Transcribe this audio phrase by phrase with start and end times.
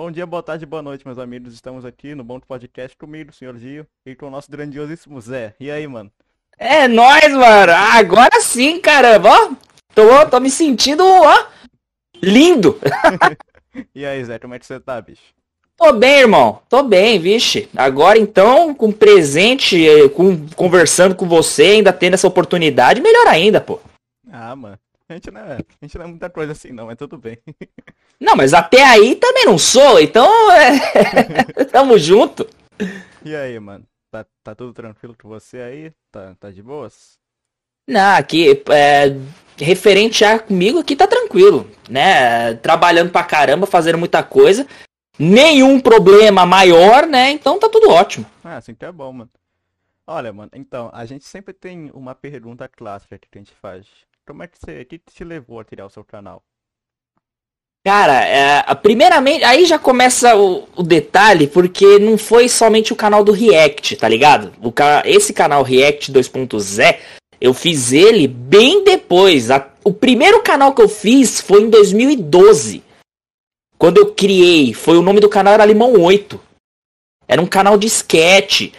[0.00, 1.52] Bom dia, boa tarde, boa noite, meus amigos.
[1.52, 5.56] Estamos aqui no Bom Podcast comigo, senhor Gio, e com o nosso grandiosíssimo Zé.
[5.58, 6.08] E aí, mano?
[6.56, 7.72] É nóis, mano.
[7.72, 9.28] Agora sim, caramba.
[9.28, 9.50] Ó,
[9.92, 11.46] tô, tô me sentindo, ó,
[12.22, 12.78] lindo.
[13.92, 15.34] e aí, Zé, como é que você tá, bicho?
[15.76, 16.62] Tô bem, irmão.
[16.68, 17.68] Tô bem, vixe.
[17.76, 23.60] Agora então, com presente, eh, com, conversando com você, ainda tendo essa oportunidade, melhor ainda,
[23.60, 23.80] pô.
[24.30, 24.78] Ah, mano.
[25.08, 27.38] A gente não é, a gente não é muita coisa assim não, mas tudo bem.
[28.20, 31.44] Não, mas até aí também não sou, então é...
[31.70, 32.44] tamo junto.
[33.24, 33.86] E aí, mano?
[34.10, 35.92] Tá, tá tudo tranquilo com você aí?
[36.10, 37.16] Tá, tá de boas?
[37.86, 39.16] Não, aqui, é,
[39.56, 42.54] referente a comigo aqui tá tranquilo, né?
[42.54, 44.66] Trabalhando pra caramba, fazendo muita coisa.
[45.16, 47.30] Nenhum problema maior, né?
[47.30, 48.26] Então tá tudo ótimo.
[48.42, 49.30] Ah, assim que é bom, mano.
[50.06, 53.86] Olha, mano, então, a gente sempre tem uma pergunta clássica que a gente faz.
[54.28, 54.82] Como é que você.
[54.82, 56.42] O que te levou a criar o seu canal?
[57.82, 63.24] Cara, é, primeiramente, aí já começa o, o, detalhe, porque não foi somente o canal
[63.24, 64.52] do React, tá ligado?
[64.60, 64.70] O,
[65.06, 66.98] esse canal React 2.0,
[67.40, 69.50] eu fiz ele bem depois.
[69.50, 72.82] A, o primeiro canal que eu fiz foi em 2012.
[73.78, 76.38] Quando eu criei, foi o nome do canal era Limão 8.
[77.26, 78.74] Era um canal de sketch.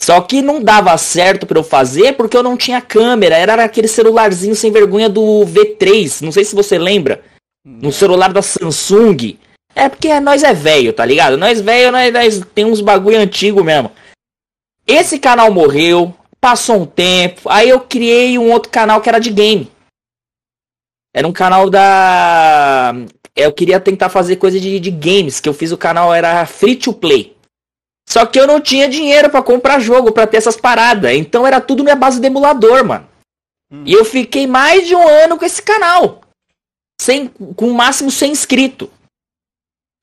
[0.00, 3.36] Só que não dava certo para eu fazer porque eu não tinha câmera.
[3.36, 6.22] Era aquele celularzinho sem vergonha do V3.
[6.22, 7.22] Não sei se você lembra.
[7.64, 9.36] No celular da Samsung.
[9.74, 11.36] É porque nós é velho, tá ligado?
[11.36, 13.90] Nós velho, nós, nós tem uns bagulho antigo mesmo.
[14.86, 16.14] Esse canal morreu.
[16.40, 17.50] Passou um tempo.
[17.50, 19.70] Aí eu criei um outro canal que era de game.
[21.12, 22.94] Era um canal da.
[23.34, 25.40] Eu queria tentar fazer coisa de, de games.
[25.40, 27.36] Que eu fiz o canal era free to play.
[28.08, 31.12] Só que eu não tinha dinheiro para comprar jogo, para ter essas paradas.
[31.12, 33.06] Então era tudo minha base de emulador, mano.
[33.70, 33.82] Hum.
[33.84, 36.22] E eu fiquei mais de um ano com esse canal.
[36.98, 38.90] Sem, com o máximo sem inscrito.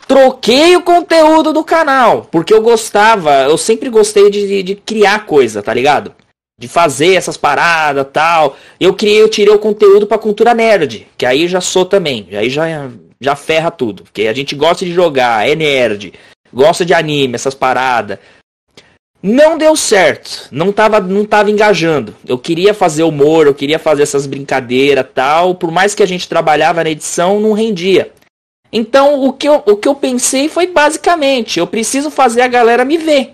[0.07, 2.27] Troquei o conteúdo do canal.
[2.31, 6.13] Porque eu gostava, eu sempre gostei de, de criar coisa, tá ligado?
[6.59, 8.55] De fazer essas paradas tal.
[8.79, 11.07] Eu criei, eu tirei o conteúdo pra cultura nerd.
[11.17, 12.27] Que aí já sou também.
[12.33, 12.65] Aí já,
[13.19, 14.03] já ferra tudo.
[14.03, 16.13] Porque a gente gosta de jogar, é nerd
[16.55, 18.17] gosta de anime, essas paradas.
[19.21, 22.15] Não deu certo, não tava, não tava engajando.
[22.25, 26.29] Eu queria fazer humor, eu queria fazer essas brincadeiras tal, por mais que a gente
[26.29, 28.11] trabalhava na edição, não rendia.
[28.71, 32.85] Então o que eu, o que eu pensei foi basicamente, eu preciso fazer a galera
[32.85, 33.33] me ver.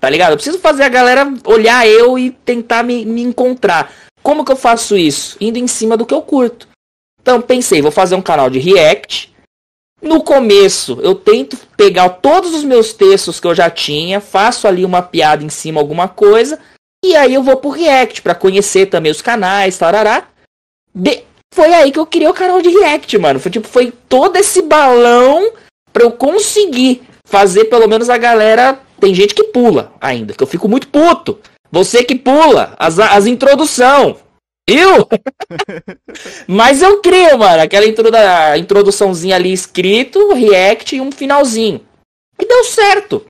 [0.00, 0.30] Tá ligado?
[0.30, 3.92] Eu preciso fazer a galera olhar eu e tentar me, me encontrar.
[4.22, 5.36] Como que eu faço isso?
[5.40, 6.66] Indo em cima do que eu curto.
[7.20, 9.30] Então pensei, vou fazer um canal de react,
[10.02, 14.84] no começo, eu tento pegar todos os meus textos que eu já tinha, faço ali
[14.84, 16.58] uma piada em cima, alguma coisa,
[17.04, 20.28] e aí eu vou pro React para conhecer também os canais, tarará.
[20.94, 21.22] De...
[21.52, 23.40] Foi aí que eu criei o canal de React, mano.
[23.40, 25.52] Foi tipo, foi todo esse balão
[25.92, 28.78] pra eu conseguir fazer pelo menos a galera.
[29.00, 31.38] Tem gente que pula ainda, que eu fico muito puto.
[31.72, 34.16] Você que pula as, as introdução.
[34.68, 35.06] Viu?
[36.46, 37.62] Mas eu crio, mano.
[37.62, 37.86] Aquela
[38.58, 41.86] introduçãozinha ali escrito, react e um finalzinho.
[42.38, 43.26] E deu certo.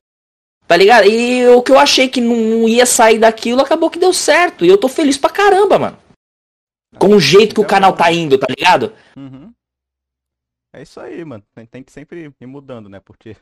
[0.67, 1.07] Tá ligado?
[1.07, 4.65] E o que eu achei que não ia sair daquilo, acabou que deu certo.
[4.65, 5.99] E eu tô feliz pra caramba, mano.
[6.99, 8.95] Com o jeito que o canal tá indo, tá ligado?
[9.17, 9.53] Uhum.
[10.73, 11.45] É isso aí, mano.
[11.71, 13.01] Tem que sempre ir mudando, né?
[13.01, 13.37] Porque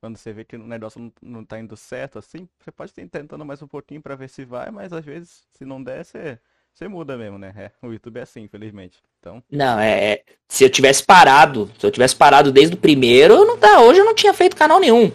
[0.00, 3.08] quando você vê que o negócio não, não tá indo certo assim, você pode ir
[3.08, 6.40] tentando mais um pouquinho para ver se vai, mas às vezes, se não der, você
[6.74, 7.52] você muda mesmo, né?
[7.56, 8.98] É, o YouTube é assim, infelizmente.
[9.20, 9.42] Então...
[9.50, 10.22] Não, é, é.
[10.48, 14.00] Se eu tivesse parado, se eu tivesse parado desde o primeiro, eu não tá, hoje
[14.00, 15.12] eu não tinha feito canal nenhum.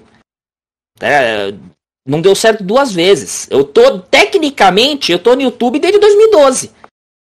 [1.01, 1.53] É,
[2.05, 3.47] não deu certo duas vezes.
[3.51, 6.71] Eu tô, tecnicamente, eu tô no YouTube desde 2012.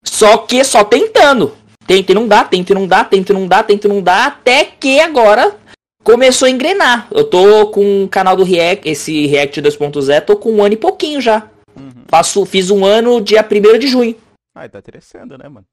[0.04, 1.56] Só que só tentando.
[1.88, 4.02] Tenta e não dá, tenta e não dá, tenta e não dá, tenta e não
[4.02, 5.56] dá, até que agora
[6.04, 7.08] começou a engrenar.
[7.12, 10.78] Eu tô com o canal do React, esse React 2.0, tô com um ano e
[10.78, 11.50] pouquinho já.
[12.08, 14.18] Passo, fiz um ano dia 1 de junho.
[14.54, 15.66] Ah, tá crescendo, né, mano?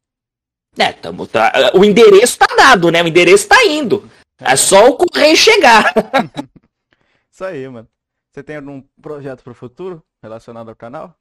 [0.79, 3.03] É, tamo, tá, o endereço tá dado, né?
[3.03, 4.11] O endereço tá indo.
[4.41, 5.93] É, é só o correio chegar.
[7.31, 7.89] Isso aí, mano.
[8.33, 11.15] Você tem algum projeto pro futuro relacionado ao canal?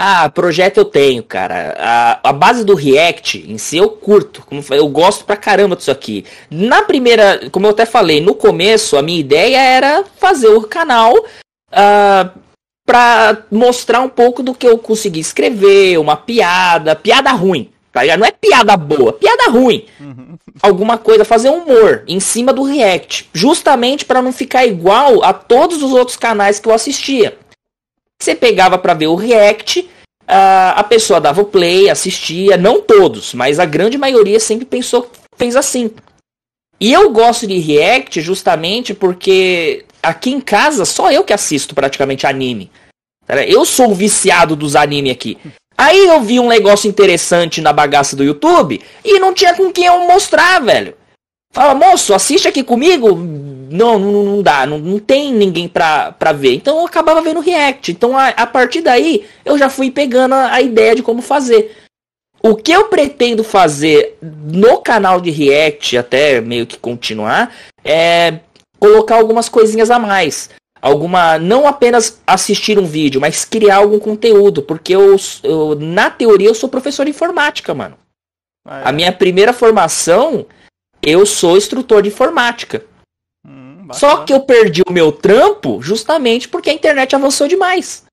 [0.00, 1.74] Ah, projeto eu tenho, cara.
[1.76, 4.46] A, a base do React em si eu curto.
[4.46, 6.24] Como eu gosto pra caramba disso aqui.
[6.48, 11.12] Na primeira, como eu até falei, no começo a minha ideia era fazer o canal
[11.16, 12.40] uh,
[12.88, 18.20] para mostrar um pouco do que eu consegui escrever, uma piada, piada ruim, tá ligado?
[18.20, 19.84] Não é piada boa, piada ruim.
[20.00, 20.38] Uhum.
[20.62, 25.82] Alguma coisa, fazer humor em cima do React, justamente para não ficar igual a todos
[25.82, 27.36] os outros canais que eu assistia.
[28.18, 29.86] Você pegava para ver o React,
[30.26, 35.56] a pessoa dava o play, assistia, não todos, mas a grande maioria sempre pensou, fez
[35.56, 35.90] assim.
[36.80, 42.26] E eu gosto de React justamente porque aqui em casa só eu que assisto praticamente
[42.26, 42.70] anime.
[43.46, 45.38] Eu sou o viciado dos anime aqui.
[45.76, 49.84] Aí eu vi um negócio interessante na bagaça do YouTube e não tinha com quem
[49.84, 50.94] eu mostrar, velho.
[51.52, 53.14] Fala, moço, assiste aqui comigo.
[53.70, 56.54] Não, não, não dá, não, não tem ninguém pra, pra ver.
[56.54, 57.92] Então eu acabava vendo React.
[57.92, 61.76] Então a, a partir daí eu já fui pegando a, a ideia de como fazer.
[62.42, 67.52] O que eu pretendo fazer no canal de React, até meio que continuar,
[67.84, 68.38] é
[68.78, 70.50] colocar algumas coisinhas a mais.
[70.80, 71.38] Alguma.
[71.38, 74.62] Não apenas assistir um vídeo, mas criar algum conteúdo.
[74.62, 77.96] Porque eu, eu na teoria, eu sou professor de informática, mano.
[78.64, 78.88] Ah, é.
[78.88, 80.46] A minha primeira formação,
[81.02, 82.84] eu sou instrutor de informática.
[83.44, 88.04] Hum, Só que eu perdi o meu trampo justamente porque a internet avançou demais.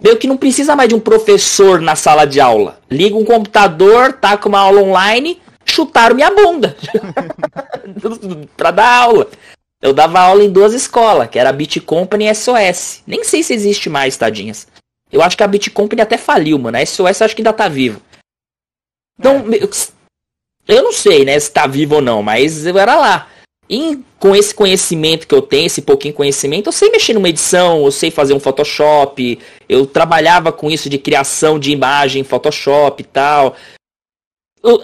[0.00, 2.78] Meio que não precisa mais de um professor na sala de aula.
[2.90, 5.40] Liga um computador, tá com uma aula online,
[5.76, 6.76] chutaram minha bunda.
[8.56, 9.28] pra dar aula.
[9.80, 13.02] Eu dava aula em duas escolas, que era a Bit Company e SOS.
[13.06, 14.66] Nem sei se existe mais, tadinhas.
[15.12, 16.78] Eu acho que a Bit Company até faliu, mano.
[16.78, 18.00] A SOS acho que ainda tá vivo.
[19.18, 20.74] Então, é.
[20.74, 23.28] eu não sei, né, se tá vivo ou não, mas eu era lá.
[23.68, 27.84] E com esse conhecimento que eu tenho, esse pouquinho conhecimento, eu sei mexer numa edição,
[27.84, 29.38] eu sei fazer um Photoshop,
[29.68, 33.56] eu trabalhava com isso de criação de imagem, Photoshop e tal.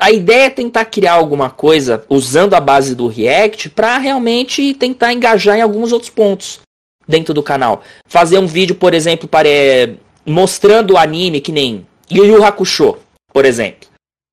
[0.00, 5.12] A ideia é tentar criar alguma coisa usando a base do React para realmente tentar
[5.12, 6.61] engajar em alguns outros pontos
[7.06, 7.82] dentro do canal.
[8.06, 9.94] Fazer um vídeo, por exemplo, para é,
[10.25, 12.99] mostrando o anime que nem Yu Yu Hakusho,
[13.32, 13.88] por exemplo.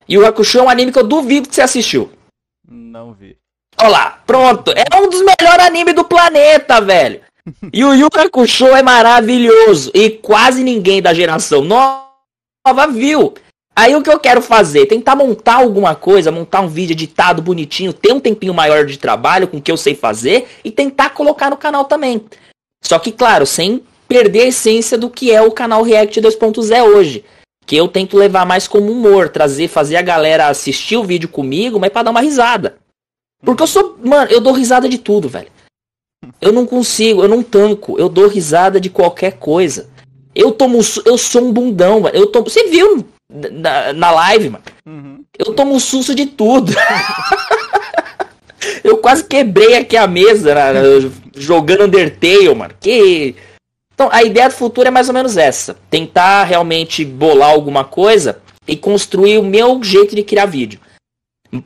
[0.07, 2.12] Yu Yu Hakusho é um anime que eu duvido que você assistiu.
[2.68, 3.38] Não vi.
[3.78, 4.72] Olha lá, pronto.
[4.72, 7.22] É um dos melhores animes do planeta, velho.
[7.74, 9.90] E o Yu Hakusho é maravilhoso.
[9.94, 13.34] E quase ninguém da geração nova viu.
[13.80, 14.88] Aí o que eu quero fazer?
[14.88, 19.48] Tentar montar alguma coisa, montar um vídeo editado bonitinho, ter um tempinho maior de trabalho
[19.48, 22.26] com o que eu sei fazer e tentar colocar no canal também.
[22.84, 27.24] Só que, claro, sem perder a essência do que é o canal React 2.0 hoje.
[27.66, 31.80] Que eu tento levar mais como humor, trazer, fazer a galera assistir o vídeo comigo,
[31.80, 32.75] mas para dar uma risada.
[33.42, 33.98] Porque eu sou.
[34.04, 35.48] Mano, eu dou risada de tudo, velho.
[36.42, 37.98] Eu não consigo, eu não tanco.
[37.98, 39.90] Eu dou risada de qualquer coisa.
[40.36, 40.82] Eu tomo.
[41.06, 42.14] Eu sou um bundão, mano.
[42.18, 42.50] Eu tomo.
[42.50, 44.64] Você viu na, na live, mano?
[44.86, 45.24] Uhum.
[45.38, 46.74] Eu tomo um susto de tudo.
[48.84, 50.81] eu quase quebrei aqui a mesa né,
[51.36, 52.74] jogando Undertale, mano.
[52.80, 53.36] Que.
[53.94, 55.78] Então, a ideia do futuro é mais ou menos essa.
[55.90, 60.80] Tentar realmente bolar alguma coisa e construir o meu jeito de criar vídeo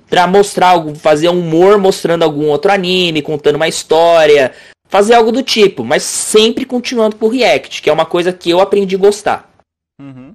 [0.09, 4.53] para mostrar algo, fazer um humor mostrando algum outro anime, contando uma história,
[4.87, 8.61] fazer algo do tipo, mas sempre continuando por React, que é uma coisa que eu
[8.61, 9.51] aprendi a gostar.
[9.99, 10.33] Uhum.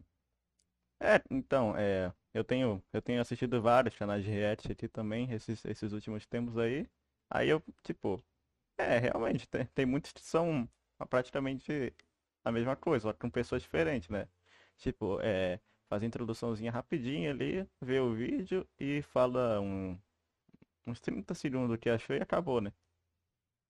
[1.00, 5.65] É, então, é, eu tenho, eu tenho assistido vários canais de React aqui também, esses,
[5.65, 6.89] esses últimos tempos aí.
[7.31, 8.23] Aí eu, tipo,
[8.79, 10.69] é, realmente, tem, tem muitos que são
[11.11, 11.93] praticamente
[12.45, 14.29] a mesma coisa, só que com pessoas diferentes, né?
[14.79, 19.99] Tipo, é, faz a introduçãozinha rapidinho ali, vê o vídeo e fala um,
[20.87, 22.73] uns 30 segundos do que achou e acabou, né?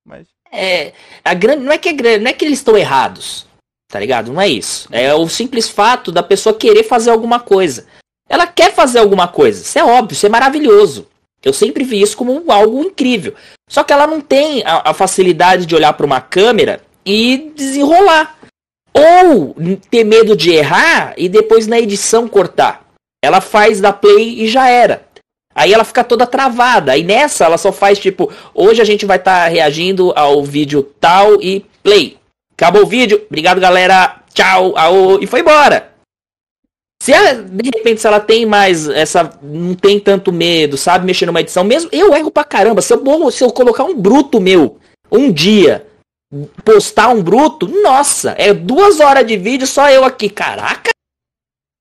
[0.04, 0.28] Mas.
[0.50, 0.92] É.
[1.25, 1.64] A grande.
[1.64, 3.47] Não é que é grande, não é que eles estão errados.
[3.90, 4.32] Tá ligado?
[4.32, 4.87] Não é isso.
[4.93, 7.87] É o simples fato da pessoa querer fazer alguma coisa.
[8.29, 9.62] Ela quer fazer alguma coisa.
[9.62, 11.06] Isso é óbvio, isso é maravilhoso.
[11.43, 13.35] Eu sempre vi isso como algo incrível.
[13.69, 18.37] Só que ela não tem a, a facilidade de olhar para uma câmera e desenrolar.
[18.92, 19.57] Ou
[19.90, 22.85] ter medo de errar e depois na edição cortar.
[23.25, 25.07] Ela faz da play e já era.
[25.54, 26.92] Aí ela fica toda travada.
[26.92, 30.83] Aí nessa ela só faz tipo, hoje a gente vai estar tá reagindo ao vídeo
[31.00, 32.17] tal e play.
[32.58, 33.22] Acabou o vídeo.
[33.28, 34.20] Obrigado, galera.
[34.34, 34.76] Tchau.
[34.76, 35.92] Aô, e foi embora.
[37.00, 39.38] Se ela, de repente, se ela tem mais essa.
[39.40, 41.88] não tem tanto medo, sabe mexer numa edição, mesmo.
[41.92, 42.82] Eu erro pra caramba.
[42.82, 44.78] Se eu, se eu colocar um bruto meu
[45.10, 45.86] um dia
[46.64, 50.90] postar um bruto, nossa, é duas horas de vídeo só eu aqui, caraca.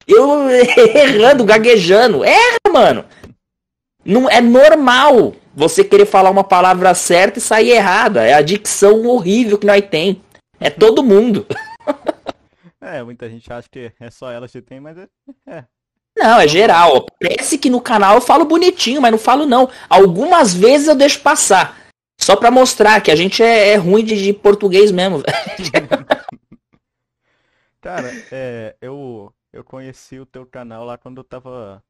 [0.07, 0.49] Eu
[0.95, 2.23] errando, gaguejando.
[2.23, 3.03] Erra, mano.
[4.05, 8.23] Não é normal você querer falar uma palavra certa e sair errada.
[8.23, 10.21] É a dicção horrível que nós tem.
[10.59, 11.45] É todo mundo.
[12.79, 15.09] É, muita gente acha que é só elas que tem, mas é.
[15.47, 15.65] é.
[16.15, 17.05] Não, é geral.
[17.19, 19.69] Parece que no canal eu falo bonitinho, mas não falo não.
[19.89, 21.87] Algumas vezes eu deixo passar.
[22.19, 25.21] Só pra mostrar que a gente é, é ruim de, de, português mesmo.
[27.81, 31.83] Cara, é, eu, eu conheci o teu canal lá quando eu tava.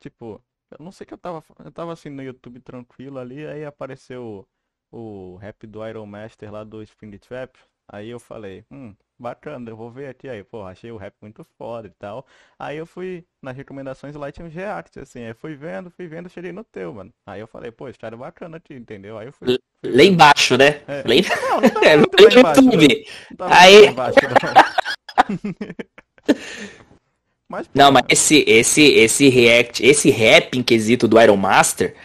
[0.00, 1.44] Tipo, eu não sei que eu tava.
[1.64, 4.46] Eu tava assim no YouTube tranquilo ali, aí apareceu
[4.90, 7.56] o, o rap do Iron Master lá do Spring Trap.
[7.92, 10.28] Aí eu falei, hum, bacana, eu vou ver aqui.
[10.28, 12.24] Aí, pô, achei o rap muito foda e tal.
[12.58, 15.24] Aí eu fui nas recomendações lá tinha uns reacts, assim.
[15.24, 17.12] Aí fui vendo, fui vendo, cheguei no teu, mano.
[17.26, 19.18] Aí eu falei, pô, história bacana aqui, entendeu?
[19.18, 19.48] Aí eu fui.
[19.48, 19.58] fui
[19.92, 20.82] Lá embaixo, né?
[20.86, 21.02] É.
[21.04, 22.60] Lá Não, não É, muito lá embaixo.
[22.60, 23.06] YouTube.
[23.38, 25.40] Não Aí- embaixo, não.
[27.48, 31.96] Mas, pô, Não, mas esse, esse, esse react, esse rap em quesito do Iron Master,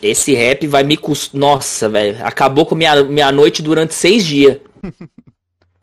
[0.00, 1.38] esse rap vai me custar.
[1.40, 2.24] Nossa, velho.
[2.24, 4.58] Acabou com minha, minha noite durante seis dias.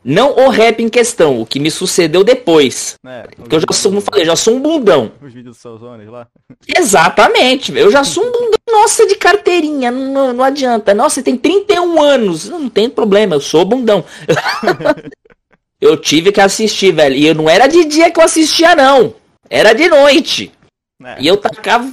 [0.05, 2.95] Não o rap em questão, o que me sucedeu depois.
[3.01, 5.13] né, Porque eu já sou, como eu falei, já sou um bundão.
[5.21, 6.27] Os vídeos dos seus zones lá.
[6.67, 10.93] Exatamente, eu já sou um bundão, nossa, de carteirinha, não, não adianta.
[10.93, 14.03] Nossa, você tem 31 anos, não tem problema, eu sou bundão.
[15.79, 19.15] eu tive que assistir, velho, e eu não era de dia que eu assistia, não.
[19.49, 20.51] Era de noite.
[20.99, 21.15] né?
[21.19, 21.89] E eu tacava.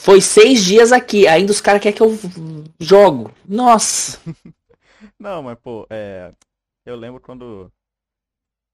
[0.00, 2.16] Foi seis dias aqui, ainda os caras querem que eu
[2.78, 3.32] jogo.
[3.48, 4.20] Nossa.
[5.18, 6.30] Não, mas pô, é.
[6.88, 7.70] Eu lembro quando.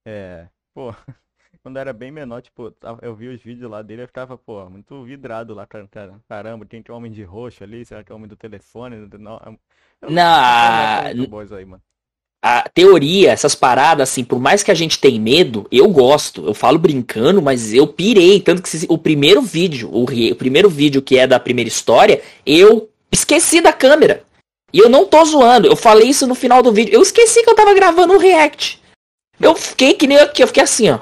[0.07, 0.49] É.
[0.75, 0.93] Pô,
[1.63, 4.69] quando eu era bem menor, tipo, eu vi os vídeos lá dele, eu ficava, pô,
[4.69, 6.21] muito vidrado lá, cara, cara.
[6.29, 9.09] Caramba, tem que homem de roxo ali, será que é homem do telefone?
[9.19, 9.41] Não,
[11.17, 11.83] eu- bom isso aí, mano.
[12.43, 16.45] a teoria, essas paradas, assim, por mais que a gente tenha medo, eu gosto.
[16.47, 18.39] Eu falo brincando, mas eu pirei.
[18.41, 22.91] Tanto que o primeiro vídeo, o, o primeiro vídeo que é da primeira história, eu
[23.11, 24.23] esqueci da câmera.
[24.75, 25.69] E eu não tô zoando.
[25.69, 26.93] Eu falei isso no final do vídeo.
[26.93, 28.83] Eu esqueci que eu tava gravando um react.
[29.41, 30.99] Eu fiquei que nem aqui, eu fiquei assim, ó.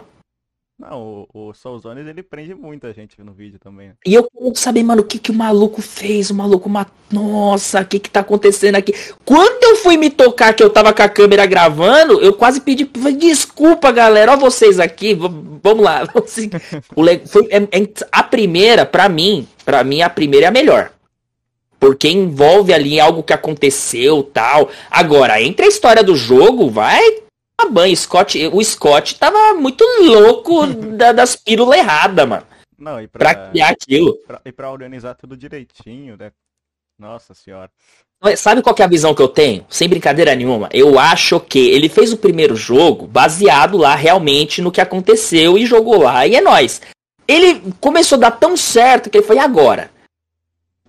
[0.79, 3.89] Não, o, o Soulzones ele prende muita gente no vídeo também.
[3.89, 3.95] né?
[4.05, 6.29] E eu quero saber, mano, o que que o maluco fez?
[6.31, 6.93] O maluco matou.
[7.13, 8.93] Nossa, o que que tá acontecendo aqui?
[9.25, 12.85] Quando eu fui me tocar que eu tava com a câmera gravando, eu quase pedi
[13.17, 14.33] desculpa, galera.
[14.33, 16.03] Ó vocês aqui, vamos lá.
[16.17, 16.51] Assim,
[16.97, 20.91] o foi- é- é- a primeira, pra mim, pra mim a primeira é a melhor.
[21.83, 24.71] Porque envolve ali algo que aconteceu, tal.
[24.89, 27.03] Agora, entre a história do jogo, vai
[27.59, 27.97] a banho.
[27.97, 30.65] Scott, o Scott tava muito louco
[30.97, 32.47] da- das pílulas erradas, mano.
[32.79, 34.15] Não, e Pra pra, criar aquilo.
[34.25, 36.31] pra- e pra organizar tudo direitinho, né?
[36.97, 37.69] Nossa senhora.
[38.37, 39.67] Sabe qual que é a visão que eu tenho?
[39.69, 40.69] Sem brincadeira nenhuma.
[40.73, 45.67] Eu acho que ele fez o primeiro jogo baseado lá realmente no que aconteceu e
[45.67, 46.25] jogou lá.
[46.29, 46.81] E é nóis.
[47.27, 49.91] Ele começou a dar tão certo que ele foi, agora?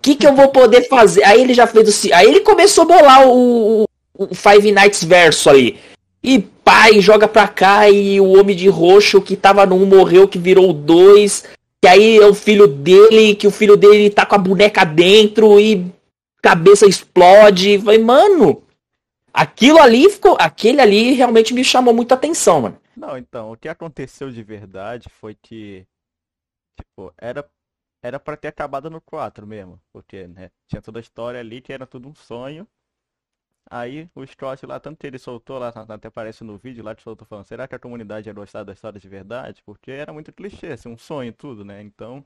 [0.04, 1.24] Que, que eu vou poder fazer?
[1.24, 2.14] Aí ele já fez o.
[2.14, 3.84] Aí ele começou a bolar o,
[4.18, 5.80] o- Five Nights verso ali.
[6.22, 10.28] E pai, joga pra cá e o homem de roxo que tava no um morreu,
[10.28, 11.46] que virou o dois.
[11.82, 15.60] Que aí é o filho dele, que o filho dele tá com a boneca dentro
[15.60, 15.86] e
[16.42, 17.80] cabeça explode.
[17.80, 18.62] Falei, mano,
[19.34, 20.38] aquilo ali ficou.
[20.40, 22.78] Aquele ali realmente me chamou muita atenção, mano.
[22.96, 25.84] Não, então, o que aconteceu de verdade foi que,
[26.80, 27.44] tipo, era,
[28.04, 31.74] era pra ter acabado no 4 mesmo, porque, né, tinha toda a história ali que
[31.74, 32.68] era tudo um sonho.
[33.70, 37.02] Aí o Scott lá, tanto que ele soltou lá, até aparece no vídeo lá que
[37.04, 39.62] soltou falando, será que a comunidade ia gostar da história de verdade?
[39.66, 41.82] Porque era muito clichê, assim, um sonho tudo, né?
[41.82, 42.26] Então,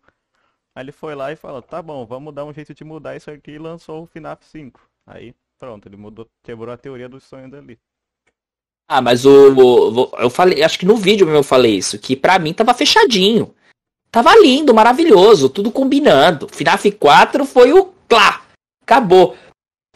[0.76, 3.32] aí ele foi lá e falou, tá bom, vamos dar um jeito de mudar isso
[3.32, 4.82] aqui e lançou o FNAF 5.
[5.08, 7.80] Aí, pronto, ele mudou, quebrou a teoria dos sonhos ali.
[8.88, 12.16] Ah, mas o, o- eu falei, acho que no vídeo mesmo eu falei isso, que
[12.16, 13.54] pra mim tava fechadinho.
[14.18, 16.48] Tava lindo, maravilhoso, tudo combinando.
[16.52, 18.42] FNAF 4 foi o clá.
[18.82, 19.38] Acabou.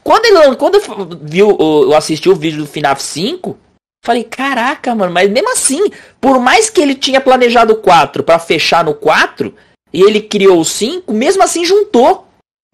[0.03, 3.57] Quando, ele, quando eu viu, eu assisti o vídeo do FNAF 5,
[4.05, 8.37] falei, caraca, mano, mas mesmo assim, por mais que ele tinha planejado o 4 pra
[8.37, 9.51] fechar no 4,
[9.91, 12.27] e ele criou o 5, mesmo assim juntou.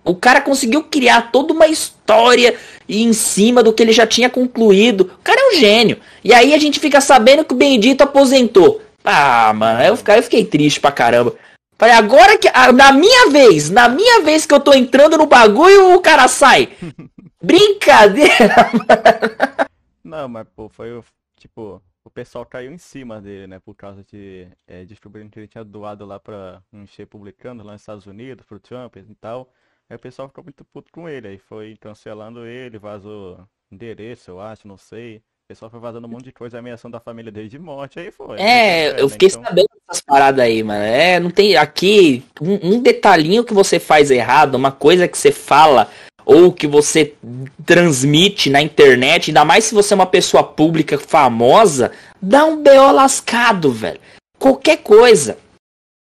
[0.03, 2.55] O cara conseguiu criar toda uma história
[2.89, 5.11] e em cima do que ele já tinha concluído.
[5.17, 5.97] O cara é um gênio.
[6.25, 8.81] E aí a gente fica sabendo que o Bendito aposentou.
[9.09, 11.33] Ah, mano, eu fiquei, eu fiquei triste pra caramba.
[11.77, 12.49] Falei, agora que.
[12.53, 16.27] ah, Na minha vez, na minha vez que eu tô entrando no bagulho, o cara
[16.27, 16.75] sai.
[17.41, 18.53] Brincadeira!
[20.03, 21.05] Não, mas pô, foi o.
[21.37, 23.59] Tipo, o pessoal caiu em cima dele, né?
[23.59, 27.81] Por causa de é, descobrindo que ele tinha doado lá pra uns republicanos lá nos
[27.81, 29.49] Estados Unidos, pro Trump e tal.
[29.89, 31.29] Aí o pessoal ficou muito puto com ele.
[31.29, 33.39] Aí foi cancelando ele, vazou
[33.71, 35.21] endereço, eu acho, não sei.
[35.47, 38.11] O pessoal foi vazando um monte de coisa, ameaçando a família dele de morte, aí
[38.11, 38.37] foi.
[38.37, 39.01] É, né?
[39.01, 40.83] eu fiquei Então, sabendo dessas paradas aí, mano.
[40.83, 41.55] É, não tem.
[41.55, 45.89] Aqui, um, um detalhinho que você faz errado, uma coisa que você fala
[46.25, 47.13] ou que você
[47.65, 52.91] transmite na internet, ainda mais se você é uma pessoa pública famosa, dá um BO
[52.91, 54.01] lascado, velho.
[54.37, 55.37] Qualquer coisa.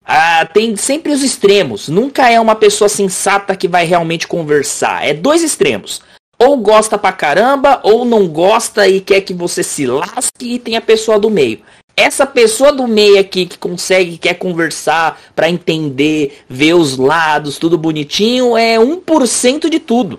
[0.04, 1.88] Ah, tem sempre os extremos.
[1.88, 5.04] Nunca é uma pessoa sensata que vai realmente conversar.
[5.04, 6.00] É dois extremos.
[6.38, 10.76] Ou gosta pra caramba, ou não gosta e quer que você se lasque e tem
[10.76, 11.60] a pessoa do meio.
[11.96, 17.78] Essa pessoa do meio aqui que consegue, quer conversar pra entender, ver os lados, tudo
[17.78, 20.18] bonitinho, é 1% de tudo.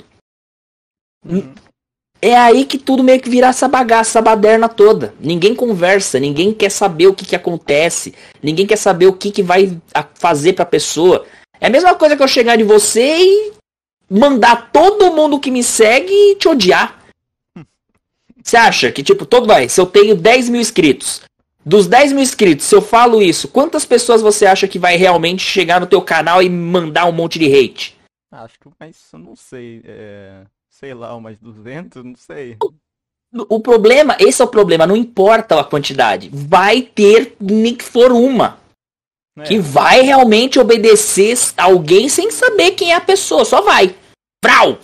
[2.22, 5.14] é aí que tudo meio que vira essa bagaça, essa baderna toda.
[5.20, 9.44] Ninguém conversa, ninguém quer saber o que, que acontece, ninguém quer saber o que, que
[9.44, 9.78] vai
[10.14, 11.26] fazer pra pessoa.
[11.60, 13.54] É a mesma coisa que eu chegar de você e
[14.10, 17.04] mandar todo mundo que me segue te odiar.
[18.44, 21.24] Você acha que, tipo, todo vai, se eu tenho 10 mil inscritos,
[21.66, 25.42] dos 10 mil inscritos, se eu falo isso, quantas pessoas você acha que vai realmente
[25.42, 27.98] chegar no teu canal e mandar um monte de hate?
[28.32, 30.44] Acho que, mas eu não sei, é...
[30.70, 32.58] sei lá, umas 200, não sei.
[33.50, 36.30] O problema, esse é o problema, não importa a quantidade.
[36.32, 38.60] Vai ter nem que for uma.
[39.38, 39.44] É.
[39.44, 43.96] Que vai realmente obedecer alguém sem saber quem é a pessoa, só vai.
[44.44, 44.80] Vrau!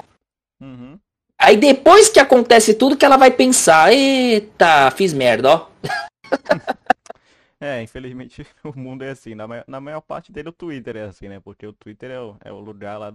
[0.62, 1.00] Uhum.
[1.39, 5.67] Aí depois que acontece tudo que ela vai pensar, eita, fiz merda, ó.
[7.60, 9.34] é, infelizmente o mundo é assim.
[9.34, 11.39] Na maior, na maior parte dele o Twitter é assim, né?
[11.39, 13.12] Porque o Twitter é o, é o lugar lá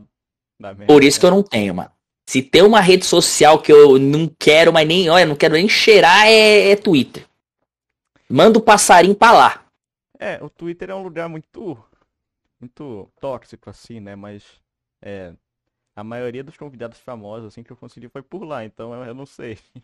[0.59, 0.87] da merda.
[0.87, 1.91] Por isso que eu não tenho, mano.
[2.29, 5.69] Se tem uma rede social que eu não quero, mas nem, olha, não quero nem
[5.69, 7.25] cheirar, é, é Twitter.
[8.29, 9.66] Manda o passarinho pra lá.
[10.19, 11.79] É, o Twitter é um lugar muito,
[12.61, 14.17] muito tóxico, assim, né?
[14.17, 14.45] Mas
[15.03, 15.33] é,
[15.95, 19.15] a maioria dos convidados famosos, assim, que eu consegui foi por lá, então eu, eu
[19.15, 19.59] não sei.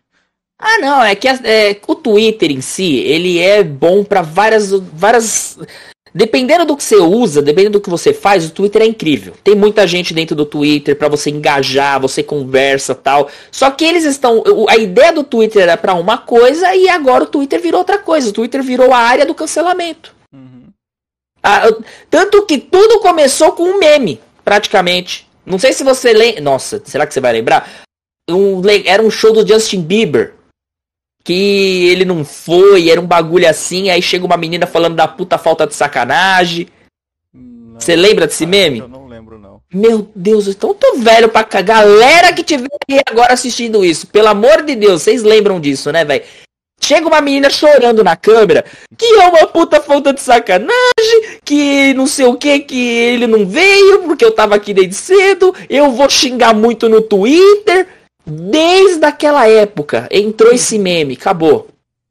[0.65, 5.59] Ah, não, é que é, o Twitter em si, ele é bom para várias, várias
[6.15, 9.33] Dependendo do que você usa, dependendo do que você faz, o Twitter é incrível.
[9.43, 13.31] Tem muita gente dentro do Twitter para você engajar, você conversa tal.
[13.51, 14.45] Só que eles estão.
[14.69, 18.29] A ideia do Twitter era para uma coisa e agora o Twitter virou outra coisa.
[18.29, 20.15] O Twitter virou a área do cancelamento.
[21.43, 21.63] Ah,
[22.09, 25.29] tanto que tudo começou com um meme, praticamente.
[25.45, 26.41] Não sei se você lembra.
[26.41, 27.85] Nossa, será que você vai lembrar?
[28.31, 30.35] Um, era um show do Justin Bieber
[31.25, 35.39] que ele não foi, era um bagulho assim, aí chega uma menina falando da puta
[35.39, 36.67] falta de sacanagem.
[37.75, 38.81] Você lembra desse meme?
[38.81, 39.61] Eu não lembro, não.
[39.73, 41.61] Meu Deus, então eu tô velho pra cá.
[41.61, 46.05] Galera que tiver aí agora assistindo isso, pelo amor de Deus, vocês lembram disso, né,
[46.05, 46.25] velho?
[46.85, 48.65] Chega uma menina chorando na câmera,
[48.99, 53.47] que é uma puta falta de sacanagem, que não sei o que, que ele não
[53.47, 57.87] veio, porque eu tava aqui desde cedo, eu vou xingar muito no Twitter.
[58.27, 61.69] Desde aquela época entrou esse meme, acabou.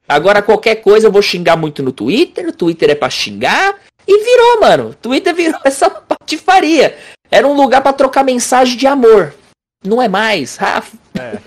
[0.07, 3.75] Agora qualquer coisa eu vou xingar muito no Twitter, o Twitter é pra xingar.
[4.07, 4.95] E virou, mano.
[5.01, 6.97] Twitter virou essa patifaria.
[7.29, 9.33] Era um lugar para trocar mensagem de amor.
[9.83, 10.57] Não é mais.
[10.59, 10.83] Ah,
[11.17, 11.37] é.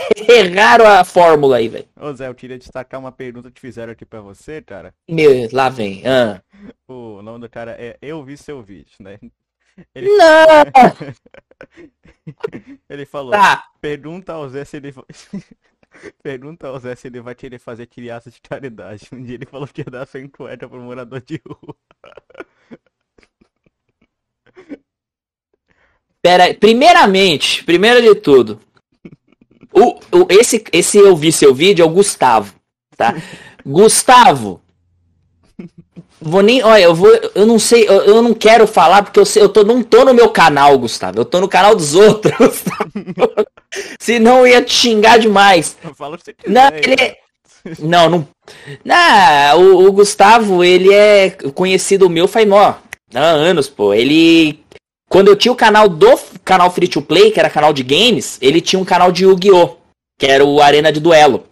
[0.28, 1.88] Erraram a fórmula aí, velho.
[1.96, 4.94] Ô Zé, eu queria destacar uma pergunta que fizeram aqui pra você, cara.
[5.08, 6.02] Meu, lá vem.
[6.06, 6.42] Ah.
[6.88, 9.18] O nome do cara é Eu Vi Seu Vídeo, né?
[9.94, 10.08] Ele...
[10.08, 10.36] Não!
[12.88, 13.64] ele falou, tá.
[13.80, 14.92] pergunta ao Zé se ele
[16.22, 19.08] Pergunta ao Zé se ele vai querer fazer criança de caridade.
[19.12, 21.76] Um dia ele falou que ia dar 50 pro morador de rua.
[26.22, 28.60] Pera, primeiramente, primeiro de tudo,
[29.72, 32.54] o, o, esse, esse eu vi seu vídeo é o Gustavo,
[32.96, 33.14] tá?
[33.64, 34.60] Gustavo,
[36.22, 36.62] Vou nem.
[36.62, 37.10] Olha, eu vou.
[37.34, 40.04] Eu não sei, eu, eu não quero falar porque eu, sei, eu tô, não tô
[40.04, 41.18] no meu canal, Gustavo.
[41.18, 42.62] Eu tô no canal dos outros.
[43.98, 45.78] Senão eu ia te xingar demais.
[45.94, 47.16] Fala você quiser, não, ele é...
[47.80, 48.28] não, não.
[48.84, 52.74] Não, o, o, Gustavo, ele é conhecido meu faz mó.
[53.14, 53.94] Há anos, pô.
[53.94, 54.62] Ele.
[55.10, 58.38] Quando eu tinha o canal do canal Free to Play, que era canal de games,
[58.40, 59.76] ele tinha um canal de Yu-Gi-Oh!
[60.18, 61.46] Que era o Arena de Duelo.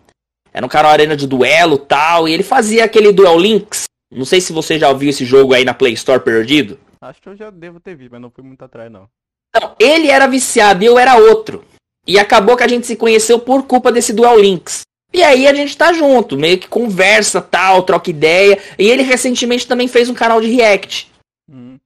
[0.52, 2.28] Era um canal Arena de Duelo tal.
[2.28, 5.64] E ele fazia aquele Duel Links não sei se você já ouviu esse jogo aí
[5.64, 6.78] na Play Store perdido.
[7.00, 9.08] Acho que eu já devo ter visto, mas não fui muito atrás, não.
[9.54, 11.64] Não, ele era viciado e eu era outro.
[12.06, 14.82] E acabou que a gente se conheceu por culpa desse Dual Links.
[15.12, 18.58] E aí a gente tá junto, meio que conversa, tal, troca ideia.
[18.78, 21.10] E ele recentemente também fez um canal de react.
[21.50, 21.76] Hum.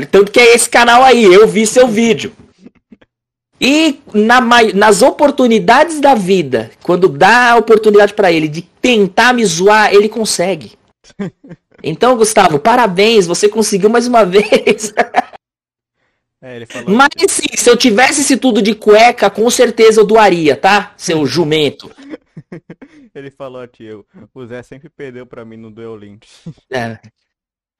[0.00, 2.32] Tanto que é esse canal aí, eu vi seu vídeo.
[3.60, 4.40] E na,
[4.74, 10.08] nas oportunidades da vida, quando dá a oportunidade para ele de tentar me zoar, ele
[10.08, 10.72] consegue.
[11.84, 14.94] Então, Gustavo, parabéns, você conseguiu mais uma vez.
[16.40, 20.94] É, Mas sim, se eu tivesse esse tudo de cueca, com certeza eu doaria, tá?
[20.96, 21.90] Seu jumento.
[23.14, 23.88] Ele falou aqui,
[24.32, 26.26] o Zé sempre perdeu pra mim no Duel Link.
[26.70, 26.98] É.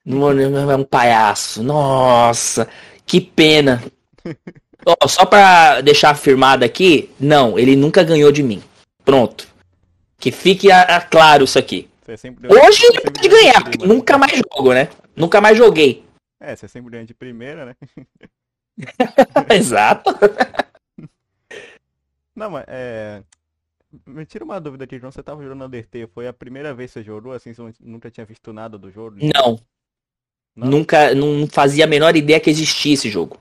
[0.04, 1.62] É um palhaço.
[1.62, 2.68] Nossa,
[3.06, 3.82] que pena.
[4.84, 8.62] oh, só pra deixar afirmado aqui, não, ele nunca ganhou de mim.
[9.04, 9.48] Pronto.
[10.18, 11.88] Que fique a, a claro isso aqui.
[12.08, 14.88] Hoje ele pode ganhar, porque nunca mais jogo, né?
[15.16, 16.04] Nunca mais joguei.
[16.40, 17.76] É, você sempre ganha de primeira, né?
[19.54, 20.10] Exato.
[22.34, 23.22] Não, mas é.
[24.06, 25.12] Me tira uma dúvida aqui, João.
[25.12, 28.24] Você tava jogando Undertale, foi a primeira vez que você jogou, assim, você nunca tinha
[28.24, 29.16] visto nada do jogo?
[29.20, 29.58] Não.
[30.56, 30.68] Não.
[30.68, 33.38] Nunca, não fazia a menor ideia que existia esse jogo.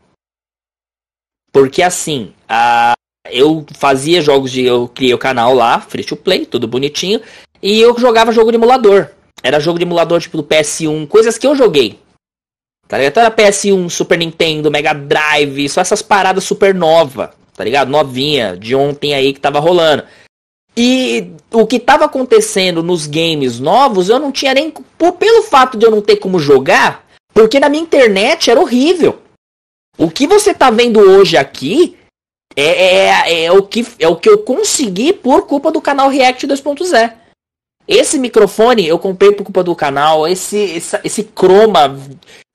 [1.52, 2.94] Porque assim, a...
[3.30, 4.64] eu fazia jogos de.
[4.64, 7.22] Eu criei o canal lá, free to play, tudo bonitinho.
[7.62, 9.10] E eu jogava jogo de emulador.
[9.44, 12.00] Era jogo de emulador tipo do PS1, coisas que eu joguei.
[12.88, 13.12] Tá ligado?
[13.12, 17.90] Então era PS1, Super Nintendo, Mega Drive, só essas paradas super nova, tá ligado?
[17.90, 20.04] Novinha, de ontem aí que tava rolando.
[20.76, 24.72] E o que tava acontecendo nos games novos, eu não tinha nem.
[24.72, 29.20] Por, pelo fato de eu não ter como jogar, porque na minha internet era horrível.
[29.98, 31.98] O que você tá vendo hoje aqui
[32.56, 36.48] é, é, é, o, que, é o que eu consegui por culpa do canal React
[36.48, 37.14] 2.0.
[37.88, 42.00] Esse microfone eu comprei por culpa do canal, esse, esse, esse chroma.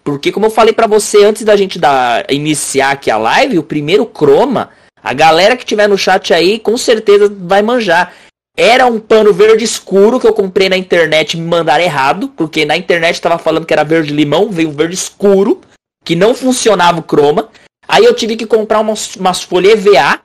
[0.03, 3.63] Porque, como eu falei para você antes da gente dar, iniciar aqui a live, o
[3.63, 4.71] primeiro chroma,
[5.07, 8.13] a galera que tiver no chat aí com certeza vai manjar.
[8.57, 12.65] Era um pano verde escuro que eu comprei na internet e me mandaram errado, porque
[12.65, 15.61] na internet tava falando que era verde limão, veio verde escuro,
[16.05, 17.51] que não funcionava o chroma.
[17.87, 20.19] Aí eu tive que comprar umas, umas folhas EVA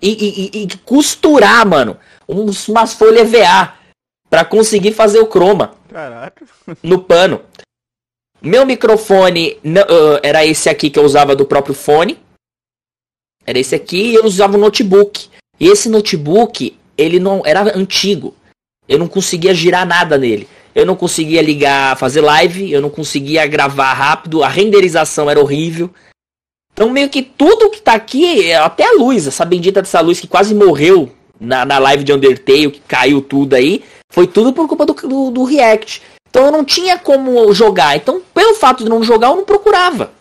[0.00, 0.10] e,
[0.54, 1.96] e, e, costurar, mano,
[2.28, 3.74] uns, umas folhas EVA
[4.30, 5.74] para conseguir fazer o chroma.
[5.92, 6.44] Caraca.
[6.80, 7.40] No pano.
[8.40, 12.20] Meu microfone uh, era esse aqui que eu usava do próprio fone.
[13.46, 15.28] Era esse aqui e eu usava o notebook.
[15.58, 18.34] E esse notebook, ele não era antigo.
[18.88, 20.48] Eu não conseguia girar nada nele.
[20.74, 25.90] Eu não conseguia ligar, fazer live, eu não conseguia gravar rápido, a renderização era horrível.
[26.72, 30.26] Então, meio que tudo que tá aqui, até a luz, essa bendita dessa luz que
[30.26, 34.86] quase morreu na, na live de Undertale, que caiu tudo aí, foi tudo por culpa
[34.86, 36.02] do, do, do React.
[36.28, 37.94] Então eu não tinha como jogar.
[37.96, 40.12] Então, pelo fato de não jogar, eu não procurava.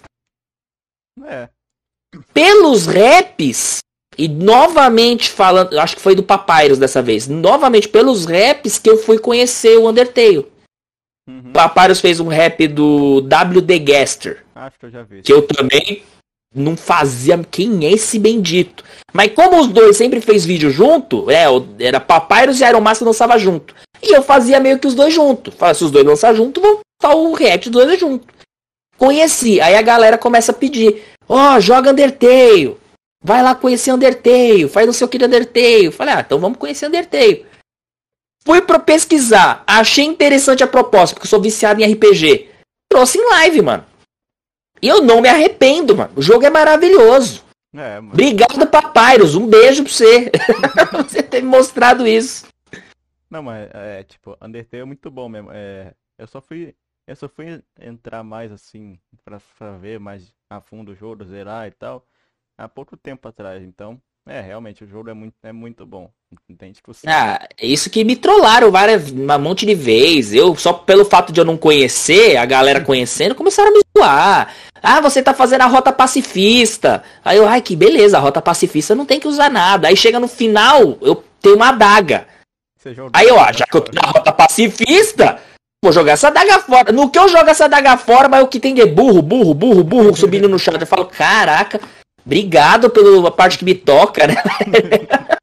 [1.25, 1.47] É.
[2.34, 3.80] Pelos raps,
[4.17, 8.97] e novamente falando, acho que foi do Papyrus dessa vez, novamente pelos raps que eu
[8.97, 10.47] fui conhecer o Undertale.
[11.30, 11.52] Uhum.
[11.54, 14.43] Papyrus fez um rap do WD Gaster.
[14.56, 15.21] Acho que eu já vi.
[15.21, 16.04] Que eu também
[16.54, 18.84] não fazia quem é esse bendito.
[19.13, 21.45] Mas como os dois sempre fez vídeo junto, é,
[21.80, 23.74] era Papyrus e Iron Master lançava junto.
[24.04, 25.52] E eu fazia meio que os dois junto.
[25.52, 28.28] Fala, se os dois lançar junto, vou tá o react dos dois junto.
[28.97, 32.78] Conheci, aí a galera começa a pedir: "Ó, oh, joga Undertale.
[33.24, 35.91] Vai lá conhecer Undertale, faz não sei o que de Undertale".
[35.91, 37.46] Falei: "Ah, então vamos conhecer Undertale".
[38.44, 42.50] Fui para pesquisar, achei interessante a proposta, porque eu sou viciado em RPG.
[42.89, 43.86] Trouxe em live, mano.
[44.82, 46.12] E eu não me arrependo, mano.
[46.15, 47.46] O jogo é maravilhoso.
[47.74, 49.36] É, Obrigado, Papyrus.
[49.36, 50.32] Um beijo pra você.
[51.08, 52.48] você ter me mostrado isso.
[53.30, 55.50] Não, mas é tipo, Undertale é muito bom mesmo.
[55.54, 56.76] É, eu só fui.
[57.08, 61.67] Eu só fui entrar mais assim, pra, pra ver mais a fundo o jogo, zerar
[61.67, 62.05] e tal,
[62.57, 63.63] há pouco tempo atrás.
[63.63, 66.11] Então, é, realmente, o jogo é muito, é muito bom.
[66.47, 67.11] Não tem discussão.
[67.11, 70.33] Ah, isso que me trollaram várias, um monte de vezes.
[70.33, 74.53] Eu, só pelo fato de eu não conhecer, a galera conhecendo, começaram a me zoar.
[74.81, 77.03] Ah, você tá fazendo a rota pacifista.
[77.23, 79.87] Aí eu, ai, que beleza, a rota pacifista não tem que usar nada.
[79.87, 82.27] Aí chega no final, eu tenho uma adaga.
[83.13, 85.39] Aí eu, ah, já que eu tô na rota pacifista,
[85.84, 86.91] vou jogar essa adaga fora.
[86.91, 89.84] No que eu jogo essa adaga fora, mas o que tem de burro, burro, burro,
[89.84, 90.74] burro, subindo no chão.
[90.80, 91.80] Eu falo, caraca,
[92.26, 94.36] Obrigado pela parte que me toca, né?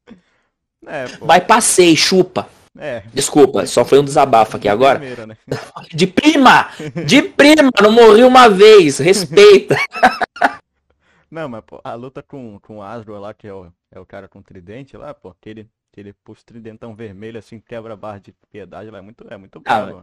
[0.90, 2.48] É, Vai, passei, chupa.
[2.78, 3.02] É.
[3.12, 4.98] Desculpa, só foi um desabafo aqui agora.
[4.98, 5.36] Primeira, né?
[5.92, 6.70] De prima!
[7.04, 7.70] De prima!
[7.82, 9.76] Não morri uma vez, respeita.
[11.30, 14.06] Não, mas pô, a luta com, com o Asro lá, que é o, é o
[14.06, 18.32] cara com tridente lá, pô, aquele, aquele puxa tridentão vermelho assim, quebra a barra de
[18.52, 20.02] piedade lá, é muito, é muito ah,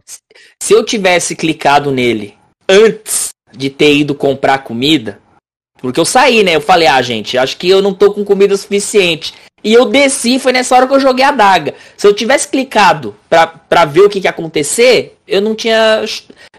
[0.62, 2.36] Se eu tivesse clicado nele
[2.68, 5.20] antes de ter ido comprar comida,
[5.78, 6.56] porque eu saí, né?
[6.56, 9.34] Eu falei, ah, gente, acho que eu não tô com comida suficiente.
[9.64, 11.74] E eu desci, foi nessa hora que eu joguei a daga.
[11.96, 16.04] Se eu tivesse clicado pra, pra ver o que, que ia acontecer, eu não tinha.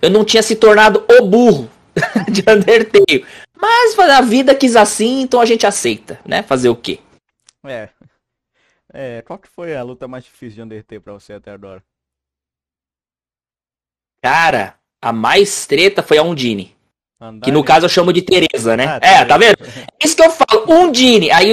[0.02, 1.70] Eu não tinha se tornado o burro
[2.30, 3.26] de Undertale.
[3.60, 6.44] Mas a vida quis assim, então a gente aceita, né?
[6.44, 7.00] Fazer o quê?
[7.66, 7.90] É.
[9.00, 11.84] É, qual que foi a luta mais difícil de Undertale pra você até agora?
[14.24, 16.76] Cara, a mais treta foi a Undine.
[17.44, 18.86] Que no caso eu chamo de Teresa, né?
[18.88, 19.58] Ah, é, tá vendo?
[19.64, 21.52] É isso que eu falo, Dini, aí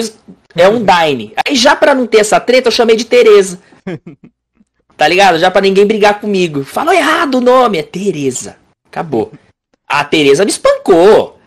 [0.57, 1.35] é um Dine.
[1.47, 3.61] Aí já pra não ter essa treta, eu chamei de Teresa.
[4.97, 5.41] Tá ligado?
[5.41, 6.63] Já pra ninguém brigar comigo.
[6.63, 8.57] Falou errado o nome, é Teresa.
[8.87, 9.33] Acabou.
[9.89, 11.41] A Teresa me espancou.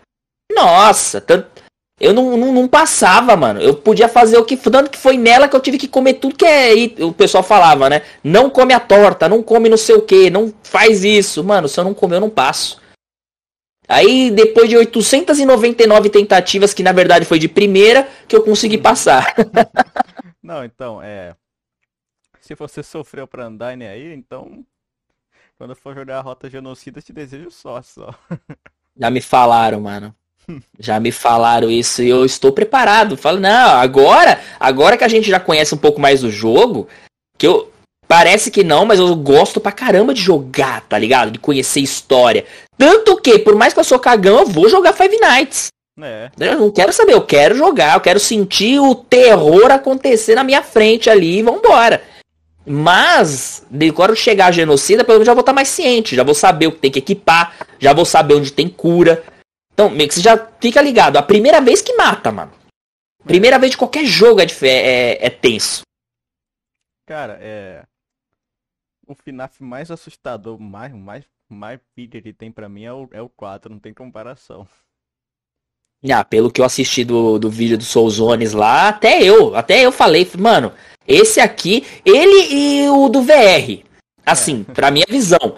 [0.54, 1.57] Nossa, tanto...
[2.00, 3.60] eu não, não, não, passava, mano.
[3.60, 4.56] Eu podia fazer o que.
[4.56, 6.74] Tanto que foi nela que eu tive que comer tudo que é.
[7.04, 8.04] O pessoal falava, né?
[8.24, 11.44] Não come a torta, não come não sei o que, não faz isso.
[11.44, 12.80] Mano, se eu não comer, eu não passo.
[13.88, 19.34] Aí, depois de 899 tentativas, que na verdade foi de primeira, que eu consegui passar.
[20.44, 21.36] Não, então, é.
[22.42, 24.66] Se você sofreu pra andar né, aí, então.
[25.58, 28.14] Quando for jogar a rota genocida, te desejo só, só.
[28.96, 30.16] Já me falaram, mano.
[30.80, 33.18] Já me falaram isso e eu estou preparado.
[33.18, 36.88] Falo, não, agora, agora que a gente já conhece um pouco mais do jogo,
[37.38, 37.72] que eu
[38.08, 41.32] parece que não, mas eu gosto pra caramba de jogar, tá ligado?
[41.32, 42.46] De conhecer história.
[42.78, 45.68] Tanto que, por mais que eu sou cagão, eu vou jogar Five Nights.
[46.00, 46.30] É.
[46.40, 50.62] Eu não quero saber, eu quero jogar, eu quero sentir o terror acontecer na minha
[50.62, 52.02] frente ali e vambora.
[52.66, 56.36] Mas, de quando chegar a genocida, pelo menos já vou estar mais ciente, já vou
[56.36, 59.24] saber o que tem que equipar, já vou saber onde tem cura.
[59.78, 61.18] Então, meio que você já fica ligado.
[61.18, 62.52] A primeira vez que mata, mano.
[63.24, 65.82] Primeira vez de qualquer jogo é, é, é tenso.
[67.06, 67.86] Cara, é.
[69.08, 73.22] O FNAF mais assustador, mais, mais, mais vídeo que tem pra mim é o, é
[73.22, 74.68] o 4, não tem comparação.
[76.12, 79.92] Ah, pelo que eu assisti do, do vídeo do Soulzones lá, até eu, até eu
[79.92, 80.74] falei, mano,
[81.08, 83.86] esse aqui, ele e o do VR.
[84.26, 84.74] Assim, é.
[84.74, 85.56] pra minha visão.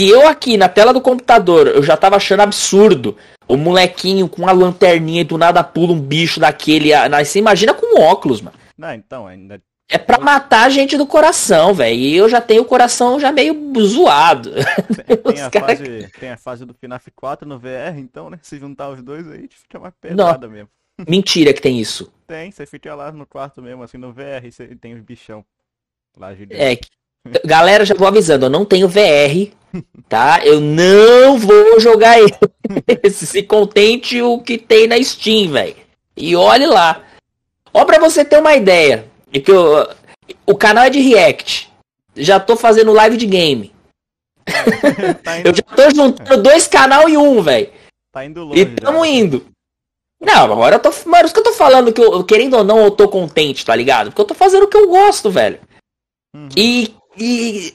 [0.00, 4.48] Se eu aqui na tela do computador, eu já tava achando absurdo o molequinho com
[4.48, 6.88] a lanterninha e do nada pula um bicho daquele.
[7.22, 8.56] Você imagina com óculos, mano.
[8.78, 9.60] Não, então, ainda
[9.90, 11.98] é pra matar a gente do coração, velho.
[11.98, 14.52] E eu já tenho o coração já meio zoado.
[15.04, 15.66] Tem, tem a, cara...
[15.66, 18.38] fase, tem a fase do FNAF 4 no VR, então, né?
[18.40, 20.54] Se juntar os dois aí, fica mais pesada Não.
[20.54, 20.70] mesmo.
[21.06, 22.10] Mentira que tem isso.
[22.26, 25.44] Tem, você fica lá no quarto mesmo, assim, no VR, você tem os bichão.
[26.16, 26.78] Lá de É,
[27.44, 29.52] galera, já vou avisando, eu não tenho VR,
[30.08, 30.40] tá?
[30.44, 32.34] Eu não vou jogar ele.
[33.10, 35.76] Se contente o que tem na Steam, velho.
[36.16, 37.02] E olhe lá.
[37.72, 39.88] Ó, pra você ter uma ideia, e que eu,
[40.46, 41.70] o canal é de React.
[42.16, 43.72] Já tô fazendo live de game.
[45.22, 45.48] tá indo...
[45.48, 47.70] Eu já tô juntando dois canal e um, velho.
[48.12, 48.60] Tá indo longe.
[48.60, 49.06] E tamo já.
[49.06, 49.46] indo.
[50.20, 50.90] Não, agora eu tô.
[51.08, 53.74] Mano, isso que eu tô falando, que eu, querendo ou não, eu tô contente, tá
[53.74, 54.08] ligado?
[54.08, 55.58] Porque eu tô fazendo o que eu gosto, velho.
[56.34, 56.48] Uhum.
[56.56, 57.74] E, e.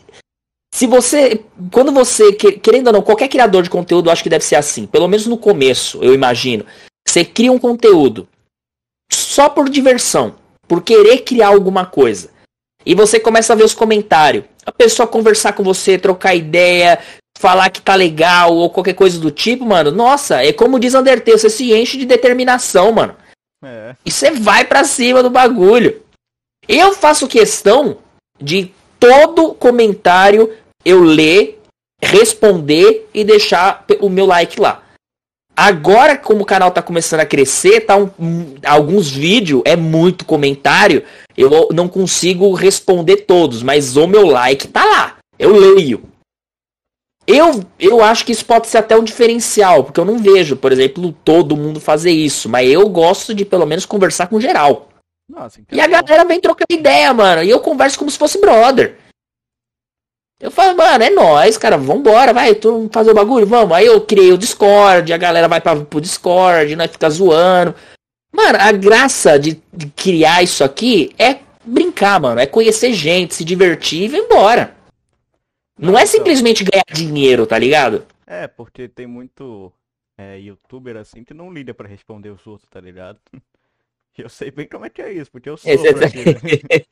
[0.76, 1.42] Se você.
[1.72, 2.34] Quando você.
[2.34, 4.86] Querendo ou não, qualquer criador de conteúdo, acho que deve ser assim.
[4.86, 6.66] Pelo menos no começo, eu imagino.
[7.08, 8.28] Você cria um conteúdo
[9.10, 10.36] só por diversão
[10.68, 12.30] por querer criar alguma coisa.
[12.86, 14.44] E você começa a ver os comentários.
[14.66, 17.00] A pessoa conversar com você, trocar ideia,
[17.38, 19.92] falar que tá legal ou qualquer coisa do tipo, mano.
[19.92, 23.16] Nossa, é como diz Undertale, você se enche de determinação, mano.
[23.64, 23.96] É.
[24.06, 26.02] E você vai para cima do bagulho.
[26.68, 28.00] Eu faço questão
[28.42, 30.52] de todo comentário
[30.86, 31.60] eu ler,
[32.02, 34.84] responder e deixar o meu like lá.
[35.58, 40.26] Agora, como o canal tá começando a crescer, tá um, um, alguns vídeos, é muito
[40.26, 41.04] comentário,
[41.36, 45.18] eu não consigo responder todos, mas o meu like tá lá.
[45.40, 46.04] Eu leio.
[47.26, 50.72] Eu, eu acho que isso pode ser até um diferencial, porque eu não vejo, por
[50.72, 54.90] exemplo, todo mundo fazer isso, mas eu gosto de pelo menos conversar com geral.
[55.28, 58.40] Nossa, então e a galera vem trocar ideia, mano, e eu converso como se fosse
[58.40, 58.98] brother.
[60.40, 63.76] Eu falo, mano, é nóis, cara, vambora, vai, tu fazer o bagulho, vamos.
[63.76, 67.74] Aí eu criei o Discord, a galera vai pra, pro Discord, nós fica zoando.
[68.32, 73.46] Mano, a graça de, de, criar isso aqui é brincar, mano, é conhecer gente, se
[73.46, 74.76] divertir e ir embora.
[75.80, 78.06] Não é simplesmente ganhar dinheiro, tá ligado?
[78.28, 79.72] É, porque tem muito
[80.18, 83.20] é, youtuber assim que não liga para responder os outros, tá ligado?
[84.18, 85.70] Eu sei bem como é que é isso, porque eu sou.
[85.70, 85.84] aqui,
[86.24, 86.86] né?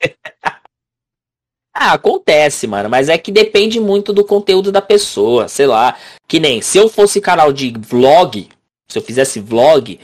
[1.74, 5.96] Ah, acontece, mano, mas é que depende muito do conteúdo da pessoa, sei lá.
[6.28, 8.48] Que nem se eu fosse canal de vlog,
[8.88, 9.98] se eu fizesse vlog,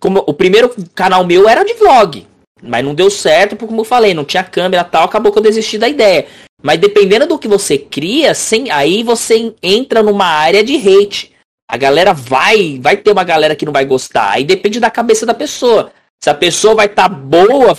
[0.00, 2.26] como o primeiro canal meu era de vlog,
[2.60, 5.42] mas não deu certo, porque como eu falei, não tinha câmera tal, acabou que eu
[5.42, 6.26] desisti da ideia.
[6.60, 11.32] Mas dependendo do que você cria, sem, aí você entra numa área de hate.
[11.70, 14.30] A galera vai, vai ter uma galera que não vai gostar.
[14.30, 15.92] Aí depende da cabeça da pessoa.
[16.20, 17.74] Se a pessoa vai estar tá boa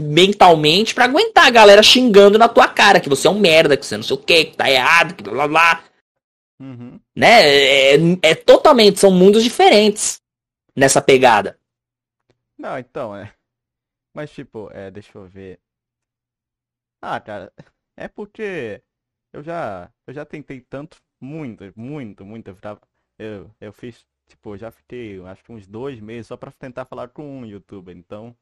[0.00, 3.84] mentalmente para aguentar a galera xingando na tua cara que você é um merda, que
[3.84, 5.84] você não sei o que, que tá errado, que blá blá blá.
[6.60, 7.00] Uhum.
[7.14, 7.42] Né?
[7.42, 10.22] É, é, totalmente, são mundos diferentes
[10.74, 11.58] nessa pegada.
[12.56, 13.34] Não, então, é.
[14.14, 15.60] Mas tipo, é, deixa eu ver.
[17.02, 17.52] Ah, cara,
[17.96, 18.82] é porque
[19.32, 22.56] eu já, eu já tentei tanto, muito, muito, muito.
[23.18, 27.08] Eu, eu fiz Tipo, já fiquei, acho que uns dois meses só pra tentar falar
[27.08, 27.94] com um youtuber.
[27.94, 28.34] Então,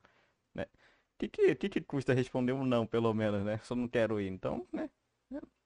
[0.55, 0.62] né?
[0.62, 3.59] O que, que, que, que custa responder um não, pelo menos, né?
[3.64, 4.29] Só não quero ir.
[4.29, 4.88] Então, né?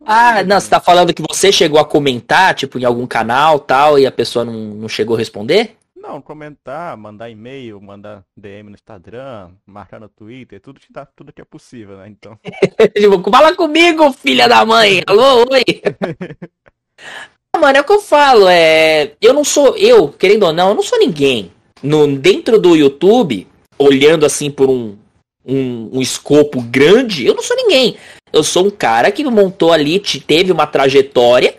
[0.01, 3.99] Ah, não, você tá falando que você chegou a comentar, tipo, em algum canal tal,
[3.99, 5.77] e a pessoa não, não chegou a responder?
[5.95, 11.35] Não, comentar, mandar e-mail, mandar DM no Instagram, marcar no Twitter, tudo que, tá, tudo
[11.35, 12.09] que é possível, né?
[12.09, 12.39] Então.
[12.97, 15.03] tipo, fala comigo, filha da mãe!
[15.07, 15.65] Alô, oi!
[17.59, 18.49] mano, é o que eu falo.
[18.49, 19.13] É...
[19.21, 19.77] Eu não sou.
[19.77, 21.51] Eu, querendo ou não, eu não sou ninguém.
[21.83, 23.47] No, dentro do YouTube,
[23.79, 24.97] olhando assim por um,
[25.45, 27.97] um, um escopo grande, eu não sou ninguém.
[28.33, 31.57] Eu sou um cara que montou ali, teve uma trajetória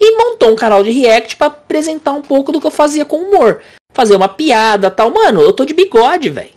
[0.00, 3.16] e montou um canal de react para apresentar um pouco do que eu fazia com
[3.16, 3.62] humor.
[3.94, 5.10] fazer uma piada tal.
[5.10, 6.50] Mano, eu tô de bigode, velho.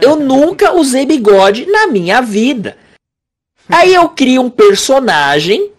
[0.00, 0.16] Eu É.
[0.16, 2.76] nunca usei bigode na minha vida.
[3.68, 5.70] Aí eu crio um personagem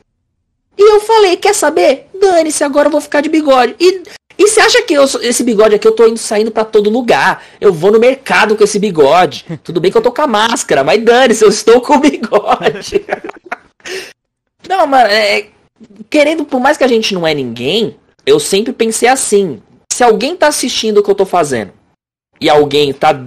[0.77, 2.07] e eu falei, quer saber?
[2.19, 3.75] Dane-se, agora eu vou ficar de bigode.
[3.79, 4.03] E,
[4.37, 7.43] e você acha que eu, esse bigode aqui eu tô indo saindo pra todo lugar?
[7.61, 9.45] Eu vou no mercado com esse bigode.
[9.63, 13.05] Tudo bem que eu tô com a máscara, mas dane-se, eu estou com o bigode.
[14.67, 15.47] não, mano, é,
[16.09, 19.61] querendo, por mais que a gente não é ninguém, eu sempre pensei assim.
[19.93, 21.71] Se alguém tá assistindo o que eu tô fazendo
[22.41, 23.17] e alguém tá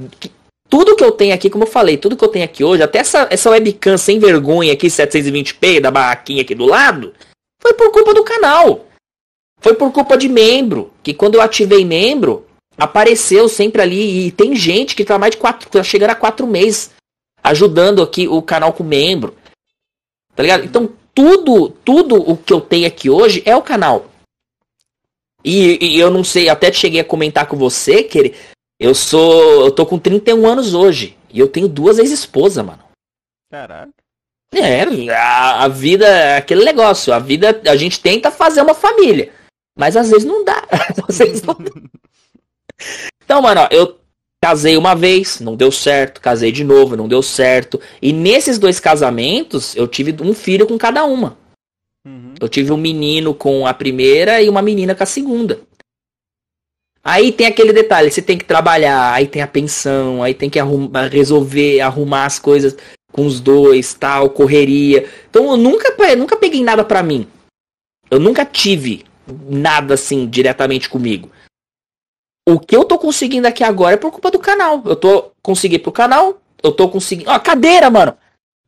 [0.68, 2.98] tudo que eu tenho aqui, como eu falei, tudo que eu tenho aqui hoje, até
[2.98, 7.14] essa, essa webcam sem vergonha aqui, 720p, da barraquinha aqui do lado,
[7.61, 8.87] foi por culpa do canal.
[9.61, 10.92] Foi por culpa de membro.
[11.03, 14.27] Que quando eu ativei membro, apareceu sempre ali.
[14.27, 15.68] E tem gente que tá mais de quatro.
[15.68, 16.90] Tá chegando a quatro meses
[17.42, 19.37] ajudando aqui o canal com membro.
[20.35, 20.64] Tá ligado?
[20.64, 24.07] Então, tudo, tudo o que eu tenho aqui hoje é o canal.
[25.44, 28.37] E, e eu não sei, até cheguei a comentar com você, que ele-
[28.79, 29.64] eu sou.
[29.64, 31.16] Eu tô com 31 anos hoje.
[31.31, 32.83] E eu tenho duas ex-esposas, mano.
[33.51, 33.92] Caraca.
[34.52, 37.12] É, a, a vida é aquele negócio.
[37.12, 39.30] A vida, a gente tenta fazer uma família.
[39.76, 40.62] Mas às vezes não dá.
[43.24, 43.98] Então, mano, ó, eu
[44.42, 46.20] casei uma vez, não deu certo.
[46.20, 47.80] Casei de novo, não deu certo.
[48.00, 51.37] E nesses dois casamentos, eu tive um filho com cada uma.
[52.06, 52.34] Uhum.
[52.40, 55.61] Eu tive um menino com a primeira e uma menina com a segunda.
[57.04, 60.58] Aí tem aquele detalhe, você tem que trabalhar, aí tem a pensão, aí tem que
[60.58, 62.76] arrumar, resolver, arrumar as coisas
[63.18, 65.11] com os dois, tal, correria.
[65.28, 67.26] Então eu nunca, nunca peguei nada pra mim.
[68.09, 69.04] Eu nunca tive
[69.48, 71.28] nada assim diretamente comigo.
[72.48, 74.81] O que eu tô conseguindo aqui agora é por culpa do canal.
[74.87, 77.28] Eu tô conseguindo pro canal, eu tô conseguindo.
[77.28, 78.16] Ó, cadeira, mano.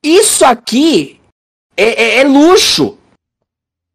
[0.05, 1.21] Isso aqui
[1.77, 2.99] é, é- é luxo.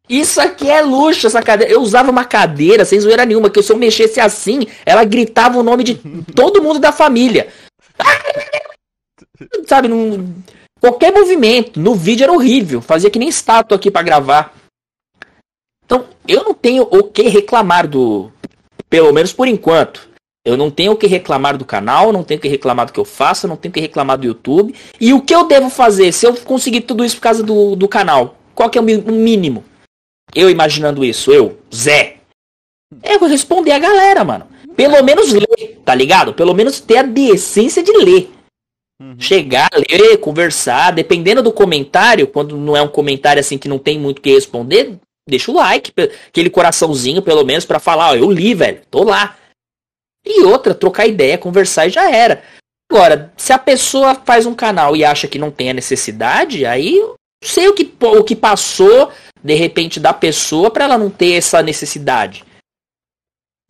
[0.08, 1.70] Isso aqui é luxo, essa cadeira.
[1.70, 5.62] Eu usava uma cadeira sem zoeira nenhuma, que se eu mexesse assim, ela gritava o
[5.62, 6.00] nome de
[6.34, 7.52] todo mundo da família.
[9.66, 10.34] Sabe, num...
[10.80, 11.80] qualquer movimento.
[11.80, 12.80] No vídeo era horrível.
[12.80, 14.54] Fazia que nem estátua aqui pra gravar.
[15.84, 18.30] Então, eu não tenho o que reclamar do.
[18.88, 20.08] Pelo menos por enquanto.
[20.44, 23.00] Eu não tenho o que reclamar do canal, não tenho o que reclamar do que
[23.00, 24.74] eu faço, não tenho o que reclamar do YouTube.
[25.00, 27.88] E o que eu devo fazer se eu conseguir tudo isso por causa do, do
[27.88, 28.36] canal?
[28.54, 29.64] Qual que é o mínimo?
[30.32, 32.18] Eu imaginando isso, eu, Zé.
[33.02, 34.46] É responder a galera, mano.
[34.76, 36.32] Pelo menos ler, tá ligado?
[36.32, 38.30] Pelo menos ter a decência de ler.
[39.00, 39.16] Uhum.
[39.18, 43.98] Chegar, ler, conversar, dependendo do comentário, quando não é um comentário assim que não tem
[43.98, 45.92] muito o que responder, deixa o like,
[46.28, 49.36] aquele coraçãozinho pelo menos pra falar, ó, eu li, velho, tô lá.
[50.24, 52.42] E outra, trocar ideia, conversar e já era.
[52.90, 56.96] Agora, se a pessoa faz um canal e acha que não tem a necessidade, aí
[56.96, 61.34] eu sei o que, o que passou, de repente, da pessoa pra ela não ter
[61.34, 62.44] essa necessidade.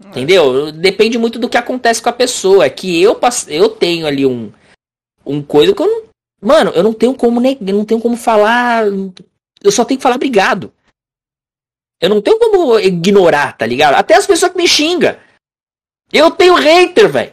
[0.05, 0.71] Entendeu?
[0.71, 2.67] Depende muito do que acontece com a pessoa.
[2.67, 4.53] É que eu, eu tenho ali um,
[5.27, 6.03] um coisa que eu não.
[6.41, 8.85] Mano, eu não tenho como ne- não tenho como falar.
[9.63, 10.73] Eu só tenho que falar obrigado.
[12.01, 13.95] Eu não tenho como ignorar, tá ligado?
[13.95, 15.17] Até as pessoas que me xingam.
[16.13, 17.33] Eu tenho hater, velho.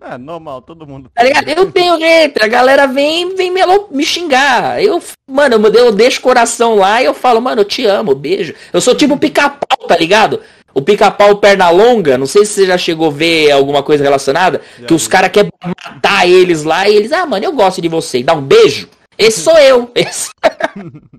[0.00, 1.10] Ah, normal, todo mundo.
[1.14, 1.48] Tá ligado?
[1.48, 2.44] Eu tenho hater.
[2.44, 4.82] A galera vem, vem me, me xingar.
[4.82, 8.14] Eu, mano, eu, eu deixo o coração lá e eu falo, mano, eu te amo,
[8.14, 8.54] beijo.
[8.72, 10.40] Eu sou tipo pica-pau, tá ligado?
[10.74, 14.60] O pica-pau perna longa, não sei se você já chegou a ver alguma coisa relacionada,
[14.78, 15.08] Já que os vi.
[15.10, 18.42] caras querem matar eles lá e eles, ah, mano, eu gosto de você, dá um
[18.42, 18.88] beijo.
[19.16, 19.90] Esse sou eu.
[19.96, 20.30] Esse...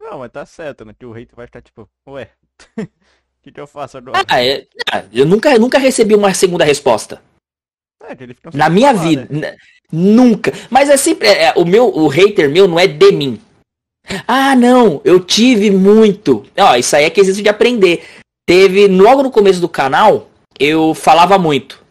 [0.00, 0.94] Não, mas tá certo, né?
[0.98, 2.30] Que o hater vai ficar tipo, ué,
[2.78, 2.86] o
[3.42, 4.22] que, que eu faço agora?
[4.28, 7.20] Ah, é- ah, eu nunca, nunca recebi uma segunda resposta.
[8.02, 8.14] É,
[8.54, 9.26] Na minha falar, vida.
[9.30, 9.56] né?
[9.90, 10.52] Nunca.
[10.70, 11.26] Mas é sempre.
[11.28, 13.40] é, é, o meu, o hater meu não é de mim.
[14.26, 16.44] Ah, não, eu tive muito.
[16.56, 18.04] Ó, isso aí é que existe de aprender.
[18.48, 21.84] Teve, logo no começo do canal, eu falava muito.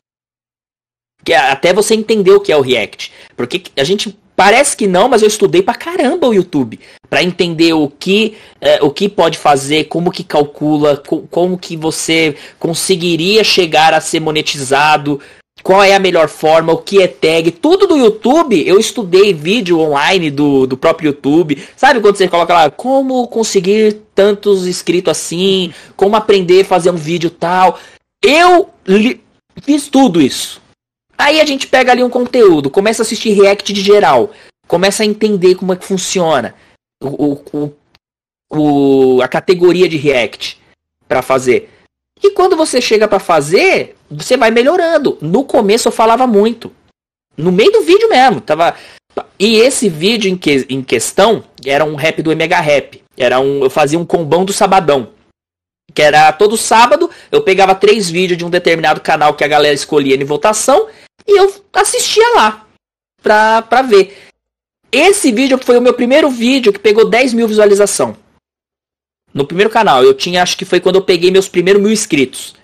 [1.24, 3.12] Que até você entender o que é o React.
[3.36, 6.80] Porque a gente parece que não, mas eu estudei pra caramba o YouTube.
[7.10, 11.76] Pra entender o que, é, o que pode fazer, como que calcula, co- como que
[11.76, 15.20] você conseguiria chegar a ser monetizado,
[15.64, 19.80] qual é a melhor forma, o que é tag, tudo do YouTube, eu estudei vídeo
[19.80, 21.62] online do, do próprio YouTube.
[21.76, 26.96] Sabe quando você coloca lá, como conseguir tantos inscritos assim, como aprender a fazer um
[26.96, 27.80] vídeo tal.
[28.22, 29.22] Eu li-
[29.64, 30.62] fiz tudo isso.
[31.18, 34.32] Aí a gente pega ali um conteúdo, começa a assistir react de geral,
[34.68, 36.54] começa a entender como é que funciona
[37.02, 37.74] o, o,
[38.52, 40.62] o- a categoria de react
[41.08, 41.70] pra fazer.
[42.22, 45.18] E quando você chega pra fazer, você vai melhorando.
[45.22, 46.72] No começo eu falava muito.
[47.38, 48.76] No meio do vídeo mesmo, tava
[49.40, 53.04] e esse vídeo em, que, em questão era um rap do MH Rap.
[53.18, 55.10] Era um, eu fazia um combão do Sabadão.
[55.94, 59.74] Que era todo sábado, eu pegava três vídeos de um determinado canal que a galera
[59.74, 60.88] escolhia em votação
[61.26, 62.66] e eu assistia lá
[63.22, 64.18] pra, pra ver.
[64.92, 68.18] Esse vídeo foi o meu primeiro vídeo que pegou 10 mil visualização.
[69.34, 70.04] No primeiro canal.
[70.04, 72.56] Eu tinha, acho que foi quando eu peguei meus primeiros mil inscritos.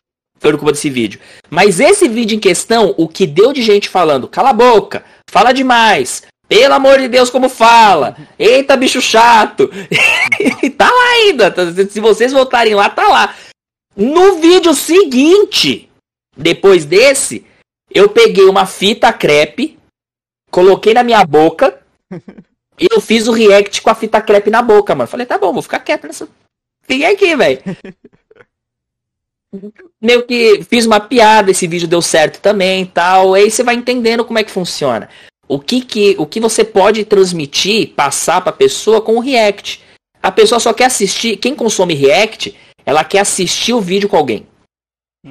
[0.42, 1.20] Foi no culpa desse vídeo.
[1.52, 5.54] Mas esse vídeo em questão, o que deu de gente falando, cala a boca, fala
[5.54, 9.70] demais, pelo amor de Deus, como fala, eita bicho chato.
[10.76, 11.54] tá lá ainda.
[11.88, 13.36] Se vocês voltarem lá, tá lá.
[13.96, 15.88] No vídeo seguinte,
[16.36, 17.46] depois desse,
[17.94, 19.78] eu peguei uma fita crepe,
[20.50, 21.80] coloquei na minha boca
[22.80, 25.08] e eu fiz o react com a fita crepe na boca, mano.
[25.08, 26.28] Falei, tá bom, vou ficar quieto nessa.
[26.82, 27.62] Fiquei aqui, velho.
[30.02, 33.34] Meio que fiz uma piada, esse vídeo deu certo também tal.
[33.34, 35.10] Aí você vai entendendo como é que funciona.
[35.48, 39.84] O que, que, o que você pode transmitir, passar pra pessoa com o react.
[40.24, 41.38] A pessoa só quer assistir.
[41.38, 44.48] Quem consome react, ela quer assistir o vídeo com alguém.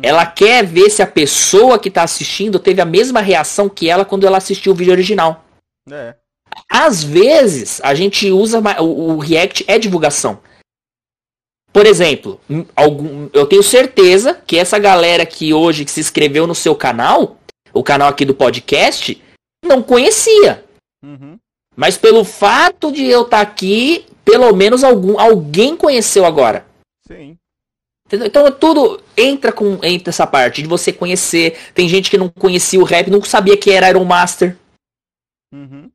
[0.03, 4.05] Ela quer ver se a pessoa que está assistindo teve a mesma reação que ela
[4.05, 5.45] quando ela assistiu o vídeo original.
[5.91, 6.15] É.
[6.71, 8.61] Às vezes, a gente usa.
[8.81, 10.41] O, o React é divulgação.
[11.73, 12.41] Por exemplo,
[12.75, 17.39] algum, eu tenho certeza que essa galera que hoje que se inscreveu no seu canal,
[17.73, 19.23] o canal aqui do podcast,
[19.65, 20.65] não conhecia.
[21.03, 21.39] Uhum.
[21.77, 26.67] Mas pelo fato de eu estar tá aqui, pelo menos algum, alguém conheceu agora.
[27.07, 27.37] Sim.
[28.07, 28.27] Entendeu?
[28.27, 31.57] Então tudo entra com entra essa parte de você conhecer.
[31.73, 34.57] Tem gente que não conhecia o rap, não sabia que era Iron Master.
[35.55, 35.89] Uhum.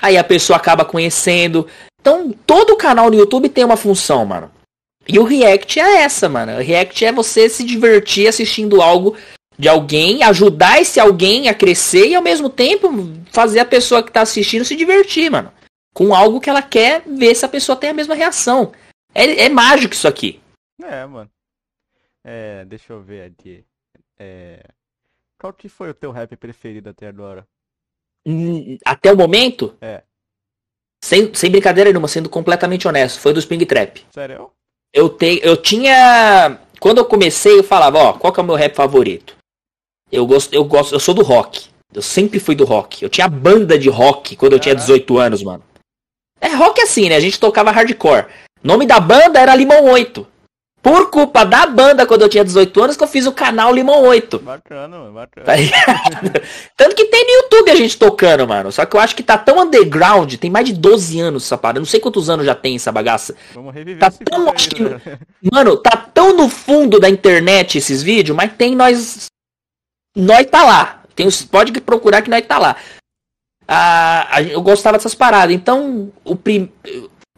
[0.00, 1.66] Aí a pessoa acaba conhecendo.
[2.00, 4.52] Então todo canal no YouTube tem uma função, mano.
[5.08, 6.52] E o React é essa, mano.
[6.52, 9.16] O React é você se divertir assistindo algo
[9.58, 12.88] de alguém, ajudar esse alguém a crescer e ao mesmo tempo
[13.32, 15.52] fazer a pessoa que tá assistindo se divertir, mano.
[15.94, 18.72] Com algo que ela quer ver se a pessoa tem a mesma reação.
[19.14, 20.40] É, é mágico isso aqui.
[20.80, 21.30] É, mano.
[22.22, 23.64] É, deixa eu ver aqui.
[24.18, 24.62] É,
[25.38, 27.46] qual que foi o teu rap preferido até agora?
[28.26, 29.76] Hum, até o momento?
[29.80, 30.02] É.
[31.02, 34.06] Sem, sem brincadeira nenhuma, sendo completamente honesto, foi do Spring Trap.
[34.12, 34.52] Sério?
[34.92, 36.58] Eu, te, eu tinha.
[36.80, 39.36] Quando eu comecei, eu falava, ó, qual que é o meu rap favorito?
[40.10, 41.68] Eu gosto, eu gosto, eu sou do rock.
[41.92, 43.02] Eu sempre fui do rock.
[43.02, 45.62] Eu tinha banda de rock quando eu tinha 18 anos, mano.
[46.40, 47.16] É rock assim, né?
[47.16, 48.26] A gente tocava hardcore.
[48.62, 50.26] Nome da banda era Limão 8.
[50.80, 54.02] Por culpa da banda, quando eu tinha 18 anos, que eu fiz o canal Limão
[54.02, 54.38] 8.
[54.38, 55.44] Bacana, mano, bacana.
[55.44, 55.52] Tá
[57.18, 58.70] tem no YouTube a gente tocando, mano.
[58.70, 61.80] Só que eu acho que tá tão underground, tem mais de 12 anos essa parada.
[61.80, 63.34] Não sei quantos anos já tem essa bagaça.
[63.52, 65.18] Vamos reviver Tá tão, aí, né?
[65.52, 69.26] Mano, tá tão no fundo da internet esses vídeos, mas tem nós.
[70.16, 71.02] Nós tá lá.
[71.16, 72.76] Tem os, pode procurar que nós tá lá.
[73.66, 75.54] Ah, eu gostava dessas paradas.
[75.54, 76.70] Então, o prim...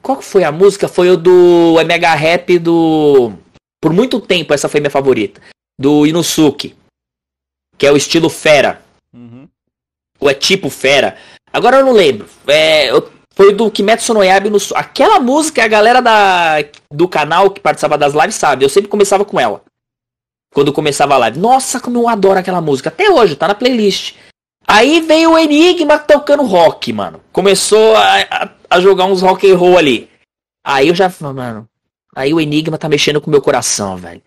[0.03, 0.89] qual que foi a música?
[0.89, 3.33] Foi o do MH Rap do.
[3.81, 5.41] Por muito tempo, essa foi minha favorita.
[5.81, 6.77] Do Inosuke.
[7.79, 8.90] Que é o estilo fera.
[10.21, 11.17] Ou é tipo fera.
[11.53, 12.29] Agora eu não lembro.
[12.47, 12.91] É,
[13.35, 16.57] foi do Kimetsu no Yaiba no Aquela música, a galera da,
[16.91, 18.65] do canal que participava das lives sabe.
[18.65, 19.63] Eu sempre começava com ela.
[20.53, 21.39] Quando começava a live.
[21.39, 22.91] Nossa, como eu adoro aquela música.
[22.91, 24.15] Até hoje, tá na playlist.
[24.67, 27.21] Aí veio o Enigma tocando rock, mano.
[27.33, 30.11] Começou a, a, a jogar uns rock and roll ali.
[30.65, 31.70] Aí eu já, mano.
[32.15, 34.21] Aí o Enigma tá mexendo com o meu coração, velho.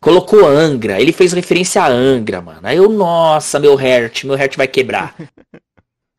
[0.00, 1.00] Colocou Angra.
[1.00, 2.60] Ele fez referência a Angra, mano.
[2.62, 5.14] Aí eu, nossa, meu heart, meu heart vai quebrar.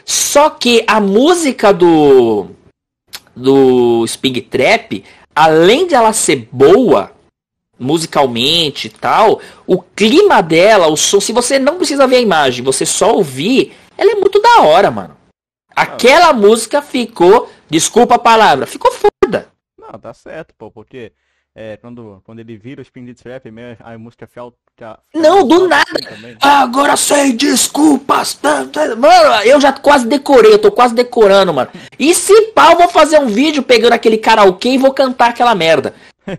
[0.04, 2.48] Só que a música do
[3.36, 5.04] do Spig Trap,
[5.34, 7.12] além de ela ser boa
[7.80, 12.64] musicalmente e tal, o clima dela, o som, se você não precisa ver a imagem,
[12.64, 15.18] você só ouvir, ela é muito da hora, mano.
[15.76, 19.51] Aquela música ficou, desculpa a palavra, ficou foda.
[19.92, 21.12] Não, tá certo, pô, porque
[21.54, 24.54] é, quando, quando ele vira o Spin de Trap, meio a música fiel.
[25.14, 25.86] Não, do nada.
[26.08, 26.38] também.
[26.42, 28.36] Agora sem desculpas.
[28.36, 28.96] tá, tá.
[28.96, 31.70] Mano, eu já quase decorei, eu tô quase decorando, mano.
[32.00, 35.54] E se pá, eu vou fazer um vídeo pegando aquele karaokê e vou cantar aquela
[35.54, 35.94] merda.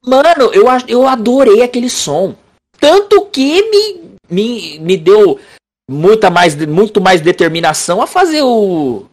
[0.00, 2.34] Mano, eu, eu adorei aquele som.
[2.80, 5.38] Tanto que me, me, me deu
[5.90, 9.06] muita mais, muito mais determinação a fazer o,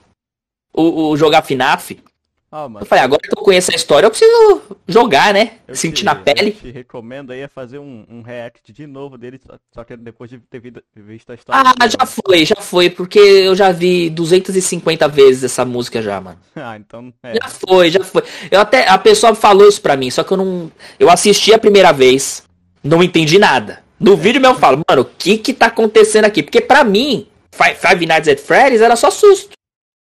[0.71, 1.97] o, o jogar FNAF.
[2.58, 5.56] Ah, mano, Eu falei, agora que eu conheço a história, eu preciso jogar, né?
[5.68, 6.51] eu Sentir te- na pele.
[6.64, 10.30] Eu te recomendo aí fazer um, um react de novo dele, só- só que depois
[10.30, 10.62] de ter
[10.95, 11.74] visto a história.
[11.78, 16.39] Ah, já foi, já foi, porque eu já vi 250 vezes essa música já, mano.
[16.56, 17.34] Ah, então, é.
[17.36, 18.24] Já foi, já foi.
[18.49, 21.60] Eu até a pessoa falou isso pra mim, só que eu não, eu assisti a
[21.60, 22.41] primeira vez,
[22.82, 23.84] não entendi nada.
[23.99, 26.41] No vídeo mesmo eu falo, mano, o que que tá acontecendo aqui?
[26.41, 29.49] Porque pra mim, Fi- Five Nights at Freddy's era só susto.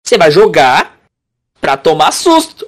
[0.02, 0.97] Você vai jogar
[1.60, 2.64] pra tomar susto.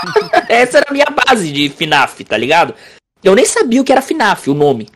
[0.48, 2.74] Essa era a minha base de FNAF, tá ligado?
[3.22, 4.88] Eu nem sabia o que era FNAF, o nome.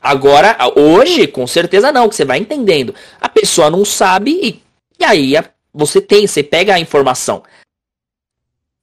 [0.00, 2.94] Agora, hoje, com certeza não, que você vai entendendo.
[3.20, 4.62] A pessoa não sabe e,
[4.98, 5.34] e aí
[5.72, 7.42] você tem, você pega a informação.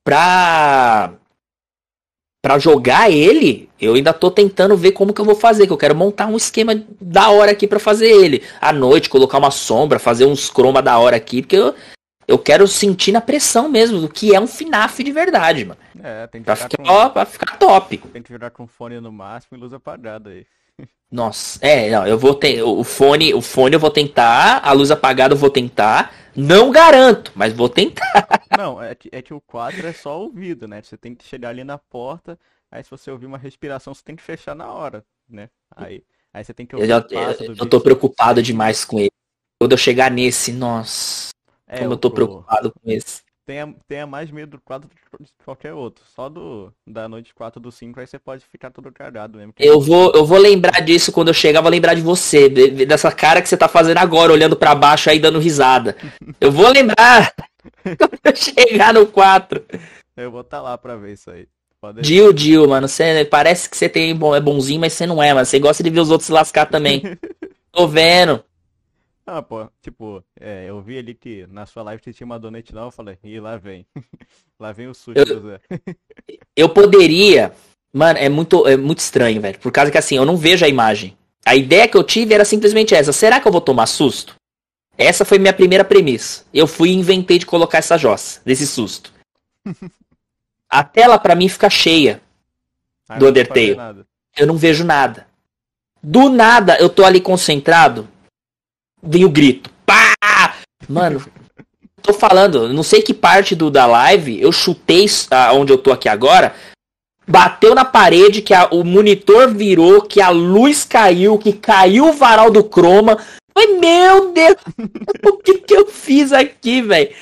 [0.05, 1.13] Pra
[2.39, 5.77] para jogar ele, eu ainda tô tentando ver como que eu vou fazer, que eu
[5.77, 8.41] quero montar um esquema da hora aqui para fazer ele.
[8.61, 11.75] À noite, colocar uma sombra, fazer uns croma da hora aqui, porque eu,
[12.27, 15.79] eu quero sentir na pressão mesmo do que é um FNAF de verdade, mano.
[16.03, 16.89] É, tem que pra ficar, com...
[16.89, 17.97] ó, pra ficar top.
[17.97, 20.45] Tem que virar com fone no máximo e luz apagada aí.
[21.09, 24.91] Nossa, é, não, eu vou ter o fone, o fone eu vou tentar, a luz
[24.91, 26.13] apagada eu vou tentar.
[26.35, 28.43] Não garanto, mas vou tentar.
[28.55, 30.81] Não, é que, é que o quadro é só ouvido, né?
[30.81, 32.37] Você tem que chegar ali na porta,
[32.69, 35.49] aí se você ouvir uma respiração, você tem que fechar na hora, né?
[35.75, 36.03] Aí,
[36.33, 39.11] aí você tem que ouvir eu, eu, eu tô preocupado demais com ele.
[39.59, 41.29] Quando eu chegar nesse, nossa.
[41.67, 44.89] É, como eu tô preocupado com esse tenha, tenha mais medo do 4
[45.21, 46.03] de qualquer outro.
[46.13, 49.53] Só do da noite 4 do 5 aí você pode ficar todo cagado mesmo.
[49.57, 53.09] Eu vou, eu vou lembrar disso quando eu chegar, vou lembrar de você, de, dessa
[53.09, 55.95] cara que você tá fazendo agora, olhando para baixo aí dando risada.
[56.41, 57.33] Eu vou lembrar
[57.81, 59.63] quando eu chegar no 4.
[60.15, 61.47] Eu vou estar tá lá pra ver isso aí.
[62.01, 65.33] Dil, Dil, mano, você parece que você tem bom, é bonzinho, mas você não é,
[65.33, 67.01] mas você gosta de ver os outros se lascar também.
[67.71, 68.43] Tô vendo.
[69.29, 72.85] Ah, pô, tipo, é, eu vi ali que na sua live tinha uma donate não,
[72.85, 73.85] eu falei, e lá vem.
[74.57, 75.59] lá vem o sujo eu, Zé.
[76.55, 77.51] eu poderia.
[77.91, 79.59] Mano, é muito, é muito estranho, velho.
[79.59, 81.17] Por causa que assim, eu não vejo a imagem.
[81.45, 83.11] A ideia que eu tive era simplesmente essa.
[83.11, 84.35] Será que eu vou tomar susto?
[84.97, 86.45] Essa foi minha primeira premissa.
[86.53, 89.11] Eu fui e inventei de colocar essa jossa, desse susto.
[90.69, 92.21] a tela para mim fica cheia
[93.09, 93.75] ah, do Undertale.
[94.37, 95.27] Eu não vejo nada.
[96.01, 98.07] Do nada, eu tô ali concentrado
[99.01, 99.69] vem o grito.
[99.85, 100.13] Pá!
[100.87, 101.25] Mano,
[102.01, 105.91] tô falando, não sei que parte do da live eu chutei a, onde eu tô
[105.91, 106.55] aqui agora.
[107.27, 112.13] Bateu na parede, que a, o monitor virou, que a luz caiu, que caiu o
[112.13, 113.17] varal do croma.
[113.53, 114.55] Foi, meu Deus,
[115.25, 117.13] o que que eu fiz aqui, velho?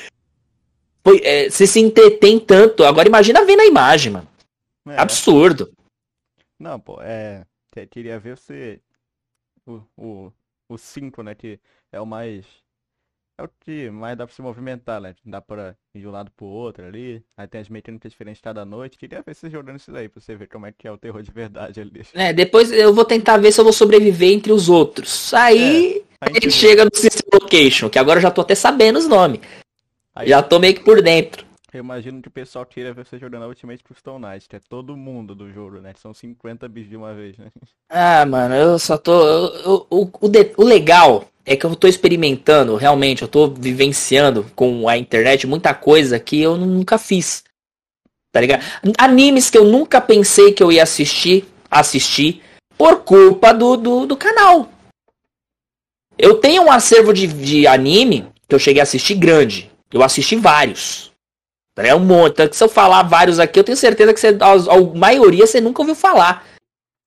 [1.24, 2.84] É, você se entretém tanto.
[2.84, 4.28] Agora imagina vendo a imagem, mano.
[4.88, 5.00] É.
[5.00, 5.72] Absurdo.
[6.60, 7.44] Não, pô, é.
[7.90, 8.80] Queria ver você.
[9.66, 10.32] O, o,
[10.70, 11.36] o 5, né?
[11.36, 11.60] Que
[11.92, 12.46] é o mais.
[13.38, 15.14] É o que mais dá pra se movimentar, né?
[15.26, 17.22] Dá pra ir de um lado pro outro ali.
[17.36, 18.98] Aí tem as mecânicas diferentes cada noite.
[18.98, 21.22] Queria ver você jogando isso daí, pra você ver como é que é o terror
[21.22, 22.02] de verdade ali.
[22.14, 25.34] É, depois eu vou tentar ver se eu vou sobreviver entre os outros.
[25.34, 29.00] Aí é, a gente chega no System Location, que agora eu já tô até sabendo
[29.00, 29.42] os nomes.
[30.16, 30.30] Aí...
[30.30, 31.46] Já tô meio que por dentro.
[31.76, 35.36] Eu imagino que o pessoal ver você jogando Ultimate Custom Night, que é todo mundo
[35.36, 35.94] do jogo, né?
[36.02, 37.52] São 50 bichos de uma vez, né?
[37.90, 39.12] Ah, mano, eu só tô.
[39.12, 43.50] Eu, eu, o, o, de, o legal é que eu tô experimentando, realmente, eu tô
[43.50, 47.44] vivenciando com a internet muita coisa que eu nunca fiz.
[48.32, 48.64] Tá ligado?
[48.98, 52.42] Animes que eu nunca pensei que eu ia assistir, assistir,
[52.78, 54.70] por culpa do, do, do canal.
[56.18, 59.70] Eu tenho um acervo de, de anime que eu cheguei a assistir grande.
[59.92, 61.15] Eu assisti vários.
[61.78, 62.34] É um monte.
[62.34, 65.60] Então, se eu falar vários aqui, eu tenho certeza que você, a, a maioria você
[65.60, 66.46] nunca ouviu falar.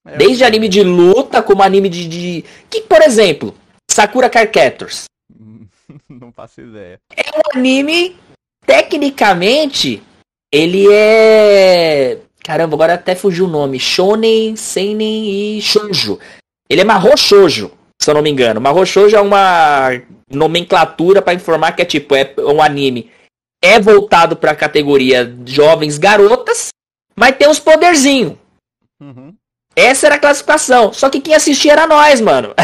[0.07, 2.45] É, Desde anime de luta, como anime de, de.
[2.69, 3.55] Que, por exemplo,
[3.91, 5.05] Sakura Card Captors.
[6.09, 7.01] Não faço ideia.
[7.17, 8.17] É um anime,
[8.67, 10.03] tecnicamente,
[10.53, 12.19] ele é.
[12.45, 13.79] Caramba, agora até fugiu o nome.
[13.79, 16.19] Shonen, Seinen e Shoujo.
[16.69, 18.61] Ele é Mahou Shoujo, se eu não me engano.
[18.61, 19.91] Mahou Shoujo é uma
[20.31, 23.11] nomenclatura para informar que é tipo, é um anime
[23.63, 26.69] é voltado para a categoria jovens garotas,
[27.15, 28.35] mas tem uns poderzinhos.
[29.01, 29.35] Uhum.
[29.75, 30.93] Essa era a classificação.
[30.93, 32.55] Só que quem assistia era nós, mano.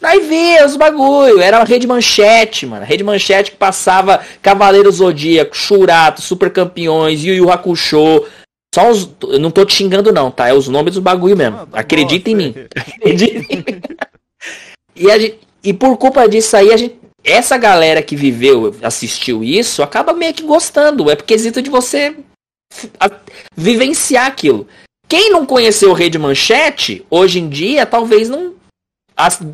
[0.00, 1.40] nós via os bagulho.
[1.40, 2.84] Era uma rede manchete, mano.
[2.84, 8.24] Rede manchete que passava Cavaleiro Zodíaco, Churato, Super Campeões, Yu Yu Hakusho.
[8.74, 9.08] Só os.
[9.22, 10.48] Eu não tô te xingando, não, tá?
[10.48, 11.56] É os nomes dos bagulho mesmo.
[11.56, 12.54] Ah, tá Acredita em mim.
[12.76, 13.64] Acredita em mim.
[14.94, 19.42] e, a gente, e por culpa disso aí, a gente essa galera que viveu, assistiu
[19.42, 21.10] isso, acaba meio que gostando.
[21.10, 22.16] É porque existe de você
[23.56, 24.68] vivenciar aquilo.
[25.08, 28.54] Quem não conheceu o Rede Manchete, hoje em dia, talvez não.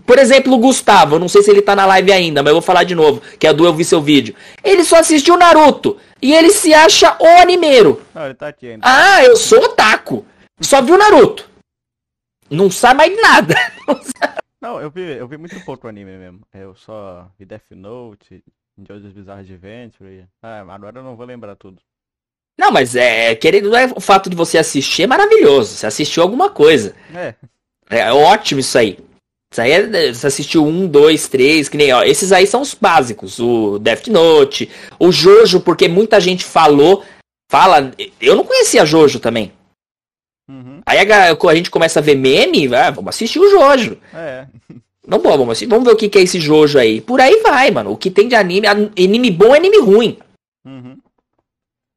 [0.07, 2.57] Por exemplo, o Gustavo, eu não sei se ele tá na live ainda, mas eu
[2.57, 4.35] vou falar de novo, que é do Eu Vi Seu Vídeo.
[4.63, 5.99] Ele só assistiu Naruto.
[6.21, 8.03] E ele se acha o animeiro.
[8.15, 8.83] Não, ele tá aqui ainda.
[8.87, 10.25] Ah, eu sou otaku.
[10.61, 11.49] Só viu Naruto.
[12.51, 13.55] Não sabe mais nada.
[13.89, 16.41] Não sabe não, eu vi, eu vi muito pouco anime mesmo.
[16.55, 18.45] Eu só vi Death Note,
[18.79, 20.29] Jojo's Bizarre Adventure.
[20.41, 21.83] Ah, agora eu não vou lembrar tudo.
[22.57, 25.75] Não, mas é, querendo, é, o fato de você assistir é maravilhoso.
[25.75, 26.95] Você assistiu alguma coisa.
[27.13, 27.35] É.
[27.91, 28.99] É ótimo isso aí.
[29.53, 32.05] Isso aí é, você assistiu um, dois, três, que nem, ó.
[32.05, 33.41] Esses aí são os básicos.
[33.41, 37.05] O Death Note, o Jojo, porque muita gente falou.
[37.51, 37.91] Fala.
[38.21, 39.53] Eu não conhecia Jojo também.
[40.85, 43.99] Aí a, a, gente começa a ver meme, ah, vamos assistir o Jojo.
[44.15, 44.47] É.
[45.07, 47.01] Não, bom, vamos, assistir, vamos ver o que, que é esse Jojo aí.
[47.01, 47.93] Por aí vai, mano.
[47.93, 50.19] O que tem de anime, anime bom é anime ruim.
[50.65, 50.97] Uhum.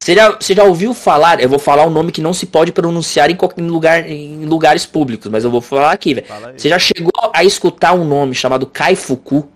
[0.02, 1.40] Você já, você já ouviu falar?
[1.40, 4.86] Eu vou falar um nome que não se pode pronunciar em, qualquer, lugar, em lugares
[4.86, 6.26] públicos, mas eu vou falar aqui, velho.
[6.56, 9.48] Você já chegou a escutar um nome chamado Kaifuku?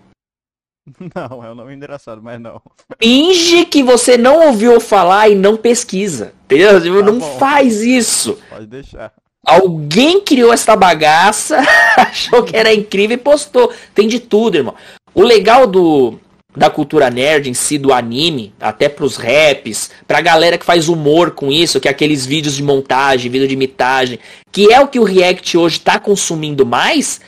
[1.15, 2.61] Não, é um nome engraçado, mas não.
[3.01, 6.33] Finge que você não ouviu falar e não pesquisa.
[6.47, 6.81] Entendeu?
[6.81, 7.39] Tá não bom.
[7.39, 8.39] faz isso.
[8.49, 9.13] Pode deixar.
[9.47, 11.59] Alguém criou essa bagaça,
[11.97, 13.73] achou que era incrível e postou.
[13.95, 14.75] Tem de tudo, irmão.
[15.15, 16.21] O legal do,
[16.57, 21.33] da cultura nerd em si, do anime, até pros raps, pra galera que faz humor
[21.33, 24.19] com isso, que é aqueles vídeos de montagem, vídeo de imitagem,
[24.53, 27.21] que é o que o React hoje tá consumindo mais,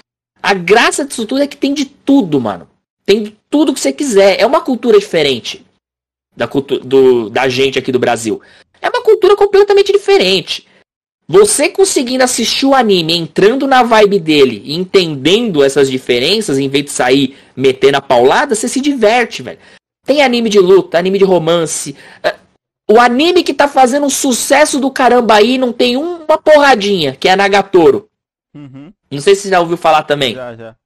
[0.42, 2.68] a graça disso tudo é que tem de tudo, mano.
[3.06, 4.40] Tem de tudo que você quiser.
[4.40, 5.64] É uma cultura diferente
[6.36, 8.40] da, cultu do, da gente aqui do Brasil.
[8.80, 10.66] É uma cultura completamente diferente.
[11.28, 16.90] Você conseguindo assistir o anime, entrando na vibe dele, entendendo essas diferenças, em vez de
[16.90, 19.58] sair metendo a paulada, você se diverte, velho.
[20.04, 21.96] Tem anime de luta, anime de romance.
[22.22, 22.34] É,
[22.90, 27.28] o anime que tá fazendo um sucesso do caramba aí não tem uma porradinha, que
[27.28, 28.08] é a Nagatoro.
[28.54, 28.92] Uhum.
[29.10, 30.34] Não sei se você já ouviu falar também.
[30.34, 30.76] Já, já.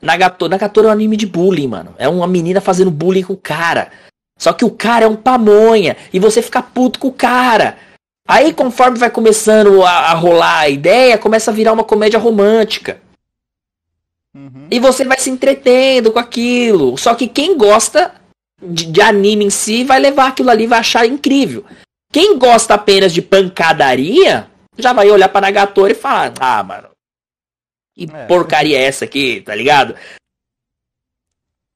[0.00, 1.94] Nagatoro, Nagatoro é um anime de bullying, mano.
[1.98, 3.92] É uma menina fazendo bullying com o cara.
[4.36, 5.96] Só que o cara é um pamonha.
[6.12, 7.78] E você fica puto com o cara.
[8.26, 13.00] Aí, conforme vai começando a, a rolar a ideia, começa a virar uma comédia romântica.
[14.34, 14.68] Uhum.
[14.70, 16.96] E você vai se entretendo com aquilo.
[16.96, 18.14] Só que quem gosta
[18.62, 21.64] de, de, anime em si vai levar aquilo ali e vai achar incrível.
[22.10, 24.48] Quem gosta apenas de pancadaria,
[24.78, 26.90] já vai olhar pra Nagatoro e falar: Ah, mano,
[27.94, 28.26] que é.
[28.26, 29.94] porcaria é essa aqui, tá ligado?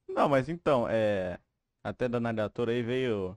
[0.09, 1.39] Não, mas então, é.
[1.85, 3.37] Até da Nagatoro aí veio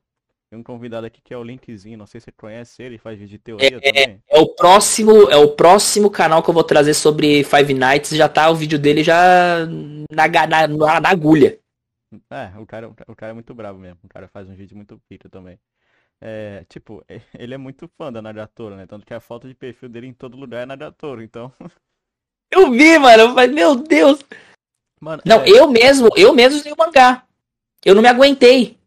[0.50, 3.20] tem um convidado aqui que é o Linkzinho, não sei se você conhece ele, faz
[3.20, 4.24] vídeo de teoria é, também.
[4.28, 8.28] É o próximo, é o próximo canal que eu vou trazer sobre Five Nights, já
[8.28, 9.68] tá o vídeo dele já
[10.12, 11.60] na, na, na, na agulha.
[12.32, 15.00] É, o cara, o cara é muito bravo mesmo, o cara faz um vídeo muito
[15.08, 15.60] pica também.
[16.20, 17.06] É, tipo,
[17.38, 18.88] ele é muito fã da Nadatora, né?
[18.88, 21.54] Tanto que a foto de perfil dele em todo lugar é Nadatora, então.
[22.52, 24.26] Eu vi, mano, eu falei, meu Deus.
[25.00, 25.50] Mano, não, é...
[25.52, 27.24] eu mesmo, eu mesmo li o mangá.
[27.86, 28.79] Eu não me aguentei.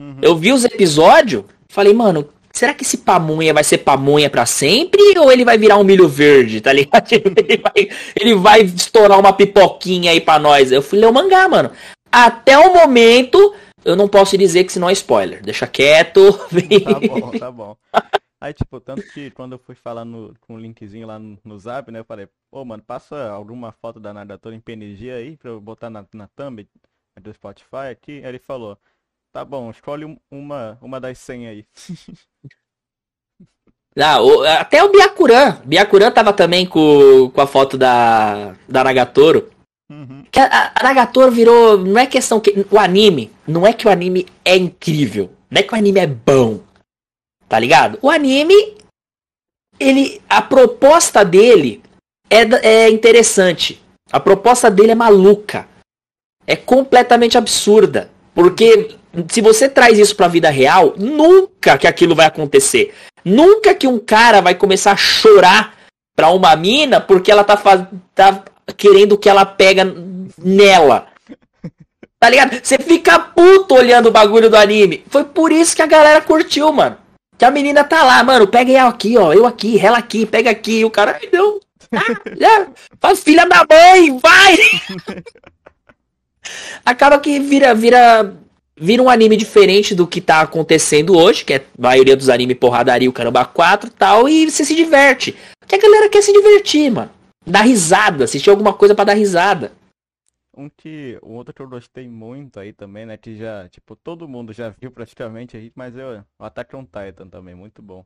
[0.00, 0.18] Uhum.
[0.22, 5.18] Eu vi os episódios, falei, mano, será que esse pamonha vai ser pamonha para sempre
[5.18, 7.08] ou ele vai virar um milho verde, tá ligado?
[7.12, 10.70] Ele vai, ele vai estourar uma pipoquinha aí pra nós.
[10.70, 11.70] Eu fui ler o mangá, mano.
[12.10, 15.42] Até o momento, eu não posso dizer que senão é spoiler.
[15.42, 16.20] Deixa quieto.
[16.84, 17.76] Tá bom, tá bom.
[18.40, 21.58] Aí, tipo, tanto que quando eu fui falar no, com o linkzinho lá no, no
[21.58, 25.50] zap, né, eu falei, pô, mano, passa alguma foto da nadatora em PNG aí pra
[25.50, 26.66] eu botar na, na thumb
[27.20, 28.18] do Spotify aqui.
[28.18, 28.76] Aí ele falou,
[29.32, 31.66] Tá bom, escolhe uma, uma das 100 aí.
[33.94, 35.60] Ah, o, até o Byakuran.
[35.66, 39.50] Byakuran tava também com, com a foto da, da Nagatoro.
[39.90, 40.24] Uhum.
[40.30, 41.76] Que a, a, Nagatoro virou.
[41.76, 42.66] Não é questão que.
[42.70, 43.30] O anime.
[43.46, 45.30] Não é que o anime é incrível.
[45.50, 46.60] Não é que o anime é bom.
[47.46, 47.98] Tá ligado?
[48.00, 48.78] O anime.
[49.78, 50.22] Ele.
[50.26, 51.82] A proposta dele
[52.30, 53.78] é, é interessante.
[54.10, 55.68] A proposta dele é maluca.
[56.46, 58.10] É completamente absurda.
[58.34, 58.96] Porque
[59.28, 62.94] se você traz isso para a vida real, nunca que aquilo vai acontecer.
[63.24, 65.74] Nunca que um cara vai começar a chorar
[66.16, 67.56] pra uma mina porque ela tá,
[68.14, 68.44] tá
[68.76, 69.84] querendo que ela pega
[70.38, 71.08] nela.
[72.18, 72.58] Tá ligado?
[72.62, 75.04] Você fica puto olhando o bagulho do anime.
[75.08, 76.96] Foi por isso que a galera curtiu, mano.
[77.36, 80.50] Que a menina tá lá, mano, pega eu aqui, ó, eu aqui, ela aqui, pega
[80.50, 80.80] aqui.
[80.80, 81.58] E o cara, não.
[81.92, 82.66] Ah,
[83.00, 84.56] faz filha da mãe, vai!
[86.86, 88.34] Acaba que vira, vira
[88.76, 92.58] vira um anime diferente do que tá acontecendo hoje, que é a maioria dos animes
[92.58, 95.36] porradaria, o caramba 4 e tal, e você se diverte.
[95.60, 97.10] Porque a galera quer se divertir, mano.
[97.46, 99.72] Dar risada, assistir alguma coisa para dar risada.
[100.56, 101.18] Um que.
[101.22, 103.16] Um outro que eu gostei muito aí também, né?
[103.16, 106.22] Que já, tipo, todo mundo já viu praticamente aí, mas eu.
[106.38, 108.04] O Attack on Titan também, muito bom.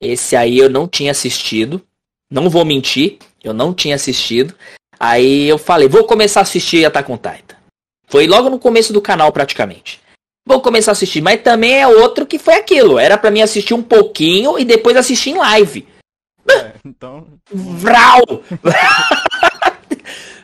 [0.00, 1.84] Esse aí eu não tinha assistido.
[2.30, 4.54] Não vou mentir, eu não tinha assistido.
[5.00, 7.47] Aí eu falei, vou começar a assistir Attack on Titan.
[8.08, 10.00] Foi logo no começo do canal, praticamente.
[10.46, 12.98] Vou começar a assistir, mas também é outro que foi aquilo.
[12.98, 15.86] Era para mim assistir um pouquinho e depois assistir em live.
[16.48, 17.26] É, então.
[17.52, 18.22] Vral!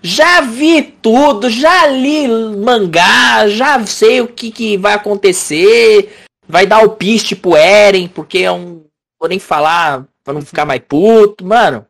[0.03, 6.13] já vi tudo, já li mangá, já sei o que, que vai acontecer.
[6.47, 8.85] Vai dar o piste pro Eren, porque é um.
[9.19, 11.47] Vou nem falar pra não ficar mais puto.
[11.47, 11.87] Mano,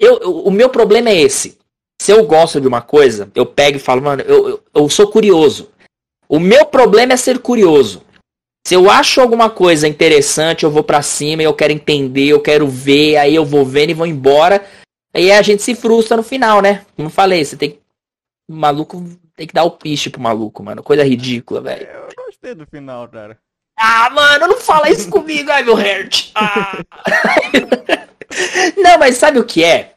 [0.00, 1.58] eu, eu, o meu problema é esse.
[2.00, 5.08] Se eu gosto de uma coisa, eu pego e falo, mano, eu, eu, eu sou
[5.08, 5.70] curioso.
[6.28, 8.02] O meu problema é ser curioso.
[8.66, 12.66] Se eu acho alguma coisa interessante, eu vou para cima, eu quero entender, eu quero
[12.66, 14.64] ver, aí eu vou vendo e vou embora.
[15.14, 16.84] Aí a gente se frustra no final, né?
[16.96, 17.80] Como eu falei, você tem que.
[18.48, 19.04] O maluco
[19.36, 20.82] tem que dar o piche pro maluco, mano.
[20.82, 21.86] Coisa ridícula, velho.
[21.86, 23.38] Eu gostei do final, cara.
[23.78, 26.32] Ah, mano, não fala isso comigo, ai meu Hert.
[26.36, 26.78] Ah.
[28.76, 29.94] não, mas sabe o que é?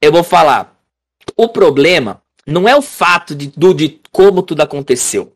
[0.00, 0.71] Eu vou falar.
[1.36, 5.32] O problema não é o fato de, do, de como tudo aconteceu.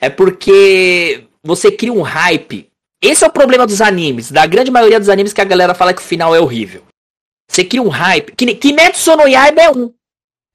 [0.00, 2.70] É porque você cria um hype.
[3.00, 4.30] Esse é o problema dos animes.
[4.30, 6.84] Da grande maioria dos animes que a galera fala que o final é horrível.
[7.48, 8.32] Você cria um hype.
[8.34, 9.92] Kimetsu no Yaiba é um.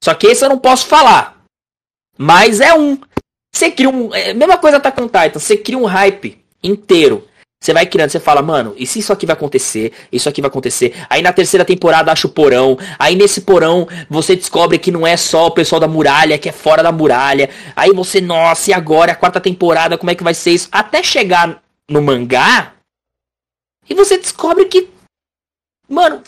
[0.03, 1.41] Só que esse eu não posso falar.
[2.17, 2.99] Mas é um.
[3.53, 4.13] Você cria um.
[4.13, 5.39] É, mesma coisa tá com Titan.
[5.39, 7.27] Você cria um hype inteiro.
[7.61, 9.93] Você vai criando, você fala, mano, e se isso aqui vai acontecer?
[10.11, 10.95] Isso aqui vai acontecer.
[11.07, 12.75] Aí na terceira temporada acha o porão.
[12.97, 16.51] Aí nesse porão você descobre que não é só o pessoal da muralha, que é
[16.51, 17.51] fora da muralha.
[17.75, 19.11] Aí você, nossa, e agora?
[19.11, 20.69] A quarta temporada, como é que vai ser isso?
[20.71, 22.73] Até chegar no mangá.
[23.87, 24.89] E você descobre que.
[25.87, 26.23] Mano,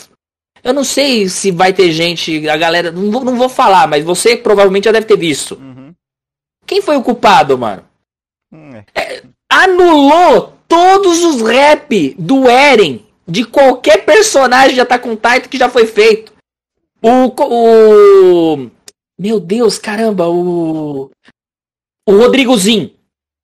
[0.63, 2.91] eu não sei se vai ter gente, a galera.
[2.91, 5.55] Não vou, não vou falar, mas você provavelmente já deve ter visto.
[5.55, 5.95] Uhum.
[6.63, 7.84] Quem foi o culpado, mano?
[8.51, 8.86] Hum, é.
[8.93, 15.57] É, anulou todos os rap do Eren de qualquer personagem de Attack on Titan que
[15.59, 16.34] já foi feito.
[16.99, 18.69] O, o
[19.19, 21.11] meu Deus, caramba, o
[22.07, 22.91] o Rodrigozinho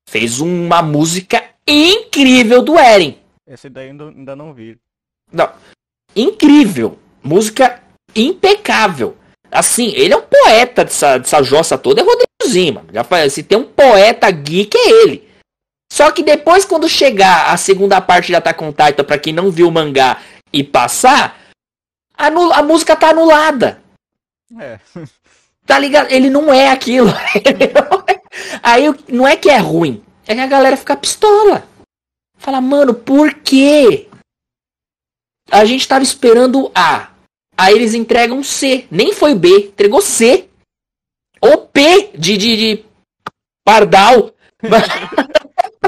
[0.09, 3.19] fez uma música incrível do Eren.
[3.47, 4.75] Esse daí ainda, ainda não vi.
[5.32, 5.51] Não.
[6.15, 6.97] Incrível.
[7.23, 7.80] Música
[8.15, 9.15] impecável.
[9.51, 12.89] Assim, ele é um poeta dessa, dessa jossa toda, é Rodrigozinho, mano.
[12.91, 15.28] Já se tem um poeta geek, é ele.
[15.91, 19.51] Só que depois, quando chegar a segunda parte de Attack on Titan, pra quem não
[19.51, 20.21] viu o mangá
[20.53, 21.39] e passar,
[22.15, 23.81] a, a música tá anulada.
[24.59, 24.79] É.
[25.65, 26.11] Tá ligado?
[26.11, 27.09] Ele não é aquilo.
[28.63, 31.63] Aí não é que é ruim, é que a galera fica pistola.
[32.39, 34.07] Fala, mano, por quê?
[35.51, 37.09] A gente tava esperando A.
[37.55, 38.87] Aí eles entregam C.
[38.89, 40.49] Nem foi B, entregou C.
[41.39, 42.85] Ou P de, de, de
[43.63, 44.31] Pardal.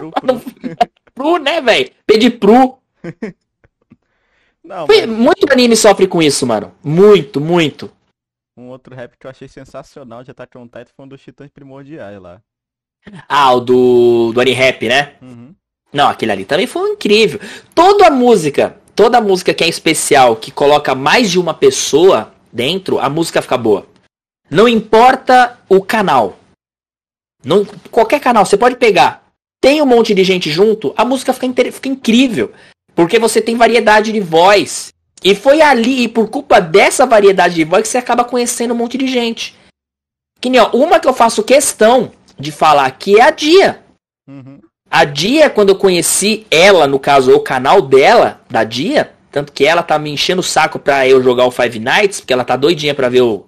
[0.02, 0.42] Pru, pru.
[1.14, 1.92] pru né, velho?
[2.06, 2.80] P de Pru.
[4.64, 5.06] Não, mas...
[5.06, 6.74] Muito anime sofre com isso, mano.
[6.84, 7.92] Muito, muito.
[8.56, 11.50] Um outro rap que eu achei sensacional de Attack on Titan foi um dos Titãs
[11.50, 12.42] Primordiais lá.
[13.28, 15.16] Ah, o do, do Rap, né?
[15.22, 15.56] Uhum.
[15.92, 17.40] Não, aquele ali também foi incrível.
[17.74, 22.32] Toda a música, toda a música que é especial, que coloca mais de uma pessoa
[22.54, 23.88] dentro, a música fica boa.
[24.50, 26.38] Não importa o canal.
[27.44, 29.21] Não, qualquer canal, você pode pegar
[29.62, 32.52] tem um monte de gente junto, a música fica, fica incrível.
[32.96, 34.92] Porque você tem variedade de voz.
[35.24, 38.78] E foi ali, e por culpa dessa variedade de voz, que você acaba conhecendo um
[38.78, 39.56] monte de gente.
[40.42, 43.84] Que nem, ó, uma que eu faço questão de falar aqui é a Dia.
[44.28, 44.60] Uhum.
[44.90, 49.66] A Dia, quando eu conheci ela, no caso, o canal dela, da Dia, tanto que
[49.66, 52.56] ela tá me enchendo o saco pra eu jogar o Five Nights, porque ela tá
[52.56, 53.48] doidinha pra ver eu,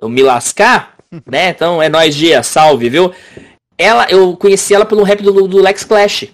[0.00, 1.48] eu me lascar, né?
[1.48, 3.12] Então é nóis, Dia, salve, viu?
[3.80, 6.28] Ela, eu conheci ela pelo rap do, do Lex Clash.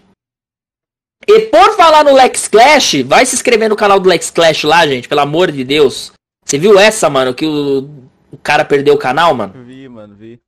[1.28, 4.84] E por falar no Lex Clash, vai se inscrever no canal do Lex Clash lá,
[4.84, 6.12] gente, pelo amor de Deus.
[6.44, 7.88] Você viu essa, mano, que o,
[8.32, 9.64] o cara perdeu o canal, mano?
[9.64, 10.40] Vi, mano, vi.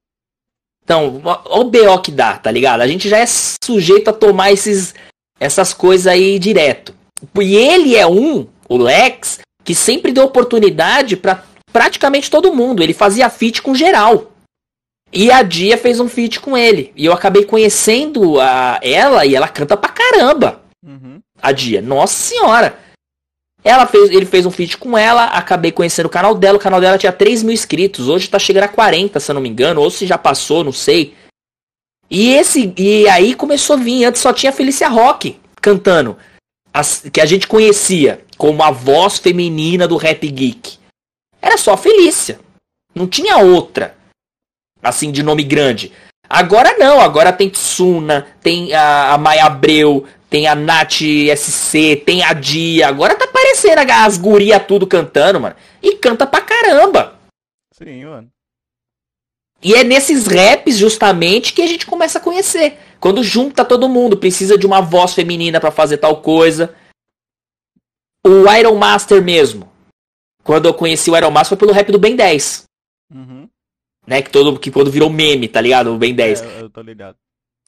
[0.83, 2.81] Então, o BO que dá, tá ligado?
[2.81, 4.93] A gente já é sujeito a tomar esses,
[5.39, 6.95] essas coisas aí direto.
[7.41, 12.83] E ele é um, o Lex, que sempre deu oportunidade para praticamente todo mundo.
[12.83, 14.33] Ele fazia feat com geral.
[15.13, 16.93] E a Dia fez um feat com ele.
[16.95, 20.63] E eu acabei conhecendo a, ela e ela canta pra caramba.
[20.85, 21.21] Uhum.
[21.41, 21.81] A Dia.
[21.81, 22.79] Nossa senhora.
[23.65, 26.59] Ela fez, ele fez um feat com ela, acabei conhecendo o canal dela.
[26.59, 28.09] O canal dela tinha 3 mil inscritos.
[28.09, 29.81] Hoje tá chegando a 40, se eu não me engano.
[29.81, 31.15] Ou se já passou, não sei.
[32.11, 32.73] E esse.
[32.77, 34.05] E aí começou a vir.
[34.05, 36.17] Antes só tinha Felícia Rock cantando.
[36.73, 40.79] As, que a gente conhecia como a voz feminina do rap geek.
[41.41, 42.39] Era só a Felícia.
[42.95, 43.98] Não tinha outra
[44.83, 45.93] assim, de nome grande.
[46.29, 51.01] Agora não, agora tem Tsuna, tem a, a Maia Abreu, tem a Nath
[51.37, 52.89] SC, tem a Dia.
[52.89, 55.57] Agora tá aparecendo as guria tudo cantando, mano.
[55.83, 57.19] E canta pra caramba.
[57.73, 58.29] Sim, mano.
[59.63, 62.79] E é nesses raps, justamente, que a gente começa a conhecer.
[63.01, 66.75] Quando junta todo mundo, precisa de uma voz feminina para fazer tal coisa.
[68.25, 69.71] O Iron Master mesmo.
[70.45, 72.65] Quando eu conheci o Iron Master foi pelo rap do Ben 10.
[73.13, 73.49] Uhum
[74.09, 74.23] né?
[74.23, 75.95] Que todo que quando virou meme, tá ligado?
[75.95, 76.43] O Ben 10.
[76.43, 77.15] É, eu tô ligado.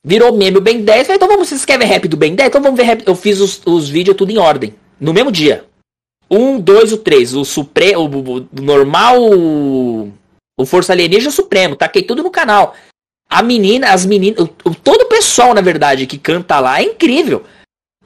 [0.03, 1.07] Virou meme o Ben 10.
[1.07, 2.49] Falei, então vamos, vocês querem ver rap do Ben 10?
[2.49, 3.03] Então vamos ver rap.
[3.07, 4.75] Eu fiz os, os vídeos tudo em ordem.
[4.99, 5.67] No mesmo dia.
[6.31, 7.35] Um, dois, o três.
[7.35, 8.05] O Supremo.
[8.05, 9.21] O, o, normal.
[9.21, 10.11] O,
[10.59, 11.77] o Força Alienígena Supremo.
[11.77, 12.75] Taquei tudo no canal.
[13.29, 14.49] A menina, as meninas,
[14.83, 17.45] todo o pessoal, na verdade, que canta lá é incrível.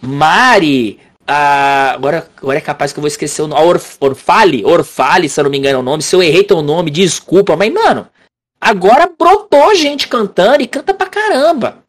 [0.02, 3.62] Mari, a, agora, agora é capaz que eu vou esquecer o nome.
[3.62, 6.02] Orf, Orfale, Orfale, se eu não me engano é o nome.
[6.02, 8.06] Se eu errei teu nome, desculpa, mas, mano,
[8.64, 11.84] agora brotou gente cantando e canta pra caramba.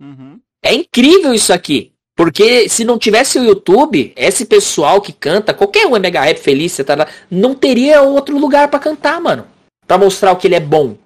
[0.00, 0.40] Uhum.
[0.64, 1.92] É incrível isso aqui.
[2.16, 6.38] Porque se não tivesse o YouTube, esse pessoal que canta, qualquer um é Mega Rap
[6.38, 9.46] Feliz, tá não teria outro lugar para cantar, mano.
[9.86, 10.96] Pra mostrar o que ele é bom.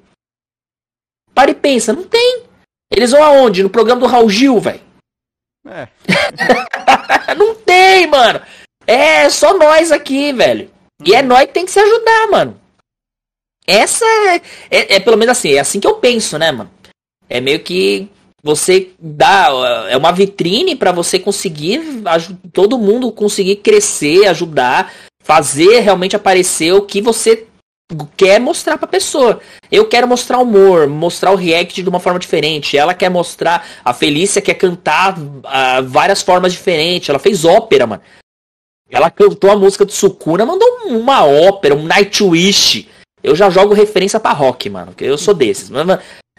[1.34, 2.44] Para e pensa, não tem.
[2.92, 3.64] Eles vão aonde?
[3.64, 4.80] No programa do Raul Gil, velho.
[5.66, 5.88] É.
[7.36, 8.40] não tem, mano.
[8.86, 10.70] É só nós aqui, velho.
[11.04, 12.59] E é nós que tem que se ajudar, mano.
[13.70, 16.68] Essa é, é, é pelo menos assim, é assim que eu penso, né, mano?
[17.28, 18.08] É meio que
[18.42, 19.48] você dá
[19.88, 21.80] é uma vitrine para você conseguir
[22.52, 24.92] todo mundo conseguir crescer, ajudar,
[25.22, 27.46] fazer realmente aparecer o que você
[28.16, 29.40] quer mostrar pra pessoa.
[29.70, 32.76] Eu quero mostrar humor, mostrar o react de uma forma diferente.
[32.76, 33.64] Ela quer mostrar.
[33.84, 37.08] A Felícia quer cantar uh, várias formas diferentes.
[37.08, 38.02] Ela fez ópera, mano.
[38.90, 42.88] Ela cantou a música do Sukuna, mandou uma ópera, um Nightwish.
[43.22, 44.94] Eu já jogo referência pra rock, mano.
[44.94, 45.70] Que eu sou desses.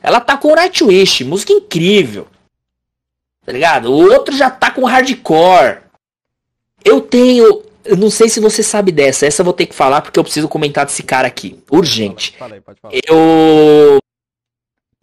[0.02, 2.28] Ela tá com o Nightwish, música incrível.
[3.46, 3.92] Tá ligado?
[3.92, 5.82] O outro já tá com hardcore.
[6.84, 9.26] Eu tenho eu não sei se você sabe dessa.
[9.26, 11.60] Essa eu vou ter que falar porque eu preciso comentar desse cara aqui.
[11.72, 12.36] Urgente.
[12.38, 12.62] Fala aí.
[13.08, 14.00] Eu.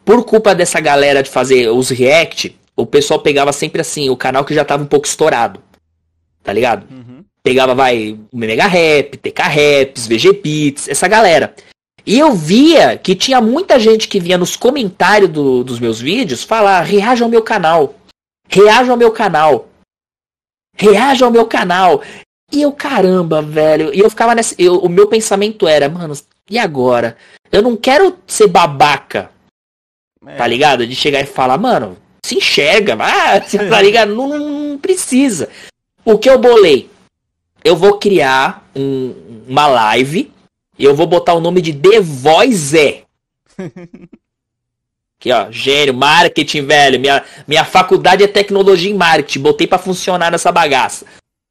[0.03, 4.43] Por culpa dessa galera de fazer os react, o pessoal pegava sempre assim, o canal
[4.43, 5.61] que já tava um pouco estourado.
[6.41, 6.87] Tá ligado?
[6.89, 7.18] Uhum.
[7.43, 11.55] Pegava, vai, o Mega Rap, TK Raps, VG Beats, essa galera.
[12.05, 16.43] E eu via que tinha muita gente que vinha nos comentários do, dos meus vídeos
[16.43, 17.95] falar: reaja ao meu canal.
[18.47, 19.69] Reaja ao meu canal.
[20.75, 22.01] Reaja ao meu canal.
[22.51, 23.93] E eu, caramba, velho.
[23.93, 24.55] E eu ficava nessa.
[24.57, 26.15] Eu, o meu pensamento era, mano,
[26.49, 27.15] e agora?
[27.51, 29.29] Eu não quero ser babaca.
[30.25, 30.35] É.
[30.35, 30.85] Tá ligado?
[30.85, 32.97] De chegar e falar, mano, se enxerga.
[32.99, 34.15] Ah, tá ligado?
[34.15, 35.49] Não, não, precisa.
[36.03, 36.89] O que eu bolei?
[37.63, 39.13] Eu vou criar um,
[39.47, 40.31] uma live
[40.77, 42.77] e eu vou botar o nome de The Voice.
[42.77, 43.03] É.
[45.19, 46.99] Aqui, ó, gênio, marketing, velho.
[46.99, 49.41] Minha, minha faculdade é tecnologia em marketing.
[49.41, 51.05] Botei para funcionar nessa bagaça.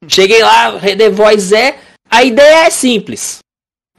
[0.07, 1.77] Cheguei lá, The Voice é.
[2.09, 3.39] A ideia é simples.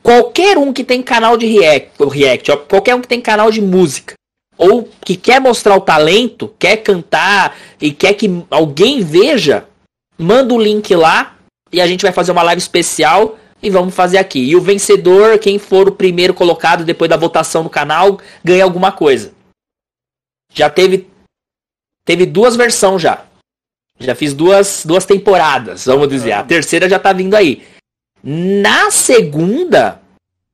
[0.03, 3.61] Qualquer um que tem canal de react, react ó, qualquer um que tem canal de
[3.61, 4.15] música,
[4.57, 9.67] ou que quer mostrar o talento, quer cantar e quer que alguém veja,
[10.19, 11.37] manda o link lá
[11.73, 14.41] e a gente vai fazer uma live especial e vamos fazer aqui.
[14.41, 18.93] E o vencedor, quem for o primeiro colocado depois da votação no canal, ganha alguma
[18.93, 19.33] coisa.
[20.53, 21.09] Já teve
[22.05, 23.25] teve duas versões já.
[23.99, 26.33] Já fiz duas, duas temporadas, vamos dizer.
[26.33, 27.63] A terceira já tá vindo aí.
[28.23, 30.01] Na segunda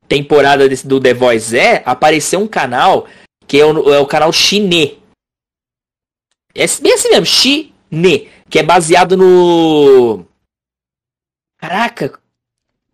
[0.07, 3.07] temporada desse, do The Voice é, apareceu um canal
[3.47, 4.99] que é o, é o canal Chine.
[6.53, 8.29] É bem assim mesmo, Chine.
[8.49, 10.25] Que é baseado no.
[11.57, 12.19] Caraca!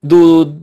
[0.02, 0.58] Do.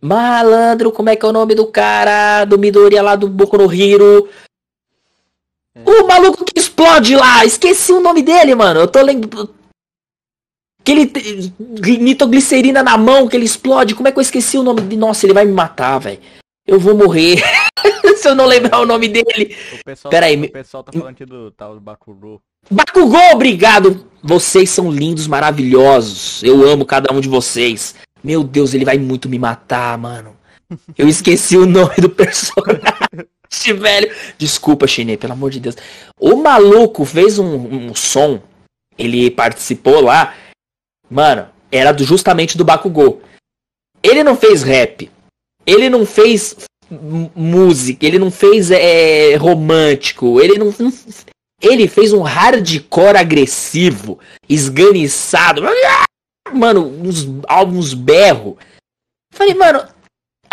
[0.00, 2.44] Malandro, como é que é o nome do cara?
[2.44, 4.28] Do Midoriya lá do Boku no Hiro.
[5.74, 5.82] É.
[5.88, 8.80] O maluco que explode lá, esqueci o nome dele, mano.
[8.80, 9.54] Eu tô lembrando.
[10.80, 11.12] Aquele
[12.00, 13.94] nitroglicerina na mão que ele explode.
[13.94, 14.96] Como é que eu esqueci o nome de.
[14.96, 16.20] Nossa, ele vai me matar, velho.
[16.66, 17.40] Eu vou morrer.
[18.16, 19.56] Se eu não lembrar o nome dele.
[19.72, 20.40] O pessoal, Pera aí.
[20.40, 22.40] O pessoal tá falando aqui do tal Bakugou.
[22.70, 24.06] Bakugou, obrigado.
[24.22, 26.42] Vocês são lindos, maravilhosos.
[26.42, 27.94] Eu amo cada um de vocês.
[28.22, 30.36] Meu Deus, ele vai muito me matar, mano.
[30.96, 33.26] Eu esqueci o nome do personagem.
[33.78, 34.10] velho.
[34.38, 35.76] Desculpa, Chinê, pelo amor de Deus.
[36.18, 38.40] O maluco fez um, um som.
[38.96, 40.34] Ele participou lá.
[41.10, 43.22] Mano, era do, justamente do Bakugou.
[44.02, 45.10] Ele não fez rap.
[45.66, 46.56] Ele não fez
[47.34, 48.06] música.
[48.06, 50.40] Ele não fez é, romântico.
[50.40, 50.72] Ele não.
[51.62, 55.62] Ele fez um hardcore agressivo, esganiçado.
[56.52, 58.58] Mano, uns álbuns berro.
[59.32, 59.86] Falei, mano,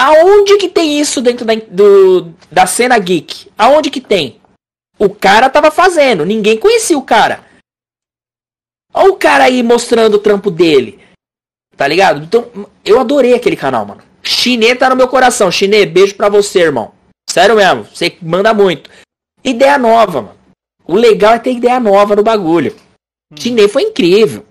[0.01, 3.51] Aonde que tem isso dentro da, do, da cena geek?
[3.57, 4.39] Aonde que tem?
[4.97, 7.43] O cara tava fazendo, ninguém conhecia o cara.
[8.93, 11.03] Olha o cara aí mostrando o trampo dele.
[11.75, 12.23] Tá ligado?
[12.23, 12.49] Então,
[12.85, 14.01] eu adorei aquele canal, mano.
[14.23, 15.51] Chinê tá no meu coração.
[15.51, 16.93] Chinê, beijo pra você, irmão.
[17.29, 18.89] Sério mesmo, você manda muito.
[19.43, 20.38] Ideia nova, mano.
[20.89, 22.75] O legal é ter ideia nova no bagulho.
[23.31, 23.35] Hum.
[23.39, 24.43] Chinê foi incrível.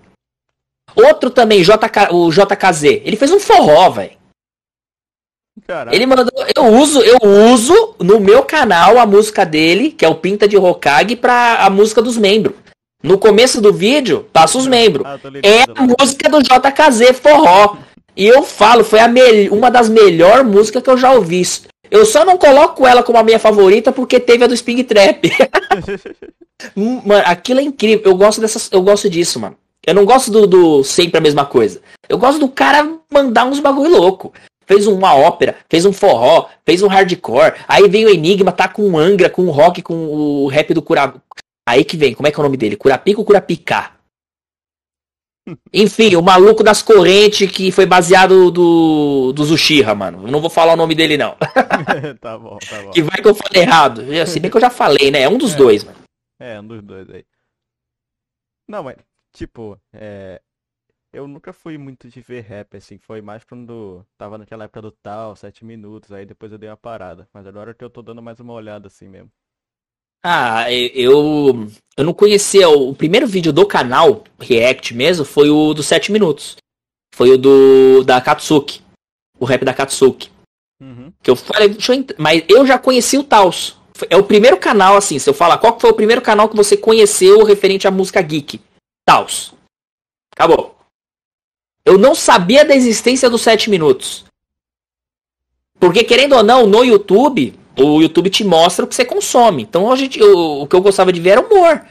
[0.95, 2.83] Outro também, JK, o JKZ.
[3.03, 4.17] Ele fez um forró, velho.
[5.91, 6.31] Ele mandou.
[6.55, 7.17] Eu uso, eu
[7.51, 11.69] uso no meu canal a música dele, que é o Pinta de Hokage, pra a
[11.69, 12.55] música dos membros.
[13.03, 15.05] No começo do vídeo, passa os membros.
[15.05, 17.75] Ah, é a música do JKZ Forró.
[18.15, 19.09] E eu falo, foi a
[19.51, 21.41] uma das melhores músicas que eu já ouvi.
[21.91, 25.25] Eu só não coloco ela como a minha favorita porque teve a do Spring Trap.
[26.75, 28.11] Hum, mano, aquilo é incrível.
[28.11, 29.55] Eu gosto dessas, eu gosto disso, mano.
[29.85, 31.81] Eu não gosto do, do sempre a mesma coisa.
[32.07, 34.33] Eu gosto do cara mandar uns bagulho louco.
[34.65, 37.53] Fez uma ópera, fez um forró, fez um hardcore.
[37.67, 41.13] Aí vem o Enigma, tá com Angra, com o rock, com o rap do Cura.
[41.67, 42.75] Aí que vem, como é que é o nome dele?
[42.75, 43.93] Curapica ou Curapicá?
[45.73, 50.27] Enfim, o maluco das correntes que foi baseado do, do Zushira, mano.
[50.27, 51.35] Não vou falar o nome dele, não.
[52.19, 52.91] tá bom, tá bom.
[52.91, 54.01] Que vai que eu falei errado.
[54.27, 55.21] Se bem que eu já falei, né?
[55.21, 55.57] É um dos É.
[55.57, 55.97] dois, mano.
[56.39, 57.25] É, um dos dois aí.
[58.67, 58.97] Não, mas,
[59.33, 60.41] tipo, é.
[61.11, 64.91] Eu nunca fui muito de ver rap, assim, foi mais quando tava naquela época do
[64.91, 67.27] tal, sete minutos, aí depois eu dei uma parada.
[67.33, 69.31] Mas agora que eu tô dando mais uma olhada assim mesmo.
[70.23, 71.67] Ah, eu
[71.97, 76.55] eu não conhecia o, primeiro vídeo do canal React mesmo foi o dos 7 minutos.
[77.13, 78.81] Foi o do da Katsuki.
[79.39, 80.29] O rap da Katsuki.
[80.81, 81.11] Uhum.
[81.21, 83.77] Que eu falei, deixa eu ent- mas eu já conheci o Taos.
[84.09, 86.77] É o primeiro canal assim, se eu falar, qual foi o primeiro canal que você
[86.77, 88.61] conheceu referente à música geek?
[89.05, 89.53] Taos.
[90.33, 90.77] Acabou.
[91.83, 94.23] Eu não sabia da existência dos 7 minutos.
[95.79, 99.63] Porque querendo ou não, no YouTube, o YouTube te mostra o que você consome.
[99.63, 101.81] Então a gente, o, o que eu gostava de ver era humor.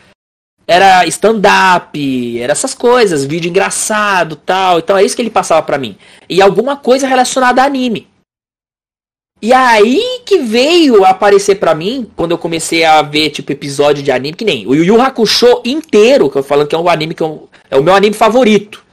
[0.67, 4.79] Era stand-up, era essas coisas, vídeo engraçado tal.
[4.79, 5.97] Então é isso que ele passava pra mim.
[6.29, 8.07] E alguma coisa relacionada a anime.
[9.41, 14.11] E aí que veio aparecer pra mim, quando eu comecei a ver, tipo, episódio de
[14.11, 17.15] anime, que nem o Yu Yu Hakusho inteiro, que eu falando que é um anime
[17.15, 18.85] que eu, é o meu anime favorito.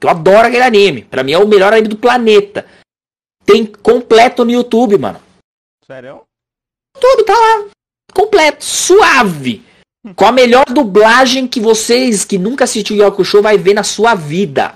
[0.00, 1.02] Eu adoro aquele anime.
[1.02, 2.66] Pra mim é o melhor anime do planeta.
[3.44, 5.20] Tem completo no YouTube, mano.
[5.86, 6.22] Sério?
[7.00, 7.70] Tudo tá lá.
[8.12, 9.64] Completo, suave.
[10.16, 14.14] Com a melhor dublagem que vocês que nunca assistiu Yoko Show vai ver na sua
[14.14, 14.74] vida.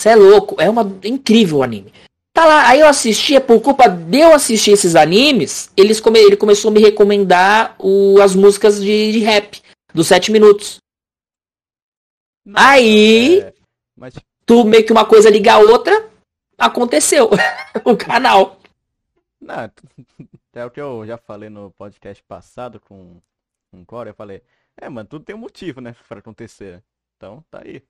[0.00, 1.92] Você é louco, é uma incrível o anime.
[2.32, 6.36] Tá lá, aí eu assistia, por culpa de eu assistir esses animes, eles come, ele
[6.36, 9.60] começou a me recomendar o, as músicas de, de rap,
[9.92, 10.76] dos 7 minutos.
[12.46, 13.52] Não, Aí- é,
[13.96, 14.14] mas,
[14.46, 16.08] Tu meio que uma coisa liga a outra,
[16.56, 17.28] aconteceu.
[17.84, 18.57] o canal.
[19.40, 19.54] Não,
[20.54, 23.20] é o que eu já falei no podcast passado com
[23.72, 24.42] um Core, eu falei,
[24.80, 26.82] é, mano, tudo tem um motivo, né, pra acontecer.
[27.16, 27.82] Então, tá aí.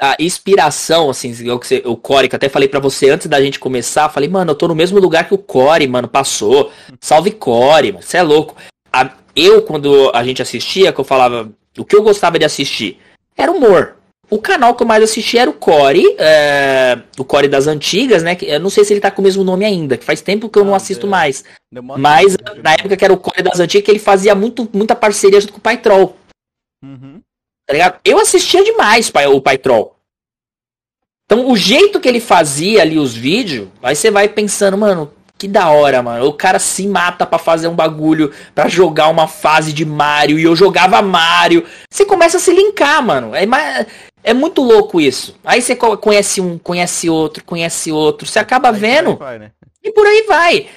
[0.00, 1.60] a inspiração, assim, o
[1.90, 4.54] o Core, que eu até falei pra você antes da gente começar, falei, mano, eu
[4.58, 6.70] tô no mesmo lugar que o Core, mano, passou.
[7.00, 8.56] Salve Core, mano, você é louco.
[8.92, 13.00] A- eu, quando a gente assistia, que eu falava, o que eu gostava de assistir
[13.36, 13.96] era humor.
[14.30, 18.34] O canal que eu mais assistia era o Core, é, o Core das antigas, né?
[18.34, 20.48] que Eu não sei se ele tá com o mesmo nome ainda, que faz tempo
[20.48, 21.10] que eu não Ah, assisto é.
[21.10, 21.44] mais.
[21.98, 24.96] Mas tempo, na época que era o Core das antigas, que ele fazia muito, muita
[24.96, 26.16] parceria junto com o Pai Troll.
[26.82, 27.20] Uhum.
[27.66, 28.00] Tá ligado?
[28.04, 29.94] Eu assistia demais o Pai Troll.
[31.26, 35.48] Então, o jeito que ele fazia ali os vídeos, aí você vai pensando, mano, que
[35.48, 36.26] da hora, mano.
[36.26, 40.44] O cara se mata pra fazer um bagulho, pra jogar uma fase de Mario, e
[40.44, 41.64] eu jogava Mario.
[41.90, 43.34] Você começa a se linkar, mano.
[43.34, 43.46] É,
[44.24, 45.36] é muito louco isso.
[45.44, 48.26] Aí você co- conhece um, conhece outro, conhece outro.
[48.26, 49.52] Você acaba Aí vendo vai, né?
[49.82, 50.68] e por aí vai.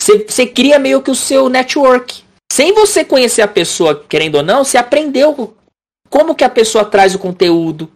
[0.00, 2.22] Você, você cria meio que o seu network.
[2.52, 5.56] Sem você conhecer a pessoa, querendo ou não, você aprendeu
[6.08, 7.90] como que a pessoa traz o conteúdo.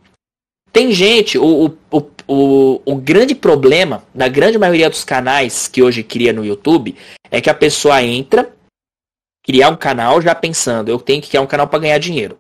[0.73, 5.83] Tem gente, o, o, o, o, o grande problema da grande maioria dos canais que
[5.83, 6.97] hoje cria no YouTube
[7.31, 8.53] é que a pessoa entra,
[9.45, 12.39] criar um canal já pensando, eu tenho que criar um canal para ganhar dinheiro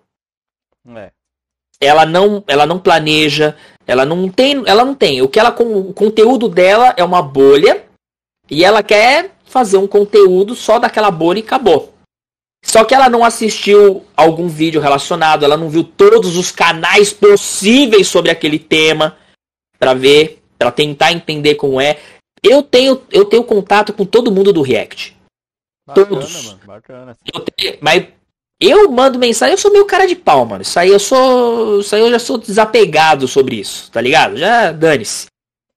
[0.96, 1.10] É.
[1.80, 3.56] ela não ela não planeja
[3.86, 7.22] ela não tem ela não tem o que ela com o conteúdo dela é uma
[7.22, 7.84] bolha
[8.50, 11.94] e ela quer fazer um conteúdo só daquela bolha e acabou
[12.64, 18.08] só que ela não assistiu algum vídeo relacionado ela não viu todos os canais possíveis
[18.08, 19.16] sobre aquele tema
[19.78, 21.98] para ver para tentar entender como é
[22.42, 25.16] eu tenho eu tenho contato com todo mundo do React
[25.86, 26.44] Bacana, Todos.
[26.44, 27.16] mano, bacana.
[27.32, 28.06] eu tenho- mas
[28.60, 30.62] eu mando mensagem, eu sou meio cara de pau, mano.
[30.62, 31.80] Isso aí eu sou.
[31.80, 34.36] Isso aí eu já sou desapegado sobre isso, tá ligado?
[34.36, 35.26] Já dane-se.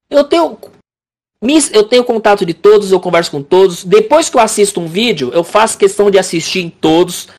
[0.10, 0.58] Eu tenho.
[1.74, 3.84] Eu tenho contato de todos, eu converso com todos.
[3.84, 7.30] Depois que eu assisto um vídeo, eu faço questão de assistir em todos.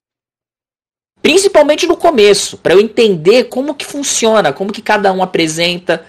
[1.21, 6.05] Principalmente no começo, pra eu entender como que funciona, como que cada um apresenta.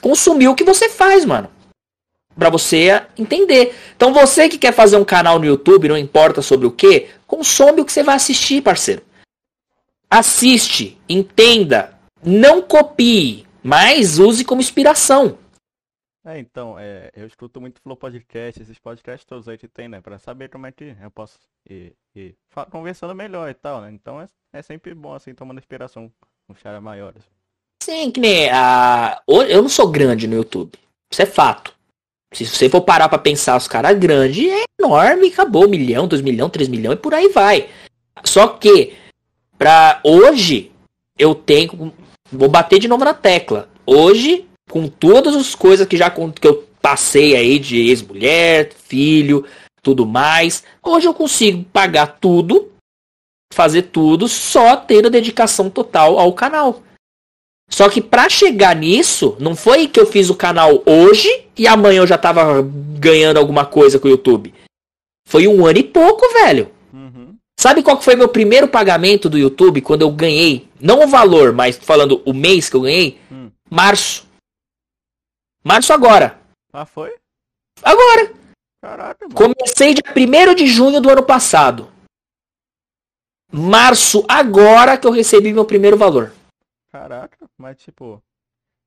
[0.00, 1.50] Consumir o que você faz, mano.
[2.38, 3.74] Pra você entender.
[3.96, 7.80] Então você que quer fazer um canal no YouTube, não importa sobre o que, consome
[7.80, 9.02] o que você vai assistir, parceiro.
[10.08, 15.36] Assiste, entenda, não copie, mas use como inspiração.
[16.24, 20.00] É, então, é, eu escuto muito Flow Podcast, esses podcasts todos aí que tem, né?
[20.00, 22.36] Pra saber como é que eu posso ir, ir
[22.70, 23.90] conversando melhor e tal, né?
[23.90, 26.12] Então é, é sempre bom, assim, tomando inspiração
[26.46, 27.22] com caras maiores.
[27.82, 29.22] Sim, que nem a.
[29.26, 30.78] Eu não sou grande no YouTube.
[31.10, 31.74] Isso é fato.
[32.32, 36.22] Se você for parar pra pensar, os caras grandes é enorme, acabou, um milhão, dois
[36.22, 37.68] milhão, três milhões e por aí vai.
[38.22, 38.94] Só que,
[39.56, 40.70] pra hoje,
[41.18, 41.92] eu tenho.
[42.30, 43.68] Vou bater de novo na tecla.
[43.86, 49.44] Hoje, com todas as coisas que já que eu passei aí de ex-mulher, filho,
[49.82, 52.70] tudo mais, hoje eu consigo pagar tudo,
[53.52, 56.82] fazer tudo, só tendo dedicação total ao canal.
[57.68, 62.00] Só que para chegar nisso, não foi que eu fiz o canal hoje e amanhã
[62.00, 62.62] eu já tava
[62.98, 64.54] ganhando alguma coisa com o YouTube.
[65.26, 66.70] Foi um ano e pouco, velho.
[66.92, 67.36] Uhum.
[67.60, 70.66] Sabe qual que foi meu primeiro pagamento do YouTube quando eu ganhei?
[70.80, 73.20] Não o valor, mas falando o mês que eu ganhei?
[73.30, 73.50] Hum.
[73.70, 74.26] Março.
[75.62, 76.38] Março agora.
[76.72, 77.14] Ah, foi?
[77.82, 78.32] Agora.
[78.80, 79.34] Caraca, mano.
[79.34, 81.88] Comecei dia 1 de junho do ano passado.
[83.52, 86.32] Março agora que eu recebi meu primeiro valor.
[86.92, 88.22] Caraca, mas tipo.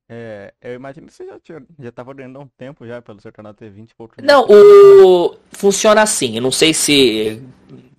[0.08, 3.20] É, eu imagino que você já, tinha, já tava ganhando há um tempo já pelo
[3.20, 4.16] seu canal ter 20 e poucos.
[4.22, 5.36] Não, o.
[5.52, 6.36] Funciona assim.
[6.36, 7.42] Eu não sei se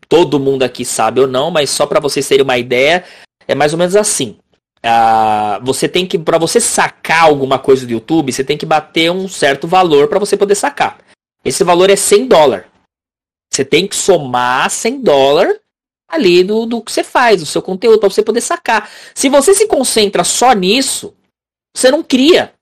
[0.07, 3.03] todo mundo aqui sabe ou não, mas só para vocês terem uma ideia,
[3.47, 4.38] é mais ou menos assim.
[4.84, 9.09] Ah, você tem que, para você sacar alguma coisa do YouTube, você tem que bater
[9.09, 10.99] um certo valor para você poder sacar.
[11.43, 12.67] Esse valor é 100 dólares.
[13.51, 15.59] Você tem que somar 100 dólares
[16.14, 18.89] ali do, do que você faz, do seu conteúdo, para você poder sacar.
[19.14, 21.14] Se você se concentra só nisso,
[21.76, 22.53] você não cria.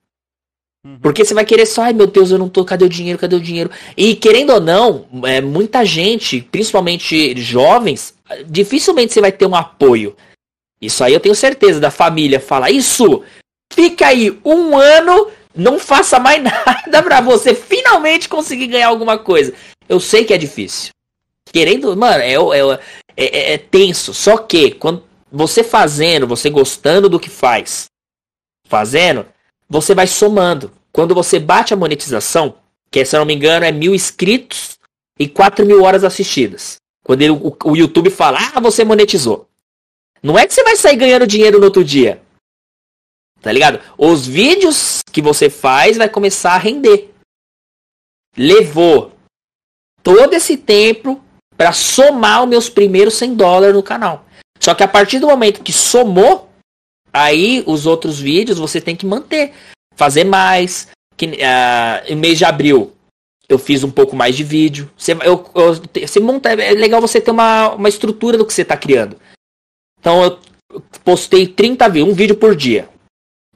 [0.84, 0.98] Uhum.
[1.00, 3.36] Porque você vai querer só, ai meu Deus, eu não tô, cadê o dinheiro, cadê
[3.36, 3.70] o dinheiro?
[3.96, 8.14] E querendo ou não, é, muita gente, principalmente jovens,
[8.46, 10.16] dificilmente você vai ter um apoio.
[10.80, 13.22] Isso aí eu tenho certeza da família fala, isso,
[13.72, 19.54] fica aí um ano, não faça mais nada pra você finalmente conseguir ganhar alguma coisa.
[19.88, 20.90] Eu sei que é difícil.
[21.52, 22.80] Querendo, mano, é, é,
[23.16, 24.12] é, é, é tenso.
[24.14, 27.86] Só que quando você fazendo, você gostando do que faz,
[28.66, 29.26] fazendo,
[29.68, 30.72] você vai somando.
[30.92, 32.56] Quando você bate a monetização,
[32.90, 34.78] que se eu não me engano é mil inscritos
[35.18, 36.76] e quatro mil horas assistidas.
[37.02, 39.48] Quando ele, o, o YouTube fala, ah, você monetizou.
[40.22, 42.22] Não é que você vai sair ganhando dinheiro no outro dia.
[43.40, 43.80] Tá ligado?
[43.98, 47.12] Os vídeos que você faz vai começar a render.
[48.36, 49.12] Levou
[50.02, 51.21] todo esse tempo
[51.56, 54.24] para somar os meus primeiros 100 dólares no canal.
[54.58, 56.48] Só que a partir do momento que somou,
[57.12, 59.52] aí os outros vídeos você tem que manter,
[59.94, 60.88] fazer mais.
[61.16, 62.92] Que, uh, em mês de abril
[63.48, 64.90] eu fiz um pouco mais de vídeo.
[64.96, 68.62] Você, eu, eu, você monta, é legal você ter uma, uma estrutura do que você
[68.62, 69.16] está criando.
[70.00, 70.40] Então
[70.70, 72.88] eu postei 30 vídeos, um vídeo por dia.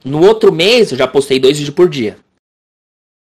[0.05, 2.17] No outro mês eu já postei dois vídeos por dia.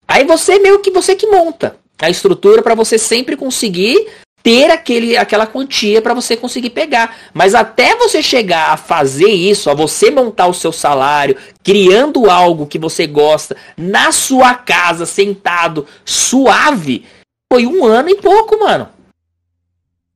[0.08, 4.08] Aí você meio que você que monta a estrutura para você sempre conseguir
[4.48, 7.18] ter aquele, aquela quantia para você conseguir pegar.
[7.34, 12.66] Mas até você chegar a fazer isso, a você montar o seu salário, criando algo
[12.66, 17.06] que você gosta, na sua casa, sentado, suave,
[17.52, 18.88] foi um ano e pouco, mano.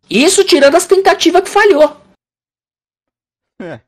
[0.10, 1.98] Isso tirando as tentativas que falhou.
[3.62, 3.82] É.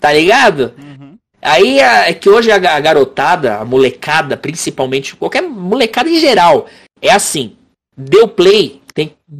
[0.00, 0.74] Tá ligado?
[0.78, 1.16] Uhum.
[1.40, 6.66] Aí é que hoje a garotada, a molecada, principalmente, qualquer molecada em geral,
[7.00, 7.56] é assim.
[7.96, 8.79] Deu play,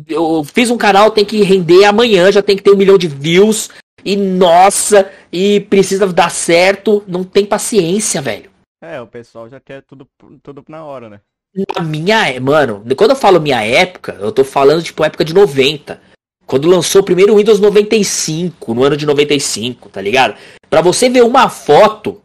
[0.09, 3.09] eu fiz um canal, tem que render amanhã, já tem que ter um milhão de
[3.09, 3.70] views.
[4.05, 7.05] E nossa, e precisa dar certo.
[7.07, 8.51] Não tem paciência, velho.
[8.82, 10.09] É, o pessoal já quer tudo,
[10.43, 11.20] tudo na hora, né?
[11.76, 16.01] Na minha, mano, quando eu falo minha época, eu tô falando tipo época de 90.
[16.47, 20.36] Quando lançou o primeiro Windows 95, no ano de 95, tá ligado?
[20.68, 22.22] Pra você ver uma foto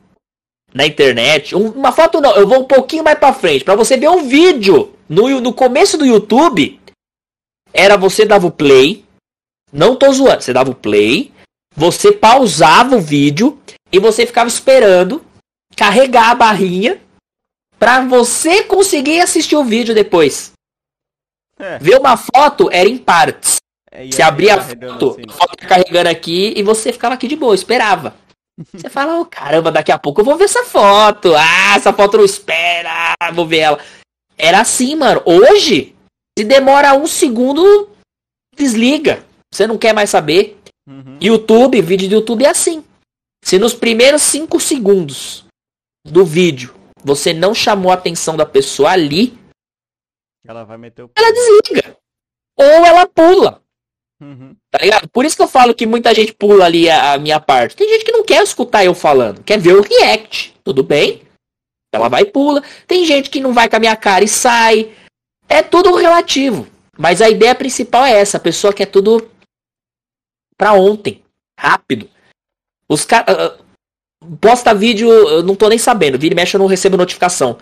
[0.73, 4.09] na internet, uma foto não, eu vou um pouquinho mais pra frente, pra você ver
[4.09, 6.79] um vídeo no, no começo do YouTube,
[7.75, 9.03] era você dava o play,
[9.71, 11.33] não tô zoando, você dava o play,
[11.75, 13.59] você pausava o vídeo
[13.91, 15.23] e você ficava esperando
[15.75, 17.01] carregar a barrinha
[17.77, 20.53] para você conseguir assistir o vídeo depois.
[21.59, 21.77] É.
[21.79, 23.57] Ver uma foto era em partes.
[23.91, 25.23] É, você abria a foto, assim.
[25.27, 28.15] a foto carregando aqui e você ficava aqui de boa, esperava.
[28.71, 31.35] Você fala, oh, caramba, daqui a pouco eu vou ver essa foto.
[31.35, 33.79] Ah, essa foto não espera, vou ver ela.
[34.37, 35.21] Era assim, mano.
[35.25, 35.94] Hoje,
[36.37, 37.89] se demora um segundo,
[38.55, 39.25] desliga.
[39.53, 40.57] Você não quer mais saber.
[40.87, 41.17] Uhum.
[41.21, 42.83] YouTube, vídeo do YouTube é assim.
[43.43, 45.45] Se nos primeiros cinco segundos
[46.03, 49.37] do vídeo você não chamou a atenção da pessoa ali,
[50.47, 51.11] ela vai meter o.
[51.15, 51.97] Ela desliga.
[52.57, 53.61] Ou ela pula.
[54.21, 54.55] Uhum.
[54.71, 55.09] Tá ligado?
[55.09, 57.75] Por isso que eu falo que muita gente pula ali a, a, minha parte.
[57.75, 60.55] Tem gente que não quer escutar eu falando, quer ver o react.
[60.63, 61.21] Tudo bem?
[61.93, 62.63] Ela vai e pula.
[62.87, 64.93] Tem gente que não vai com a minha cara e sai.
[65.47, 66.67] É tudo relativo.
[66.97, 68.37] Mas a ideia principal é essa.
[68.37, 69.29] A pessoa quer tudo
[70.57, 71.21] pra ontem.
[71.59, 72.09] Rápido.
[72.89, 73.35] Os caras.
[73.35, 73.65] Uh,
[74.39, 76.17] posta vídeo, eu não tô nem sabendo.
[76.17, 77.57] Vira e mexe, eu não recebo notificação.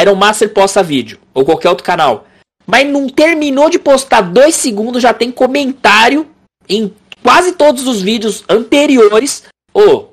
[0.00, 2.26] Iron Master posta vídeo, ou qualquer outro canal.
[2.66, 6.28] Mas não terminou de postar dois segundos, já tem comentário
[6.68, 6.92] em
[7.22, 9.44] quase todos os vídeos anteriores.
[9.72, 10.08] Ô, oh,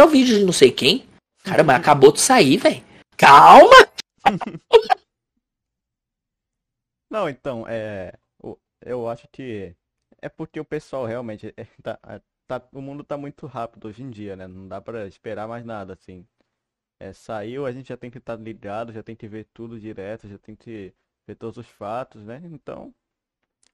[0.00, 1.04] ao vídeo de não sei quem.
[1.44, 2.82] Caramba, acabou de sair, velho.
[3.16, 3.88] Calma!
[7.14, 8.12] Não, então, é.
[8.80, 9.72] Eu acho que
[10.20, 11.54] é porque o pessoal realmente.
[11.56, 14.48] É, tá, é, tá, o mundo tá muito rápido hoje em dia, né?
[14.48, 16.26] Não dá pra esperar mais nada, assim.
[16.98, 19.78] É, saiu, a gente já tem que estar tá ligado, já tem que ver tudo
[19.78, 20.92] direto, já tem que
[21.24, 22.42] ver todos os fatos, né?
[22.46, 22.92] Então,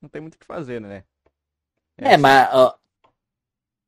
[0.03, 1.05] não tem muito o que fazer, né?
[1.97, 2.79] É, é mas ó,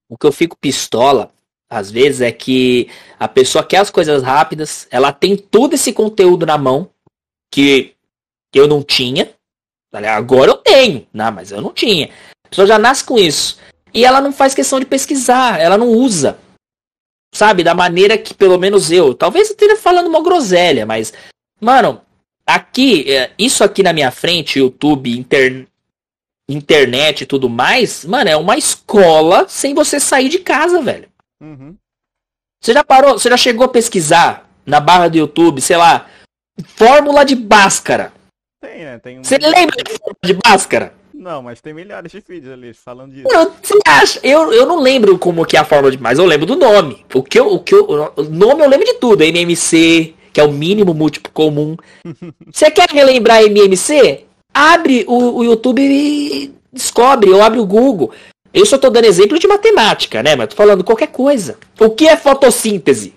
[0.09, 1.31] o que eu fico pistola,
[1.69, 2.89] às vezes, é que
[3.19, 6.91] a pessoa quer as coisas rápidas, ela tem todo esse conteúdo na mão
[7.51, 7.95] que
[8.55, 9.31] eu não tinha.
[9.93, 12.11] Agora eu tenho, não, mas eu não tinha.
[12.47, 13.59] A pessoa já nasce com isso.
[13.93, 16.39] E ela não faz questão de pesquisar, ela não usa.
[17.35, 19.15] Sabe, da maneira que pelo menos eu.
[19.15, 21.13] Talvez eu esteja falando uma groselha, mas.
[21.61, 22.01] Mano,
[22.47, 25.67] aqui, é, isso aqui na minha frente, YouTube, inter...
[26.49, 31.09] internet e tudo mais, mano, é uma escola sem você sair de casa, velho.
[31.41, 31.77] Uhum.
[32.63, 36.09] Você já parou, você já chegou a pesquisar na barra do YouTube, sei lá,
[36.77, 38.13] fórmula de Bhaskara.
[38.63, 38.99] Tem, né?
[39.01, 39.25] Tem um...
[39.25, 39.77] Você lembra
[40.25, 40.95] de Bhaskara?
[41.13, 43.29] Não, mas tem milhares de vídeos ali falando disso.
[43.61, 44.21] você acha?
[44.23, 47.05] Eu, eu não lembro como que é a fórmula de mas eu lembro do nome.
[47.13, 47.85] O que eu, o que eu,
[48.17, 51.77] o nome eu lembro de tudo, MMC, que é o mínimo múltiplo comum.
[52.51, 54.25] Você quer relembrar MMC?
[54.55, 58.13] Abre o, o YouTube e descobre, ou abre o Google.
[58.55, 60.37] Eu só tô dando exemplo de matemática, né?
[60.37, 61.59] Mas tô falando qualquer coisa.
[61.81, 63.15] O que é fotossíntese?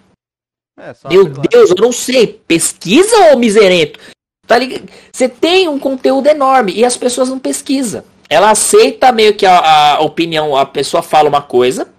[0.79, 2.41] É, Meu Deus, eu não sei.
[2.47, 3.99] Pesquisa ou miserento?
[4.47, 4.89] Tá ligado?
[5.11, 8.03] Você tem um conteúdo enorme e as pessoas não pesquisam.
[8.29, 11.91] Ela aceita meio que a, a opinião, a pessoa fala uma coisa,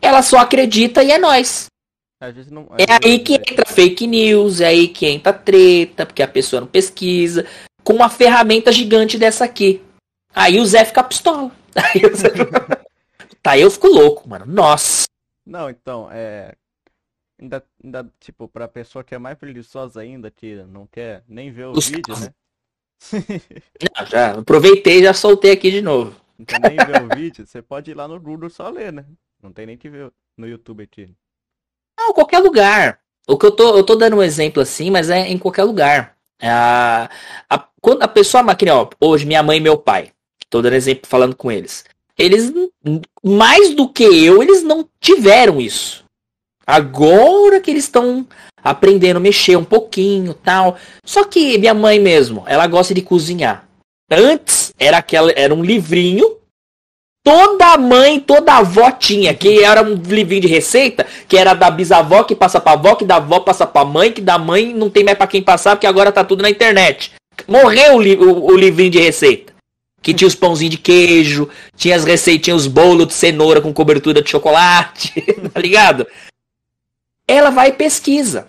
[0.00, 1.66] ela só acredita e é nós.
[2.50, 6.60] Não, é aí que entra fake news, é aí que entra treta, porque a pessoa
[6.60, 7.46] não pesquisa,
[7.82, 9.82] com uma ferramenta gigante dessa aqui.
[10.34, 11.50] Aí o Zé fica pistola.
[11.74, 12.28] Aí o Zé...
[13.42, 14.44] tá, eu fico louco, mano.
[14.46, 15.06] Nossa.
[15.46, 16.54] Não, então, é.
[17.40, 21.68] Ainda, ainda, tipo, pra pessoa que é mais preguiçosa ainda, que não quer nem ver
[21.68, 22.34] o Os vídeo, né?
[23.98, 26.14] não, já aproveitei e já soltei aqui de novo.
[26.38, 29.06] Não quer nem ver o vídeo, você pode ir lá no Google só ler, né?
[29.42, 31.08] Não tem nem que ver no YouTube aqui.
[31.98, 33.00] Não, qualquer lugar.
[33.26, 36.16] O que eu tô, eu tô dando um exemplo assim, mas é em qualquer lugar.
[36.42, 37.08] A,
[37.48, 40.12] a, quando a pessoa, ó, hoje minha mãe e meu pai,
[40.50, 41.84] tô dando exemplo falando com eles.
[42.18, 42.52] Eles,
[43.22, 46.04] mais do que eu, eles não tiveram isso.
[46.70, 48.26] Agora que eles estão
[48.62, 50.76] aprendendo a mexer um pouquinho tal.
[51.04, 53.66] Só que minha mãe mesmo, ela gosta de cozinhar.
[54.10, 56.40] Antes era aquela, era um livrinho
[57.22, 62.24] Toda mãe, toda avó tinha, que era um livrinho de receita, que era da bisavó
[62.24, 65.04] que passa pra avó, que da avó passa pra mãe, que da mãe não tem
[65.04, 67.12] mais pra quem passar, porque agora tá tudo na internet.
[67.46, 69.52] Morreu o, li o, o livrinho de receita.
[70.02, 74.22] Que tinha os pãozinhos de queijo, tinha as receitinhas, os bolos de cenoura com cobertura
[74.22, 75.20] de chocolate,
[75.52, 76.06] tá ligado?
[77.30, 78.48] Ela vai e pesquisa.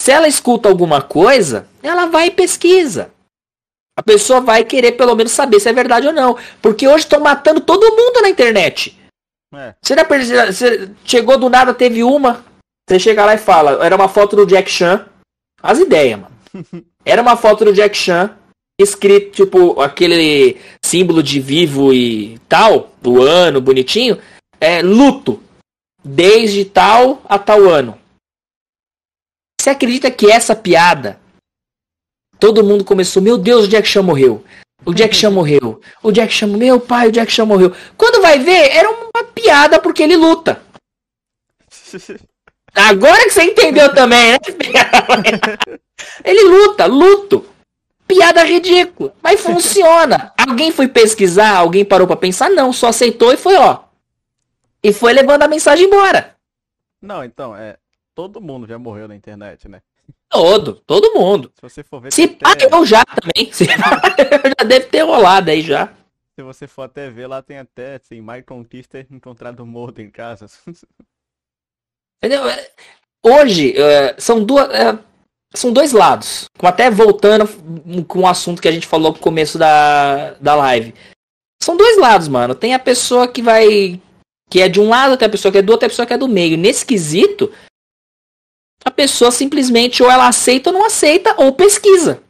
[0.00, 3.10] Se ela escuta alguma coisa, ela vai e pesquisa.
[3.94, 6.38] A pessoa vai querer pelo menos saber se é verdade ou não.
[6.62, 8.98] Porque hoje estão matando todo mundo na internet.
[9.54, 9.74] É.
[9.82, 9.94] Você,
[10.24, 12.42] já, você chegou do nada, teve uma.
[12.88, 15.06] Você chega lá e fala, era uma foto do Jack Chan.
[15.62, 16.34] As ideias, mano.
[17.04, 18.30] Era uma foto do Jack Chan,
[18.80, 24.18] escrito, tipo, aquele símbolo de vivo e tal, do ano, bonitinho.
[24.60, 25.42] É luto.
[26.04, 27.98] Desde tal a tal ano.
[29.62, 31.20] Você acredita que essa piada
[32.40, 34.44] Todo mundo começou, meu Deus, o Jack Chan morreu.
[34.84, 35.80] O Jack Chan morreu.
[36.02, 37.72] O Jack Chan, meu pai, o Jack Chan morreu.
[37.96, 40.60] Quando vai ver, era uma piada porque ele luta.
[42.74, 44.38] Agora que você entendeu também, né?
[46.24, 47.46] ele luta, luto.
[48.08, 49.14] Piada ridícula.
[49.22, 50.32] Mas funciona.
[50.36, 52.50] Alguém foi pesquisar, alguém parou para pensar?
[52.50, 53.84] Não, só aceitou e foi, ó.
[54.82, 56.34] E foi levando a mensagem embora.
[57.00, 57.76] Não, então, é.
[58.14, 59.80] Todo mundo já morreu na internet, né?
[60.28, 61.52] Todo, todo mundo.
[61.54, 62.12] Se você for ver.
[62.12, 62.66] Se pá, até...
[62.66, 63.52] eu já também.
[63.52, 65.92] Se já deve ter rolado aí já.
[66.34, 70.46] Se você for até ver, lá tem até, assim, Michael Kister encontrado morto em casa.
[72.22, 72.42] Entendeu?
[73.24, 74.68] Hoje, uh, são duas.
[74.68, 74.98] Uh,
[75.54, 76.46] são dois lados.
[76.62, 77.46] Até voltando
[78.06, 80.94] com o assunto que a gente falou no começo da, da live.
[81.62, 82.54] São dois lados, mano.
[82.54, 84.00] Tem a pessoa que vai.
[84.50, 86.06] Que é de um lado, tem a pessoa que é do outro, tem a pessoa
[86.06, 86.56] que é do meio.
[86.56, 87.52] Nesse quesito,
[88.84, 92.22] a pessoa simplesmente ou ela aceita ou não aceita, ou pesquisa.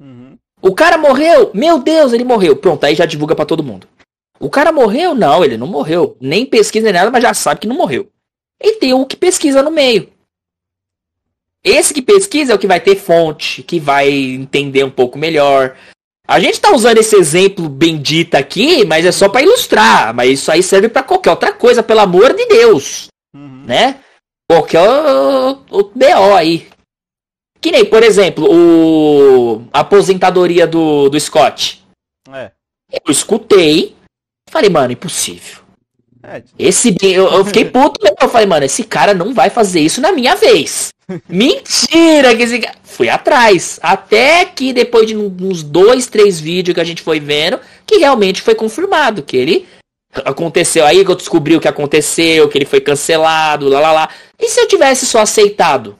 [0.00, 0.36] Uhum.
[0.60, 1.50] O cara morreu?
[1.52, 2.56] Meu Deus, ele morreu.
[2.56, 3.88] Pronto, aí já divulga para todo mundo.
[4.38, 5.14] O cara morreu?
[5.14, 6.16] Não, ele não morreu.
[6.20, 8.08] Nem pesquisa nem nada, mas já sabe que não morreu.
[8.60, 10.08] E tem o que pesquisa no meio.
[11.64, 15.76] Esse que pesquisa é o que vai ter fonte, que vai entender um pouco melhor.
[16.26, 20.12] A gente tá usando esse exemplo bendito aqui, mas é só para ilustrar.
[20.14, 23.08] Mas isso aí serve para qualquer outra coisa, pelo amor de Deus.
[23.34, 23.64] Uhum.
[23.64, 24.00] Né?
[24.52, 24.80] Qualquer
[25.70, 26.68] o BO aí.
[27.58, 31.82] Que nem, por exemplo, o a aposentadoria do, do Scott.
[32.30, 32.50] É.
[32.92, 33.96] Eu escutei,
[34.50, 35.62] falei, mano, impossível.
[36.22, 36.42] É.
[36.58, 38.18] Esse eu, eu fiquei puto mesmo.
[38.20, 40.90] Eu falei, mano, esse cara não vai fazer isso na minha vez.
[41.26, 42.60] Mentira que esse.
[42.82, 43.80] Fui atrás.
[43.82, 48.42] Até que depois de uns dois, três vídeos que a gente foi vendo, que realmente
[48.42, 49.66] foi confirmado que ele
[50.24, 50.84] aconteceu.
[50.86, 54.08] Aí que eu descobri o que aconteceu, que ele foi cancelado, lá lá lá.
[54.38, 55.98] E se eu tivesse só aceitado?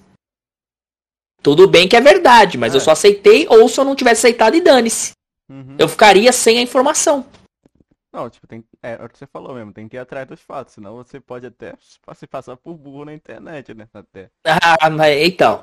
[1.42, 2.76] Tudo bem que é verdade, mas é.
[2.76, 5.12] eu só aceitei, ou se eu não tivesse aceitado e dane-se.
[5.50, 5.76] Uhum.
[5.78, 7.26] Eu ficaria sem a informação.
[8.12, 10.40] Não, tipo, tem, é, é o que você falou mesmo, tem que ir atrás dos
[10.40, 11.74] fatos, senão você pode até
[12.14, 13.88] se passar por burro na internet, né?
[13.92, 14.30] Até.
[14.44, 15.62] Ah, mas então.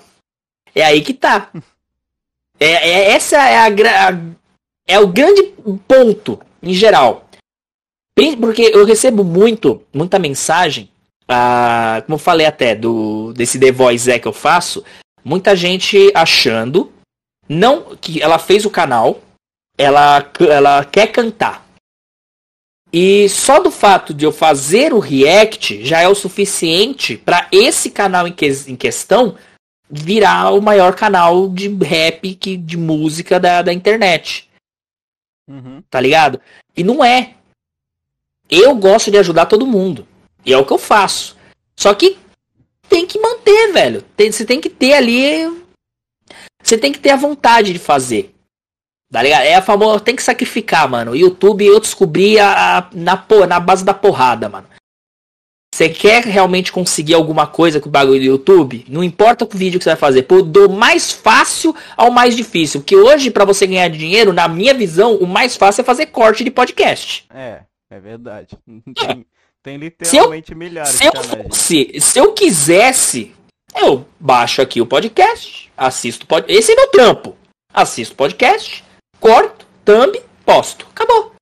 [0.74, 1.52] É aí que tá.
[2.60, 4.12] é, é, essa é a, a,
[4.88, 5.44] é o grande
[5.88, 7.29] ponto, em geral.
[8.40, 10.90] Porque eu recebo muito, muita mensagem,
[11.28, 14.84] ah, como eu falei até, do desse The Voice é que eu faço,
[15.24, 16.92] muita gente achando
[17.48, 19.22] não que ela fez o canal,
[19.78, 21.68] ela, ela quer cantar.
[22.92, 27.92] E só do fato de eu fazer o react já é o suficiente para esse
[27.92, 29.36] canal em, que, em, questão
[29.90, 34.50] virar o maior canal de rap que, de música da, da internet.
[35.48, 35.84] Uhum.
[35.90, 36.42] Tá ligado?
[36.76, 37.36] E não é.
[38.50, 40.08] Eu gosto de ajudar todo mundo.
[40.46, 41.38] E é o que eu faço.
[41.76, 42.18] Só que
[42.88, 44.04] tem que manter, velho.
[44.18, 45.64] Tem, você tem que ter ali.
[46.62, 48.34] Você tem que ter a vontade de fazer.
[49.12, 49.44] Tá ligado?
[49.44, 50.00] É a famosa.
[50.00, 51.16] Tem que sacrificar, mano.
[51.16, 54.68] YouTube eu descobri a, a, na, na base da porrada, mano.
[55.74, 58.86] Você quer realmente conseguir alguma coisa com o bagulho do YouTube?
[58.90, 62.82] Não importa o vídeo que você vai fazer, por do mais fácil ao mais difícil.
[62.82, 66.44] Porque hoje, para você ganhar dinheiro, na minha visão, o mais fácil é fazer corte
[66.44, 67.26] de podcast.
[67.34, 68.58] É, é verdade.
[68.96, 69.26] Tem,
[69.62, 71.58] tem literalmente eu, milhares se de canais.
[71.58, 73.36] Se, se eu quisesse,
[73.76, 76.58] eu baixo aqui o podcast, assisto podcast.
[76.58, 77.36] Esse é meu trampo.
[77.74, 78.84] Assisto podcast,
[79.20, 80.88] corto, thumb, posto.
[80.90, 81.34] Acabou.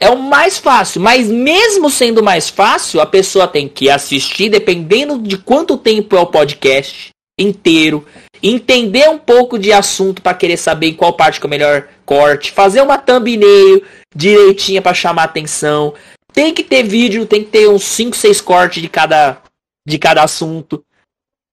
[0.00, 5.18] É o mais fácil, mas mesmo sendo mais fácil, a pessoa tem que assistir, dependendo
[5.18, 8.06] de quanto tempo é o podcast inteiro,
[8.42, 11.88] entender um pouco de assunto para querer saber em qual parte que é o melhor
[12.04, 13.84] corte, fazer uma thumbnail
[14.14, 15.94] direitinha para chamar atenção.
[16.32, 19.38] Tem que ter vídeo, tem que ter uns 5, 6 cortes de cada
[19.86, 20.84] de cada assunto.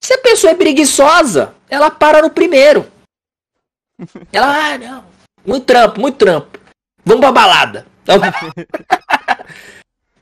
[0.03, 2.87] Se a pessoa é preguiçosa, ela para no primeiro.
[4.33, 5.03] Ela, ah, não,
[5.45, 6.59] muito trampo, muito trampo.
[7.05, 7.85] Vamos pra balada.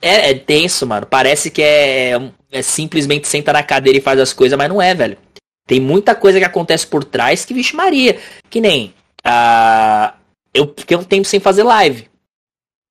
[0.01, 1.05] é, é tenso, mano.
[1.05, 4.93] Parece que é, é simplesmente senta na cadeira e faz as coisas, mas não é,
[4.93, 5.17] velho.
[5.69, 8.19] Tem muita coisa que acontece por trás que, vixe Maria.
[8.49, 8.91] Que nem.
[9.23, 10.11] Uh,
[10.51, 12.09] eu fiquei um tempo sem fazer live.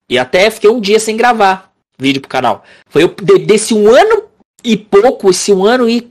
[0.09, 2.63] E até fiquei um dia sem gravar vídeo pro canal.
[2.89, 3.09] Foi eu,
[3.45, 4.29] desse um ano
[4.63, 6.09] e pouco, esse um ano e.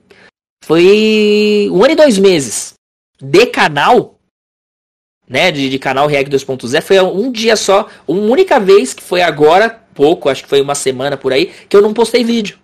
[0.65, 2.73] Foi um ano e dois meses
[3.21, 4.19] de canal
[5.25, 9.21] né, de, de canal React 2.0 foi um dia só, uma única vez que foi
[9.21, 12.57] agora, pouco, acho que foi uma semana por aí, que eu não postei vídeo.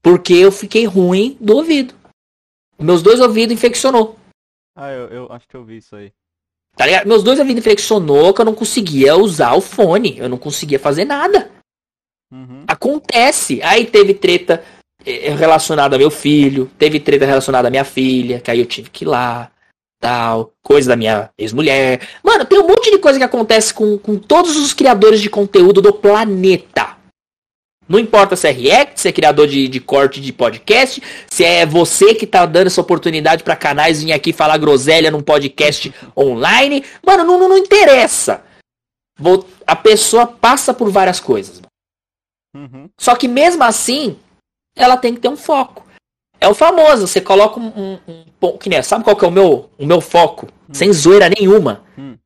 [0.00, 1.99] Porque eu fiquei ruim do ouvido.
[2.80, 4.16] Meus dois ouvidos infeccionou.
[4.76, 6.12] Ah, eu, eu acho que eu vi isso aí.
[6.76, 7.06] Tá ligado?
[7.06, 10.16] Meus dois ouvidos infeccionou que eu não conseguia usar o fone.
[10.18, 11.50] Eu não conseguia fazer nada.
[12.32, 12.64] Uhum.
[12.66, 13.60] Acontece.
[13.62, 14.64] Aí teve treta
[15.04, 16.70] eh, relacionada ao meu filho.
[16.78, 18.40] Teve treta relacionada à minha filha.
[18.40, 19.50] Que aí eu tive que ir lá
[20.00, 22.00] tal, coisa da minha ex-mulher.
[22.24, 25.82] Mano, tem um monte de coisa que acontece com, com todos os criadores de conteúdo
[25.82, 26.96] do planeta.
[27.90, 31.66] Não importa se é React, se é criador de, de corte de podcast, se é
[31.66, 36.84] você que tá dando essa oportunidade para canais vir aqui falar groselha num podcast online.
[37.04, 38.44] Mano, não, não, não interessa.
[39.18, 41.60] Vou, a pessoa passa por várias coisas.
[42.54, 42.88] Uhum.
[42.96, 44.16] Só que mesmo assim,
[44.76, 45.84] ela tem que ter um foco.
[46.40, 49.32] É o famoso, você coloca um, um, um que nem, sabe qual que é o
[49.32, 50.46] meu, o meu foco?
[50.46, 50.74] Hum.
[50.74, 51.82] Sem zoeira nenhuma.
[51.98, 52.16] Hum.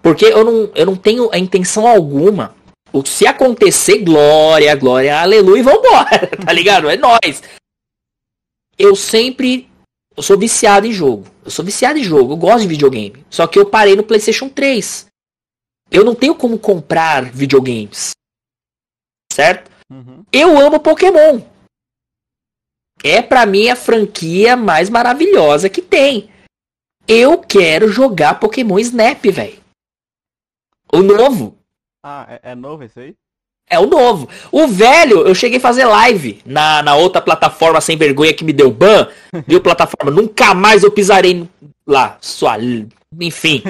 [0.00, 2.54] Porque eu não, eu não tenho a intenção alguma.
[2.94, 6.88] O, se acontecer, glória, glória, aleluia, e vambora, tá ligado?
[6.88, 7.42] É nós.
[8.78, 9.68] Eu sempre.
[10.16, 11.26] Eu sou viciado em jogo.
[11.44, 13.26] Eu sou viciado em jogo, eu gosto de videogame.
[13.28, 15.06] Só que eu parei no PlayStation 3.
[15.90, 18.12] Eu não tenho como comprar videogames.
[19.32, 19.70] Certo?
[19.90, 20.24] Uhum.
[20.32, 21.40] Eu amo Pokémon
[23.04, 26.30] é para mim a franquia mais maravilhosa que tem.
[27.06, 29.62] Eu quero jogar Pokémon Snap, velho.
[30.90, 31.58] O novo.
[32.06, 33.14] Ah, é, é, novo esse aí?
[33.66, 34.28] É o novo.
[34.52, 38.52] O velho, eu cheguei a fazer live na, na outra plataforma sem vergonha que me
[38.52, 39.08] deu ban.
[39.48, 40.10] Viu, plataforma?
[40.10, 41.48] Nunca mais eu pisarei
[41.86, 42.18] lá.
[42.20, 42.58] Sua.
[43.18, 43.62] Enfim.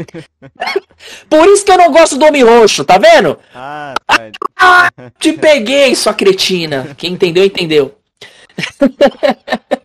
[1.30, 3.38] Por isso que eu não gosto do Homem Roxo, tá vendo?
[3.54, 4.30] Ah, tá.
[4.56, 4.90] Ah,
[5.20, 6.92] te peguei, sua cretina.
[6.96, 7.94] Quem entendeu, entendeu.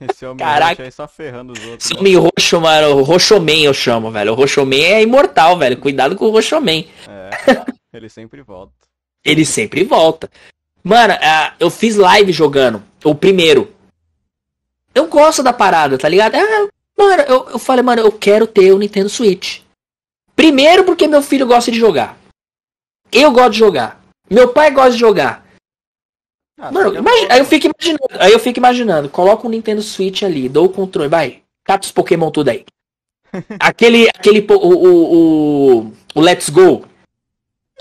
[0.09, 0.69] Esse homem Caraca.
[0.69, 1.85] roxo aí só ferrando os outros.
[1.85, 1.99] Esse né?
[1.99, 4.31] homem roxo, mano, o Roxoman eu chamo, velho.
[4.31, 5.77] O Roxoman é imortal, velho.
[5.77, 6.85] Cuidado com o Roxoman.
[7.07, 7.30] É,
[7.94, 8.74] ele sempre volta.
[9.24, 10.30] Ele sempre volta.
[10.84, 12.84] Mano, ah, eu fiz live jogando.
[13.03, 13.74] O primeiro.
[14.94, 16.36] Eu gosto da parada, tá ligado?
[16.36, 16.68] Ah,
[16.98, 19.61] mano, eu, eu falei, mano, eu quero ter o Nintendo Switch.
[20.36, 22.18] Primeiro porque meu filho gosta de jogar.
[23.11, 24.02] Eu gosto de jogar.
[24.30, 25.45] Meu pai gosta de jogar.
[26.57, 29.82] Ah, Mano, imagi- bom, aí eu fico imaginando, aí eu fico imaginando, coloca um Nintendo
[29.82, 32.66] Switch ali, dou o controle, vai, cata os Pokémon tudo aí.
[33.60, 35.14] aquele, aquele, o, o,
[35.86, 36.86] o, o Let's Go.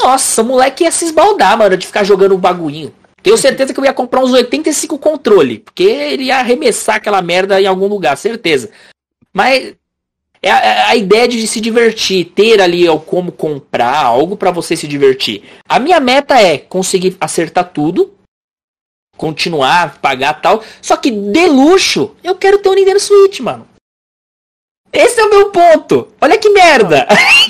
[0.01, 2.95] Nossa, o moleque ia se esbaldar, mano, de ficar jogando o bagulhinho.
[3.23, 7.61] Tenho certeza que eu ia comprar uns 85 controle, porque ele ia arremessar aquela merda
[7.61, 8.71] em algum lugar, certeza.
[9.33, 9.75] Mas
[10.41, 14.87] é a, a ideia de se divertir, ter ali como comprar algo pra você se
[14.87, 15.43] divertir.
[15.69, 18.15] A minha meta é conseguir acertar tudo,
[19.17, 20.63] continuar, pagar tal.
[20.81, 23.68] Só que de luxo, eu quero ter um Nintendo Switch, mano.
[24.93, 26.13] Esse é o meu ponto.
[26.21, 27.07] Olha que merda.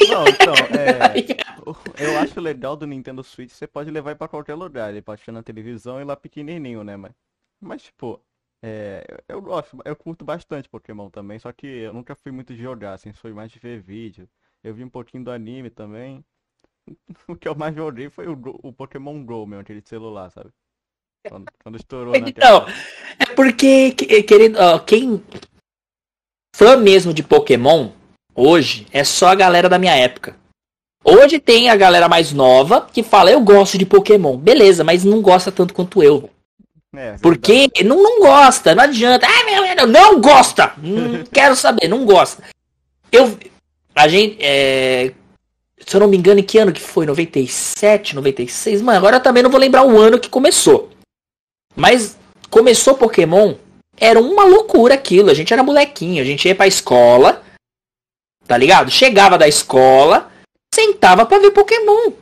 [0.09, 2.03] Não, então, é.
[2.03, 4.91] Eu acho legal do Nintendo Switch, você pode levar pra qualquer lugar.
[4.91, 6.97] Ele pode na televisão e lá pequenininho, né?
[6.97, 7.13] Mas,
[7.61, 8.21] mas tipo,
[8.63, 12.63] é, eu gosto, eu curto bastante Pokémon também, só que eu nunca fui muito de
[12.63, 14.29] jogar, assim, fui mais de ver vídeo.
[14.65, 16.25] Eu vi um pouquinho do anime também.
[17.29, 20.51] O que eu mais joguei foi o, o Pokémon Go, meu, aquele celular, sabe?
[21.29, 22.65] Quando, quando estourou Então,
[23.19, 25.23] é porque, que- querendo, ó, quem
[26.59, 27.91] fã mesmo de Pokémon
[28.35, 30.35] hoje é só a galera da minha época.
[31.05, 34.37] Hoje tem a galera mais nova que fala, eu gosto de Pokémon.
[34.37, 36.19] Beleza, mas não gosta tanto quanto eu.
[36.19, 36.33] velho.
[36.97, 39.25] É, Porque não, não gosta, não adianta.
[39.25, 40.73] Ah, meu, meu, não gosta!
[40.79, 42.43] Não quero saber, não gosta.
[43.13, 43.39] Eu.
[43.95, 44.37] A gente.
[44.41, 45.13] É,
[45.87, 47.07] se eu não me engano, em que ano que foi?
[47.07, 48.83] 97, 96?
[48.83, 50.91] Mano, agora eu também não vou lembrar o ano que começou.
[51.77, 52.19] Mas
[52.51, 53.55] começou Pokémon,
[54.01, 55.31] era uma loucura aquilo.
[55.31, 57.43] A gente era molequinho, a gente ia pra escola,
[58.47, 58.91] tá ligado?
[58.91, 60.31] Chegava da escola,
[60.75, 62.13] sentava pra ver Pokémon.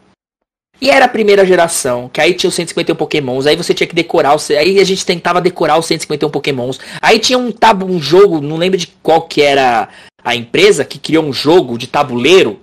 [0.80, 3.94] E era a primeira geração, que aí tinha os 151 pokémons, aí você tinha que
[3.94, 6.78] decorar, os, aí a gente tentava decorar os 151 pokémons.
[7.00, 9.88] Aí tinha um tabu, um jogo, não lembro de qual que era
[10.22, 12.60] a empresa que criou um jogo de tabuleiro.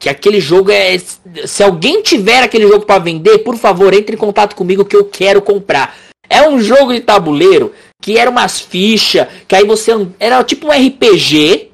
[0.00, 4.18] Que aquele jogo é, se alguém tiver aquele jogo pra vender, por favor, entre em
[4.18, 5.94] contato comigo que eu quero comprar.
[6.32, 10.70] É um jogo de tabuleiro que era umas fichas, que aí você era tipo um
[10.70, 11.70] RPG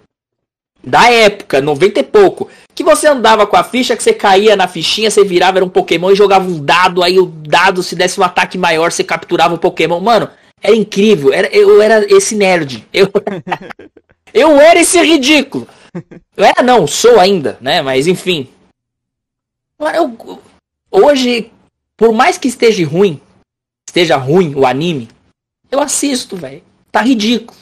[0.83, 4.67] da época, 90 e pouco, que você andava com a ficha, que você caía na
[4.67, 8.19] fichinha, você virava, era um Pokémon e jogava um dado, aí o dado, se desse
[8.19, 10.01] um ataque maior, você capturava o Pokémon.
[10.01, 10.29] Mano,
[10.61, 11.33] era incrível.
[11.33, 12.85] Era, eu era esse nerd.
[12.93, 13.09] Eu,
[14.35, 15.69] eu era esse ridículo.
[16.37, 17.81] Eu era não, sou ainda, né?
[17.81, 18.49] Mas enfim.
[19.95, 20.41] Eu-
[20.91, 21.53] hoje,
[21.97, 23.21] por mais que esteja ruim,
[23.99, 25.09] esteja ruim o anime,
[25.71, 26.63] eu assisto, velho.
[26.91, 27.59] Tá ridículo.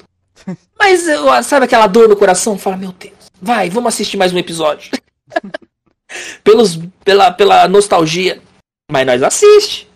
[0.78, 2.58] Mas eu- sabe aquela dor no coração?
[2.58, 4.90] Fala, meu Deus, vai, vamos assistir mais um episódio.
[6.44, 8.40] Pelos, pela, pela nostalgia.
[8.90, 9.90] Mas nós assiste.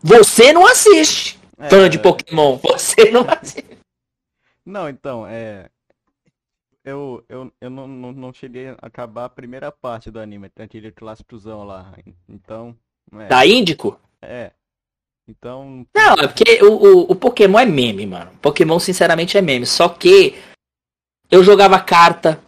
[0.00, 1.40] Você não assiste.
[1.58, 3.78] É, Fã de Pokémon, você não assiste.
[4.64, 5.68] Não, então, é.
[6.84, 10.64] Eu, eu, eu não, não, não cheguei a acabar a primeira parte do anime, tem
[10.64, 11.92] aquele clássicozão lá.
[12.28, 12.76] Então,
[13.12, 13.26] é.
[13.26, 14.00] Da Índico?
[14.22, 14.52] É.
[15.30, 15.86] Então.
[15.94, 18.30] Não, é porque o, o, o Pokémon é meme, mano.
[18.42, 19.64] Pokémon, sinceramente, é meme.
[19.64, 20.34] Só que
[21.30, 22.40] eu jogava carta.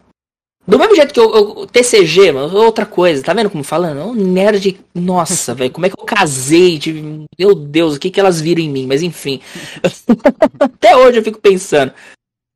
[0.66, 4.00] Do mesmo jeito que eu, eu- TCG, mano, outra coisa, tá vendo como falando?
[4.10, 4.80] Um nerd.
[4.94, 6.78] Nossa, velho, como é que eu casei?
[6.78, 8.86] de- Meu Deus, o que que elas viram em mim?
[8.86, 9.40] Mas enfim.
[10.60, 11.92] Até hoje eu fico pensando.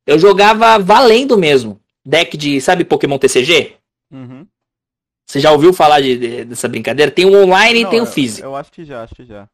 [0.05, 1.79] Eu jogava valendo mesmo.
[2.05, 3.75] Deck de, sabe, Pokémon TCG?
[4.11, 4.47] Uhum.
[5.29, 7.11] Você já ouviu falar de- de- dessa brincadeira?
[7.11, 8.47] Tem o online Não, e tem o eu- físico.
[8.47, 9.45] Eu, acho que já, acho que já.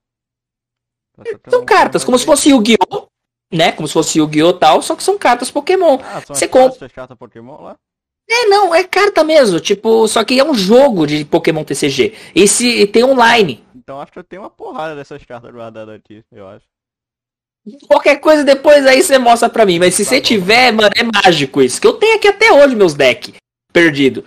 [1.16, 3.08] Tá tocando São um cartas, como se fosse Yu-Gi-Oh!
[3.52, 3.72] Né?
[3.72, 4.54] Como se fosse Yu-Gi-Oh!
[4.54, 6.00] tal, só que são cartas Pokémon.
[6.04, 7.76] Ah, são Você compra- cartas Pokémon lá?
[8.30, 9.60] É, não, é carta mesmo.
[9.60, 12.14] Tipo, só que é um jogo de Pokémon TCG.
[12.34, 13.64] E se tem online.
[13.76, 16.66] Então acho que eu tenho uma porrada dessas cartas guardadas aqui, eu acho.
[17.88, 19.78] Qualquer coisa depois aí você mostra pra mim.
[19.80, 20.24] Mas se Tá você bom.
[20.26, 21.80] tiver, mano, é mágico isso.
[21.80, 23.34] Que eu tenho aqui até hoje meus decks
[23.72, 24.24] perdido.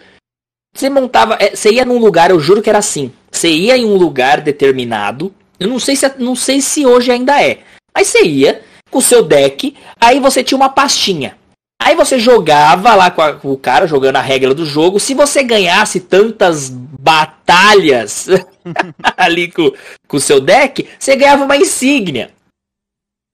[0.75, 1.35] Você montava.
[1.41, 3.13] é, você ia num lugar, eu juro que era assim.
[3.31, 5.35] Você ia em um lugar determinado.
[5.59, 7.61] Eu não sei se não sei se hoje ainda é.
[7.95, 11.37] Mas você ia com o seu deck, aí você tinha uma pastinha.
[11.83, 14.99] Aí você jogava lá com, a- com o cara, jogando a regra do jogo.
[14.99, 18.27] Se você ganhasse tantas batalhas,
[19.17, 19.73] ali com
[20.17, 22.31] o seu deck, você ganhava uma insígnia.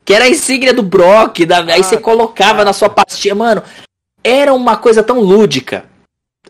[0.05, 3.35] Que era a insígnia do Brock, da, ah, aí você colocava ah, na sua pastinha,
[3.35, 3.63] mano.
[4.23, 5.85] Era uma coisa tão lúdica,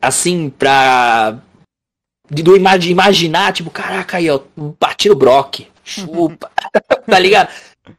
[0.00, 1.38] assim, pra.
[2.32, 4.40] De, do, de imaginar, tipo, caraca aí, ó,
[4.80, 6.50] bati no Brock, chupa,
[7.06, 7.50] tá ligado?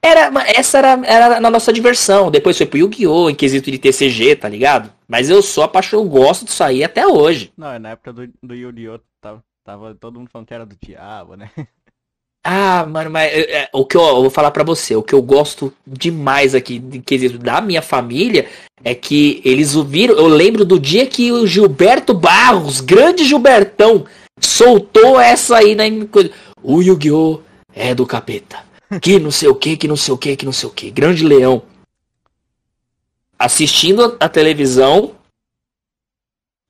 [0.02, 2.32] Era, essa era, era na nossa diversão.
[2.32, 3.30] Depois foi pro Yu-Gi-Oh!
[3.30, 4.92] em quesito de TCG, tá ligado?
[5.08, 7.52] Mas eu sou apaixonado, eu gosto disso aí até hoje.
[7.58, 9.00] Não, é na época do, do Yu-Gi-Oh!
[9.22, 11.52] Tava, tava todo mundo falando que era do diabo, né?
[12.46, 15.14] Ah, mano, mas é, é, o que eu, eu, vou falar para você, o que
[15.14, 18.50] eu gosto demais aqui de quesito da minha família
[18.84, 20.16] é que eles ouviram.
[20.18, 24.06] Eu lembro do dia que o Gilberto Barros, grande Gilbertão,
[24.46, 25.84] soltou essa aí na
[26.62, 27.42] o Yu-Gi-Oh!
[27.74, 28.64] é do capeta.
[29.02, 30.92] Que não sei o que, que não sei o que, que não sei o que.
[30.92, 31.64] Grande leão.
[33.40, 35.16] Assistindo a televisão.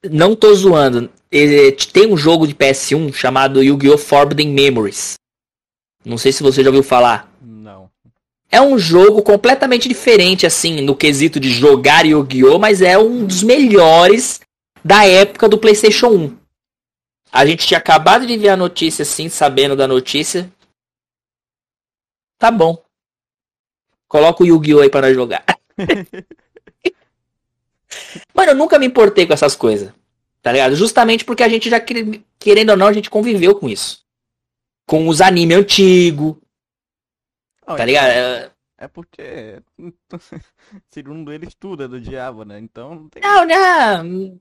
[0.10, 1.10] Não tô zoando.
[1.91, 3.98] Tem um jogo de PS1 chamado Yu-Gi-Oh!
[3.98, 5.16] Forbidden Memories.
[6.06, 7.30] Não sei se você já ouviu falar.
[7.41, 7.90] Não.
[8.50, 12.58] É um jogo completamente diferente, assim, no quesito de jogar Yu-Gi-Oh!
[12.58, 14.40] Mas é um dos melhores
[14.84, 16.43] da época do PlayStation 1.
[17.34, 20.51] A gente tinha acabado de ver a notícia, assim, sabendo da notícia.
[22.38, 22.77] Tá bom.
[24.07, 24.81] Coloca o Yu-Gi-Oh!
[24.81, 25.43] aí para jogar.
[28.34, 29.91] Mano, eu nunca me importei com essas coisas.
[30.41, 30.76] Tá ligado?
[30.76, 31.80] Justamente porque a gente já,
[32.38, 34.03] querendo ou não, a gente conviveu com isso
[34.85, 36.41] com os anime antigo.
[37.65, 38.10] Oh, tá ligado?
[38.10, 39.61] É, é porque
[40.89, 42.60] segundo ele estuda do diabo, né?
[42.60, 43.22] Então não tem.
[43.22, 44.39] Não, não.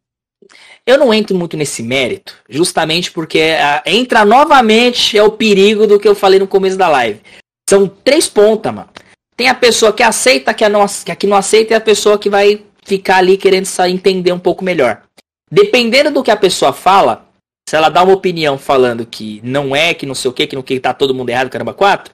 [0.86, 5.98] Eu não entro muito nesse mérito, justamente porque a, entra novamente é o perigo do
[5.98, 7.20] que eu falei no começo da live.
[7.68, 8.88] São três pontas, mano.
[9.36, 11.80] Tem a pessoa que aceita, que a, não, que a que não aceita, e a
[11.80, 15.02] pessoa que vai ficar ali querendo entender um pouco melhor.
[15.50, 17.28] Dependendo do que a pessoa fala,
[17.68, 20.56] se ela dá uma opinião falando que não é, que não sei o que, que
[20.56, 22.12] não que tá todo mundo errado, caramba, quatro,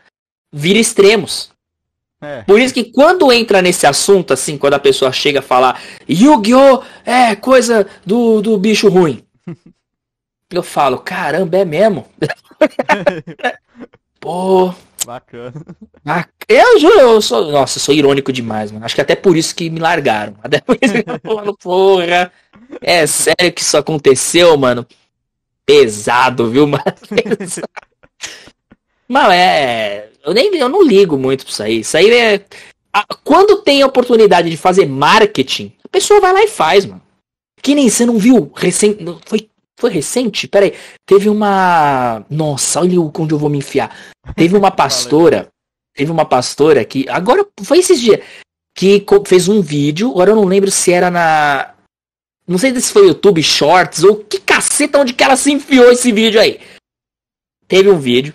[0.53, 1.51] vira extremos.
[2.21, 2.43] É.
[2.43, 6.83] Por isso que quando entra nesse assunto, assim, quando a pessoa chega a falar Yu-Gi-Oh!
[7.05, 9.23] é coisa do, do bicho ruim.
[10.51, 12.07] eu falo, caramba, é mesmo?
[14.21, 14.75] Pô.
[15.07, 15.55] Bacana.
[16.49, 17.51] Eu juro, eu sou.
[17.51, 18.85] Nossa, eu sou irônico demais, mano.
[18.85, 20.35] Acho que até por isso que me largaram.
[20.43, 22.31] Até por isso que eu falo, porra.
[22.83, 24.87] É sério que isso aconteceu, mano
[25.69, 26.67] pesado, viu?
[26.67, 26.83] Mas,
[29.07, 30.09] Mas é.
[30.29, 31.81] Eu nem eu não ligo muito pra isso aí.
[31.81, 32.45] Isso aí é.
[33.25, 37.01] Quando tem a oportunidade de fazer marketing, a pessoa vai lá e faz, mano.
[37.63, 39.03] Que nem você não viu recente.
[39.25, 39.49] Foi,
[39.81, 40.47] foi recente?
[40.47, 40.75] Peraí.
[41.07, 42.27] Teve uma.
[42.29, 43.97] Nossa, olha onde eu vou me enfiar.
[44.37, 45.49] Teve uma pastora.
[45.97, 47.09] teve uma pastora que.
[47.09, 48.21] Agora foi esses dias.
[48.77, 50.11] Que fez um vídeo.
[50.11, 51.75] Agora eu não lembro se era na.
[52.47, 56.13] Não sei se foi YouTube Shorts ou que caceta onde que ela se enfiou esse
[56.13, 56.61] vídeo aí.
[57.67, 58.35] Teve um vídeo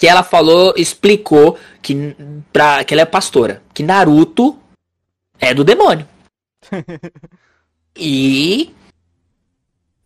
[0.00, 2.16] que ela falou, explicou que,
[2.50, 4.58] pra, que ela é pastora, que Naruto
[5.38, 6.08] é do demônio.
[7.94, 8.72] e.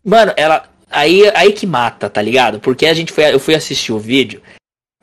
[0.03, 0.69] Mano, ela.
[0.91, 2.59] Aí, aí que mata, tá ligado?
[2.59, 4.41] Porque a gente foi, eu fui assistir o vídeo.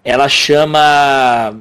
[0.04, 1.54] Ela chama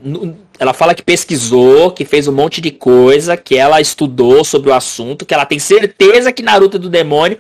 [0.60, 4.74] ela fala que pesquisou, que fez um monte de coisa, que ela estudou sobre o
[4.74, 7.40] assunto, que ela tem certeza que Naruto é do demônio.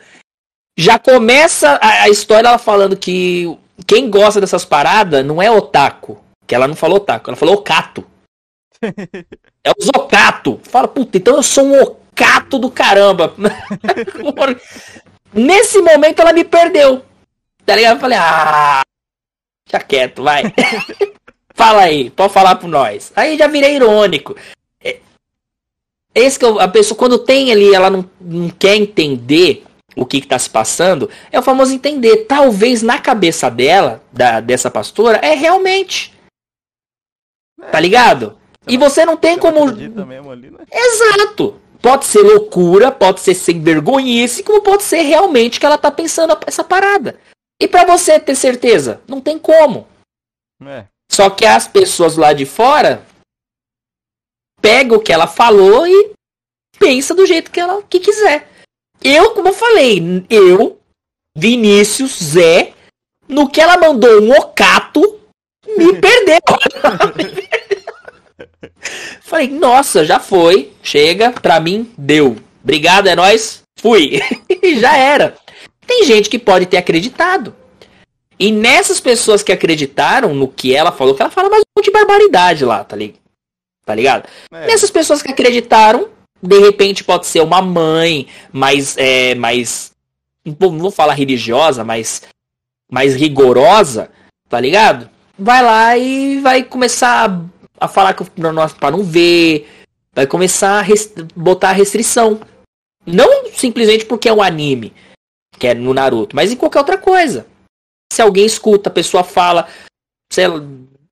[0.78, 6.20] Já começa a, a história ela falando que quem gosta dessas paradas não é otaku.
[6.46, 8.06] Que ela não falou otaku, ela falou okato.
[8.82, 10.60] é os okato.
[10.64, 13.34] Fala, puta, então eu sou um okato do caramba.
[15.34, 17.04] Nesse momento ela me perdeu.
[17.66, 17.98] Tá ligado?
[17.98, 18.82] Eu falei, ah,
[19.66, 20.44] deixa quieto, vai.
[21.54, 23.12] Fala aí, pode falar por nós.
[23.16, 24.36] Aí já virei irônico.
[24.84, 25.00] É,
[26.16, 29.64] esse que eu, a pessoa, quando tem ali, ela não, não quer entender
[29.96, 32.26] o que está se passando, é o famoso entender.
[32.26, 36.14] Talvez na cabeça dela, da, dessa pastora, é realmente.
[37.62, 37.66] É.
[37.70, 38.38] Tá ligado?
[38.68, 39.68] e você não tem como.
[39.68, 40.66] Ali, né?
[40.72, 41.60] Exato.
[41.82, 46.38] Pode ser loucura, pode ser sem vergonhice, como pode ser realmente que ela tá pensando
[46.46, 47.20] essa parada.
[47.60, 49.88] E para você ter certeza, não tem como.
[50.64, 50.86] É.
[51.12, 53.04] Só que as pessoas lá de fora
[54.62, 56.14] pegam o que ela falou e
[56.78, 58.48] pensa do jeito que ela que quiser.
[59.04, 60.80] Eu, como eu falei, eu,
[61.36, 62.74] Vinícius, Zé,
[63.28, 65.20] no que ela mandou um ocato,
[65.78, 66.40] me perdeu.
[69.22, 70.72] Falei, nossa, já foi.
[70.84, 72.38] Chega, pra mim, deu.
[72.64, 73.64] Obrigado, é nóis.
[73.80, 74.20] Fui.
[74.80, 75.36] já era.
[75.88, 77.56] Tem gente que pode ter acreditado.
[78.38, 81.86] E nessas pessoas que acreditaram no que ela falou, que ela fala mais um monte
[81.86, 83.16] de barbaridade lá, tá, li
[83.86, 84.28] tá ligado?
[84.52, 84.68] É.
[84.68, 86.10] Nessas pessoas que acreditaram,
[86.42, 89.92] de repente pode ser uma mãe mais, é, mais,
[90.46, 92.24] não vou falar religiosa, mas
[92.92, 94.10] mais rigorosa,
[94.50, 95.10] tá ligado?
[95.38, 97.42] Vai lá e vai começar
[97.80, 99.68] a falar para não ver,
[100.14, 102.40] vai começar a rest botar restrição.
[103.06, 104.94] Não simplesmente porque é um anime,
[105.58, 107.48] que é no Naruto, mas em qualquer outra coisa.
[108.12, 109.68] Se alguém escuta, a pessoa fala,
[110.32, 110.46] sei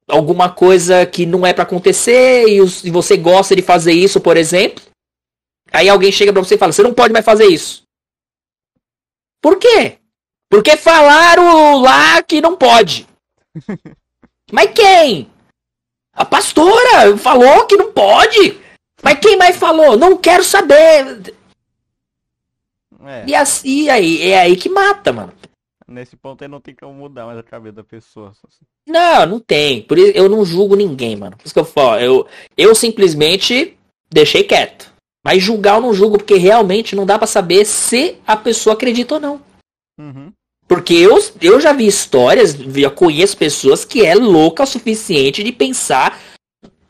[0.10, 4.19] alguma coisa que não é para acontecer e, os, e, você gosta de fazer isso,
[4.19, 4.84] por exemplo,
[5.72, 7.84] aí alguém chega para você e fala: "Você não pode mais fazer isso".
[9.41, 9.98] Por quê?
[10.50, 13.08] Porque falaram lá que não pode.
[14.52, 15.30] Mas quem?
[16.12, 18.60] A pastora falou que não pode.
[19.02, 19.98] Mas quem mais falou?
[19.98, 21.34] Não quero saber.
[23.06, 23.26] É.
[23.28, 25.32] E assim, aí, é aí que mata, mano.
[25.88, 28.30] Nesse ponto aí não tem como mudar mais a cabeça da pessoa.
[28.30, 28.66] Assim.
[28.86, 29.82] Não, não tem.
[29.82, 31.38] Por isso eu não julgo ninguém, mano.
[31.38, 32.28] Por isso que eu falo, eu,
[32.58, 33.78] eu simplesmente
[34.12, 34.89] deixei quieto.
[35.24, 39.16] Mas julgar eu não julgo, porque realmente não dá para saber se a pessoa acredita
[39.16, 39.41] ou não.
[40.00, 40.32] Uhum.
[40.68, 45.52] Porque eu, eu já vi histórias, já conheço pessoas que é louca o suficiente de
[45.52, 46.20] pensar,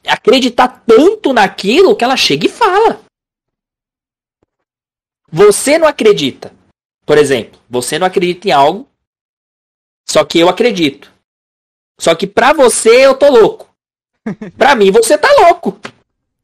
[0.05, 3.01] acreditar tanto naquilo que ela chega e fala.
[5.31, 6.53] Você não acredita.
[7.05, 8.87] Por exemplo, você não acredita em algo,
[10.07, 11.11] só que eu acredito.
[11.99, 13.69] Só que pra você eu tô louco.
[14.57, 15.79] pra mim você tá louco.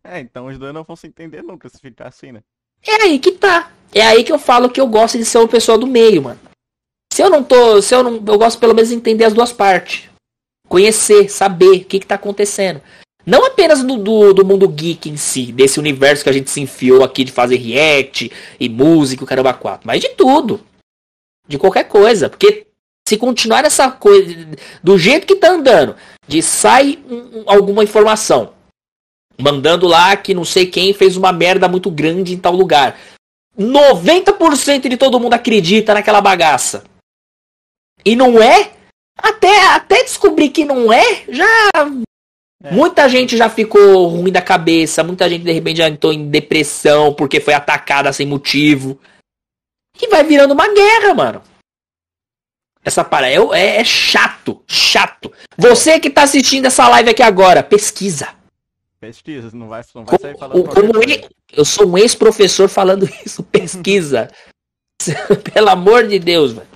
[0.08, 2.42] É, então os dois não vão se entender nunca se ficar assim, né?
[2.86, 3.72] É aí que tá.
[3.92, 6.40] É aí que eu falo que eu gosto de ser uma pessoa do meio, mano.
[7.12, 7.82] Se eu não tô.
[7.82, 8.14] Se eu não.
[8.16, 10.10] Eu gosto pelo menos de entender as duas partes.
[10.68, 12.82] Conhecer, saber o que, que tá acontecendo.
[13.26, 16.62] Não apenas do, do, do, mundo geek em si, desse universo que a gente se
[16.62, 20.62] enfiou aqui de fazer react e música, o caramba 4, mas de tudo.
[21.48, 22.30] De qualquer coisa.
[22.30, 22.68] Porque
[23.08, 24.48] se continuar essa coisa,
[24.84, 25.96] do jeito que tá andando,
[26.28, 28.54] de sai um, alguma informação,
[29.40, 32.98] mandando lá que não sei quem fez uma merda muito grande em tal lugar.
[33.58, 36.84] 90% de todo mundo acredita naquela bagaça
[38.06, 38.72] e não é,
[39.18, 41.46] até, até descobrir que não é, já.
[42.64, 42.72] É.
[42.72, 47.14] Muita gente já ficou ruim da cabeça, muita gente de repente já entrou em depressão
[47.14, 49.00] porque foi atacada sem motivo.
[50.00, 51.42] E vai virando uma guerra, mano.
[52.84, 55.32] Essa parada é, é, é chato, chato.
[55.58, 58.30] Você que tá assistindo essa live aqui agora, pesquisa.
[59.06, 60.68] Pesquisa, não vai, não vai sair falando.
[60.68, 61.00] Como, como
[61.54, 64.32] eu sou um ex-professor falando isso, pesquisa.
[65.54, 66.68] Pelo amor de Deus, velho.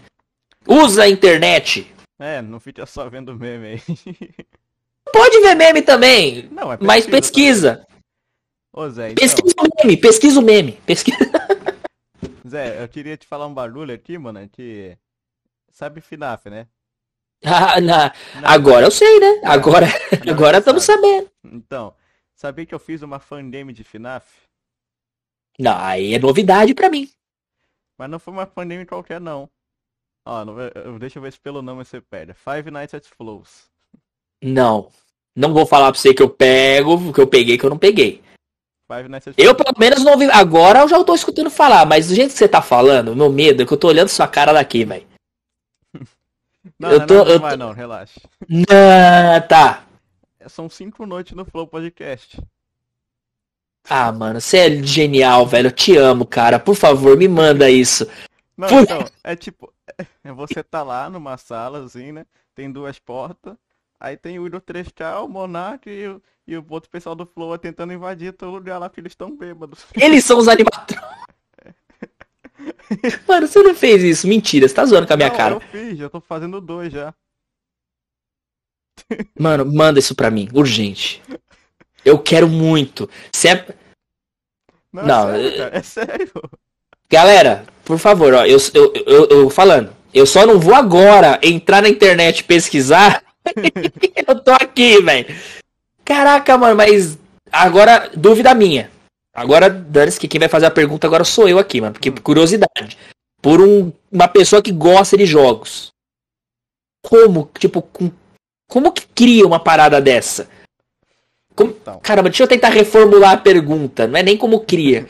[0.68, 1.92] Usa a internet.
[2.20, 3.82] É, não fica só vendo meme aí.
[5.12, 6.48] Pode ver meme também.
[6.52, 7.88] Não, é pesquisa, mas pesquisa.
[8.72, 9.28] Ô Zé, então...
[9.28, 10.72] Pesquisa o meme, pesquisa o meme.
[10.86, 11.18] Pesquisa.
[12.48, 14.96] Zé, eu queria te falar um barulho aqui, mano, que.
[15.72, 16.68] Sabe FNAF, né?
[17.44, 18.14] Ah, na...
[18.44, 19.42] agora eu sei, né?
[19.46, 19.88] Agora,
[20.30, 21.28] agora estamos sabendo.
[21.44, 21.96] Então,
[22.40, 24.26] sabia que eu fiz uma fangame de FNAF?
[25.60, 27.12] Não, aí é novidade pra mim.
[27.98, 29.50] Mas não foi uma fangame qualquer, não.
[30.26, 30.56] Ó, não,
[30.98, 32.34] deixa eu ver se pelo nome você perde.
[32.34, 33.66] Five Nights at Flows.
[34.42, 34.90] Não.
[35.36, 38.24] Não vou falar pra você que eu pego, que eu peguei, que eu não peguei.
[38.90, 39.48] Five Nights at Flows.
[39.50, 40.32] Eu pelo menos não ouvi.
[40.32, 43.64] Agora eu já tô escutando falar, mas do jeito que você tá falando, meu medo
[43.64, 45.08] é que eu tô olhando sua cara daqui, velho.
[46.78, 47.58] Não, eu não, tô, não, não eu vai tô...
[47.58, 48.22] não, relaxa.
[48.48, 49.89] Não, tá.
[50.48, 52.42] São cinco noites no Flow Podcast.
[53.90, 55.68] Ah, mano, você é genial, velho.
[55.68, 56.60] Eu te amo, cara.
[56.60, 58.08] Por favor, me manda isso.
[58.56, 58.84] Não, Por...
[58.84, 59.74] então, é tipo,
[60.24, 62.26] é você tá lá numa sala, assim, né?
[62.54, 63.56] Tem duas portas.
[64.00, 64.88] Aí tem o Ido 3
[65.24, 68.88] o Monark e o, e o outro pessoal do Flow tentando invadir todo lugar lá,
[68.88, 69.86] porque eles estão bêbados.
[69.96, 71.20] Eles são os animatrônicos.
[73.28, 74.28] Mano, você não fez isso.
[74.28, 75.56] Mentira, você tá zoando com a minha não, cara.
[75.56, 77.14] Eu fiz, já tô fazendo dois já.
[79.38, 81.22] Mano, manda isso pra mim, urgente.
[82.04, 83.10] Eu quero muito.
[83.32, 83.66] Se é...
[84.92, 86.32] Não, não é, sério, cara, é sério.
[87.10, 91.82] Galera, por favor, ó, eu, eu, eu, eu falando, eu só não vou agora entrar
[91.82, 93.24] na internet pesquisar.
[94.28, 95.36] eu tô aqui, velho.
[96.04, 97.18] Caraca, mano, mas
[97.52, 98.90] agora, dúvida minha.
[99.34, 101.94] Agora, dane que quem vai fazer a pergunta agora sou eu aqui, mano.
[101.94, 102.98] Porque curiosidade.
[103.42, 105.92] Por um, uma pessoa que gosta de jogos.
[107.02, 108.12] Como, tipo, com,
[108.70, 110.48] como que cria uma parada dessa?
[111.56, 112.00] Como, então.
[112.02, 114.08] Caramba, deixa eu tentar reformular a pergunta.
[114.08, 115.08] Não é nem como cria.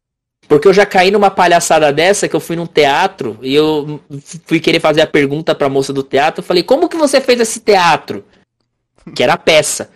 [0.48, 4.00] Porque eu já caí numa palhaçada dessa que eu fui num teatro e eu
[4.44, 6.40] fui querer fazer a pergunta pra moça do teatro.
[6.40, 8.24] Eu falei, como que você fez esse teatro?
[9.14, 9.90] Que era a peça.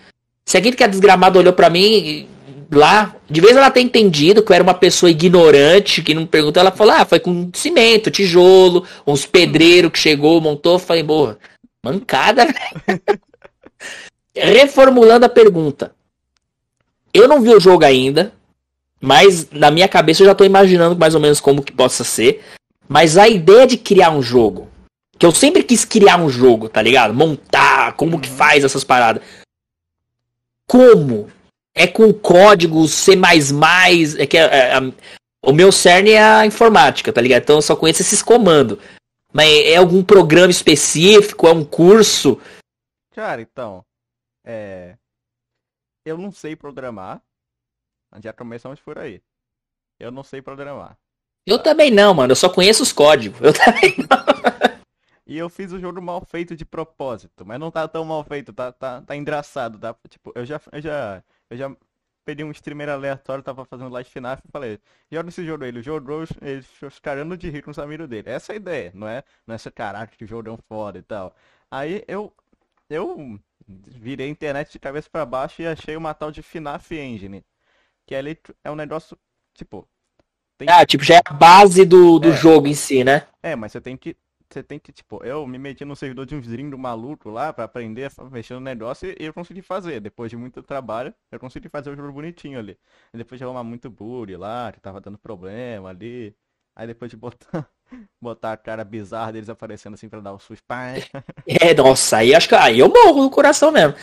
[0.44, 2.28] Se aquele que é desgramado olhou pra mim
[2.70, 6.60] lá, de vez ela ter entendido que eu era uma pessoa ignorante, que não perguntou,
[6.60, 10.78] ela falou, ah, foi com cimento, tijolo, uns pedreiros que chegou, montou.
[10.78, 11.38] Falei, boa,
[11.90, 12.46] mancada,
[14.34, 15.94] Reformulando a pergunta.
[17.12, 18.32] Eu não vi o jogo ainda,
[19.00, 22.44] mas na minha cabeça eu já tô imaginando mais ou menos como que possa ser.
[22.88, 24.68] Mas a ideia de criar um jogo
[25.18, 27.14] Que eu sempre quis criar um jogo, tá ligado?
[27.14, 28.36] Montar, como que Uhum.
[28.36, 29.22] faz essas paradas.
[30.68, 31.30] Como?
[31.74, 33.12] É com código C++,
[34.18, 34.92] é que é- é- é-
[35.42, 37.42] o meu cerne é a informática, tá ligado?
[37.42, 38.76] Então eu só conheço esses comandos.
[39.32, 42.40] Mas é algum programa específico, é um curso?
[43.14, 43.84] Cara, então,
[44.44, 44.96] é...
[46.04, 47.20] Eu não sei programar.
[48.22, 49.20] Já começamos por aí.
[49.98, 50.96] Eu não sei programar.
[51.44, 52.32] Eu também não, mano.
[52.32, 53.40] Eu só conheço os códigos.
[53.40, 54.76] Eu também não.
[55.26, 58.52] E eu fiz o jogo mal feito de propósito, mas não tá tão mal feito,
[58.52, 59.92] tá, tá, tá engraçado, tá?
[60.08, 61.76] Tipo, eu já, eu já, eu já
[62.26, 64.80] peguei um streamer aleatório, tava fazendo live FNAF e falei,
[65.10, 66.66] joga esse jogo aí, ele jogou, ele
[67.02, 68.28] carando de rir com os amigos dele.
[68.30, 69.24] Essa é a ideia, não é?
[69.46, 71.34] Não é essa caraca que jogão foda e tal.
[71.70, 72.34] Aí eu,
[72.90, 77.44] eu virei a internet de cabeça pra baixo e achei uma tal de FNAF Engine,
[78.06, 79.16] que ali é um negócio,
[79.54, 79.88] tipo,
[80.58, 82.36] tem Ah, tipo, já é a base do, do É.
[82.36, 83.26] jogo em si, né?
[83.42, 84.16] É, mas você tem que.
[84.48, 87.64] Você tem que, tipo, eu me meti no servidor de uns gringos maluco lá pra
[87.64, 90.00] aprender a mexer no negócio e eu consegui fazer.
[90.00, 92.78] Depois de muito trabalho, eu consegui fazer o jogo bonitinho ali.
[93.12, 96.34] E depois de arrumar muito bug lá, que tava dando problema ali.
[96.76, 97.68] Aí depois de botar,
[98.22, 100.60] botar a cara bizarra deles aparecendo assim pra dar o sus.
[100.60, 100.92] Pá.
[101.46, 103.94] É, nossa, aí acho que aí eu morro do coração mesmo.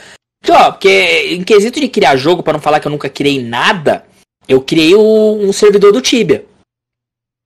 [0.49, 4.05] Ó, porque em quesito de criar jogo, pra não falar que eu nunca criei nada,
[4.47, 6.45] eu criei o- um servidor do Tibia.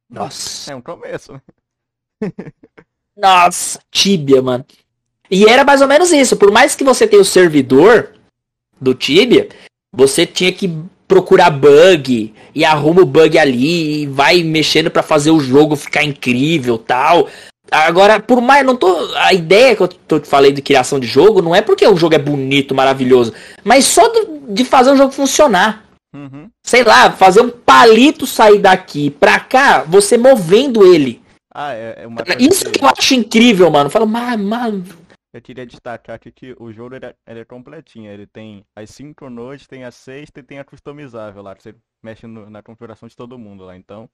[0.10, 0.72] Nossa.
[0.72, 1.34] É um começo.
[1.34, 1.42] né?
[3.16, 4.66] Nossa, Tibia, mano.
[5.30, 6.38] E era mais ou menos isso.
[6.38, 8.12] Por mais que você tenha o servidor
[8.80, 9.50] do Tibia,
[9.94, 10.72] você tinha que
[11.08, 16.04] procurar bug e arruma o bug ali e vai mexendo pra fazer o jogo ficar
[16.04, 17.28] incrível, tal.
[17.72, 21.08] Agora, por mais não tô a ideia que eu tô te falei de criação de
[21.08, 23.34] jogo não é porque o jogo é bonito, maravilhoso,
[23.64, 25.84] mas só do- de fazer o jogo funcionar.
[26.16, 26.50] Uhum.
[26.66, 31.22] Sei lá, fazer um palito sair daqui pra cá, você movendo ele.
[31.60, 33.90] Ah, é, é uma coisa Isso que que eu acho incrível, mano.
[33.90, 34.84] Fala, mas, mano,
[35.34, 38.12] eu queria destacar aqui que o jogo ele é, ele é completinho.
[38.12, 41.56] Ele tem as cinco noites, tem a sexta e tem a customizável lá.
[41.56, 41.74] que Você
[42.04, 43.76] mexe no- na configuração de todo mundo lá.
[43.76, 44.08] Então,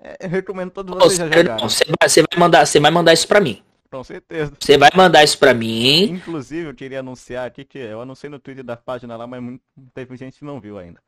[0.00, 3.28] é, eu recomendo todos vocês já Você, vai, você vai mandar, você vai mandar isso
[3.28, 3.62] pra mim.
[3.90, 4.52] Com certeza.
[4.58, 6.04] Você vai mandar isso pra mim.
[6.04, 9.62] Inclusive, eu queria anunciar aqui que eu anunciei no Twitter da página lá, mas muito,
[9.92, 11.02] teve gente que não viu ainda.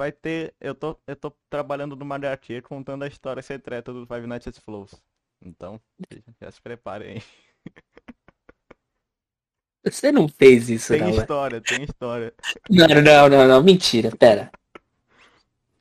[0.00, 4.26] Vai ter, eu tô, eu tô trabalhando no HQ contando a história secreta do Five
[4.26, 4.94] Nights at Flows.
[5.42, 5.78] Então,
[6.40, 7.22] já se preparem aí.
[9.84, 11.20] Você não fez isso, Tem não, velho.
[11.20, 12.32] história, tem história.
[12.70, 14.50] Não, não, não, não, mentira, pera.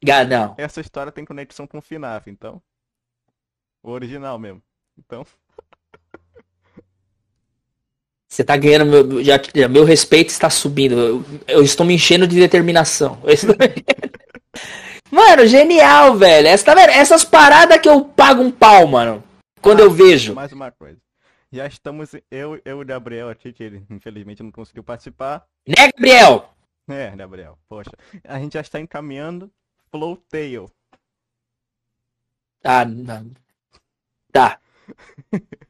[0.04, 0.54] Ga- não.
[0.58, 2.62] Essa história tem conexão com o FNAF, então.
[3.82, 4.62] O original mesmo.
[4.98, 5.26] Então,
[8.40, 9.38] Você tá ganhando meu, já,
[9.70, 10.98] meu respeito está subindo.
[10.98, 13.22] Eu, eu estou me enchendo de determinação.
[13.26, 13.54] Estou-
[15.12, 16.48] mano, genial, velho.
[16.48, 16.92] Essa, tá vendo?
[16.92, 19.22] Essas paradas que eu pago um pau, mano.
[19.62, 20.34] Quando Ah, eu vejo.
[20.34, 20.98] mais uma coisa.
[21.52, 25.46] Já estamos, eu, eu e o Gabriel aqui, que ele infelizmente não conseguiu participar.
[25.68, 26.50] Né, Gabriel?
[26.88, 27.92] É, Gabriel, poxa.
[28.24, 29.52] A gente já está encaminhando
[29.92, 30.72] Flow Tail.
[32.64, 33.32] Ah, não.
[34.32, 34.60] Tá.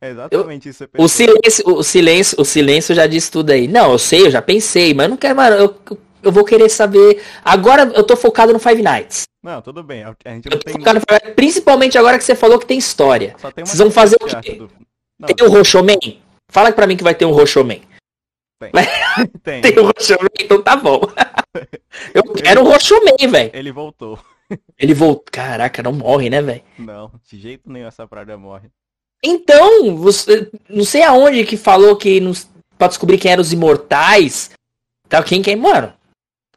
[0.00, 0.84] É exatamente isso.
[0.94, 3.66] você O silêncio, o silêncio, o silêncio já disse tudo aí.
[3.66, 5.56] Não, eu sei, eu já pensei, mas eu não quero, mano.
[5.56, 7.22] Eu, eu vou querer saber.
[7.44, 9.22] Agora eu tô focado no Five Nights.
[9.42, 10.02] Não, tudo bem.
[10.04, 10.74] A gente Eu não tô tem.
[10.74, 13.34] focado no Five Nights, principalmente agora que você falou que tem história.
[13.38, 14.52] Só tem Vocês vão fazer o quê?
[14.52, 14.70] do-
[15.18, 15.98] Não, Tem o Roshoman?
[16.50, 17.80] Fala pra mim que vai ter um Roshoman.
[19.42, 19.60] tem.
[19.62, 21.00] Tem o Roshoman, então tá bom.
[22.14, 23.50] Eu quero o Roshoman, velho.
[23.54, 24.18] Ele voltou.
[24.78, 25.24] Ele voltou.
[25.32, 26.62] Caraca, não morre, né, velho?
[26.78, 28.68] Não, de jeito nenhum essa praga morre.
[29.22, 32.32] Então, você, não sei aonde que falou que não,
[32.78, 34.50] pra descobrir quem eram os imortais.
[35.08, 35.92] Tá, quem quem, mano?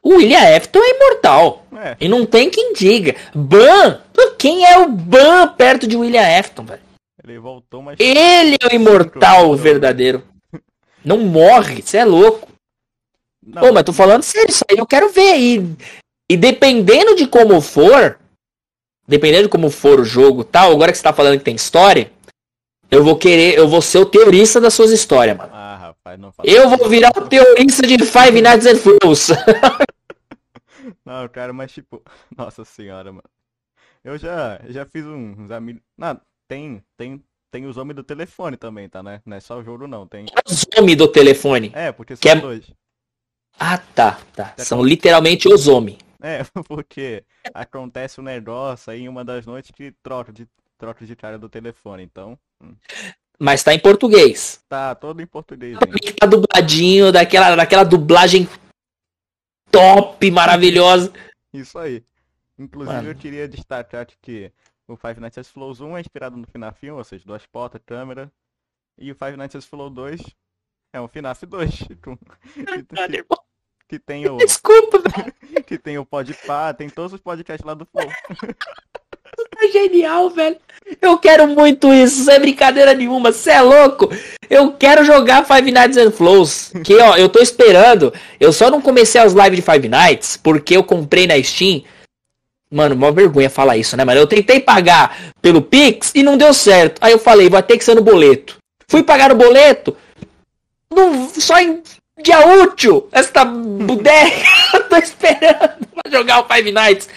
[0.02, 1.66] O William Afton é imortal.
[1.76, 3.14] É, E não tem quem diga.
[3.34, 4.00] Ban!
[4.38, 6.82] Quem é o Ban perto de William Afton, velho?
[7.22, 7.98] ele voltou, mas.
[8.00, 10.24] Ele é o imortal verdadeiro.
[11.04, 12.48] Não morre, você é louco.
[13.44, 15.38] Não, Pô, mas tô falando sério, isso aí eu quero ver.
[15.38, 15.76] E,
[16.30, 18.18] e dependendo de como for,
[19.06, 21.54] dependendo de como for o jogo e tal, agora que você tá falando que tem
[21.54, 22.10] história,
[22.90, 25.50] eu vou querer, eu vou ser o teorista das suas histórias, mano.
[25.52, 26.48] Ah, rapaz, não fala.
[26.48, 29.28] Eu vou virar o teorista de Five Nights at Fools.
[31.04, 32.02] Não, cara, mas tipo,
[32.36, 33.28] nossa senhora, mano.
[34.02, 35.82] Eu já, já fiz uns amigos.
[35.96, 39.20] Não, tem, tem, tem os homens do telefone também, tá, né?
[39.26, 40.26] Não é só o jogo não, tem.
[40.48, 41.70] Os homens do telefone.
[41.74, 42.72] É, porque são Que é- dois.
[43.58, 44.54] Ah, tá, tá.
[44.58, 45.98] São literalmente os homens.
[46.22, 50.48] É, porque acontece um negócio aí em uma das noites que troca de,
[50.78, 52.38] troca de cara do telefone, então.
[53.38, 54.62] Mas tá em português.
[54.68, 55.98] Tá todo em português ainda.
[55.98, 58.46] Que tá dubladinho, daquela, daquela dublagem
[59.70, 61.12] top, maravilhosa.
[61.52, 62.04] Isso aí.
[62.58, 63.08] Inclusive Mano.
[63.08, 64.52] eu queria destacar que
[64.86, 67.80] o Five Nights at Flows 1 é inspirado no FNAF 1, ou seja, duas portas,
[67.86, 68.30] câmera.
[68.98, 70.20] E o Five Nights at Flows 2
[70.92, 71.70] é um FNAF 2.
[72.02, 72.18] com-
[72.94, 73.24] Mano, que,
[73.88, 74.36] que tem o.
[74.36, 75.34] Desculpa, velho.
[75.66, 78.08] Que tem o Podpah, tem todos os podcasts lá do Flow.
[79.60, 80.56] Tá genial, velho.
[81.00, 83.30] Eu quero muito isso, sem brincadeira nenhuma.
[83.30, 84.10] Você é louco?
[84.48, 86.72] Eu quero jogar Five Nights and Flows.
[86.82, 88.12] Que, ó, eu tô esperando.
[88.40, 91.84] Eu só não comecei as lives de Five Nights porque eu comprei na Steam.
[92.72, 94.20] Mano, mó vergonha falar isso, né, mano?
[94.20, 96.98] Eu tentei pagar pelo Pix e não deu certo.
[97.00, 98.56] Aí eu falei, vai ter que ser no boleto.
[98.88, 99.96] Fui pagar no boleto.
[101.38, 101.82] Só em
[102.22, 103.08] dia útil.
[103.12, 104.32] Esta bodega.
[104.74, 107.08] eu tô esperando pra jogar o Five Nights.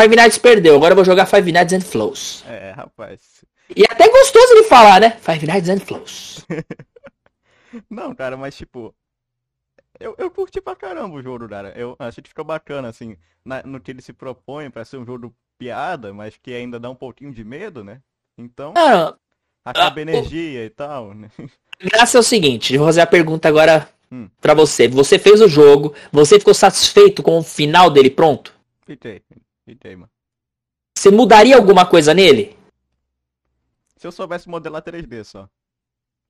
[0.00, 2.44] Five Nights perdeu, agora eu vou jogar Five Nights and Flows.
[2.46, 3.44] É, rapaz.
[3.74, 5.10] E é até gostoso de falar, né?
[5.20, 6.44] Five Nights and Flows.
[7.90, 8.94] Não, cara, mas tipo.
[10.00, 11.72] Eu, eu curti pra caramba o jogo, cara.
[11.76, 15.04] Eu achei que ficou bacana, assim, na- no que ele se propõe pra ser um
[15.04, 18.00] jogo piada, mas que ainda dá um pouquinho de medo, né?
[18.38, 19.16] Então, Mano,
[19.64, 21.28] acaba ah, energia e tal, né?
[21.80, 24.28] graça é o seguinte, eu vou fazer a pergunta agora Hum.
[24.40, 24.86] pra você.
[24.86, 28.54] Você fez o jogo, você ficou satisfeito com o final dele pronto?
[28.86, 29.20] Fiquei,
[29.96, 30.10] mano.
[30.96, 32.56] Você mudaria alguma coisa nele?
[33.96, 35.48] Se eu soubesse modelar 3D só.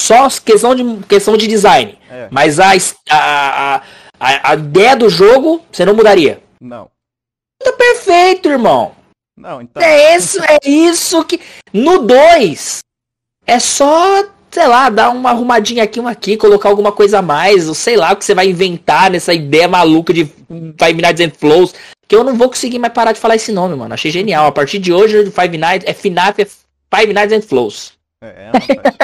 [0.01, 1.99] Só questão de, questão de design.
[2.09, 2.73] É, Mas a,
[3.11, 3.83] a,
[4.19, 6.43] a, a, ideia do jogo, você não mudaria.
[6.61, 6.91] não.
[7.61, 8.95] Tá perfeito, irmão.
[9.37, 9.83] Não, então.
[9.83, 11.41] É isso, é isso que.
[11.73, 12.79] No 2,
[13.45, 17.69] é só, sei lá, dar uma arrumadinha aqui, uma aqui, colocar alguma coisa a mais,
[17.69, 21.33] ou sei lá o que você vai inventar nessa ideia maluca de Five Nights and
[21.37, 21.75] Flows.
[22.09, 23.93] Que eu não vou conseguir mais parar de falar esse nome, mano.
[23.93, 24.47] Achei genial.
[24.47, 27.99] A partir de hoje, Five Nights é FNAF, é Five Nights and Flows.
[28.23, 28.97] É, é, rapaz.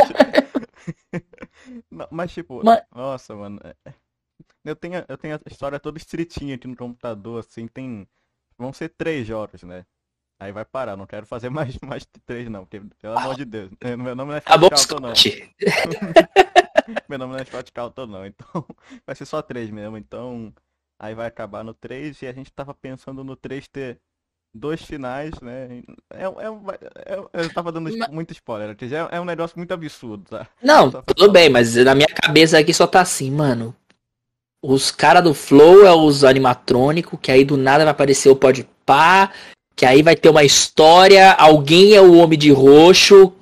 [1.90, 2.62] Não, mas tipo,
[2.94, 3.60] nossa, mano.
[3.62, 3.92] é-
[4.64, 8.06] Eu tenho, eu tenho a história toda estreitinha aqui no computador, assim, tem.
[8.58, 9.84] Vão ser três jogos, né?
[10.40, 13.44] Aí vai parar, não quero fazer mais, mais de três não, porque, pelo amor de
[13.44, 15.12] Deus, eh, meu nome não é Scott Calton, não.
[17.08, 18.46] Meu nome não é Scott Calton, não, então
[19.06, 20.52] vai ser só três mesmo, então
[20.98, 23.98] aí vai acabar no três e a gente tava pensando no três ter
[24.54, 25.82] dois finais, né?
[26.10, 29.58] É, um- é, um- é- eu tava dando Ma- muito spoiler, é, é um negócio
[29.58, 30.46] muito absurdo, tá?
[30.62, 33.74] Não, tudo bem, mas na minha cabeça aqui só tá assim, mano.
[34.62, 38.66] Os cara do Flow é os animatrônicos, que aí do nada vai aparecer o Pode
[38.86, 39.30] Pá,
[39.76, 43.34] que aí vai ter uma história, alguém é o Homem de Roxo.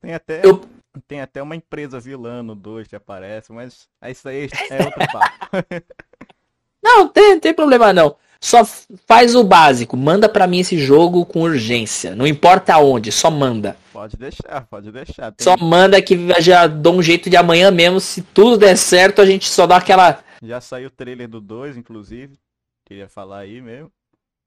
[0.00, 0.62] Tem até, Eu-
[1.08, 5.06] tem até uma empresa vilã no 2 que aparece, mas é isso aí é outro
[5.10, 5.34] papo.
[6.86, 8.14] Não, tem, tem problema não.
[8.40, 8.64] Só
[9.08, 12.14] faz o básico, manda pra mim esse jogo com urgência.
[12.14, 13.76] Não importa aonde, só manda.
[13.92, 15.32] Pode deixar, pode deixar.
[15.32, 17.98] Tem- Só manda que já dou um jeito de amanhã mesmo.
[17.98, 20.20] Se tudo der certo, a gente só dá aquela.
[20.42, 22.34] Já saiu o trailer do 2, inclusive.
[22.86, 23.90] Queria falar aí mesmo.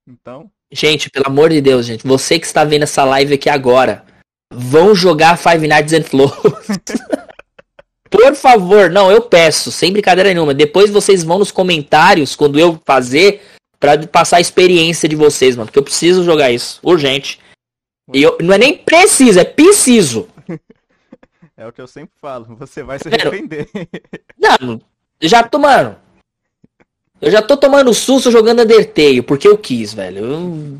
[0.07, 4.05] Então, Gente, pelo amor de Deus, gente, você que está vendo essa live aqui agora,
[4.53, 6.31] vão jogar Five Nights and Flows.
[8.09, 10.53] Por favor, não, eu peço, sem brincadeira nenhuma.
[10.53, 13.41] Depois vocês vão nos comentários quando eu fazer
[13.79, 17.39] pra passar a experiência de vocês, mano, porque eu preciso jogar isso, urgente.
[18.11, 20.27] E eu, não é nem preciso, é preciso.
[21.55, 22.55] é o que eu sempre falo.
[22.57, 23.69] Você vai se arrepender.
[24.37, 24.81] Não,
[25.21, 25.95] eu já tô, mano.
[27.21, 30.25] Eu já tô tomando susto jogando Undertale, porque eu quis, velho.
[30.25, 30.77] Eu-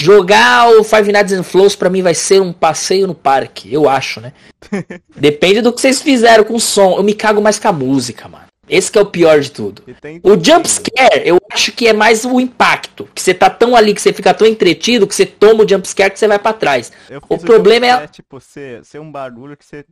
[0.00, 3.86] Jogar o Five Nights and Flows pra mim vai ser um passeio no parque, eu
[3.86, 4.32] acho, né?
[5.14, 6.96] Depende do que vocês fizeram com o som.
[6.96, 8.46] Eu me cago mais com a música, mano.
[8.66, 9.82] Esse que é o pior de tudo.
[10.22, 13.08] O jump scare, eu acho que é mais o impacto.
[13.14, 15.86] Que você tá tão ali, que você fica tão entretido, que você toma o jump
[15.86, 16.90] scare que você vai pra trás.
[17.28, 19.84] O problema é- jumpscare, tipo, ser, ser um barulho que você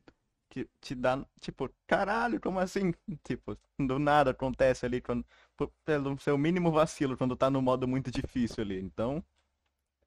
[0.51, 2.94] que te dá, tipo, caralho, como assim?
[3.24, 5.22] Tipo, do nada acontece ali quando,
[5.85, 8.80] pelo seu mínimo vacilo, quando tá no modo muito difícil ali.
[8.80, 9.22] Então,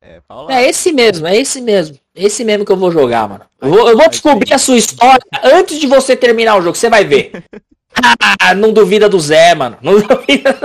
[0.01, 0.53] é, fala.
[0.53, 1.97] É esse mesmo, é esse mesmo.
[2.13, 3.45] Esse mesmo que eu vou jogar, mano.
[3.61, 6.89] Eu vou, eu vou descobrir a sua história antes de você terminar o jogo, você
[6.89, 7.31] vai ver.
[8.41, 9.77] Ah, não duvida do Zé, mano.
[9.81, 10.57] Não duvida.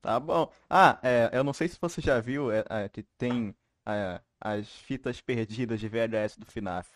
[0.00, 0.48] Tá bom.
[0.70, 3.52] Ah, é, eu não sei se você já viu é, é, que tem
[3.86, 6.88] é, as fitas perdidas de VHS do FNAF.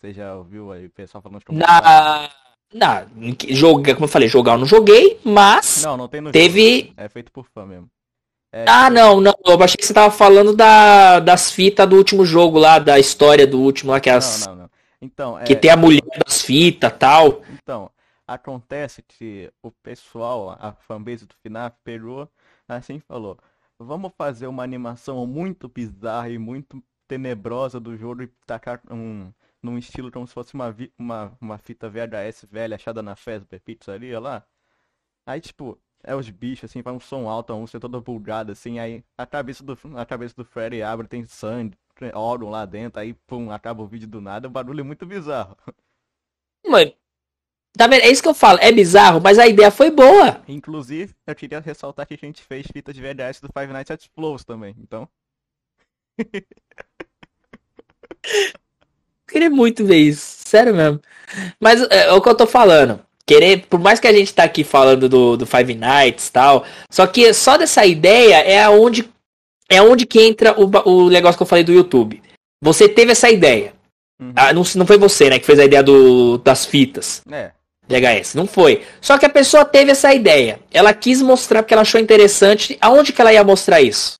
[0.00, 2.30] Você já ouviu aí o pessoal falando de Na.
[2.72, 3.06] Na.
[3.50, 5.82] Joga, como eu falei, jogar eu não joguei, mas.
[5.84, 6.94] Não, não Teve- jogo.
[6.96, 7.88] É feito por fã mesmo.
[8.54, 9.34] É, Ah, não, não.
[9.44, 13.44] Eu achei que você tava falando da, das fitas do último jogo lá, da história
[13.48, 14.70] do último lá, que, as, Não, não, não.
[15.02, 17.42] Então, é, que tem a mulher das fitas tal.
[17.60, 17.90] Então,
[18.24, 22.28] acontece que o pessoal, a fanbase do FNAF pegou,
[22.68, 23.36] assim falou,
[23.76, 29.76] vamos fazer uma animação muito bizarra e muito tenebrosa do jogo e tacar um, num
[29.76, 34.44] estilo como se fosse uma, uma, uma fita VHS velha achada na Fazbear Pizzaria lá.
[35.26, 38.78] Aí, tipo, é os bichos, assim, faz um som alto, um ser todo bugado, assim,
[38.78, 43.00] aí a cabeça do, a cabeça do Freddy abre, tem sangue, tem órgão lá dentro,
[43.00, 45.56] aí pum, acaba o vídeo do nada, o barulho é muito bizarro.
[46.66, 46.92] Mano,
[47.76, 48.02] tá vendo?
[48.02, 50.42] É isso que eu falo, é bizarro, mas a ideia foi boa.
[50.48, 54.06] Inclusive, eu queria ressaltar que a gente fez fita de VHS do Five Nights at
[54.14, 55.08] Freddy's também, então...
[59.26, 61.00] Queria muito ver isso, sério mesmo.
[61.58, 63.03] Mas é, é o que eu tô falando.
[63.26, 66.64] Querer, por mais que a gente tá aqui falando do, do Five Nights e tal,
[66.90, 69.08] só que só dessa ideia é aonde
[69.68, 72.22] é onde que entra o, o negócio que eu falei do YouTube.
[72.62, 73.72] Você teve essa ideia.
[74.20, 74.32] Uhum.
[74.36, 77.22] Ah, não, não foi você, né, que fez a ideia do, das fitas.
[77.30, 77.52] É.
[77.88, 78.82] VHS, não foi.
[79.00, 80.60] Só que a pessoa teve essa ideia.
[80.70, 82.78] Ela quis mostrar porque ela achou interessante.
[82.80, 84.14] Aonde que ela ia mostrar isso?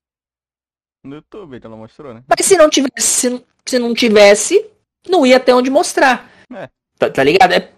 [1.03, 2.23] No YouTube que ela mostrou, né?
[2.27, 4.65] Mas se não tivesse, se, não tivesse,
[5.07, 6.29] não ia ter onde mostrar.
[6.53, 6.69] É.
[6.97, 7.53] Tá, tá ligado?
[7.53, 7.71] É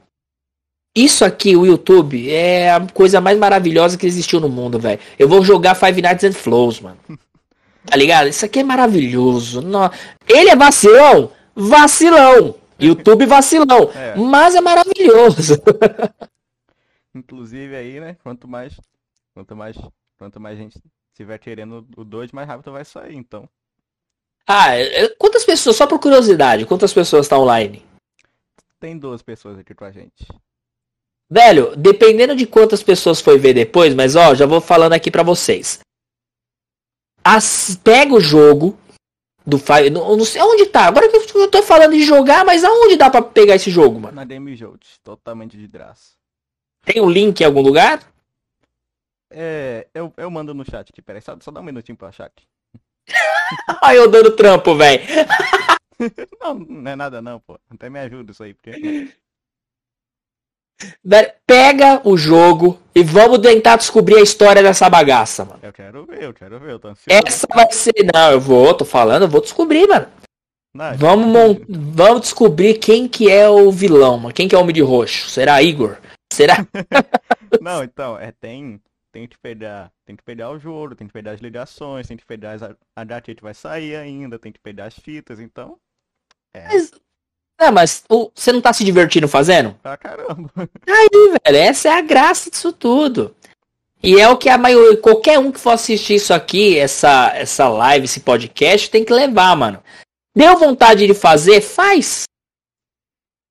[1.03, 4.99] isso aqui, o YouTube, é a coisa mais maravilhosa que existiu no mundo, velho.
[5.19, 6.97] Eu vou jogar Five Nights and Flows, mano.
[7.89, 8.27] Tá ligado?
[8.27, 9.63] Isso aqui é maravilhoso.
[10.27, 11.31] Ele é vacilão?
[11.55, 12.55] Vacilão.
[12.77, 13.89] YouTube vacilão.
[13.95, 14.13] É.
[14.17, 15.53] Mas é maravilhoso.
[17.15, 18.17] Inclusive aí, né?
[18.21, 18.77] Quanto mais.
[19.33, 19.77] Quanto mais.
[20.17, 20.77] Quanto mais gente
[21.13, 23.47] estiver querendo o 2, mais rápido vai sair, então.
[24.45, 27.85] Ah, é, é, quantas pessoas, só por curiosidade, quantas pessoas estão tá online?
[28.79, 30.27] Tem duas pessoas aqui com a gente.
[31.29, 35.23] Velho, dependendo de quantas pessoas foi ver depois, mas ó, já vou falando aqui para
[35.23, 35.79] vocês.
[37.23, 38.77] As, pega o jogo
[39.45, 39.89] do Fire.
[39.89, 40.87] Não, não, sei onde tá.
[40.87, 44.15] Agora que eu tô falando de jogar, mas aonde dá para pegar esse jogo, mano?
[44.15, 46.15] Na Game Jolt, totalmente de graça.
[46.85, 48.01] Tem o um link em algum lugar?
[49.29, 52.27] É, eu, eu mando no chat aqui, peraí, só, só dá um minutinho pra achar
[52.27, 52.45] aqui.
[53.81, 55.03] Ai, eu dando trampo, velho.
[56.41, 57.59] não, não é nada não, pô.
[57.69, 58.71] Até me ajuda isso aí, porque.
[61.45, 65.59] Pega o jogo e vamos tentar descobrir a história dessa bagaça, mano.
[65.63, 67.07] Eu quero ver, eu quero ver, eu tô ansioso.
[67.25, 67.93] Essa vai ser.
[68.13, 70.07] Não, eu vou, tô falando, eu vou descobrir, mano.
[70.97, 71.55] Vamos, mon...
[71.67, 74.33] vamos descobrir quem que é o vilão, mano.
[74.33, 75.29] Quem que é o Homem de Roxo?
[75.29, 75.97] Será Igor?
[76.31, 76.57] Será?
[77.61, 78.79] Não, então, é, tem,
[79.11, 82.25] tem que pegar, tem que pegar o jogo, tem que pegar as ligações, tem que
[82.25, 82.61] pegar as,
[82.95, 85.79] a data que vai sair ainda, tem que pegar as fitas, então.
[86.53, 86.67] É.
[86.67, 86.91] Mas
[87.59, 89.75] é, mas o, você não tá se divertindo fazendo?
[89.83, 90.49] Ah, caramba.
[90.87, 93.35] Aí, velho, essa é a graça disso tudo.
[94.01, 97.67] E é o que a maioria, qualquer um que for assistir isso aqui, essa, essa
[97.67, 99.81] live, esse podcast, tem que levar, mano.
[100.35, 101.61] Deu vontade de fazer?
[101.61, 102.25] Faz.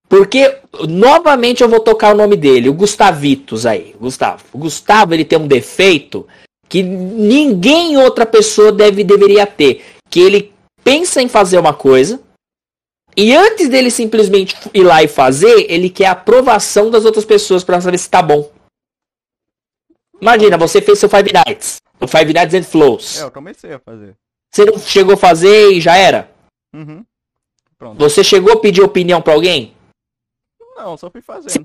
[0.08, 0.56] Porque,
[0.88, 3.96] novamente, eu vou tocar o nome dele, o Gustavitos aí.
[4.00, 4.44] Gustavo.
[4.52, 6.28] O Gustavo, ele tem um defeito
[6.68, 9.84] que ninguém outra pessoa deve, deveria ter.
[10.08, 10.52] Que ele
[10.84, 12.20] pensa em fazer uma coisa,
[13.16, 17.64] e antes dele simplesmente ir lá e fazer, ele quer a aprovação das outras pessoas
[17.64, 18.51] para saber se tá bom.
[20.20, 21.78] Imagina, você fez seu Five Nights.
[21.98, 23.20] O Five Nights and Flows.
[23.20, 24.14] É, eu comecei a fazer.
[24.51, 26.30] Você não chegou a fazer e já era?
[26.74, 27.05] Uhum.
[27.78, 27.98] Pronto.
[27.98, 29.74] Você chegou a pedir opinião para alguém?
[30.76, 31.51] Não, só fui fazendo.
[31.51, 31.60] Se,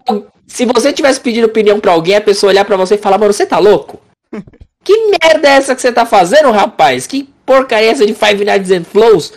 [0.48, 3.34] se você tivesse pedido opinião para alguém, a pessoa olhar para você e falar, mano,
[3.34, 4.02] você tá louco?
[4.84, 7.06] que merda é essa que você tá fazendo, rapaz?
[7.06, 9.34] Que porcaria é essa de Five Nights and Flows?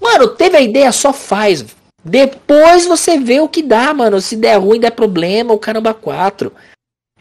[0.00, 1.64] Mano, teve a ideia, só faz.
[2.04, 4.20] Depois você vê o que dá, mano.
[4.20, 6.52] Se der ruim, der problema, o caramba 4.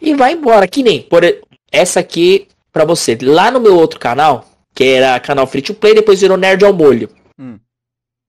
[0.01, 0.67] E vai embora.
[0.67, 1.23] Que nem, por
[1.71, 3.17] essa aqui pra você.
[3.21, 6.73] Lá no meu outro canal, que era canal Free to Play, depois virou Nerd ao
[6.73, 7.09] Molho.
[7.37, 7.59] Hum.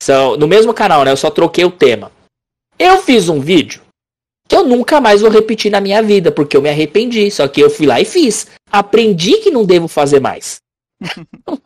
[0.02, 1.12] São, no mesmo canal, né?
[1.12, 2.10] Eu só troquei o tema.
[2.78, 3.82] Eu fiz um vídeo
[4.48, 7.30] que eu nunca mais vou repetir na minha vida, porque eu me arrependi.
[7.30, 8.48] Só que eu fui lá e fiz.
[8.70, 10.60] Aprendi que não devo fazer mais.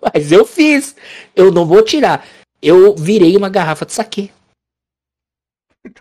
[0.03, 0.95] Mas eu fiz.
[1.35, 2.27] Eu não vou tirar
[2.65, 4.33] eu virei uma garrafa de saque.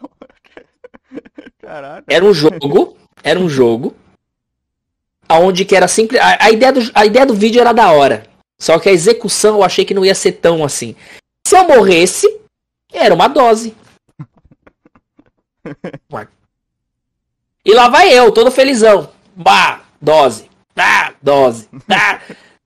[1.59, 2.05] Caraca.
[2.07, 3.95] Era um jogo, era um jogo,
[5.27, 6.21] aonde que era simples.
[6.21, 8.25] A, a, ideia do, a ideia do vídeo era da hora.
[8.59, 10.95] Só que a execução eu achei que não ia ser tão assim.
[11.45, 12.27] Se eu morresse,
[12.91, 13.75] era uma dose.
[17.65, 19.09] E lá vai eu, todo felizão.
[19.33, 20.49] Bah, dose.
[20.75, 21.69] Ah, dose.
[21.89, 22.19] Ah.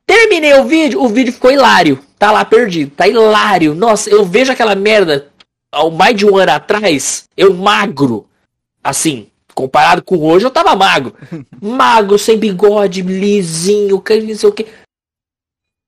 [0.07, 1.99] Terminei o vídeo, o vídeo ficou hilário.
[2.17, 3.75] Tá lá perdido, tá hilário.
[3.75, 5.29] Nossa, eu vejo aquela merda
[5.69, 8.27] ao mais de um ano atrás, eu magro.
[8.81, 11.13] Assim, comparado com hoje, eu tava magro.
[11.61, 14.65] Magro, sem bigode, lisinho, não sei o que.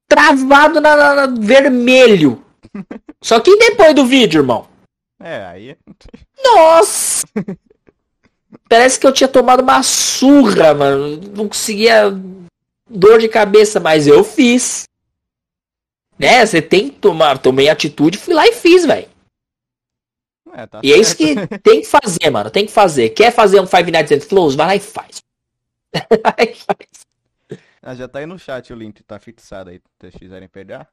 [0.07, 2.43] Travado na, na, na vermelho.
[3.23, 4.67] Só que depois do vídeo, irmão?
[5.21, 5.77] É, aí.
[6.43, 7.25] Nossa!
[8.67, 11.21] Parece que eu tinha tomado uma surra, mano.
[11.35, 12.09] Não conseguia
[12.89, 14.83] dor de cabeça, mas eu fiz.
[16.17, 16.45] Né?
[16.45, 19.07] Você tem que tomar, tomei atitude, fui lá e fiz, velho.
[20.53, 20.97] É, tá e certo.
[20.97, 22.49] é isso que tem que fazer, mano.
[22.49, 23.09] Tem que fazer.
[23.09, 24.55] Quer fazer um Five Nights at Flows?
[24.55, 25.21] Vai lá e faz.
[25.93, 27.59] vai e faz.
[27.81, 30.89] Ah, já tá aí no chat o link, tá fixado aí, se vocês quiserem pegar.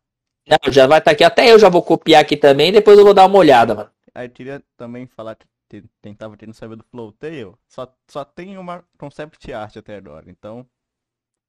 [0.47, 1.25] Não, já vai estar tá aqui.
[1.25, 3.91] Até eu já vou copiar aqui também, depois eu vou dar uma olhada, mano.
[4.15, 5.35] Aí eu queria também falar
[5.69, 10.65] que tentava tendo saber do Flowtail, só, só tem uma concept art até agora, então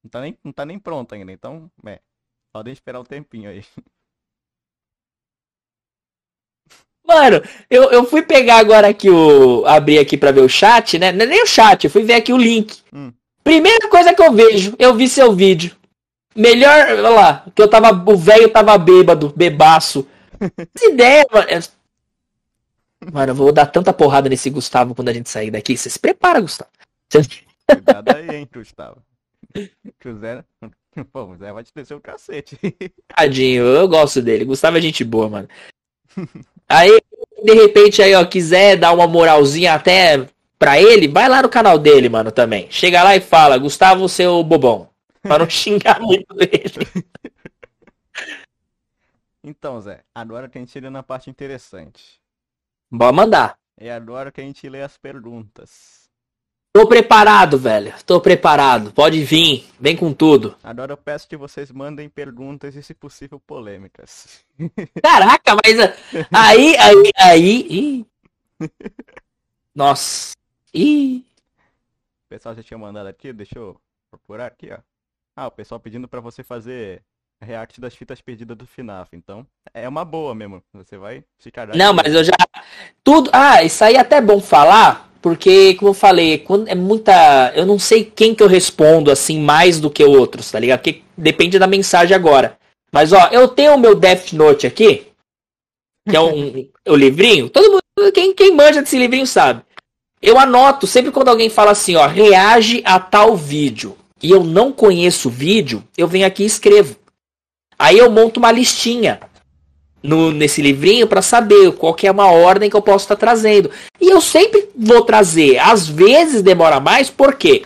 [0.08, 2.00] não tá nem, não tá nem pronto ainda, então, é,
[2.50, 3.62] podem esperar um tempinho aí.
[7.06, 9.64] Mano, eu, eu fui pegar agora aqui o.
[9.66, 11.10] abrir aqui pra ver o chat, né?
[11.12, 12.82] Não é nem o chat, eu fui ver aqui o link.
[12.92, 13.12] Hum.
[13.42, 15.74] Primeira coisa que eu vejo, eu vi seu vídeo.
[16.36, 17.90] Melhor, olha lá, que eu tava.
[18.10, 20.06] O velho tava bêbado, bebaço.
[20.74, 21.48] Essa ideia, mano.
[21.48, 21.60] É
[23.10, 25.78] mano, eu vou dar tanta porrada nesse Gustavo quando a gente sair daqui.
[25.78, 26.70] Você se prepara, Gustavo.
[27.10, 29.02] Cuidado aí, hein, Gustavo.
[29.98, 30.44] Que o Zé.
[31.12, 32.58] Pô, o Zé vai te descer o cacete.
[33.08, 34.44] Tadinho, eu gosto dele.
[34.44, 35.48] Gustavo é gente boa, mano.
[36.68, 37.00] Aí,
[37.42, 40.26] de repente, aí, ó, quiser dar uma moralzinha até
[40.58, 42.68] pra ele, vai lá no canal dele, mano, também.
[42.70, 44.90] Chega lá e fala, Gustavo, seu bobão.
[45.22, 46.86] Pra não xingar muito ele.
[49.42, 52.20] Então, Zé, agora que a gente chega na parte interessante.
[52.90, 53.58] Bora mandar.
[53.76, 55.97] É agora que a gente lê as perguntas.
[56.78, 57.92] Tô preparado, velho.
[58.06, 58.92] Tô preparado.
[58.92, 59.68] Pode vir.
[59.80, 60.54] Vem com tudo.
[60.62, 64.44] Agora eu peço que vocês mandem perguntas e, se possível, polêmicas.
[65.02, 65.76] Caraca, mas
[66.32, 67.66] aí, aí, aí.
[67.68, 68.06] Ih.
[69.74, 70.36] Nossa.
[70.72, 71.24] Ih.
[72.26, 73.76] O pessoal já tinha mandado aqui, deixa eu
[74.08, 74.78] procurar aqui, ó.
[75.34, 77.02] Ah, o pessoal pedindo para você fazer
[77.40, 79.16] react das fitas perdidas do FNAF.
[79.16, 79.44] Então,
[79.74, 80.62] é uma boa mesmo.
[80.74, 81.74] Você vai ficar.
[81.74, 82.36] Não, mas eu já.
[83.02, 83.30] Tudo.
[83.32, 85.07] Ah, isso aí é até bom falar.
[85.20, 87.52] Porque, como eu falei, quando é muita.
[87.54, 90.78] Eu não sei quem que eu respondo assim mais do que outros, tá ligado?
[90.80, 92.56] Porque depende da mensagem agora.
[92.92, 95.06] Mas ó, eu tenho o meu Death Note aqui,
[96.08, 97.50] que é um, o livrinho.
[97.50, 99.62] Todo mundo, quem, quem manja desse livrinho sabe.
[100.22, 103.96] Eu anoto sempre quando alguém fala assim, ó, reage a tal vídeo.
[104.20, 106.96] E eu não conheço o vídeo, eu venho aqui e escrevo.
[107.78, 109.20] Aí eu monto uma listinha
[110.02, 113.20] no, nesse livrinho para saber qual que é uma ordem que eu posso estar tá
[113.20, 113.70] trazendo.
[114.00, 115.58] E eu sempre vou trazer.
[115.58, 117.64] Às vezes demora mais, porque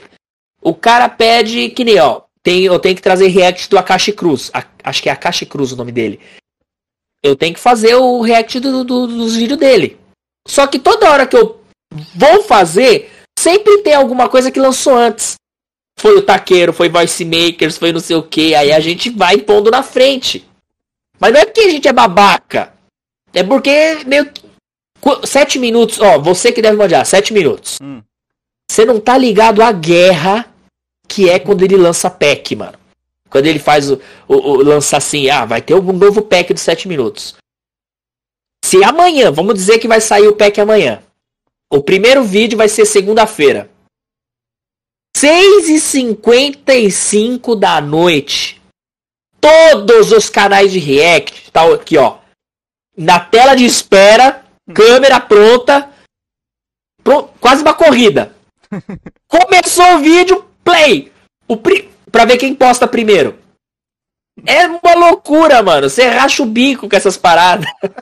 [0.61, 4.51] o cara pede que nem, ó, tem, eu tenho que trazer react do Akashi Cruz.
[4.53, 6.21] A, acho que é Akashi Cruz o nome dele.
[7.23, 9.97] Eu tenho que fazer o react do, do, dos vídeos dele.
[10.47, 11.61] Só que toda hora que eu
[12.15, 15.35] vou fazer, sempre tem alguma coisa que lançou antes.
[15.99, 18.55] Foi o Taqueiro, foi Voice Makers, foi não sei o que.
[18.55, 20.45] Aí a gente vai pondo na frente.
[21.23, 22.75] Mas não é porque a gente é babaca.
[23.33, 24.43] É porque meio que.
[25.25, 27.79] Sete minutos, ó, você que deve manjar, sete minutos.
[27.81, 28.03] Hum.
[28.69, 30.53] Você não tá ligado à guerra
[31.09, 32.77] que é quando ele lança pack, mano.
[33.31, 36.61] Quando ele faz o, o, o lança assim, ah, vai ter um novo pack de
[36.61, 37.37] sete minutos.
[38.65, 41.05] Se amanhã, vamos dizer que vai sair o pack amanhã.
[41.71, 43.71] O primeiro vídeo vai ser segunda-feira.
[45.17, 48.61] 6h55 da noite
[49.43, 52.19] todos os canais de react, tá aqui, ó.
[52.97, 55.91] Na tela de espera, câmera pronta,
[57.03, 58.35] pro, quase uma corrida.
[59.27, 61.13] Começou o vídeo, play.
[61.49, 63.37] O pri, pra ver quem posta primeiro.
[64.47, 65.91] É uma loucura, mano.
[65.91, 67.67] Você racha o bico com essas paradas.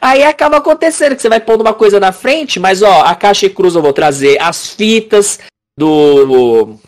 [0.00, 3.48] Aí acaba acontecendo que você vai pondo uma coisa na frente, mas ó, a caixa
[3.48, 5.38] cruz eu vou trazer as fitas
[5.78, 6.78] do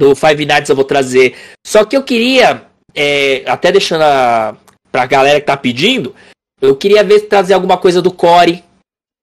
[0.00, 1.36] do Five Nights eu vou trazer.
[1.64, 2.64] Só que eu queria,
[2.94, 4.56] é, até deixando a,
[4.90, 6.14] pra galera que tá pedindo,
[6.60, 8.64] eu queria ver trazer alguma coisa do Core.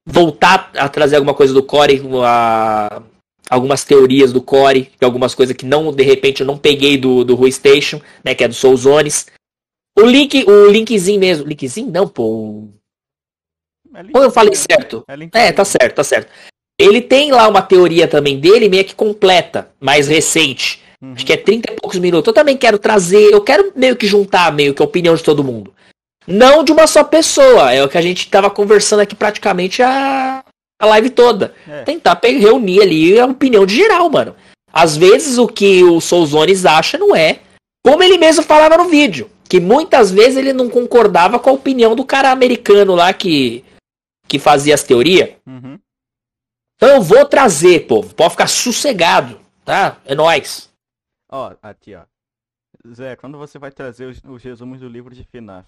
[0.10, 3.02] Voltar a trazer alguma coisa do Core, a,
[3.50, 7.36] algumas teorias do Core, algumas coisas que não, de repente, eu não peguei do, do
[7.36, 8.34] Rui Station, né?
[8.34, 9.26] Que é do Soul Zones.
[9.98, 11.46] O link, o linkzinho mesmo.
[11.46, 11.92] Linkzinho?
[11.92, 12.70] Não, pô.
[13.96, 15.04] É Ou eu falei certo?
[15.34, 16.32] É, é, tá certo, tá certo.
[16.80, 20.82] Ele tem lá uma teoria também dele, meio que completa, mais recente.
[21.02, 21.14] Uhum.
[21.14, 22.28] Acho que é 30 e poucos minutos.
[22.28, 25.44] Eu também quero trazer, eu quero meio que juntar meio que a opinião de todo
[25.44, 25.74] mundo.
[26.28, 27.72] Não de uma só pessoa.
[27.72, 30.44] É o que a gente tava conversando aqui praticamente a,
[30.80, 31.54] a live toda.
[31.68, 31.84] É.
[31.84, 34.36] Tentar reunir ali a opinião de geral, mano.
[34.72, 37.40] Às vezes o que o Souzones acha não é
[37.84, 39.30] como ele mesmo falava no vídeo.
[39.48, 43.64] Que muitas vezes ele não concordava com a opinião do cara americano lá que,
[44.28, 45.30] que fazia as teorias.
[45.48, 45.80] Uhum.
[46.78, 48.14] Então eu vou trazer, povo.
[48.14, 49.98] Pode ficar sossegado, tá?
[50.06, 50.70] É nóis.
[51.30, 52.04] Ó, aqui, ó.
[52.94, 55.68] Zé, quando você vai trazer os, os resumos do livro de FNAF?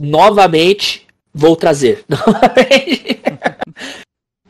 [0.00, 2.04] Novamente, vou trazer.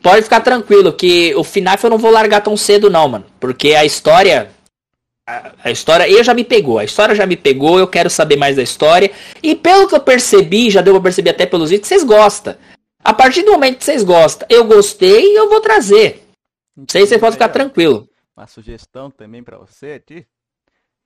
[0.01, 3.25] Pode ficar tranquilo que o FNAF eu não vou largar tão cedo não, mano.
[3.39, 4.51] Porque a história...
[5.27, 6.77] A, a história eu já me pegou.
[6.77, 9.11] A história já me pegou, eu quero saber mais da história.
[9.41, 12.55] E pelo que eu percebi, já deu pra perceber até pelos vídeos, vocês gostam.
[13.03, 16.27] A partir do momento que vocês gostam, eu gostei, eu vou trazer.
[16.75, 18.09] Não sei se você pode ficar tranquilo.
[18.35, 20.25] uma sugestão também pra você aqui.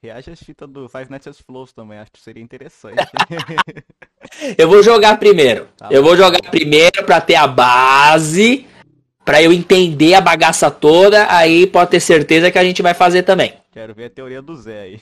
[0.01, 2.97] Reage às fitas do Five Nights at Flows também, acho que seria interessante.
[4.57, 5.69] Eu vou jogar primeiro.
[5.77, 8.67] Tá eu vou jogar primeiro pra ter a base,
[9.23, 13.23] pra eu entender a bagaça toda, aí pode ter certeza que a gente vai fazer
[13.23, 13.53] também.
[13.71, 15.01] Quero ver a teoria do Zé aí.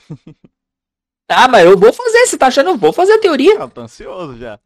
[1.28, 2.70] Ah, mas eu vou fazer, você tá achando?
[2.70, 3.54] Eu vou fazer a teoria.
[3.54, 4.60] Eu tô ansioso já.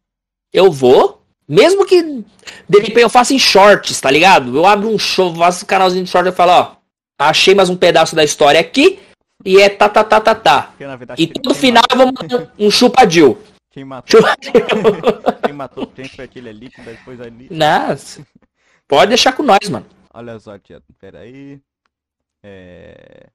[0.51, 1.16] Eu vou.
[1.47, 4.55] Mesmo que de repente eu faça em shorts, tá ligado?
[4.55, 6.75] Eu abro um show, faço um canalzinho de short e falo, ó,
[7.17, 8.99] achei mais um pedaço da história aqui
[9.45, 10.73] e é tá tá tá tá tá.
[10.77, 11.23] Verdade.
[11.23, 13.41] E no final eu vou mandar um chupadil.
[13.71, 14.51] Quem matou, Chupadil.
[15.43, 17.47] quem matou quem foi aquele ali, que depois ali.
[17.51, 18.25] Nossa.
[18.87, 19.85] Pode deixar com nós, mano.
[20.13, 20.81] Olha só, tia.
[20.99, 21.61] Pera aí.
[22.43, 23.29] É.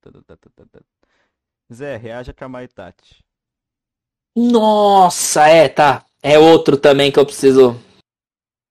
[0.00, 0.80] Tá, tá, tá.
[1.72, 3.22] Zé, reaja com a Maitati.
[4.34, 6.06] Nossa, é, tá.
[6.22, 7.78] É outro também que eu preciso.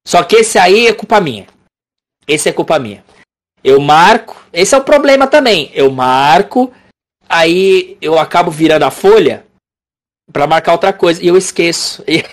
[0.07, 1.47] Só que esse aí é culpa minha.
[2.27, 3.03] Esse é culpa minha.
[3.63, 4.35] Eu marco.
[4.53, 5.69] Esse é o problema também.
[5.73, 6.71] Eu marco,
[7.27, 9.45] aí eu acabo virando a folha
[10.31, 12.03] pra marcar outra coisa e eu esqueço.
[12.07, 12.23] E-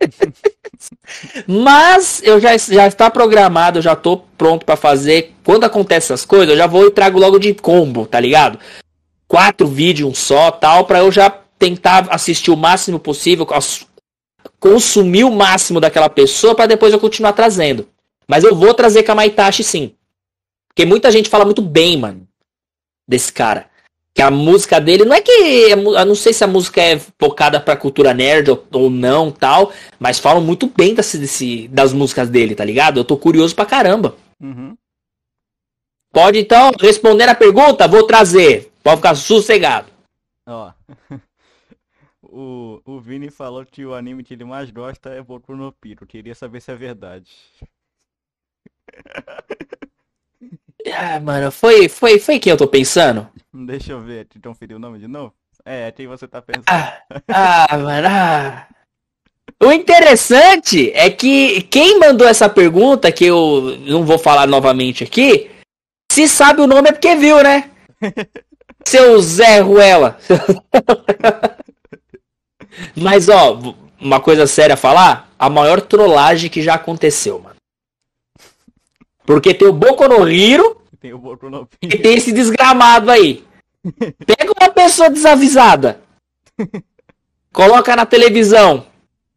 [1.46, 5.34] Mas eu já, já está programado, eu já tô pronto pra fazer.
[5.44, 8.58] Quando acontece essas coisas, eu já vou e trago logo de combo, tá ligado?
[9.28, 13.86] Quatro vídeos, um só, tal, pra eu já tentar assistir o máximo possível, cons-
[14.64, 17.86] consumir o máximo daquela pessoa pra depois eu continuar trazendo.
[18.26, 19.94] Mas eu vou trazer Kamaitachi sim.
[20.68, 22.26] Porque muita gente fala muito bem, mano,
[23.06, 23.66] desse cara.
[24.14, 25.30] Que a música dele, não é que.
[25.30, 25.76] Eu
[26.06, 29.70] não sei se a música é focada pra cultura nerd ou, ou não, tal.
[29.98, 32.98] Mas falam muito bem desse, desse- das músicas dele, tá ligado?
[32.98, 34.16] Eu tô curioso pra caramba.
[34.40, 34.74] Uhum.
[36.10, 37.86] Pode então responder a pergunta?
[37.86, 38.72] Vou trazer.
[38.82, 39.88] Pode ficar sossegado.
[40.48, 40.70] Ó.
[42.36, 46.04] O, o Vini falou que o anime que ele mais gosta é Boku no Piro.
[46.04, 47.30] Queria saber se é verdade.
[50.96, 53.26] Ah, mano, foi, foi, foi quem eu tô pensando?
[53.50, 55.32] Deixa eu ver, te conferir o nome de novo?
[55.64, 56.66] É, quem você tá pensando?
[56.68, 58.06] Ah, ah, mano.
[58.06, 58.68] ah.
[59.62, 65.50] O interessante é que quem mandou essa pergunta, que eu não vou falar novamente aqui,
[66.12, 67.70] se sabe o nome é porque viu, né?
[68.86, 70.18] Seu Zé Ruela.
[72.96, 73.58] Mas, ó,
[74.00, 77.56] uma coisa séria a falar, a maior trollagem que já aconteceu, mano.
[79.24, 83.44] Porque tem o Boku no Hiro Tem o Boku no e tem esse desgramado aí.
[84.26, 86.00] Pega uma pessoa desavisada.
[87.52, 88.86] Coloca na televisão.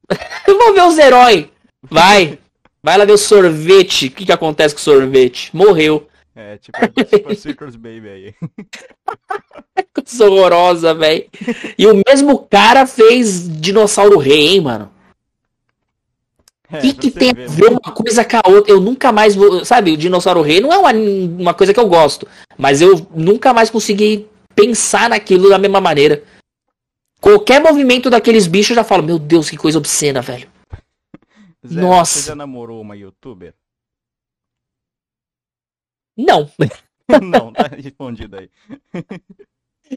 [0.47, 1.47] Eu vou ver os heróis.
[1.81, 2.39] Vai.
[2.81, 4.07] Vai lá ver o sorvete.
[4.07, 5.55] O que, que acontece com o sorvete?
[5.55, 6.07] Morreu.
[6.37, 8.35] É, tipo, tipo a Circus Baby aí.
[9.91, 11.27] Coisa horrorosa, velho.
[11.75, 14.91] E o mesmo cara fez Dinossauro Rei, hein, mano?
[16.71, 18.71] É, O que, pra que você tem a ver, ver uma coisa com a outra?
[18.71, 19.65] Eu nunca mais vou.
[19.65, 22.27] Sabe, o Dinossauro Rei não é uma, uma coisa que eu gosto.
[22.55, 26.23] Mas eu nunca mais consegui pensar naquilo da mesma maneira.
[27.19, 30.47] Qualquer movimento daqueles bichos eu já falo, meu Deus, que coisa obscena, velho.
[31.65, 32.19] Zé, Nossa.
[32.19, 33.55] Você já namorou uma youtuber?
[36.17, 36.49] Não.
[37.21, 38.49] Não, tá respondido aí.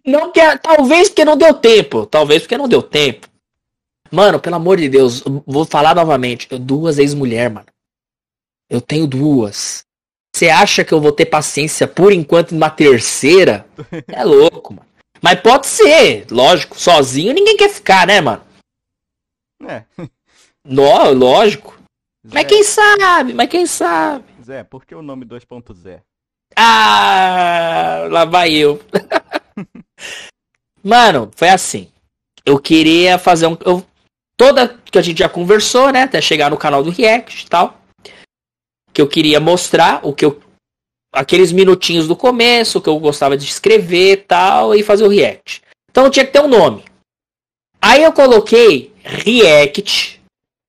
[0.07, 0.61] Não quer.
[0.61, 2.07] Talvez porque não deu tempo.
[2.07, 3.29] Talvez porque não deu tempo.
[4.13, 6.47] Mano, pelo amor de Deus, eu vou falar novamente.
[6.51, 7.67] Eu duas ex-mulher, mano.
[8.69, 9.85] Eu tenho duas.
[10.33, 13.67] Você acha que eu vou ter paciência por enquanto numa terceira?
[14.07, 14.89] É louco, mano.
[15.21, 16.79] Mas pode ser, lógico.
[16.79, 18.43] Sozinho ninguém quer ficar, né, mano?
[19.67, 19.85] É.
[20.65, 21.79] Nó, lógico.
[22.27, 23.35] Zé, Mas quem sabe?
[23.35, 24.25] Mas quem sabe?
[24.43, 26.01] Zé, por que o nome 2.0?
[26.57, 28.81] Ah, lá vai eu.
[30.83, 31.91] Mano, foi assim.
[32.45, 33.57] Eu queria fazer um.
[33.65, 33.87] Eu,
[34.37, 36.03] toda que a gente já conversou, né?
[36.03, 37.81] Até chegar no canal do React e tal.
[38.93, 40.41] Que eu queria mostrar o que eu.
[41.13, 45.63] Aqueles minutinhos do começo, que eu gostava de escrever e tal, e fazer o React.
[45.91, 46.85] Então tinha que ter um nome.
[47.81, 50.23] Aí eu coloquei React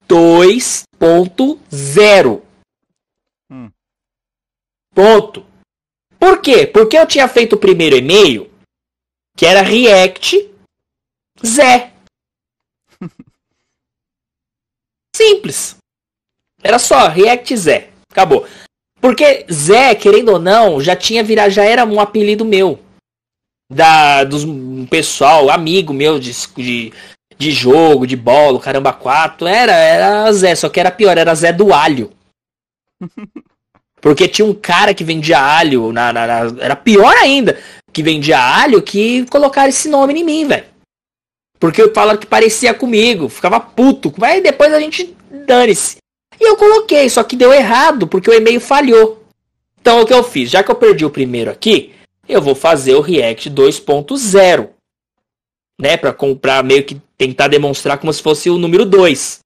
[0.08, 2.42] 2.0.
[3.52, 3.70] Hum.
[4.94, 5.51] Ponto.
[6.22, 6.68] Por quê?
[6.68, 8.48] Porque eu tinha feito o primeiro e-mail,
[9.36, 10.52] que era React
[11.44, 11.92] Zé.
[15.16, 15.78] Simples.
[16.62, 17.90] Era só React Zé.
[18.12, 18.46] Acabou.
[19.02, 22.80] Porque Zé, querendo ou não, já tinha virado, já era um apelido meu.
[23.74, 24.46] Da, dos
[24.92, 26.94] pessoal, amigo meu de, de,
[27.36, 29.48] de jogo, de bola, caramba, quatro.
[29.48, 32.14] Era, era Zé, só que era pior, era Zé do Alho.
[34.02, 37.58] Porque tinha um cara que vendia alho, na, na- na- era pior ainda,
[37.94, 40.66] que vendia alho, que colocaram esse nome em mim, velho.
[41.60, 44.12] Porque falaram que parecia comigo, ficava puto.
[44.18, 45.16] Mas depois a gente
[45.46, 45.98] dane-se.
[46.40, 49.24] E eu coloquei, só que deu errado, porque o e-mail falhou.
[49.80, 50.50] Então o que eu fiz?
[50.50, 51.94] Já que eu perdi o primeiro aqui,
[52.28, 54.70] eu vou fazer o React 2.0.
[55.80, 55.98] Né?
[55.98, 59.40] Pra comprar, meio que tentar demonstrar como se fosse o número 2.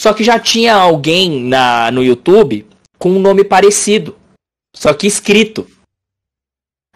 [0.00, 2.66] Só que já tinha alguém na, no YouTube
[2.98, 4.16] com um nome parecido.
[4.74, 5.66] Só que escrito.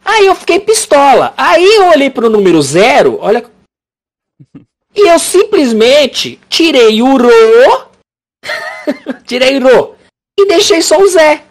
[0.05, 1.33] Aí eu fiquei pistola.
[1.37, 3.45] Aí eu olhei pro número zero, olha.
[4.95, 7.89] E eu simplesmente tirei o Ro.
[9.25, 9.97] tirei o Ro.
[10.39, 11.45] E deixei só o Zé.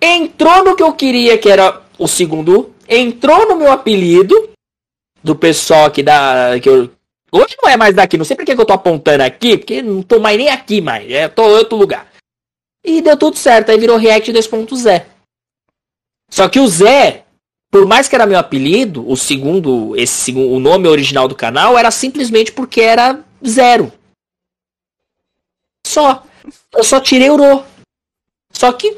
[0.00, 2.72] Entrou no que eu queria, que era o segundo.
[2.88, 4.50] Entrou no meu apelido.
[5.24, 6.60] Do pessoal aqui da.
[6.62, 6.88] Que eu,
[7.32, 8.16] hoje não é mais daqui.
[8.16, 9.58] Não sei porque que eu tô apontando aqui.
[9.58, 11.10] Porque não tô mais nem aqui mais.
[11.10, 12.06] É, tô em outro lugar.
[12.86, 13.70] E deu tudo certo.
[13.70, 15.04] Aí virou React 2.0.
[16.30, 17.24] Só que o Zé,
[17.70, 21.90] por mais que era meu apelido, o segundo, esse o nome original do canal era
[21.90, 23.92] simplesmente porque era zero.
[25.84, 26.24] Só.
[26.72, 27.64] Eu só tirei o Ro.
[28.52, 28.96] Só que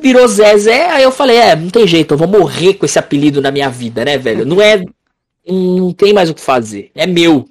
[0.00, 2.98] virou Zé Zé, aí eu falei, é, não tem jeito, eu vou morrer com esse
[2.98, 4.44] apelido na minha vida, né, velho?
[4.44, 4.84] Não é.
[5.46, 6.90] Não tem mais o que fazer.
[6.94, 7.48] É meu.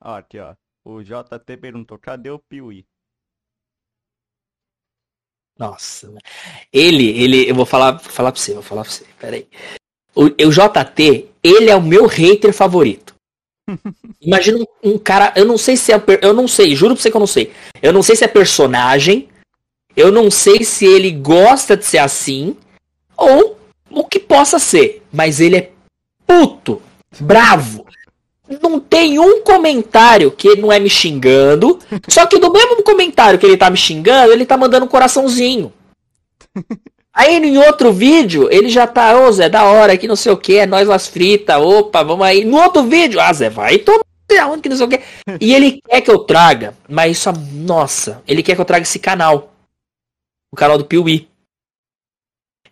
[0.00, 0.54] Aqui, ó.
[0.84, 2.84] O JT perguntou, cadê o Piuí?
[5.60, 6.10] Nossa.
[6.72, 9.04] Ele, ele, eu vou falar, vou falar pra você, vou falar pra você.
[9.20, 9.46] Pera aí.
[10.14, 13.14] O, o JT, ele é o meu hater favorito.
[14.22, 17.10] Imagina um, um, cara, eu não sei se é, eu não sei, juro pra você
[17.10, 17.52] que eu não sei.
[17.82, 19.28] Eu não sei se é personagem,
[19.94, 22.56] eu não sei se ele gosta de ser assim,
[23.14, 23.58] ou
[23.90, 25.70] o que possa ser, mas ele é
[26.26, 26.80] puto,
[27.20, 27.84] bravo,
[28.62, 31.78] não tem um comentário que ele não é me xingando.
[32.08, 35.72] Só que do mesmo comentário que ele tá me xingando, ele tá mandando um coraçãozinho.
[37.12, 40.36] Aí em outro vídeo, ele já tá, ô Zé, da hora, que não sei o
[40.36, 42.44] que, é nós las fritas, opa, vamos aí.
[42.44, 44.04] No outro vídeo, ah, Zé, vai tomar
[44.40, 45.00] aonde que não sei o que.
[45.40, 48.98] E ele quer que eu traga, mas isso, nossa, ele quer que eu traga esse
[48.98, 49.52] canal.
[50.52, 51.28] O canal do Piuí.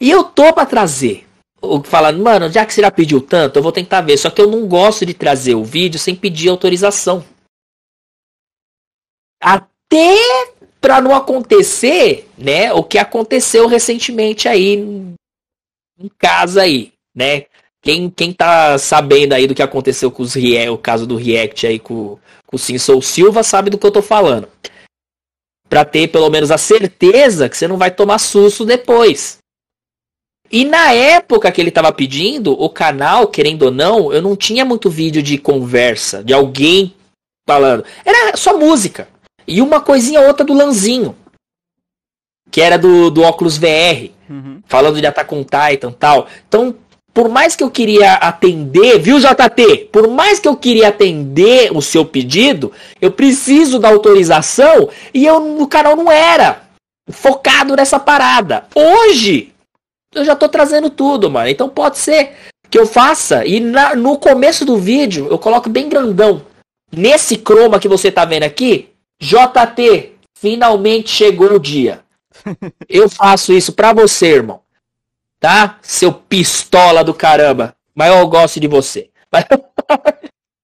[0.00, 1.27] E eu tô pra trazer
[1.84, 4.16] falando, mano, já que você já pediu tanto, eu vou tentar ver.
[4.16, 7.24] Só que eu não gosto de trazer o vídeo sem pedir autorização.
[9.40, 10.16] Até
[10.80, 14.74] para não acontecer, né, o que aconteceu recentemente aí
[15.98, 17.46] em casa aí, né?
[17.80, 21.66] Quem, quem tá sabendo aí do que aconteceu com os React, o caso do React
[21.66, 24.48] aí com, com o Sinsou Silva sabe do que eu tô falando.
[25.68, 29.37] Pra ter pelo menos a certeza que você não vai tomar susto depois.
[30.50, 34.64] E na época que ele estava pedindo, o canal, querendo ou não, eu não tinha
[34.64, 36.94] muito vídeo de conversa, de alguém
[37.46, 37.84] falando.
[38.04, 39.08] Era só música.
[39.46, 41.14] E uma coisinha outra do Lanzinho.
[42.50, 44.10] Que era do, do óculos VR.
[44.28, 44.60] Uhum.
[44.66, 46.26] Falando de Attack on Titan tal.
[46.46, 46.74] Então,
[47.12, 49.88] por mais que eu queria atender, viu, JT?
[49.92, 52.70] Por mais que eu queria atender o seu pedido,
[53.00, 56.62] eu preciso da autorização e eu, o canal não era
[57.10, 58.66] focado nessa parada.
[58.74, 59.52] Hoje,
[60.14, 61.48] eu já tô trazendo tudo, mano.
[61.48, 62.34] Então pode ser
[62.70, 66.44] que eu faça e na, no começo do vídeo eu coloco bem grandão.
[66.90, 68.90] Nesse croma que você tá vendo aqui,
[69.20, 72.02] JT, finalmente chegou o dia.
[72.88, 74.62] Eu faço isso pra você, irmão.
[75.38, 75.78] Tá?
[75.82, 77.76] Seu pistola do caramba.
[77.94, 79.10] Mas eu gosto de você.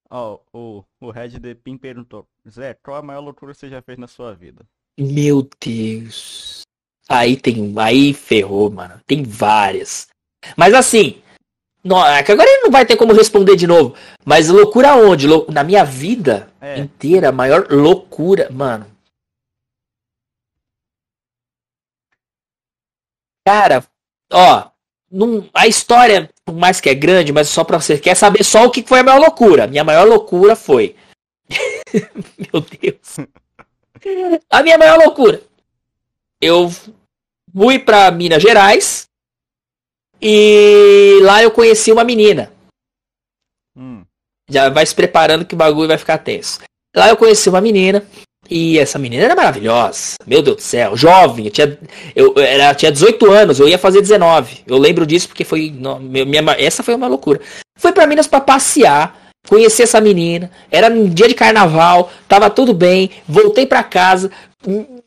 [0.08, 3.82] Ó, oh, o, o Red The Pin perguntou: Zé, qual a maior loucura você já
[3.82, 4.64] fez na sua vida?
[4.98, 6.63] Meu Deus.
[7.08, 7.72] Aí tem.
[7.78, 9.00] Aí ferrou, mano.
[9.06, 10.08] Tem várias.
[10.56, 11.22] Mas assim.
[11.82, 13.94] Não, é agora ele não vai ter como responder de novo.
[14.24, 15.26] Mas loucura onde?
[15.26, 16.78] Lou na minha vida é.
[16.78, 18.48] inteira, a maior loucura.
[18.50, 18.86] Mano.
[23.46, 23.84] Cara,
[24.32, 24.70] ó.
[25.10, 28.64] Num, a história, por mais que é grande, mas só pra você quer saber só
[28.64, 29.66] o que foi a maior loucura.
[29.66, 30.96] Minha maior loucura foi.
[32.52, 33.16] Meu Deus.
[34.50, 35.40] A minha maior loucura
[36.44, 36.70] eu
[37.54, 39.06] fui para Minas Gerais
[40.20, 42.52] e lá eu conheci uma menina.
[43.76, 44.02] Hum.
[44.50, 46.60] Já vai se preparando que o bagulho vai ficar tenso.
[46.94, 48.06] Lá eu conheci uma menina
[48.48, 50.16] e essa menina era maravilhosa.
[50.26, 51.46] Meu Deus do céu, jovem.
[51.46, 51.78] Eu tinha,
[52.14, 54.64] eu, era, tinha 18 anos, eu ia fazer 19.
[54.66, 55.70] Eu lembro disso porque foi.
[55.70, 57.40] Minha, essa foi uma loucura.
[57.78, 59.22] Fui para Minas para passear.
[59.46, 64.30] Conheci essa menina, era um dia de carnaval, tava tudo bem, voltei para casa,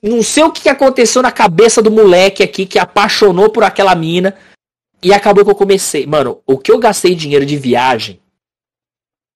[0.01, 4.37] não sei o que aconteceu na cabeça do moleque aqui que apaixonou por aquela mina.
[5.01, 6.05] E acabou que eu comecei.
[6.05, 8.19] Mano, o que eu gastei dinheiro de viagem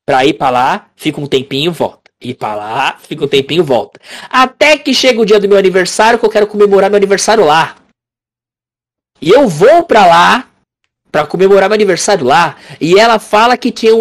[0.06, 2.12] pra ir pra lá, fica um tempinho volta.
[2.20, 4.00] Ir pra lá, fica um tempinho volta.
[4.30, 7.78] Até que chega o dia do meu aniversário, que eu quero comemorar meu aniversário lá.
[9.22, 10.50] E eu vou pra lá,
[11.12, 12.58] pra comemorar meu aniversário lá.
[12.80, 13.94] E ela fala que tinha,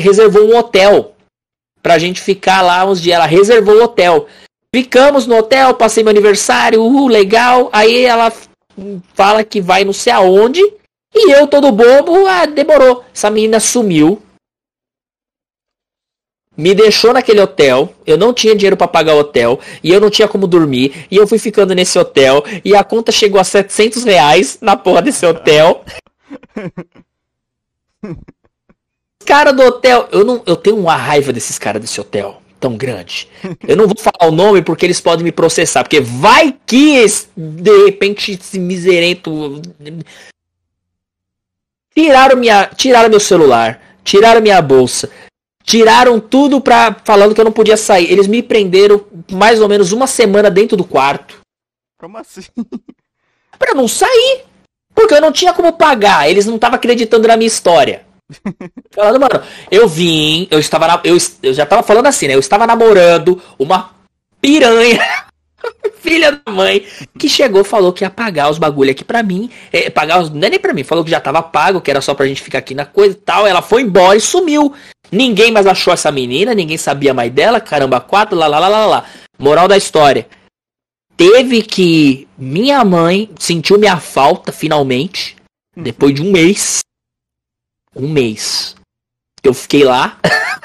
[0.00, 1.14] reservou um hotel
[1.82, 3.16] pra gente ficar lá uns dias.
[3.16, 4.28] Ela reservou o um hotel.
[4.74, 7.70] Ficamos no hotel, passei meu aniversário, uh, legal.
[7.72, 8.32] Aí ela
[9.14, 10.60] fala que vai não sei aonde.
[11.14, 13.04] E eu, todo bobo, ah, demorou.
[13.14, 14.22] Essa menina sumiu.
[16.56, 17.94] Me deixou naquele hotel.
[18.06, 19.58] Eu não tinha dinheiro para pagar o hotel.
[19.82, 21.06] E eu não tinha como dormir.
[21.10, 22.44] E eu fui ficando nesse hotel.
[22.64, 25.84] E a conta chegou a 700 reais na porra desse hotel.
[29.24, 30.08] cara do hotel.
[30.12, 33.28] Eu, não, eu tenho uma raiva desses caras desse hotel tão grande.
[33.66, 35.82] Eu não vou falar o nome porque eles podem me processar.
[35.82, 37.04] Porque vai que
[37.36, 39.60] de repente esse miserento.
[41.94, 45.10] Tiraram, minha, tiraram meu celular, tiraram minha bolsa,
[45.64, 48.10] tiraram tudo pra, falando que eu não podia sair.
[48.10, 51.40] Eles me prenderam mais ou menos uma semana dentro do quarto.
[51.98, 52.42] Como assim?
[53.58, 54.44] Pra não sair.
[54.94, 56.28] Porque eu não tinha como pagar.
[56.28, 58.05] Eles não estavam acreditando na minha história.
[58.90, 62.34] Falando, mano, eu vim, eu estava na, eu, eu já tava falando assim, né?
[62.34, 63.90] Eu estava namorando uma
[64.40, 65.00] piranha,
[66.00, 66.84] filha da mãe,
[67.18, 69.50] que chegou falou que ia pagar os bagulho aqui pra mim.
[69.72, 70.30] É, pagar os.
[70.30, 72.42] Não é nem pra mim, falou que já tava pago, que era só pra gente
[72.42, 73.46] ficar aqui na coisa e tal.
[73.46, 74.74] Ela foi embora e sumiu.
[75.10, 78.86] Ninguém mais achou essa menina, ninguém sabia mais dela, caramba, quatro, lá, lá, lá, lá,
[78.86, 79.04] lá.
[79.38, 80.26] Moral da história.
[81.16, 82.26] Teve que.
[82.36, 85.36] Minha mãe sentiu minha falta, finalmente.
[85.76, 86.85] Depois de um mês
[87.96, 88.76] um mês.
[89.42, 90.18] Eu fiquei lá.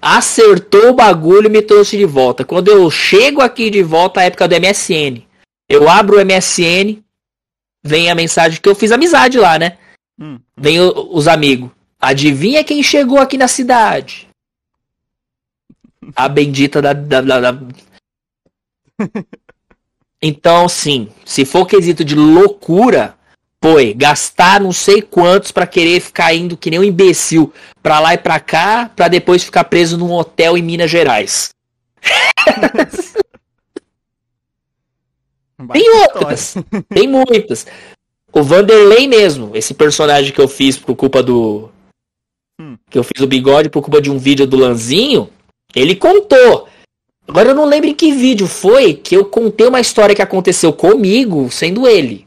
[0.00, 2.44] acertou o bagulho e me trouxe de volta.
[2.44, 5.22] Quando eu chego aqui de volta, a época do MSN.
[5.68, 7.02] Eu abro o MSN,
[7.84, 9.78] vem a mensagem que eu fiz amizade lá, né?
[10.18, 10.38] Hum.
[10.56, 11.70] Vem o, os amigos.
[12.00, 14.28] Adivinha quem chegou aqui na cidade?
[16.14, 16.92] A bendita da.
[16.92, 17.60] da, da, da...
[20.22, 23.15] Então, sim, se for quesito de loucura,
[23.66, 27.52] foi gastar não sei quantos para querer ficar indo que nem um imbecil
[27.82, 31.50] pra lá e pra cá, pra depois ficar preso num hotel em Minas Gerais.
[35.72, 36.54] tem outras,
[36.88, 37.66] tem muitas.
[38.32, 41.68] O Vanderlei mesmo, esse personagem que eu fiz por culpa do.
[42.60, 42.76] Hum.
[42.88, 45.28] Que eu fiz o bigode por culpa de um vídeo do Lanzinho,
[45.74, 46.68] ele contou.
[47.26, 50.72] Agora eu não lembro em que vídeo foi que eu contei uma história que aconteceu
[50.72, 52.25] comigo, sendo ele.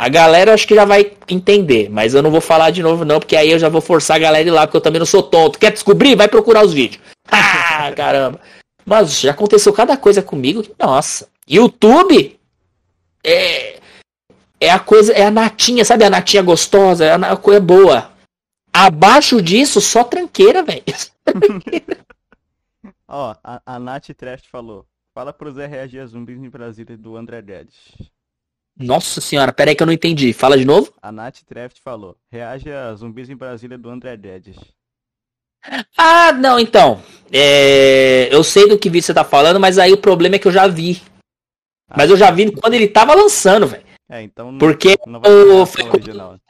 [0.00, 3.20] A galera acho que já vai entender, mas eu não vou falar de novo não,
[3.20, 5.22] porque aí eu já vou forçar a galera ir lá, porque eu também não sou
[5.22, 5.58] tonto.
[5.58, 6.16] Quer descobrir?
[6.16, 7.02] Vai procurar os vídeos.
[7.30, 8.40] Ah, caramba.
[8.84, 11.28] Mas já aconteceu cada coisa comigo que, nossa.
[11.46, 12.38] YouTube
[13.22, 13.78] é,
[14.58, 18.10] é a coisa, é a natinha, sabe a natinha gostosa, é a coisa boa.
[18.72, 20.82] Abaixo disso, só tranqueira, velho.
[23.06, 24.86] Ó, a, a Nath Trest falou.
[25.14, 28.10] Fala pro Zé reagir a zumbis em Brasília do André Guedes.
[28.80, 30.32] Nossa senhora, peraí que eu não entendi.
[30.32, 30.92] Fala de novo.
[31.02, 32.16] A Nath Treft falou.
[32.32, 34.56] Reage a zumbis em Brasília do André Dedes.
[35.96, 37.02] Ah, não, então.
[37.30, 38.34] É...
[38.34, 40.66] Eu sei do que você tá falando, mas aí o problema é que eu já
[40.66, 41.02] vi.
[41.90, 43.84] Ah, mas eu já vi quando ele tava lançando, velho.
[44.08, 45.64] É, então não, Porque não, o...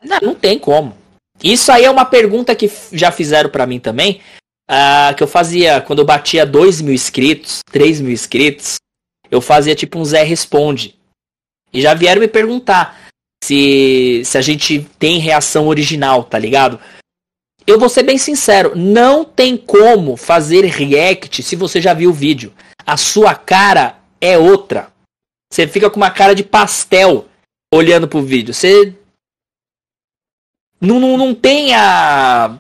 [0.03, 0.97] não, não tem como.
[1.43, 4.21] Isso aí é uma pergunta que já fizeram para mim também.
[4.71, 8.77] Uh, que eu fazia quando eu batia 2 mil inscritos, 3 mil inscritos.
[9.29, 11.00] Eu fazia tipo um Zé Responde.
[11.73, 13.01] E já vieram me perguntar
[13.43, 16.81] se, se a gente tem reação original, tá ligado?
[17.67, 22.15] Eu vou ser bem sincero, não tem como fazer react se você já viu o
[22.15, 22.53] vídeo.
[22.87, 24.93] A sua cara é outra.
[25.53, 27.27] Você fica com uma cara de pastel
[27.73, 28.55] olhando pro vídeo.
[28.55, 28.95] Você
[30.81, 32.59] não, não, não tem a.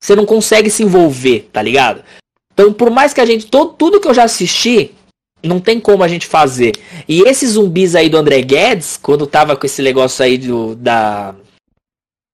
[0.00, 2.04] Você não consegue se envolver, tá ligado?
[2.52, 3.46] Então, por mais que a gente.
[3.46, 4.94] Todo, tudo que eu já assisti,
[5.42, 6.72] não tem como a gente fazer.
[7.08, 11.34] E esses zumbis aí do André Guedes, quando tava com esse negócio aí do, da.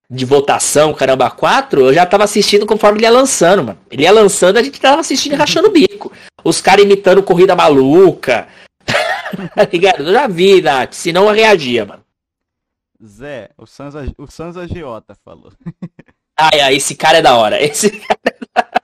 [0.09, 3.78] De votação, caramba, 4, eu já tava assistindo conforme ele ia lançando, mano.
[3.91, 6.12] Ele ia lançando, a gente tava assistindo e rachando o bico.
[6.45, 8.47] Os caras imitando corrida maluca.
[8.87, 10.05] tá ligado?
[10.05, 10.93] Eu já vi, Nath.
[10.93, 12.05] Senão eu reagia, mano.
[13.05, 15.53] Zé, o Sanza, o Sanza Giota falou.
[16.39, 17.62] ai, ai, esse cara é da hora.
[17.62, 18.83] Esse cara é da hora.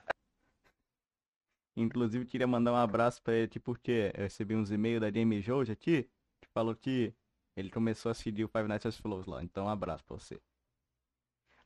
[1.75, 5.71] Inclusive, queria mandar um abraço para ele, porque eu recebi uns e-mails da DM Jojo
[5.71, 6.03] aqui,
[6.39, 7.13] que falou que
[7.55, 9.43] ele começou a seguir o Five Nights at Flows lá.
[9.43, 10.39] Então, um abraço pra você.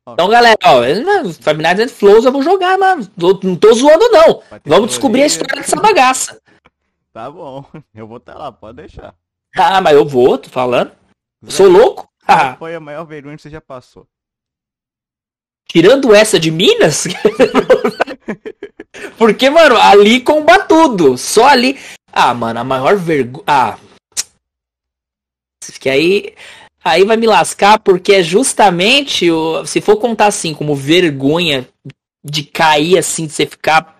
[0.05, 0.81] Ó, então, galera, ó,
[1.33, 3.05] Five Nights at Flows eu vou jogar, mano.
[3.17, 4.41] Não tô zoando, não.
[4.65, 6.41] Vamos descobrir a história dessa bagaça.
[7.13, 7.65] Tá bom,
[7.95, 9.15] eu vou estar tá lá, pode deixar.
[9.57, 10.91] Ah, mas eu vou, tô falando.
[11.43, 12.07] Zé, Sou louco?
[12.23, 14.07] Qual foi a maior vergonha que você já passou?
[15.67, 17.07] Tirando essa de Minas?
[19.17, 21.17] Porque, mano, ali comba tudo.
[21.17, 21.77] Só ali.
[22.11, 23.43] Ah, mano, a maior vergonha.
[23.45, 23.77] Ah.
[25.79, 26.33] Que aí.
[26.83, 29.29] Aí vai me lascar, porque é justamente.
[29.29, 29.65] O...
[29.65, 31.67] Se for contar assim, como vergonha
[32.23, 33.97] de cair assim, de você ficar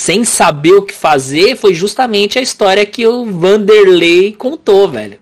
[0.00, 5.20] sem saber o que fazer, foi justamente a história que o Vanderlei contou, velho.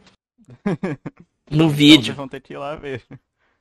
[1.48, 1.97] No vídeo.
[1.97, 3.05] Então vocês vão ter que ir lá ver.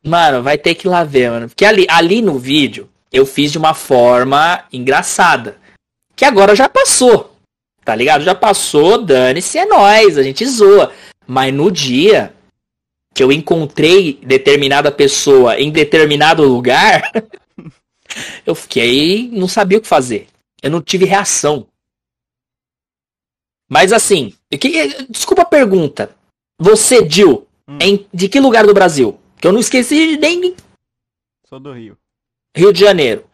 [0.06, 1.48] Mano, vai ter que ir lá ver, mano.
[1.48, 5.58] Porque ali, ali no vídeo eu fiz de uma forma engraçada.
[6.16, 7.36] Que agora já passou.
[7.84, 8.24] Tá ligado?
[8.24, 10.92] Já passou, dane-se, é nóis, a gente zoa.
[11.28, 12.34] Mas no dia
[13.14, 17.12] que eu encontrei determinada pessoa em determinado lugar,
[18.46, 19.30] eu fiquei.
[19.32, 20.28] não sabia o que fazer.
[20.62, 21.68] Eu não tive reação.
[23.68, 26.16] Mas assim, que, desculpa a pergunta.
[26.60, 27.80] Você, Jill, Hum.
[27.82, 29.18] em, de que lugar do Brasil?
[29.40, 30.56] Que eu não esqueci nem
[31.48, 31.98] Sou do Rio.
[32.56, 33.26] Rio de Janeiro.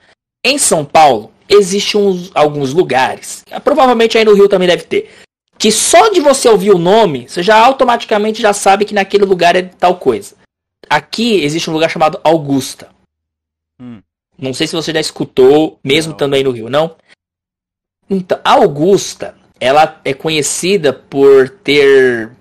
[0.43, 5.11] Em São Paulo, existem uns- alguns lugares, provavelmente aí no Rio também deve ter,
[5.57, 9.55] que só de você ouvir o nome, você já automaticamente já sabe que naquele lugar
[9.55, 10.35] é tal coisa.
[10.89, 12.89] Aqui existe um lugar chamado Augusta.
[13.79, 14.01] Hum.
[14.37, 16.95] Não sei se você já escutou, mesmo estando aí no Rio, não?
[18.09, 22.31] Então, a Augusta, ela é conhecida por ter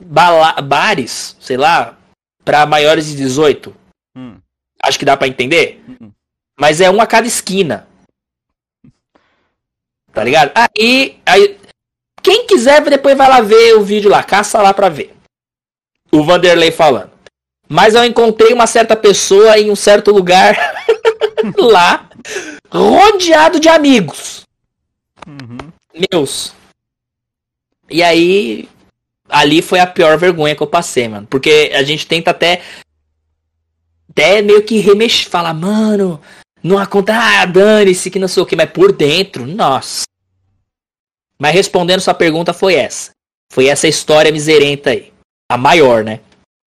[0.00, 1.96] bala- bares, sei lá,
[2.44, 3.74] para maiores de 18.
[4.16, 4.36] Hum.
[4.82, 5.82] Acho que dá pra entender.
[6.00, 6.10] Hum.
[6.58, 7.86] Mas é um a cada esquina.
[10.12, 10.52] Tá ligado?
[10.54, 11.58] Aí, aí.
[12.22, 14.22] Quem quiser, depois vai lá ver o vídeo lá.
[14.22, 15.14] Caça lá pra ver.
[16.12, 17.10] O Vanderlei falando.
[17.68, 20.54] Mas eu encontrei uma certa pessoa em um certo lugar
[21.58, 22.08] lá,
[22.70, 24.42] rodeado de amigos
[25.26, 25.72] Uhum.
[26.12, 26.54] meus.
[27.90, 28.68] E aí,
[29.34, 31.26] ali foi a pior vergonha que eu passei, mano.
[31.26, 32.62] Porque a gente tenta até.
[34.10, 36.20] Até meio que remexer, falar, mano,
[36.62, 40.04] não acontece, ah, dane-se que não sei o que, mas por dentro, nossa.
[41.38, 43.10] Mas respondendo sua pergunta foi essa.
[43.52, 45.12] Foi essa história miserenta aí.
[45.50, 46.20] A maior, né?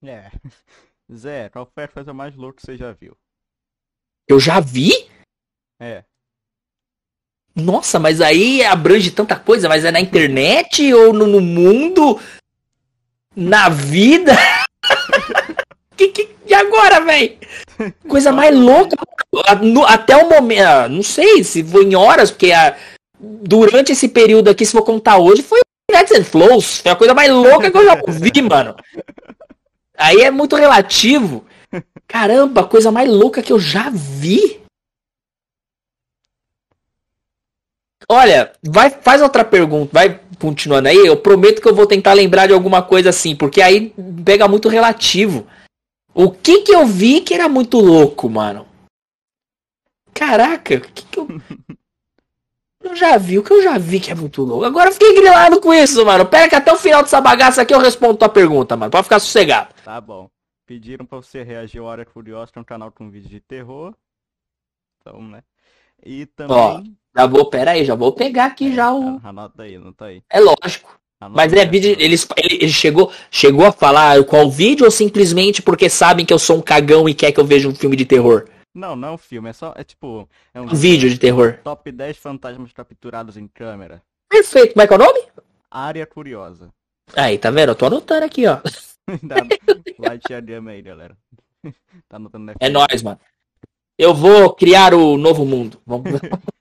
[0.04, 0.30] É.
[1.14, 3.16] Zé, qual foi a coisa mais louca que você já viu?
[4.28, 5.08] Eu já vi?
[5.80, 6.04] É.
[7.54, 12.20] Nossa, mas aí abrange tanta coisa, mas é na internet ou no, no mundo?
[13.40, 14.32] Na vida?
[15.96, 17.38] que, que, e agora, velho?
[18.08, 18.96] Coisa mais louca.
[19.86, 20.62] Até o momento.
[20.66, 22.76] ah, Não sei se foi em horas, porque a-
[23.20, 25.60] durante esse período aqui, se for contar hoje, foi
[25.92, 26.80] Nuts and Flows.
[26.80, 28.74] Foi a coisa mais louca que eu já ouvi, mano.
[29.96, 31.44] Aí é muito relativo.
[32.08, 34.60] Caramba, a coisa mais louca que eu já vi.
[38.08, 40.96] Olha, vai, faz outra pergunta, vai continuando aí.
[40.96, 43.94] Eu prometo que eu vou tentar lembrar de alguma coisa assim, porque aí
[44.24, 45.46] pega muito relativo.
[46.14, 48.66] O que que eu vi que era muito louco, mano?
[50.12, 51.28] Caraca, o que que eu.
[52.80, 54.64] Eu já vi, o que eu já vi que é muito louco.
[54.64, 56.24] Agora eu fiquei grilado com isso, mano.
[56.24, 58.90] Pera que até o final dessa bagaça aqui eu respondo tua pergunta, mano.
[58.90, 59.74] Pode ficar sossegado.
[59.84, 60.30] Tá bom.
[60.64, 63.94] Pediram pra você reagir ao Hora Curiosa, que é um canal com vídeo de terror.
[65.00, 65.42] Então, né?
[66.04, 66.96] E também.
[67.18, 69.18] Já vou, pera aí, já vou pegar aqui já o.
[69.24, 70.22] Ah, Anota aí, anota aí.
[70.30, 70.96] É lógico.
[71.20, 71.96] Anota Mas é vídeo.
[71.98, 76.58] ele, ele chegou, chegou a falar qual vídeo ou simplesmente porque sabem que eu sou
[76.58, 78.48] um cagão e quer que eu veja um filme de terror?
[78.72, 79.74] Não, não é um filme, é só.
[79.76, 80.28] É tipo.
[80.54, 81.58] É um Um vídeo de terror.
[81.64, 84.00] top 10 fantasmas capturados em câmera.
[84.30, 84.74] Perfeito.
[84.74, 85.20] Como é que é o nome?
[85.68, 86.68] Área Curiosa.
[87.16, 87.70] Aí, tá vendo?
[87.70, 88.60] Eu tô anotando aqui, ó.
[90.36, 91.16] Adiama aí, galera.
[92.08, 93.18] Tá anotando É nóis, mano.
[93.98, 95.80] Eu vou criar o novo mundo.
[95.84, 96.20] Vamos ver.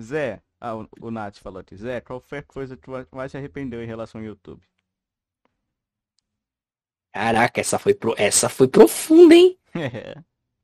[0.00, 1.76] Zé, ah, o, o Nath falou aqui.
[1.76, 4.62] Zé, qual foi a coisa que tu mais se arrependeu em relação ao YouTube?
[7.12, 8.14] Caraca, essa foi, pro...
[8.16, 9.56] essa foi profunda, hein?
[9.74, 10.16] É.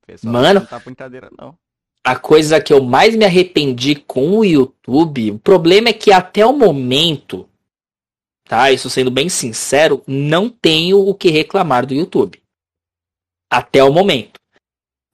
[0.07, 0.61] Pessoal, Mano.
[0.61, 1.57] Não tá brincadeira, não.
[2.05, 6.47] A coisa que eu mais me arrependi com o YouTube, o problema é que até
[6.47, 7.49] o momento,
[8.45, 8.71] tá?
[8.71, 12.41] Isso sendo bem sincero, não tenho o que reclamar do YouTube.
[13.51, 14.39] Até o momento.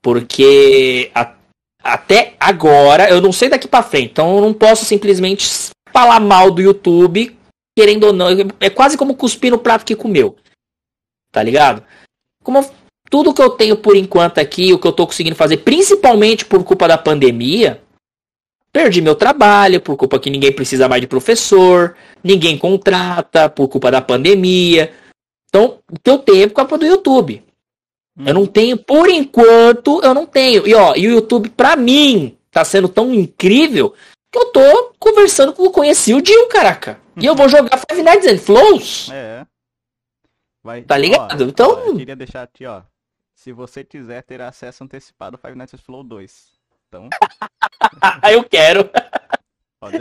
[0.03, 1.35] Porque a-
[1.83, 5.49] até agora, eu não sei daqui pra frente, então eu não posso simplesmente
[5.93, 7.37] falar mal do YouTube,
[7.77, 8.29] querendo ou não.
[8.61, 10.37] É quase como cuspir no prato que comeu.
[11.33, 11.85] Tá ligado?
[12.43, 12.65] Como
[13.11, 16.63] tudo que eu tenho por enquanto aqui, o que eu tô conseguindo fazer, principalmente por
[16.65, 17.83] culpa da pandemia,
[18.73, 23.91] perdi meu trabalho, por culpa que ninguém precisa mais de professor, ninguém contrata, por culpa
[23.91, 24.93] da pandemia.
[25.49, 27.45] Então, o que eu tenho é por culpa do YouTube.
[28.19, 30.67] Eu não tenho, por enquanto, eu não tenho.
[30.67, 33.95] E ó, e o YouTube, pra mim, tá sendo tão incrível
[34.31, 37.01] que eu tô conversando com, conheci o Dio, caraca.
[37.17, 39.09] E eu vou jogar Five Nights and Flows.
[39.11, 39.47] É.
[40.63, 41.43] Vai, Tá ligado?
[41.43, 42.83] ó, Então- ó, eu queria deixar aqui, ó.
[43.35, 46.53] Se você quiser ter acesso antecipado ao Five Nights at Flow 2.
[46.89, 47.09] Então,
[48.31, 48.89] eu quero.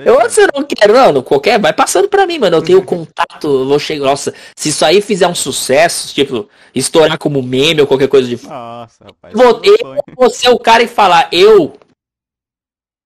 [0.06, 2.58] Eu se eu não quero, não, não, qualquer, vai passando pra mim, mano.
[2.58, 4.06] Eu tenho contato, eu vou chegar.
[4.06, 8.48] Nossa, se isso aí fizer um sucesso, tipo, estourar como meme ou qualquer coisa de.
[8.48, 9.34] Nossa, rapaz.
[9.34, 10.02] Vou- sonho.
[10.18, 11.74] Você é o cara e falar, eu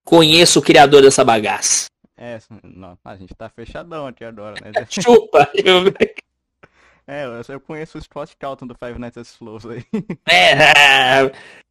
[0.05, 1.85] conheço o criador dessa bagaça.
[2.17, 4.71] É, não, a gente tá fechadão aqui agora, né?
[4.89, 5.49] Chupa!
[7.07, 9.85] É, eu, eu conheço o Scott Calton do Five Nights at Flows aí.
[10.27, 11.31] É.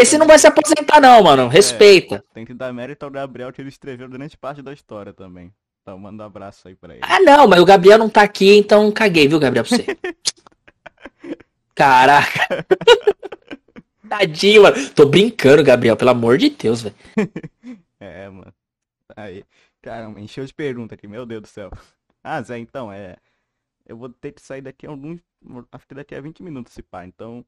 [0.00, 1.48] Esse não vai se aposentar não, mano.
[1.48, 2.24] Respeita.
[2.32, 5.52] Tem que dar mérito ao Gabriel que ele escreveu durante parte da história também.
[5.82, 7.02] Então manda um abraço aí pra ele.
[7.02, 9.98] Ah, não, mas o Gabriel não tá aqui, então caguei, viu, Gabriel, pra você.
[11.74, 12.64] Caraca.
[14.08, 14.90] Tadinho, mano.
[14.90, 16.94] Tô brincando, Gabriel, pelo amor de Deus, velho.
[17.98, 18.52] É, mano.
[19.14, 19.44] Aí.
[19.80, 21.70] Caramba, encheu de pergunta aqui, meu Deus do céu.
[22.22, 23.16] Ah, Zé, então, é.
[23.86, 25.20] Eu vou ter que sair daqui a alguns.
[25.70, 27.06] Acho que daqui a 20 minutos, se pá.
[27.06, 27.46] Então.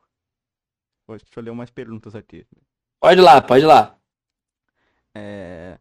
[1.08, 2.46] Deixa eu ler umas perguntas aqui.
[3.00, 3.96] Pode ir lá, pode ir lá.
[5.14, 5.78] É.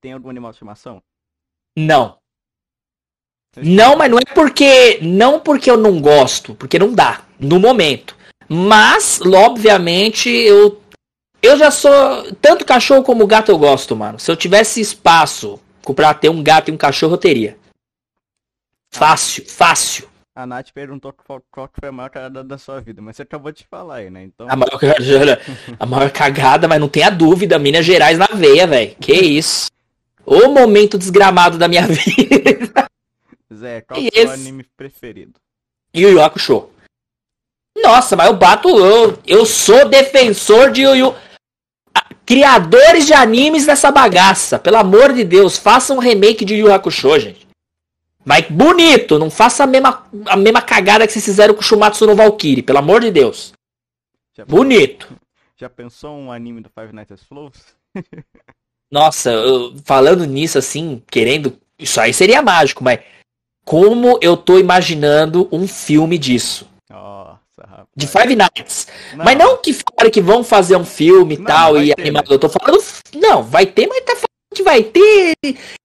[0.00, 1.02] Tem algum animal de estimação?
[1.76, 2.18] Não.
[3.56, 4.98] Não, mas não é porque.
[5.02, 8.16] Não porque eu não gosto, porque não dá, no momento.
[8.48, 10.80] Mas, obviamente, eu.
[11.42, 11.90] Eu já sou.
[12.40, 14.18] Tanto cachorro como gato eu gosto, mano.
[14.18, 15.58] Se eu tivesse espaço
[15.96, 17.58] pra ter um gato e um cachorro, eu teria.
[18.92, 20.09] Fácil, fácil.
[20.34, 21.12] A Nath perguntou
[21.50, 24.10] qual, que foi a maior cagada da sua vida, mas você acabou de falar aí,
[24.10, 24.22] né?
[24.22, 24.46] Então.
[24.48, 24.78] A maior,
[25.78, 28.94] a maior cagada, mas não tenha dúvida, Minas Gerais na veia, velho.
[29.00, 29.68] Que isso.
[30.24, 32.86] O momento desgramado da minha vida.
[33.52, 35.34] Zé, qual é o seu anime preferido?
[35.94, 36.70] Yu Yu Hakusho.
[37.76, 38.68] Nossa, mas eu bato.
[38.68, 41.14] Eu, eu sou defensor de Yu Yu.
[42.24, 44.60] Criadores de animes dessa bagaça.
[44.60, 47.49] Pelo amor de Deus, façam um remake de Yu Hakusho, gente.
[48.30, 52.06] Mas bonito, não faça a mesma, a mesma cagada que vocês fizeram com o Shumatsu
[52.06, 53.52] no Valkyrie, pelo amor de Deus.
[54.36, 55.08] Já bonito.
[55.56, 57.56] Já pensou um anime do Five Nights at Flows?
[58.88, 61.58] Nossa, eu, falando nisso assim, querendo.
[61.76, 63.00] Isso aí seria mágico, mas.
[63.64, 66.70] Como eu tô imaginando um filme disso?
[66.88, 67.88] Nossa, rapaz.
[67.96, 68.86] De Five Nights.
[69.12, 69.24] Não.
[69.24, 72.32] Mas não que fale que vão fazer um filme e tal, e animado.
[72.32, 72.80] Eu tô falando.
[73.12, 75.34] Não, vai ter, mas tá falando que vai ter.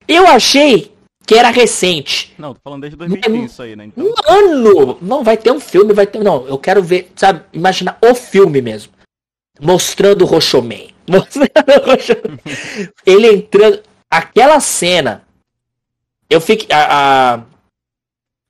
[0.07, 0.94] Eu achei
[1.26, 2.34] que era recente.
[2.38, 3.85] Não, tô falando desde 2015 isso aí, né?
[3.85, 4.06] Então...
[4.06, 4.97] Um ano!
[5.02, 6.23] Não, vai ter um filme, vai ter.
[6.23, 8.93] Não, eu quero ver, sabe, imaginar o filme mesmo.
[9.60, 10.88] Mostrando o Rochoman.
[11.10, 12.39] Mostrando o Rochoman.
[13.06, 13.81] Ele entrando.
[14.10, 15.26] Aquela cena.
[16.30, 16.65] Eu fico.
[16.72, 17.43] A, a,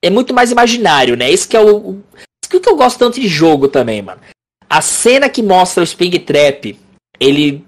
[0.01, 1.31] é muito mais imaginário, né?
[1.31, 2.01] Isso que é o.
[2.43, 4.21] Isso que eu gosto tanto de jogo também, mano.
[4.69, 6.77] A cena que mostra o Springtrap,
[7.19, 7.65] ele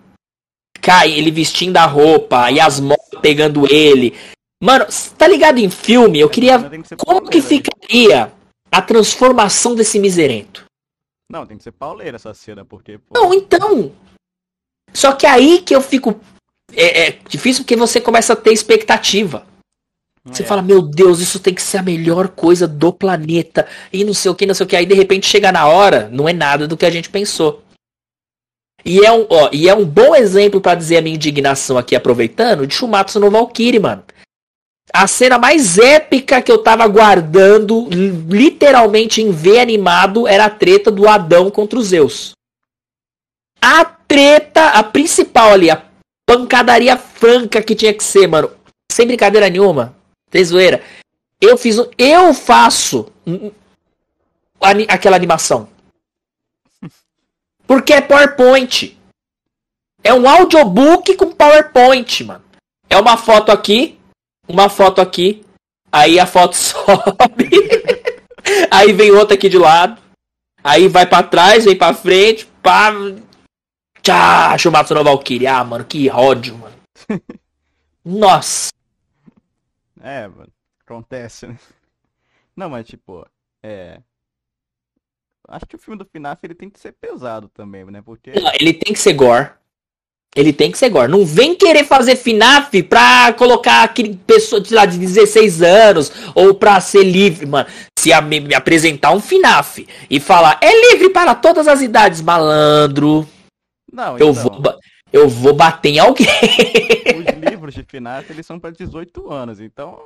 [0.82, 4.16] cai, ele vestindo a roupa e as motos pegando ele.
[4.62, 4.86] Mano,
[5.18, 6.20] tá ligado em filme?
[6.20, 6.58] Eu queria.
[6.98, 8.32] Como que ficaria
[8.72, 10.66] a transformação desse miserento?
[11.30, 12.98] Não, tem que ser pauleira essa cena, porque.
[12.98, 13.14] Pô...
[13.14, 13.92] Não, então.
[14.94, 16.20] Só que aí que eu fico.
[16.74, 19.46] É, é, difícil porque você começa a ter expectativa.
[20.26, 20.46] Você é.
[20.46, 23.68] fala, meu Deus, isso tem que ser a melhor coisa do planeta.
[23.94, 24.76] E não sei o que, não sei o que.
[24.76, 27.64] Aí de repente chega na hora, não é nada do que a gente pensou.
[28.84, 31.96] E é um, ó, e é um bom exemplo para dizer a minha indignação aqui,
[31.96, 34.04] aproveitando, de Shumatsu no Valkyrie, mano.
[34.94, 37.88] A cena mais épica que eu tava guardando,
[38.30, 42.32] literalmente em ver animado, era a treta do Adão contra os Zeus.
[43.62, 45.84] A treta, a principal ali, a
[46.26, 48.52] pancadaria franca que tinha que ser, mano.
[48.92, 49.96] Sem brincadeira nenhuma.
[50.30, 50.82] Tem zoeira.
[51.40, 51.78] Eu fiz.
[51.98, 53.12] Eu faço
[54.88, 55.70] aquela animação.
[57.66, 58.98] Porque é PowerPoint.
[60.04, 62.44] É um audiobook com PowerPoint, mano.
[62.90, 63.97] É uma foto aqui,
[64.48, 65.46] uma foto aqui,
[65.92, 67.50] aí a foto sobe,
[68.72, 70.02] aí vem outra aqui de lado,
[70.64, 72.92] aí vai para trás, vem para frente, pá.
[74.02, 75.48] Tchá, Shumatsu no Valkyrie.
[75.48, 76.76] Ah, mano, que ódio, mano.
[78.06, 78.72] Nossa.
[80.00, 80.52] É, mano,
[80.86, 81.60] acontece, né?
[82.56, 83.28] Não, mas tipo,
[83.62, 84.02] é.
[85.50, 88.02] Acho que o filme do FNAF ele tem que ser pesado também, né?
[88.02, 88.32] Porque.
[88.32, 89.52] Não, ele tem que ser gore.
[90.38, 91.12] Ele tem que ser gore.
[91.12, 96.54] Não vem querer fazer FNAF pra colocar aquele pessoa de lá de 16 anos ou
[96.54, 97.68] pra ser livre, mano.
[97.98, 102.22] Se a, me, me apresentar um FNAF e falar é livre para todas as idades,
[102.22, 103.28] malandro.
[103.92, 104.34] Não, eu então...
[104.34, 104.80] vou
[105.12, 106.28] eu vou bater em alguém.
[106.28, 110.00] Os livros de FNAF eles são para 18 anos, então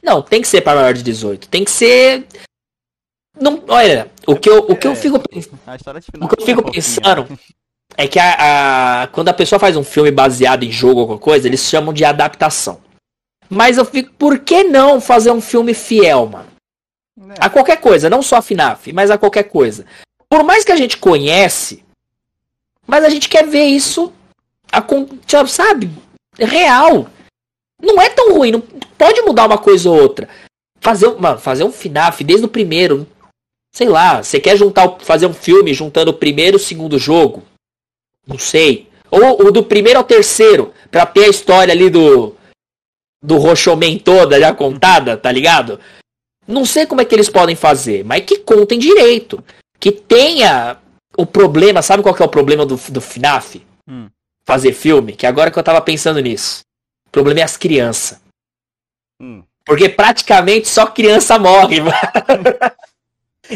[0.00, 1.48] Não, tem que ser para maior de 18.
[1.48, 2.24] Tem que ser
[3.38, 6.72] não, olha, o que eu, o que eu é, fico, o que eu fico é
[6.72, 7.38] pensando
[7.96, 11.18] é que a, a, quando a pessoa faz um filme baseado em jogo ou alguma
[11.18, 12.80] coisa, eles chamam de adaptação.
[13.48, 16.48] Mas eu fico, por que não fazer um filme fiel, mano?
[17.30, 17.34] É.
[17.40, 19.86] A qualquer coisa, não só a FNAF, mas a qualquer coisa.
[20.28, 21.82] Por mais que a gente conhece,
[22.86, 24.12] mas a gente quer ver isso,
[24.70, 24.84] a,
[25.46, 25.90] sabe,
[26.38, 27.08] real.
[27.80, 30.28] Não é tão ruim, não pode mudar uma coisa ou outra.
[30.80, 33.06] Fazer, mano, fazer um FNAF desde o primeiro,
[33.72, 37.42] sei lá, você quer juntar, fazer um filme juntando o primeiro e o segundo jogo?
[38.26, 38.88] Não sei.
[39.10, 42.34] Ou o do primeiro ao terceiro, pra ter a história ali do.
[43.22, 45.80] Do Rochomen toda já contada, tá ligado?
[46.46, 49.42] Não sei como é que eles podem fazer, mas que contem direito.
[49.80, 50.78] Que tenha
[51.16, 53.64] o problema, sabe qual que é o problema do, do FNAF?
[53.88, 54.08] Hum.
[54.46, 55.14] Fazer filme?
[55.14, 56.60] Que agora que eu tava pensando nisso.
[57.08, 58.20] O problema é as crianças.
[59.20, 59.42] Hum.
[59.64, 61.94] Porque praticamente só criança morre, mano.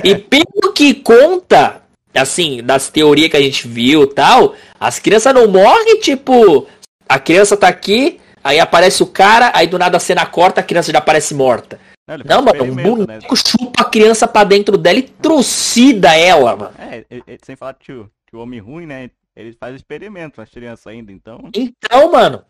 [0.04, 1.82] E pelo que conta,
[2.14, 6.66] assim, das teorias que a gente viu tal, as crianças não morrem, tipo,
[7.08, 10.64] a criança tá aqui, aí aparece o cara, aí do nada a cena corta, a
[10.64, 11.78] criança já aparece morta.
[12.08, 13.18] Não, ele Não, mano, o experimento, né?
[13.18, 16.72] boneco chupa a criança pra dentro dela e trucida ela, mano.
[16.78, 17.04] É,
[17.42, 19.10] sem falar que o, que o homem ruim, né?
[19.36, 21.50] Ele faz experimento com as crianças ainda, então.
[21.54, 22.42] Então, mano,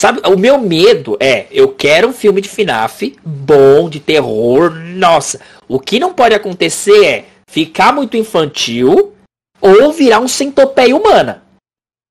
[0.00, 5.40] sabe, o meu medo é, eu quero um filme de FNAF bom, de terror, nossa.
[5.66, 7.24] O que não pode acontecer é
[7.56, 9.16] ficar muito infantil
[9.62, 11.42] ou virar um centopeia humana.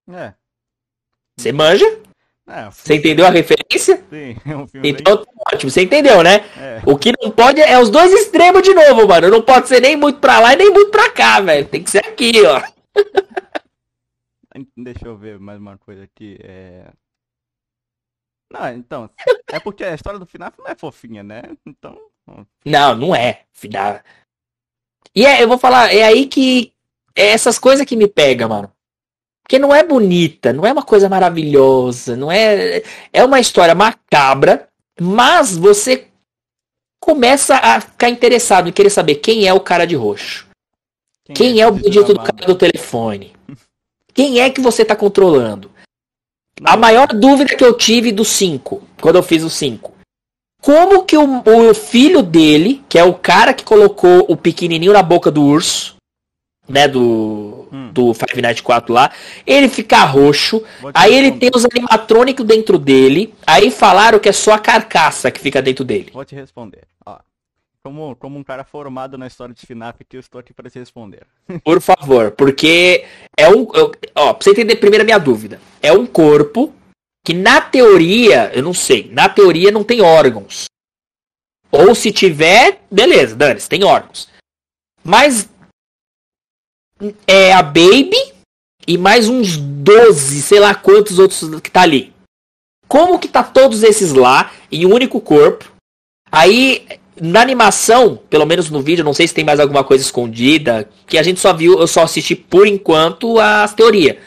[0.10, 0.34] É.
[1.38, 1.86] Você manja?
[2.48, 4.04] É, Você entendeu a referência?
[4.10, 6.40] sim, é um filme Então, tá ótimo, você entendeu, né?
[6.40, 6.64] bem.
[6.64, 6.82] É.
[6.84, 9.30] O que não pode é os dois extremos de novo, mano.
[9.30, 11.68] Não pode ser nem muito pra lá e nem muito pra cá, velho.
[11.68, 12.60] Tem que ser aqui, ó.
[14.76, 16.40] Deixa eu ver mais uma coisa aqui.
[16.42, 16.92] É...
[18.52, 19.10] Não, então.
[19.52, 21.44] É porque a história do FNAF não é fofinha, né?
[21.68, 22.00] Então.
[22.66, 23.44] Não, não é.
[23.54, 24.04] Filha.
[25.16, 26.72] E é, eu vou falar, é aí que.
[27.18, 28.70] É essas coisas que me pega, mano.
[29.42, 32.84] Porque não é bonita, não é uma coisa maravilhosa, não é.
[33.14, 34.68] É uma história macabra,
[35.00, 36.08] mas você
[37.00, 40.48] começa a ficar interessado em querer saber quem é o cara de roxo.
[41.34, 43.34] Quem é o esse bendito do cara do telefone?
[44.14, 45.70] Quem é que você tá controlando?
[46.64, 49.94] A maior dúvida que eu tive do 5, quando eu fiz o 5.
[50.66, 55.04] Como que o, o filho dele, que é o cara que colocou o pequenininho na
[55.04, 55.96] boca do urso,
[56.68, 57.92] né, do, Hum.
[57.94, 59.12] do Five Nights 4 lá,
[59.46, 64.54] ele fica roxo, aí ele tem os animatrônicos dentro dele, aí falaram que é só
[64.54, 66.10] a carcaça que fica dentro dele.
[66.12, 66.82] Vou te responder.
[67.06, 67.18] Ó,
[67.84, 70.80] como, como um cara formado na história de FNAF, que eu estou aqui para te
[70.80, 71.28] responder.
[71.64, 73.06] Por favor, porque
[73.38, 73.68] é um.
[74.16, 75.62] Ó, pra você entender primeiro a minha dúvida.
[75.80, 76.74] É um corpo
[77.26, 80.66] que, na teoria, eu não sei, na teoria não tem órgãos.
[81.72, 84.30] Ou se tiver, beleza, dane tem órgãos.
[85.04, 85.50] Mas
[87.28, 88.34] é a Baby
[88.88, 92.14] e mais uns 12, sei lá quantos outros que tá ali.
[92.88, 95.74] Como que tá todos esses lá em um único corpo?
[96.32, 96.88] Aí
[97.20, 101.18] na animação, pelo menos no vídeo, não sei se tem mais alguma coisa escondida, que
[101.18, 104.18] a gente só viu, eu só assisti por enquanto as teorias.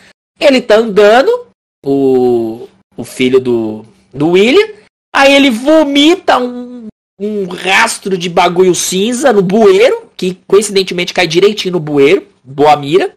[0.41, 1.47] Ele tá andando,
[1.85, 2.69] o,
[2.99, 4.69] o filho do, do William,
[5.15, 11.75] aí ele vomita um, um rastro de bagulho cinza no bueiro, que coincidentemente cai direitinho
[11.75, 13.15] no bueiro, boa mira.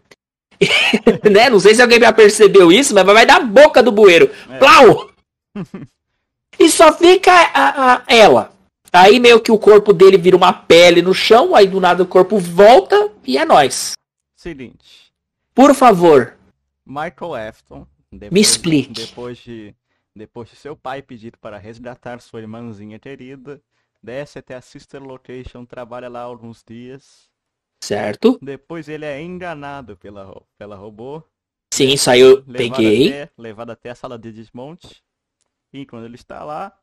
[1.28, 1.50] né?
[1.50, 4.30] Não sei se alguém já percebeu isso, mas vai dar a boca do bueiro.
[4.48, 4.58] É.
[4.58, 5.10] Plau!
[6.58, 8.52] e só fica a- a- ela.
[8.92, 12.06] Aí meio que o corpo dele vira uma pele no chão, aí do nada o
[12.06, 13.94] corpo volta e é nóis.
[14.36, 15.10] Seguinte.
[15.54, 16.34] Por favor,
[16.86, 17.86] Michael Afton.
[18.12, 18.92] Depois, Me explique.
[18.92, 19.74] Depois de,
[20.14, 23.60] depois de seu pai pedir para resgatar sua irmãzinha querida,
[24.02, 27.30] desce até a Sister Location, trabalha lá alguns dias.
[27.82, 28.38] certo?
[28.42, 31.22] Depois ele é enganado pela, pela robô.
[31.72, 31.96] Sim,
[32.46, 33.08] levado peguei.
[33.08, 35.02] Até, levado até a sala de desmonte.
[35.72, 36.78] E quando ele está lá,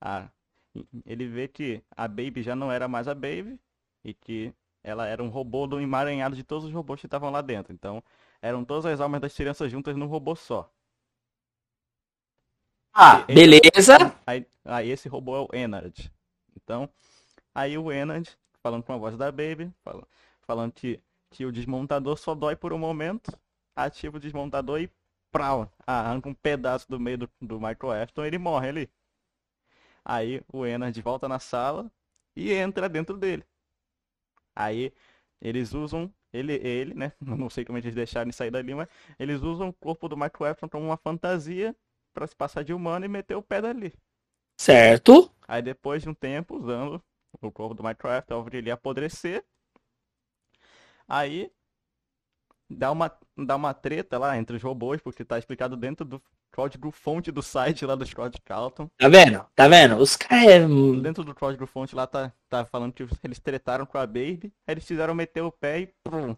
[0.00, 0.28] a-
[1.04, 3.60] ele vê que a Baby já não era mais a Baby.
[4.04, 4.52] E que
[4.82, 7.72] ela era um robô do emaranhado de todos os robôs que estavam lá dentro.
[7.72, 8.02] Então,
[8.42, 10.70] eram todas as almas das crianças juntas num robô só.
[12.92, 13.96] Ah, beleza.
[14.26, 16.10] Aí, aí esse robô é o Enard.
[16.56, 16.88] Então,
[17.54, 18.28] aí o Enard,
[18.62, 20.06] falando com a voz da Baby, fala-
[20.42, 21.00] falando que,
[21.30, 23.32] que o desmontador só dói por um momento,
[23.76, 24.90] ativa o desmontador e
[25.32, 28.90] prau, arranca um pedaço do meio do, do Michael Afton e ele morre ali.
[30.04, 31.90] Aí o Enard volta na sala
[32.34, 33.44] e entra dentro dele.
[34.54, 34.92] Aí
[35.40, 37.12] eles usam ele, ele, né?
[37.20, 40.68] Não sei como eles deixaram sair dali, mas eles usam o corpo do Michael Afton
[40.68, 41.74] como uma fantasia
[42.14, 43.92] pra se passar de humano e meter o pé dali.
[44.58, 45.30] Certo.
[45.46, 47.02] Aí depois de um tempo, usando
[47.40, 49.44] o corpo do Minecraft, ao ele apodrecer,
[51.06, 51.50] aí
[52.68, 56.22] dá uma, dá uma treta lá entre os robôs, porque tá explicado dentro do
[56.58, 58.90] código fonte do site lá do Scott Carlton.
[58.98, 59.46] Tá vendo?
[59.54, 59.96] Tá vendo?
[59.96, 60.66] Os caras é.
[61.00, 64.74] Dentro do código fonte lá tá, tá falando que eles tretaram com a Baby, aí
[64.74, 66.36] eles fizeram meter o pé e pum,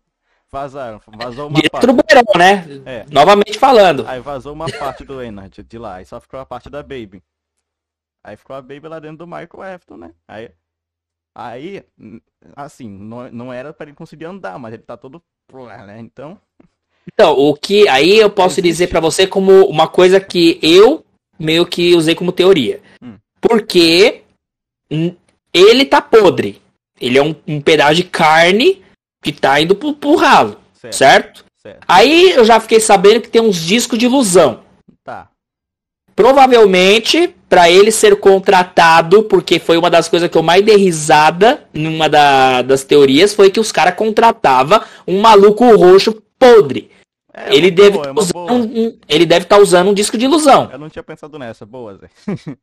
[0.50, 1.00] vazaram.
[1.16, 1.86] Vazou uma Direto parte.
[1.86, 2.64] do beirão, né?
[2.84, 3.06] É.
[3.10, 4.06] Novamente falando.
[4.06, 7.22] Aí vazou uma parte do Enard de lá, e só ficou a parte da Baby.
[8.22, 10.14] Aí ficou a Baby lá dentro do Michael Afton, né?
[10.28, 10.50] Aí,
[11.34, 11.82] aí
[12.54, 15.22] assim, não, não era pra ele conseguir andar, mas ele tá todo,
[15.86, 15.98] né?
[15.98, 16.38] Então,
[17.12, 21.04] Então, o que aí eu posso dizer pra você como uma coisa que eu
[21.38, 22.80] meio que usei como teoria.
[23.02, 23.14] Hum.
[23.40, 24.22] Porque
[25.52, 26.60] ele tá podre.
[27.00, 28.82] Ele é um, um pedaço de carne
[29.22, 30.96] que tá indo pro, pro ralo, certo.
[30.96, 31.44] certo?
[31.60, 31.84] certo?
[31.88, 34.60] Aí eu já fiquei sabendo que tem uns discos de ilusão.
[35.02, 35.28] Tá.
[36.14, 41.64] Provavelmente, para ele ser contratado, porque foi uma das coisas que eu mais dei risada
[41.72, 46.90] numa da, das teorias, foi que os caras contratavam um maluco roxo podre.
[47.32, 50.24] É, ele, deve boa, tá um, um, ele deve estar tá usando um disco de
[50.24, 50.68] ilusão.
[50.72, 52.10] Eu não tinha pensado nessa, boa, Zé.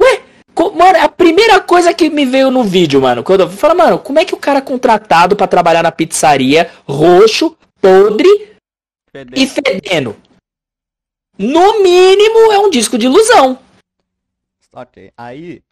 [0.00, 0.22] Ué,
[0.74, 4.18] mano, a primeira coisa que me veio no vídeo, mano, quando eu falo, mano, como
[4.18, 8.28] é que o cara é contratado para trabalhar na pizzaria, roxo, podre
[9.10, 9.38] fedendo.
[9.38, 10.16] e fedendo?
[11.38, 13.58] No mínimo é um disco de ilusão.
[14.72, 15.62] Ok, aí.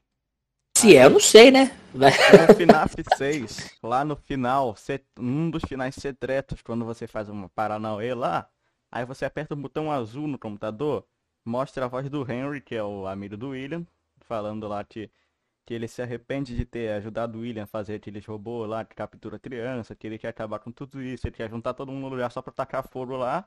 [0.77, 1.73] Se aí, é, eu não sei, né?
[1.95, 2.07] No
[2.55, 4.75] FNAF 6, lá no final,
[5.19, 8.49] um dos finais secretos, quando você faz uma Paranauê lá,
[8.91, 11.07] aí você aperta o botão azul no computador,
[11.45, 13.87] mostra a voz do Henry, que é o amigo do William,
[14.21, 15.11] falando lá que,
[15.67, 18.95] que ele se arrepende de ter ajudado o William a fazer aqueles robôs lá que
[18.95, 22.09] captura criança, que ele quer acabar com tudo isso, ele quer juntar todo mundo no
[22.09, 23.47] lugar só pra tacar fogo lá.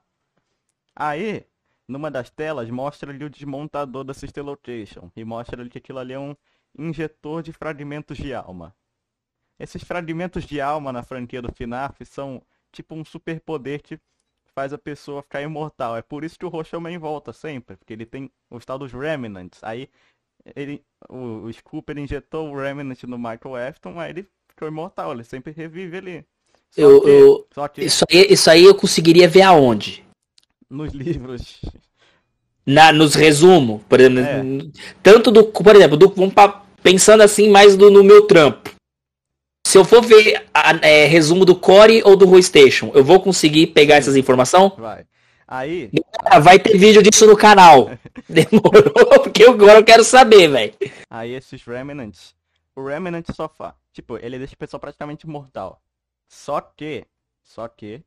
[0.95, 1.45] Aí,
[1.87, 5.99] numa das telas, mostra ali o desmontador da System Location e mostra ali que aquilo
[5.99, 6.35] ali é um
[6.77, 8.75] injetor de fragmentos de alma.
[9.59, 13.99] Esses fragmentos de alma na franquia do FNAF são tipo um superpoder que
[14.53, 15.95] faz a pessoa ficar imortal.
[15.95, 19.59] É por isso que o Roshaman volta sempre, porque ele tem os tal dos Remnants.
[19.63, 19.89] Aí
[20.55, 25.23] ele, o, o Scooper injetou o Remnant no Michael Afton, aí ele ficou imortal, ele
[25.23, 26.25] sempre revive ali.
[26.71, 27.83] Só eu, que, eu, que...
[27.83, 30.03] Isso, aí, isso aí eu conseguiria ver aonde?
[30.69, 31.61] Nos livros.
[32.65, 34.71] Na, nos resumos, por exemplo, é.
[35.03, 38.69] tanto do, por exemplo, do, vamos pra, pensando assim mais do, no meu trampo.
[39.65, 43.67] Se eu for ver a, é, resumo do Core ou do Station, eu vou conseguir
[43.67, 44.71] pegar essas informações?
[44.77, 45.03] Vai.
[45.47, 45.89] Aí.
[46.25, 47.89] Ah, vai ter vídeo disso no canal.
[48.29, 50.73] Demorou, porque agora eu quero saber, velho.
[51.09, 52.35] Aí esses Remnants.
[52.75, 53.73] O Remnant sofá.
[53.91, 55.81] Tipo, ele deixa o pessoal praticamente mortal.
[56.27, 57.05] Só que.
[57.41, 58.03] Só que.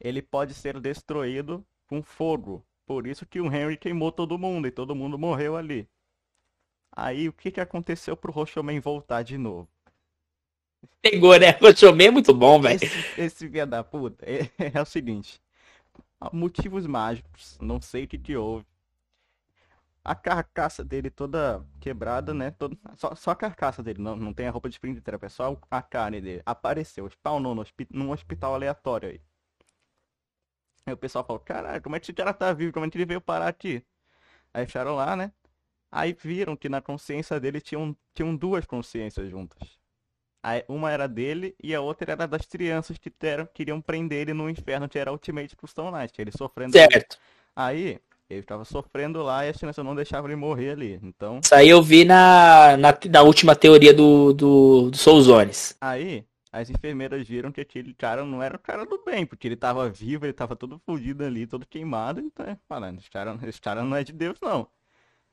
[0.00, 2.64] Ele pode ser destruído com fogo.
[2.84, 5.86] Por isso que o Henry queimou todo mundo e todo mundo morreu ali.
[6.92, 9.68] Aí o que que aconteceu pro Roshoman voltar de novo?
[11.00, 11.50] Pegou, né?
[11.60, 12.80] Roshoman é muito bom, velho.
[12.82, 15.40] Esse, esse filho da puta é, é o seguinte
[16.32, 18.66] motivos mágicos, não sei o que que houve.
[20.02, 22.50] A carcaça dele toda quebrada, né?
[22.52, 22.78] Todo...
[22.96, 25.82] Só, só a carcaça dele, não, não tem a roupa de Springtrap, é só a
[25.82, 26.42] carne dele.
[26.46, 29.20] Apareceu, spawnou no num hospital aleatório aí.
[30.86, 32.72] Aí o pessoal falou, caralho, como é que esse cara tá vivo?
[32.72, 33.84] Como é que ele veio parar aqui?
[34.54, 35.32] Aí acharam lá, né?
[35.92, 39.80] Aí viram que na consciência dele tinham, tinham duas consciências juntas.
[40.68, 44.48] Uma era dele e a outra era das crianças que teram, queriam prender ele no
[44.48, 46.72] inferno, que era Ultimate Custom Night, ele sofrendo.
[46.72, 47.18] Certo.
[47.54, 51.00] Aí, ele tava sofrendo lá e as crianças não deixavam ele morrer ali.
[51.02, 51.40] Então.
[51.42, 55.76] Isso aí eu vi na, na, na última teoria do, do, do Souzones.
[55.80, 59.56] Aí, as enfermeiras viram que aquele cara não era o cara do bem, porque ele
[59.56, 63.60] tava vivo, ele tava todo fudido ali, todo queimado, então é, falando, esse cara, esse
[63.60, 64.66] cara não é de Deus, não.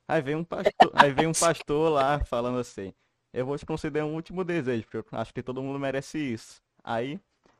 [0.08, 2.94] Aí vem um pastor, aí vem um pastor lá falando assim
[3.38, 6.61] eu vou te conceder um último desejo, porque eu acho que todo mundo merece isso.
[6.84, 7.19] Aí,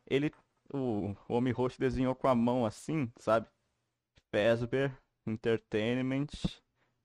[0.10, 0.32] ele,
[0.74, 3.48] o, o Homem Roxo desenhou com a mão assim, sabe?
[4.32, 4.92] Fesber,
[5.26, 6.28] Entertainment,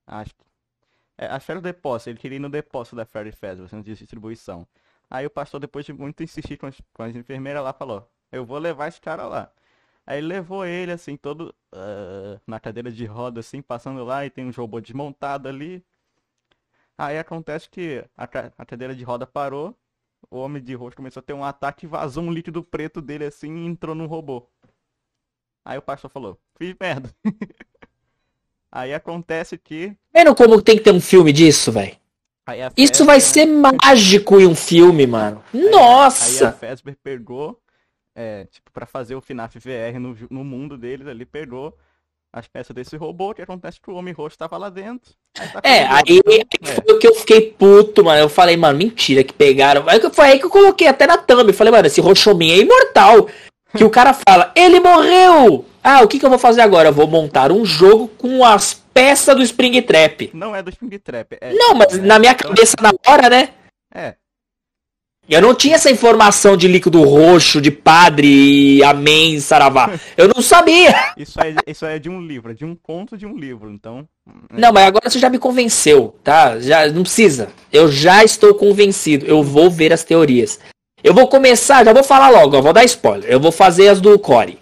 [0.06, 0.44] acho que...
[1.18, 3.84] É, acho que era o depósito, ele queria ir no depósito da Fairy Fesber, centro
[3.84, 4.66] de distribuição.
[5.10, 8.46] Aí o pastor, depois de muito insistir com as, com as enfermeiras lá, falou, eu
[8.46, 9.52] vou levar esse cara lá.
[10.06, 14.44] Aí levou ele, assim, todo uh, na cadeira de roda, assim, passando lá, e tem
[14.44, 15.84] um robô desmontado ali.
[16.98, 18.24] Aí acontece que a,
[18.58, 19.76] a cadeira de roda parou,
[20.31, 23.55] o homem de rosto começou a ter um ataque, vazou um líquido preto dele assim
[23.55, 24.47] e entrou num robô.
[25.64, 27.14] Aí o pastor falou, fiz merda.
[28.70, 29.97] Aí acontece que.
[30.12, 31.97] Vendo como tem que ter um filme disso, velho?
[32.76, 35.44] Isso vai ser mágico em um filme, mano.
[35.52, 36.47] Aí, Nossa!
[36.47, 37.61] Aí a Fesber pegou,
[38.15, 41.76] é, tipo, pra fazer o FNAF VR no, no mundo deles ali, pegou
[42.32, 45.12] as peças desse robô, que acontece que o Homem Roxo tava lá dentro.
[45.39, 46.66] Aí tá é, aí, aí é.
[46.66, 48.20] foi o que eu fiquei puto, mano.
[48.20, 49.84] Eu falei, mano, mentira que pegaram.
[49.86, 51.52] Aí foi aí que eu coloquei até na thumb.
[51.52, 53.28] Falei, mano, esse Roxomin é imortal.
[53.74, 55.65] Que o cara fala, ele morreu!
[55.82, 56.91] Ah, o que, que eu vou fazer agora?
[56.91, 60.31] Eu vou montar um jogo com as peças do Springtrap.
[60.34, 61.39] Não é do Springtrap.
[61.41, 61.55] É...
[61.55, 63.49] Não, mas na minha então, cabeça na hora, né?
[63.94, 64.16] É.
[65.28, 69.91] Eu não tinha essa informação de líquido roxo, de padre, amém, saravá.
[70.17, 70.94] Eu não sabia.
[71.17, 74.07] Isso é, isso é de um livro, é de um conto de um livro, então.
[74.51, 74.60] É.
[74.60, 76.59] Não, mas agora você já me convenceu, tá?
[76.59, 77.49] Já não precisa.
[77.73, 79.25] Eu já estou convencido.
[79.25, 80.59] Eu vou ver as teorias.
[81.05, 83.31] Eu vou começar, já vou falar logo, eu vou dar spoiler.
[83.31, 84.59] Eu vou fazer as do Core.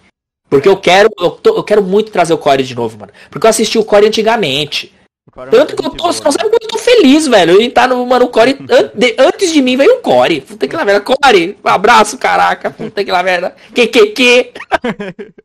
[0.49, 3.11] Porque eu quero, eu, tô, eu quero muito trazer o Core de novo, mano.
[3.29, 4.93] Porque eu assisti o Core antigamente.
[5.37, 7.55] É Tanto que eu tô, você não sabe eu tô feliz, velho.
[7.55, 8.57] Ele tá no, mano, o Core.
[8.69, 10.41] an- de- antes de mim veio o Core.
[10.41, 11.01] Puta que lá merda.
[11.01, 12.69] Core, um abraço, caraca.
[12.71, 13.55] Puta que lá merda.
[13.73, 14.53] Que, que, que.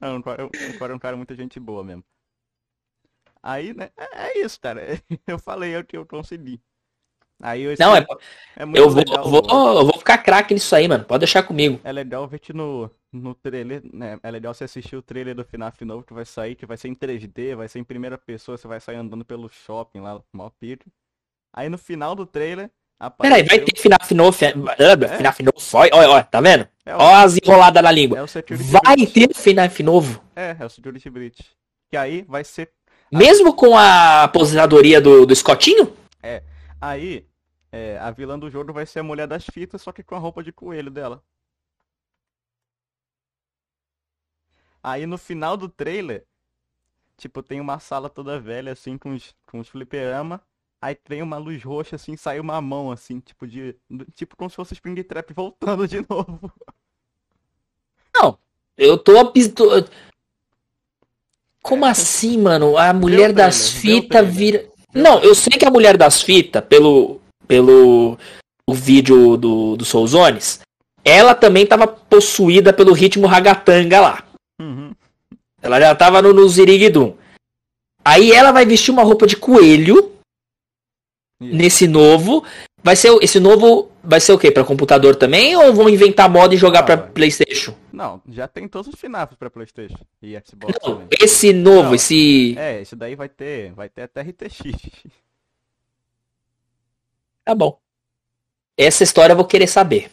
[0.00, 2.04] Não, o Corey é um cara muito gente boa mesmo.
[3.42, 3.90] Aí, né?
[3.96, 4.80] É, é isso, cara.
[5.26, 6.60] Eu falei, eu, eu consegui.
[7.40, 8.06] Aí eu, Não, é,
[8.54, 9.28] é muito eu vou, legal.
[9.28, 9.42] vou,
[9.80, 11.04] eu vou ficar craque nisso aí, mano.
[11.04, 11.80] Pode deixar comigo.
[11.82, 14.18] É legal ver que no, no trailer, né?
[14.22, 16.88] É legal você assistir o trailer do FNAF novo que vai sair, que vai ser
[16.88, 20.48] em 3D, vai ser em primeira pessoa, você vai sair andando pelo shopping lá, mó
[20.58, 20.86] pique.
[21.52, 22.70] Aí no final do trailer,
[23.18, 24.38] Peraí, vai apareceu- ter FNAF novo.
[24.44, 25.56] ah, FNAF novo.
[25.74, 26.66] Olha, olha, tá vendo?
[26.86, 28.18] É o, Ó as enroladas na língua.
[28.18, 29.12] é Vai Breach.
[29.12, 30.22] ter FNAF novo.
[30.34, 31.44] É, é o Security Breach.
[31.90, 32.70] Que aí vai ser.
[33.12, 35.94] Mesmo com a aposentadoria do, do Scottinho?
[36.80, 37.24] Aí,
[37.70, 40.18] é, a vilã do jogo vai ser a mulher das fitas, só que com a
[40.18, 41.22] roupa de coelho dela.
[44.82, 46.24] Aí no final do trailer,
[47.16, 50.40] tipo, tem uma sala toda velha, assim, com os, com os fliperama.
[50.80, 53.76] Aí tem uma luz roxa, assim, sai uma mão, assim, tipo de.
[54.16, 56.52] Tipo como se fosse Springtrap voltando de novo.
[58.14, 58.36] Não.
[58.76, 59.24] Eu tô.
[59.26, 59.84] tô-
[61.62, 62.76] Como assim, mano?
[62.76, 64.68] A mulher das trailer, o fitas vira.
[64.92, 67.20] Não, eu sei que a mulher das fitas, pelo.
[67.46, 68.18] pelo.
[68.68, 70.60] o vídeo do, do Souzones,
[71.04, 74.24] ela também tava possuída pelo ritmo ragatanga lá.
[74.62, 74.94] Uhum.
[75.60, 77.16] Ela já tava no, no Ziriguidum.
[78.04, 80.12] Aí ela vai vestir uma roupa de coelho
[81.40, 82.44] nesse novo.
[82.82, 84.50] Vai ser esse novo vai ser o quê?
[84.50, 87.10] Pra computador também ou vão inventar moda e jogar pra vai.
[87.10, 87.74] PlayStation?
[87.92, 91.08] Não, já tem todos os FNAFs pra Playstation e Xbox Não, também.
[91.20, 91.94] esse novo, Não.
[91.94, 93.72] esse É, esse daí vai ter.
[93.72, 94.58] Vai ter até RTX.
[97.44, 97.76] Tá bom.
[98.76, 100.10] Essa história eu vou querer saber.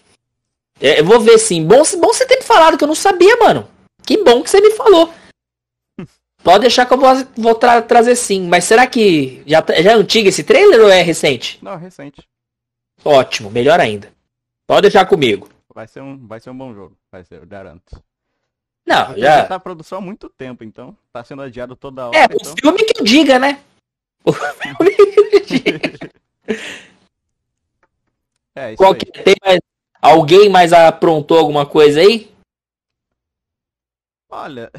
[0.81, 1.63] É, Eu vou ver sim.
[1.63, 3.69] Bom, bom você ter me falado que eu não sabia, mano.
[4.09, 5.13] Que bom que você me falou.
[6.43, 8.47] Pode deixar que eu vou, vou tra- trazer sim.
[8.47, 11.59] Mas será que já, já é antigo esse trailer ou é recente?
[11.61, 12.27] Não, é recente.
[13.05, 14.11] Ótimo, melhor ainda.
[14.65, 15.47] Pode deixar comigo.
[15.75, 16.97] Vai ser um, vai ser um bom jogo.
[17.11, 18.01] Vai ser, eu garanto.
[18.83, 19.45] Não, Já já.
[19.45, 20.97] tá produção há muito tempo, então.
[21.13, 22.17] Tá sendo adiado toda hora.
[22.17, 22.51] É, então...
[22.51, 23.59] o filme que eu diga, né?
[24.25, 26.09] O filme que eu diga.
[28.55, 28.97] É, isso Qual aí.
[28.99, 29.23] que é?
[29.23, 29.59] tem mais?
[30.01, 32.31] Alguém mais aprontou alguma coisa aí?
[34.29, 34.71] Olha,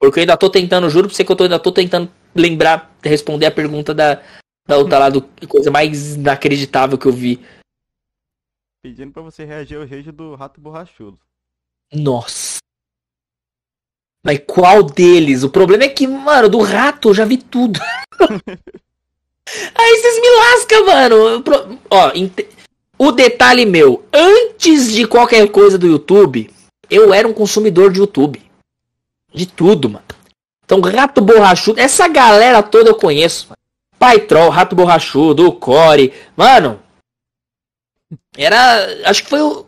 [0.00, 2.92] Porque eu ainda tô tentando, juro pra você que eu tô, ainda tô tentando lembrar,
[3.02, 4.22] responder a pergunta da,
[4.66, 7.40] da outra lá, do coisa mais inacreditável que eu vi.
[8.82, 11.18] pedindo pra você reagir ao rage do rato borrachudo.
[11.92, 12.58] Nossa.
[14.24, 15.42] Mas qual deles?
[15.42, 17.78] O problema é que, mano, do rato eu já vi tudo.
[19.74, 21.42] Aí vocês me lascam, mano.
[21.42, 22.48] Pro- Ó, ente-
[22.98, 26.50] o detalhe meu, antes de qualquer coisa do YouTube,
[26.94, 28.42] eu era um consumidor de YouTube.
[29.32, 30.04] De tudo, mano.
[30.64, 33.48] Então, Rato Borrachudo, essa galera toda eu conheço.
[33.98, 36.12] Pai Troll, Rato Borrachudo, Core.
[36.36, 36.80] Mano,
[38.36, 39.08] era.
[39.08, 39.66] Acho que foi o.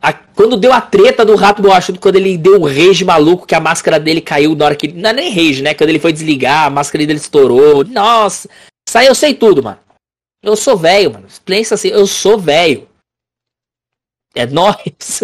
[0.00, 3.54] a- quando deu a treta do Rato Borrachudo, quando ele deu o rage maluco, que
[3.54, 4.88] a máscara dele caiu na hora que.
[4.88, 5.74] Não é nem rage, né?
[5.74, 7.84] Quando ele foi desligar, a máscara dele estourou.
[7.84, 8.48] Nossa,
[8.94, 9.78] aí eu sei tudo, mano.
[10.42, 11.26] Eu sou velho, mano.
[11.44, 12.88] Pensa assim, eu sou velho.
[14.34, 15.22] É nóis.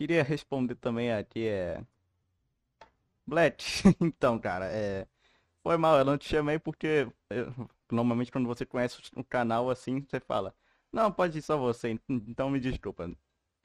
[0.00, 1.82] Queria responder também aqui, é.
[3.26, 3.62] Black,
[4.00, 5.06] então, cara, é.
[5.62, 7.52] Foi mal, eu não te chamei porque eu-
[7.92, 10.54] normalmente quando você conhece o canal assim, você fala,
[10.90, 13.10] não, pode ir só você, então me desculpa.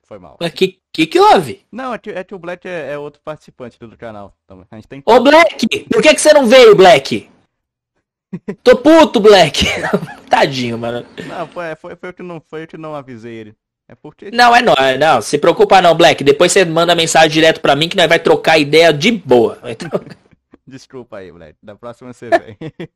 [0.03, 0.38] Foi mal.
[0.41, 1.65] Mas que, que que houve?
[1.72, 4.38] Não, é que, é que o Black é, é outro participante do canal.
[4.43, 5.85] Então, a gente tem Ô, Black!
[5.85, 7.30] Por que, que você não veio, Black?
[8.61, 9.64] Tô puto, Black.
[10.30, 11.07] Tadinho, mano.
[11.30, 13.55] Não, foi, foi, foi eu que não foi eu que não avisei ele.
[13.88, 14.31] É porque.
[14.31, 14.99] Não, é nóis.
[14.99, 16.23] Não, se preocupa não, Black.
[16.23, 19.59] Depois você manda mensagem direto pra mim que nós vai trocar ideia de boa.
[19.65, 19.89] Então,
[20.67, 21.55] Desculpa aí, Black.
[21.61, 22.57] Da próxima você vem.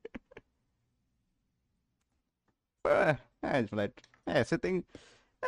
[2.88, 3.94] é, é, Black.
[4.26, 4.84] É, você tem.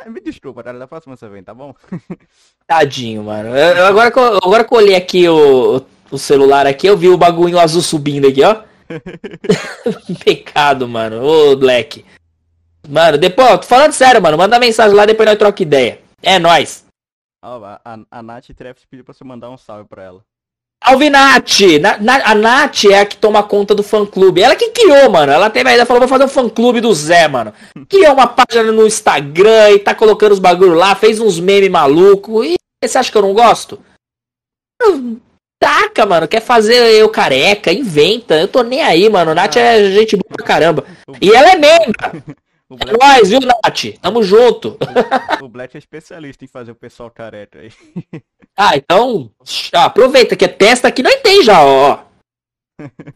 [0.00, 0.78] É, me desculpa, cara.
[0.78, 1.74] Da próxima você vem, tá bom?
[2.66, 3.56] tadinho, mano.
[3.56, 7.08] Eu- agora, que eu, agora que eu olhei aqui o, o celular aqui, eu vi
[7.08, 8.62] o bagulho azul subindo aqui, ó.
[10.24, 11.22] Pecado, mano.
[11.24, 12.04] Ô, Black.
[12.88, 14.36] Mano, depois, ó, tô falando sério, mano.
[14.36, 16.00] Manda mensagem lá, depois nós troca ideia.
[16.22, 16.84] É nóis.
[17.44, 20.20] Ó, a, a, a Nath Trefs pediu pra você mandar um salve pra ela.
[20.84, 21.60] Salve, Nath!
[21.80, 24.42] Na- na- a Nath é a que toma conta do fã-clube.
[24.42, 25.30] Ela que criou, mano.
[25.32, 27.52] Ela teve a ideia, falou, vou fazer um fã-clube do Zé, mano.
[27.88, 32.42] Criou uma página no Instagram e tá colocando os bagulho lá, fez uns memes maluco.
[32.44, 33.80] E você acha que eu não gosto?
[34.82, 35.20] Hum,
[35.60, 36.26] Taca, mano.
[36.26, 38.34] Quer fazer eu careca, inventa.
[38.34, 39.32] Eu tô nem aí, mano.
[39.36, 40.84] Nath é gente boa pra caramba.
[41.20, 42.24] E ela é membra.
[42.72, 43.98] O É Black, nóis, viu, Nath?
[44.00, 44.78] Tamo junto.
[45.42, 47.70] o Black é especialista em fazer o pessoal careca aí.
[48.54, 49.30] Ah, então,
[49.72, 52.04] aproveita que é testa que nós tem já, ó.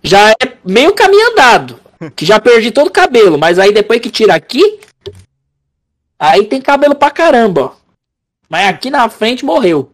[0.02, 1.78] Já é meio caminho andado.
[2.16, 4.80] Que já perdi todo o cabelo, mas aí depois que tira aqui,
[6.18, 7.76] aí tem cabelo pra caramba, ó.
[8.48, 9.92] Mas aqui na frente morreu.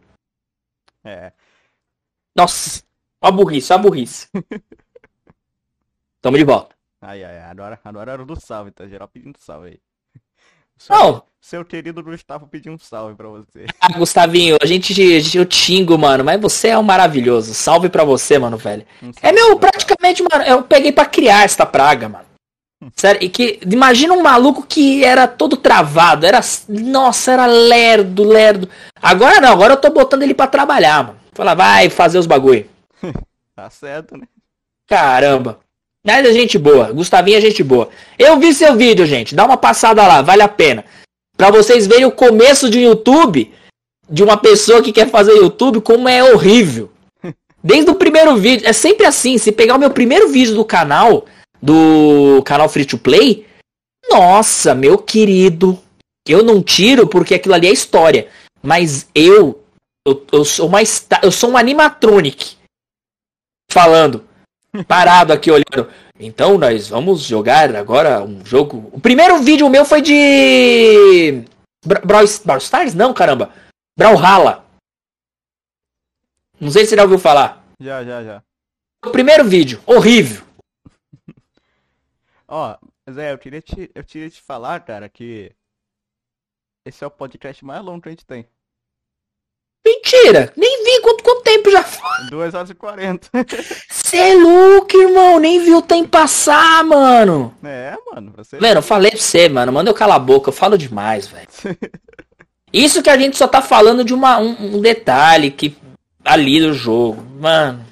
[1.03, 1.33] É.
[2.33, 2.81] Nossa,
[3.21, 4.29] ó a burrice, ó a burrice.
[6.21, 6.73] Tamo de volta.
[7.03, 7.41] Ai, ai.
[7.41, 8.87] Agora, agora era o do salve, tá?
[8.87, 9.79] Geral pedindo salve aí.
[10.77, 13.65] Seu, Não, seu querido Gustavo pediu um salve pra você.
[13.79, 14.93] ah, Gustavinho, a gente,
[15.37, 17.53] eu tingo, mano, mas você é um maravilhoso.
[17.53, 18.85] Salve pra você, mano, velho.
[19.01, 22.25] Um É meu, praticamente, mano, eu peguei pra criar esta praga, mano.
[22.95, 28.67] Sério, e que imagina um maluco que era todo travado, era, nossa, era lerdo, lerdo.
[29.01, 31.19] Agora não, agora eu tô botando ele pra trabalhar, mano.
[31.33, 32.69] Fala, vai fazer os bagulho.
[33.55, 34.27] Tá certo, né?
[34.87, 35.59] Caramba.
[36.05, 37.89] Mas é gente boa, Gustavinho é gente boa.
[38.19, 40.83] Eu vi seu vídeo, gente, dá uma passada lá, vale a pena.
[41.37, 43.51] Pra vocês verem o começo de YouTube
[44.09, 46.91] de uma pessoa que quer fazer YouTube, como é horrível.
[47.63, 51.25] Desde o primeiro vídeo, é sempre assim, se pegar o meu primeiro vídeo do canal,
[51.61, 53.47] do canal Free to Play,
[54.09, 55.79] nossa, meu querido,
[56.27, 58.27] eu não tiro porque aquilo ali é história,
[58.61, 59.61] mas eu
[60.05, 62.57] eu, eu sou uma esta- eu sou um animatronic
[63.71, 64.27] falando,
[64.87, 65.91] parado aqui olhando.
[66.19, 68.89] Então nós vamos jogar agora um jogo.
[68.91, 71.43] O primeiro vídeo meu foi de
[71.85, 72.93] Bra- Brawl, Brawl Stars?
[72.93, 73.53] Não, caramba.
[73.97, 74.65] Brawlhalla.
[76.59, 77.63] Não sei se você já ouviu falar.
[77.79, 78.43] Já, já, já.
[79.05, 80.45] O primeiro vídeo, horrível.
[82.47, 82.77] Ó,
[83.11, 85.51] Zé, eu queria te, eu queria te falar, cara, que
[86.85, 88.47] esse é o podcast mais longo que a gente tem.
[89.85, 92.29] Mentira, nem vi quanto, quanto tempo já foi.
[92.29, 93.29] 2 horas e 40.
[93.89, 95.39] Cê é louco, irmão.
[95.39, 97.53] Nem viu o tempo passar, mano.
[97.61, 98.57] É, mano, você.
[98.59, 99.73] Mano, eu falei pra você, mano.
[99.73, 100.49] Manda eu calar a boca.
[100.49, 101.47] Eu falo demais, velho.
[102.71, 105.75] Isso que a gente só tá falando de uma, um, um detalhe que
[106.23, 107.21] ali do jogo.
[107.21, 107.85] Mano.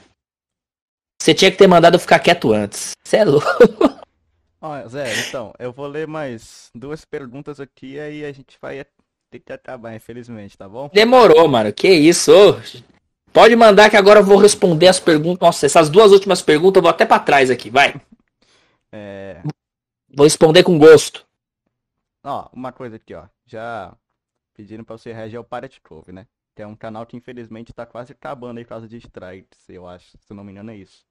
[1.22, 2.94] Você tinha que ter mandado eu ficar quieto antes.
[3.04, 3.48] Você é louco.
[4.62, 8.80] Ó, Zé, então, eu vou ler mais duas perguntas aqui, aí a gente vai
[9.32, 10.90] ter que acabar, infelizmente, tá bom?
[10.94, 11.72] Demorou, mano.
[11.72, 12.32] Que isso?
[12.32, 12.60] ô.
[13.32, 15.40] Pode mandar que agora eu vou responder as perguntas.
[15.40, 17.70] Nossa, essas duas últimas perguntas eu vou até pra trás aqui.
[17.70, 18.00] Vai.
[18.94, 19.42] É.
[20.14, 21.26] Vou responder com gosto.
[22.26, 23.24] Ó, uma coisa aqui, ó.
[23.46, 23.96] Já
[24.54, 26.28] pediram pra você reagir ao Pirate Cove, né?
[26.54, 29.88] Que é um canal que infelizmente tá quase acabando aí por causa de strikes, eu
[29.88, 30.18] acho.
[30.20, 31.06] Se não me engano é isso.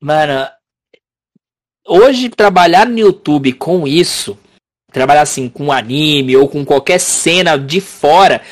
[0.00, 0.50] Mano,
[1.86, 4.36] hoje trabalhar no YouTube com isso,
[4.92, 8.42] trabalhar assim com anime ou com qualquer cena de fora,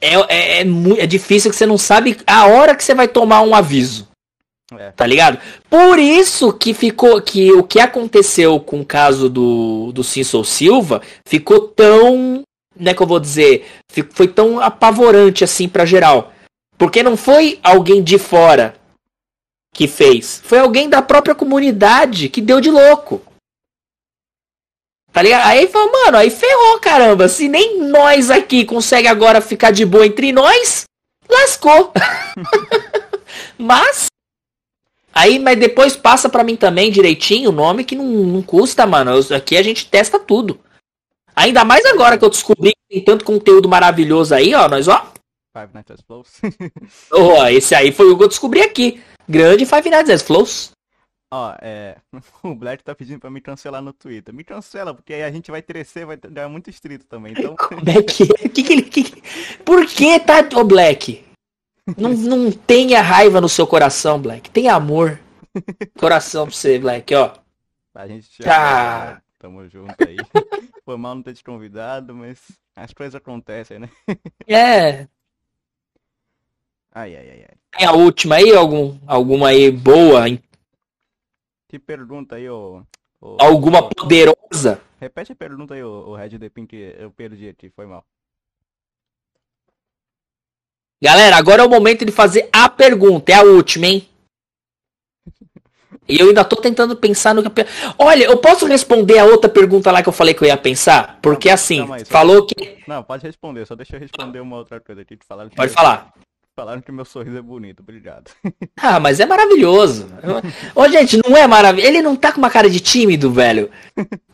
[0.00, 0.64] é, é, é,
[0.98, 4.08] é difícil que você não sabe a hora que você vai tomar um aviso,
[4.78, 4.90] É.
[4.92, 5.38] tá ligado?
[5.68, 11.02] Por isso que ficou, que o que aconteceu com o caso do, do Simpson Silva
[11.26, 12.42] ficou tão,
[12.78, 13.66] né que eu vou dizer,
[14.10, 16.32] foi tão apavorante assim pra geral.
[16.76, 18.76] Porque não foi alguém de fora
[19.74, 20.40] que fez.
[20.44, 23.20] Foi alguém da própria comunidade que deu de louco.
[25.12, 25.46] Tá ligado?
[25.46, 27.28] Aí falou, mano, aí ferrou, caramba.
[27.28, 30.84] Se nem nós aqui consegue agora ficar de boa entre nós,
[31.28, 31.92] lascou.
[33.58, 34.06] mas.
[35.12, 39.10] Aí, mas depois passa pra mim também direitinho o nome que não, não custa, mano.
[39.12, 40.60] Eu- Aqui a gente testa tudo.
[41.34, 44.68] Ainda mais agora que eu descobri que tem tanto conteúdo maravilhoso aí, ó.
[44.68, 45.12] Nós, ó.
[45.56, 46.28] Five Nights at Flows.
[47.10, 49.02] Ó, esse aí foi o que eu descobri aqui.
[49.28, 50.70] Grande Five Nights at Flows.
[51.30, 51.96] Ó, é.
[52.42, 54.34] O Black tá pedindo pra me cancelar no Twitter.
[54.34, 57.32] Me cancela, porque aí a gente vai crescer, vai dar muito estrito também.
[57.36, 58.48] Então, Como é que é?
[58.48, 59.22] Que que ele, que-
[59.64, 61.24] Por que tá, ô Black?
[61.96, 64.50] Não, não tenha raiva no seu coração, Black.
[64.50, 65.18] Tenha amor.
[65.98, 67.32] Coração pra você, Black, ó.
[67.94, 68.44] a gente já.
[68.44, 69.22] Tá.
[69.38, 70.16] Tamo junto aí.
[70.84, 72.38] Foi mal não ter te convidado, mas
[72.76, 73.88] as coisas acontecem, né?
[74.46, 75.06] É.
[76.92, 77.56] Ai, ai, ai, ai.
[77.78, 80.24] Tem a última aí, algum, alguma aí boa,
[81.68, 82.82] Que pergunta aí, ô.
[83.20, 84.80] ô- alguma ô- poderosa?
[84.98, 88.04] Repete a pergunta aí, ô, ô Red Depin, que eu perdi aqui, foi mal.
[91.00, 93.30] Galera, agora é o momento de fazer a pergunta.
[93.30, 94.08] É a última, hein?
[96.08, 97.64] E eu ainda tô tentando pensar no que.
[97.98, 101.20] Olha, eu posso responder a outra pergunta lá que eu falei que eu ia pensar?
[101.20, 102.82] Porque assim, aí, falou que.
[102.86, 105.18] Não, pode responder, só deixa eu responder uma outra coisa aqui.
[105.18, 106.12] que Falaram Pode falar.
[106.58, 108.32] Falaram que meu sorriso é bonito, obrigado.
[108.82, 110.08] Ah, mas é maravilhoso.
[110.74, 111.88] Ô, gente, não é maravilhoso.
[111.88, 113.70] Ele não tá com uma cara de tímido, velho.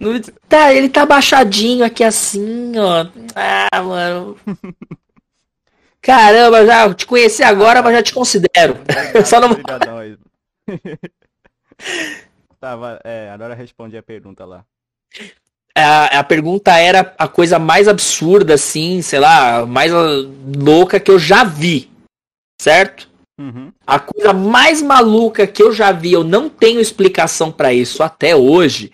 [0.01, 3.07] Não Tá, ele tá baixadinho aqui assim, ó.
[3.35, 4.39] Ah, mano.
[6.01, 8.73] Caramba, já te conheci agora, mas já te considero.
[8.81, 10.17] Obrigado, Só não- obrigadão aí.
[12.61, 14.65] Vai- é, agora responde a pergunta lá.
[15.77, 21.19] A, a pergunta era a coisa mais absurda, assim, sei lá, mais louca que eu
[21.19, 21.93] já vi.
[22.65, 23.11] Certo?
[23.39, 23.71] Uhum.
[23.87, 28.35] A coisa mais maluca que eu já vi, eu não tenho explicação pra isso até
[28.35, 28.91] hoje.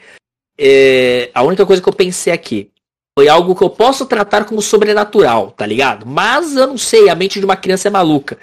[0.59, 2.69] É, a única coisa que eu pensei aqui
[3.17, 6.05] foi algo que eu posso tratar como sobrenatural, tá ligado?
[6.05, 8.39] Mas eu não sei, a mente de uma criança é maluca.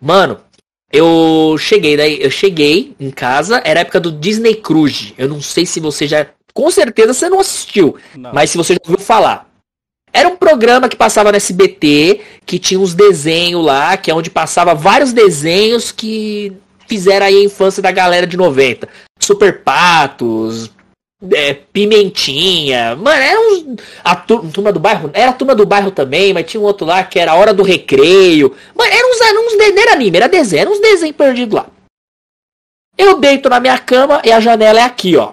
[0.00, 0.40] Mano,
[0.92, 5.14] eu cheguei daí, eu cheguei em casa, era a época do Disney Cruise.
[5.16, 8.32] Eu não sei se você já, com certeza você não assistiu, Não.
[8.34, 9.53] mas se você já ouviu falar.
[10.16, 14.30] Era um programa que passava no SBT, que tinha uns desenhos lá, que é onde
[14.30, 16.52] passava vários desenhos que
[16.86, 18.88] fizeram aí a infância da galera de 90.
[19.18, 20.70] Super Patos,
[21.32, 22.94] é, Pimentinha.
[22.94, 23.64] Mano, era uns.
[24.04, 25.10] A tur- turma do bairro.
[25.12, 27.52] Era a turma do bairro também, mas tinha um outro lá que era a hora
[27.52, 28.54] do recreio.
[28.74, 31.66] Mano, era uns, era uns não era anime, era desenho, era uns desenhos perdidos lá.
[32.96, 35.32] Eu deito na minha cama e a janela é aqui, ó.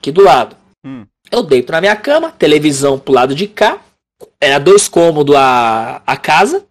[0.00, 0.56] Aqui do lado.
[0.84, 1.06] Hum.
[1.30, 3.80] Eu deito na minha cama, televisão pro lado de cá.
[4.40, 6.66] Era dois cômodos a, a casa.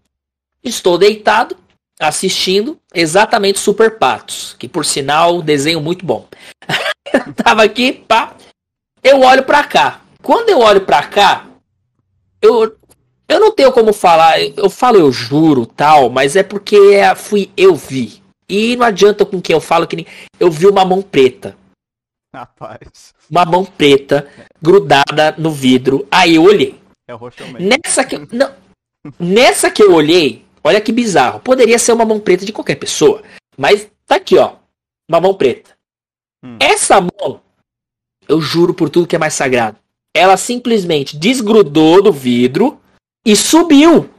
[0.63, 1.55] Estou deitado,
[1.99, 4.55] assistindo exatamente Super Patos.
[4.59, 6.27] Que por sinal, desenho muito bom.
[7.13, 8.35] eu tava aqui, pá.
[9.01, 10.01] Eu olho pra cá.
[10.21, 11.47] Quando eu olho pra cá,
[12.41, 12.77] eu,
[13.27, 14.41] eu não tenho como falar.
[14.41, 18.21] Eu falo eu juro tal, mas é porque é, fui eu vi.
[18.47, 20.07] E não adianta com quem eu falo que nem.
[20.39, 21.55] Eu vi uma mão preta
[22.33, 23.13] Rapaz.
[23.29, 24.27] uma mão preta
[24.61, 26.07] grudada no vidro.
[26.11, 26.79] Aí eu olhei.
[27.07, 27.59] É o Roxoman.
[27.59, 28.53] Nessa que, eu- não,
[29.19, 31.39] nessa que eu olhei, olha que bizarro.
[31.39, 33.23] Poderia ser uma mão preta de qualquer pessoa.
[33.57, 34.55] Mas tá aqui, ó.
[35.09, 35.71] Uma mão preta.
[36.43, 36.57] Hum.
[36.59, 37.41] Essa mão,
[38.27, 39.77] eu juro por tudo que é mais sagrado.
[40.15, 42.79] Ela simplesmente desgrudou do vidro
[43.25, 44.09] e subiu.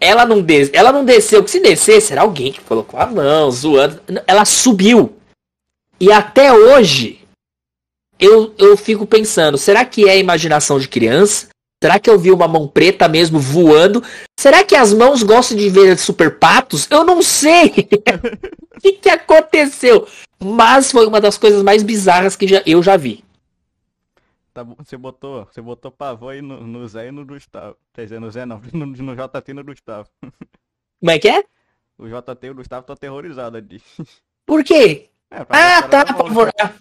[0.00, 0.70] Ela não, des...
[0.72, 4.00] ela não desceu, que se descesse era alguém que colocou a mão, zoando.
[4.26, 5.16] Ela subiu.
[6.00, 7.23] E até hoje,
[8.24, 11.48] eu, eu fico pensando, será que é imaginação de criança?
[11.82, 14.02] Será que eu vi uma mão preta mesmo voando?
[14.38, 16.88] Será que as mãos gostam de ver super patos?
[16.90, 17.72] Eu não sei.
[18.76, 20.06] O que, que aconteceu?
[20.38, 23.24] Mas foi uma das coisas mais bizarras que já, eu já vi.
[24.52, 27.76] Tá bom, você botou, você botou pavô aí no, no Zé e no Gustavo.
[27.94, 30.08] Quer dizer, no Zé não, no, no JT e no Gustavo.
[30.20, 31.44] Como é que é?
[31.96, 33.80] O JT e o Gustavo estão aterrorizados ali.
[34.44, 35.08] Por quê?
[35.30, 35.86] É, pra Ah, tá.
[35.86, 36.52] história da por mão, né?
[36.58, 36.74] favor.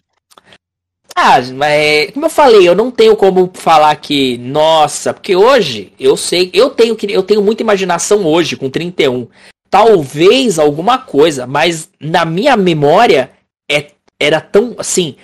[1.15, 6.17] Ah, mas como eu falei, eu não tenho como falar que, nossa, porque hoje eu
[6.17, 9.27] sei, eu tenho que eu tenho muita imaginação hoje com 31.
[9.69, 13.31] Talvez alguma coisa, mas na minha memória
[13.69, 15.15] é, era tão assim,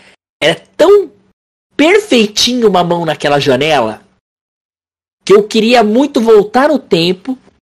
[0.42, 1.12] era tão
[1.76, 4.02] perfeitinho uma mão naquela janela
[5.26, 7.38] que eu queria muito voltar no tempo,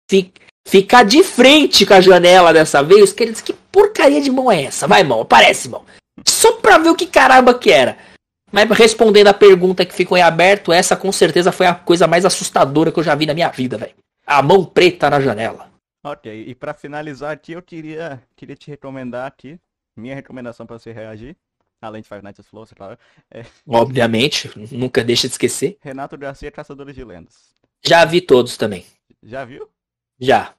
[0.10, 0.32] fi-
[0.68, 4.88] ficar de frente com a janela dessa vez, que que porcaria de mão é essa?
[4.88, 5.84] Vai, mão, aparece, mão.
[6.28, 7.98] Só pra ver o que caramba que era.
[8.52, 12.26] Mas respondendo a pergunta que ficou em aberto, essa com certeza foi a coisa mais
[12.26, 13.94] assustadora que eu já vi na minha vida, velho.
[14.26, 15.70] A mão preta na janela.
[16.04, 19.60] Ok, e pra finalizar aqui, eu queria, queria te recomendar aqui,
[19.98, 21.36] minha recomendação pra você reagir,
[21.82, 22.98] além de Five Nights at Freddy's, claro,
[23.68, 25.78] Obviamente, nunca deixa de esquecer.
[25.82, 27.54] Renato Garcia, Caçadores de Lendas.
[27.86, 28.86] Já vi todos também.
[29.22, 29.70] Já viu?
[30.20, 30.54] Já.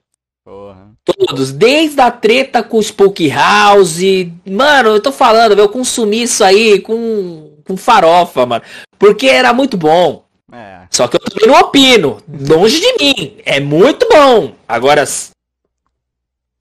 [0.45, 0.93] Porra.
[1.05, 4.01] Todos, desde a treta com o Spook House.
[4.47, 8.65] Mano, eu tô falando, eu consumi isso aí com, com farofa, mano.
[8.99, 10.25] Porque era muito bom.
[10.53, 12.23] É, Só que eu também não opino.
[12.29, 13.37] Longe de mim.
[13.45, 14.55] É muito bom.
[14.67, 15.05] Agora,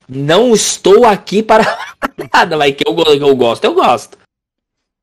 [0.08, 1.64] não estou aqui para
[2.32, 4.18] nada, mas que eu, eu gosto, eu gosto.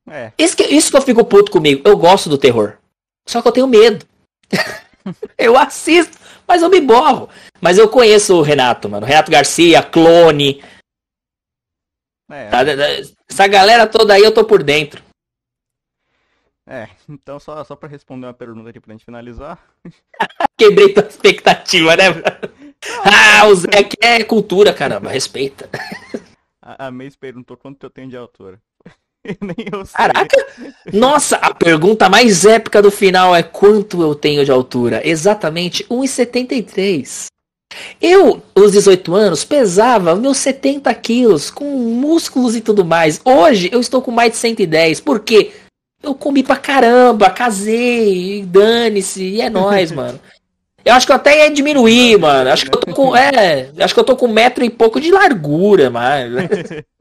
[0.09, 1.81] é, Isso que, isso que eu fico puto comigo.
[1.83, 2.77] Eu gosto do terror.
[3.25, 4.05] Só que eu tenho medo.
[5.37, 7.29] eu assisto, mas eu me borro.
[7.61, 9.05] Mas eu conheço o Renato, mano.
[9.05, 10.63] Renato Garcia, Clone.
[12.31, 12.59] é, tá?
[13.29, 15.03] Essa galera toda aí eu tô por dentro.
[16.65, 16.89] é.
[17.09, 19.59] Então, só, só pra responder uma pergunta aqui pra gente finalizar.
[20.57, 22.05] Quebrei tua expectativa, né?
[23.03, 25.09] Ah, o Zé aqui é cultura, caramba.
[25.09, 25.69] Respeita.
[26.61, 28.61] A, a Mace perguntou quanto eu tenho de altura.
[29.41, 29.95] Nem eu sei.
[29.95, 30.47] Caraca!
[30.93, 35.01] Nossa, a pergunta mais épica do final é quanto eu tenho de altura?
[35.07, 37.27] Exatamente 1,73.
[38.01, 43.19] Eu, aos 18 anos, pesava meus 70 quilos, com músculos e tudo mais.
[43.25, 45.01] Hoje eu estou com mais de 110.
[45.01, 45.51] Por quê?
[46.01, 50.19] Eu comi pra caramba, casei, dane-se, e é nóis, mano.
[50.85, 52.49] Eu acho que eu até ia diminuir, mano.
[52.49, 53.15] Acho que eu tô com.
[53.15, 56.31] É, acho que eu tô com um metro e pouco de largura, mas.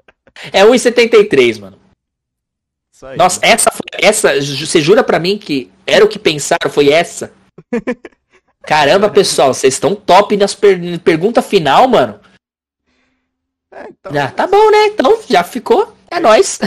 [0.53, 1.79] É 1,73, mano.
[3.03, 3.17] Aí.
[3.17, 3.81] Nossa, essa foi.
[4.01, 6.71] Essa, ju- você jura pra mim que era o que pensaram?
[6.71, 7.33] Foi essa?
[8.63, 12.21] Caramba, pessoal, vocês estão top nas per pergunta final, mano.
[13.73, 14.87] É, então, Já tá bom, né?
[14.87, 15.95] Então já ficou.
[16.11, 16.59] É nóis.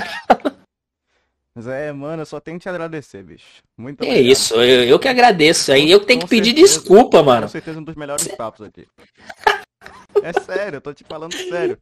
[1.55, 3.45] Mas é, mano, eu só tenho que te agradecer, bicho.
[3.77, 4.31] Muito É obrigado.
[4.31, 5.71] isso, eu, eu que agradeço.
[5.73, 7.41] Aí eu que tenho Com que pedir certeza, desculpa, mano.
[7.43, 8.85] Com certeza um dos melhores papos aqui.
[10.23, 11.77] É sério, eu tô te falando sério.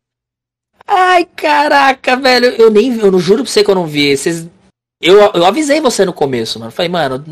[0.85, 2.47] Ai, caraca, velho.
[2.47, 4.15] Eu nem vi, eu não juro pra você que eu não vi.
[4.15, 4.47] Vocês...
[5.01, 6.71] Eu, eu avisei você no começo, mano.
[6.71, 7.23] Falei, mano,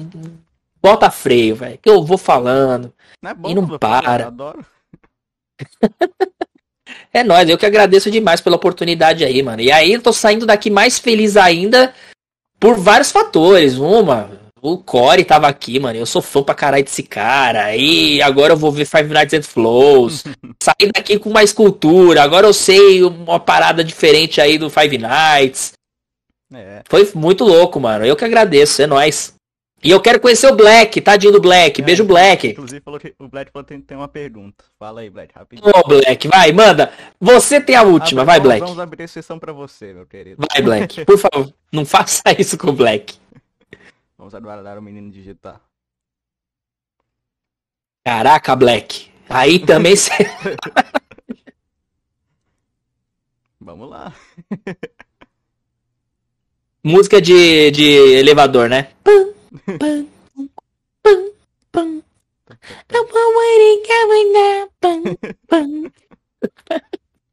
[0.81, 1.79] bota freio, velho.
[1.81, 2.93] Que eu vou falando.
[3.21, 4.23] Não é bom E não para.
[4.23, 4.65] eu adoro.
[7.11, 9.61] É nóis, eu que agradeço demais pela oportunidade aí, mano.
[9.61, 11.93] E aí eu tô saindo daqui mais feliz ainda
[12.59, 13.77] por vários fatores.
[13.77, 14.29] Uma,
[14.73, 15.97] o Core tava aqui, mano.
[15.97, 17.75] Eu sou fã pra caralho desse cara.
[17.75, 20.23] E agora eu vou ver Five Nights at Flows.
[20.61, 22.21] Sair daqui com mais cultura.
[22.23, 25.73] Agora eu sei uma parada diferente aí do Five Nights.
[26.53, 26.81] É.
[26.89, 28.05] Foi muito louco, mano.
[28.05, 29.33] Eu que agradeço, é nóis.
[29.83, 31.79] E eu quero conhecer o Black, tadinho do Black.
[31.81, 32.47] Beijo, É, Black.
[32.47, 34.63] Inclusive falou que o Black falou que tem, uma pergunta.
[34.79, 35.69] Fala aí, Black, rapidinho.
[35.69, 36.91] Ô, Black, vai, manda.
[37.21, 38.61] Você tem a última, vai, vamos- Black.
[38.61, 40.37] Vamos abrir a sessão pra você, meu querido.
[40.51, 41.03] Vai, Black.
[41.05, 43.15] Por favor, não faça isso com o Black.
[44.25, 45.61] Vamos aguardar o menino digitar.
[48.03, 49.11] Caraca, Black.
[49.29, 49.93] Aí também.
[53.61, 54.11] Vamos lá.
[56.83, 57.83] Música de, de
[58.15, 58.95] elevador, né?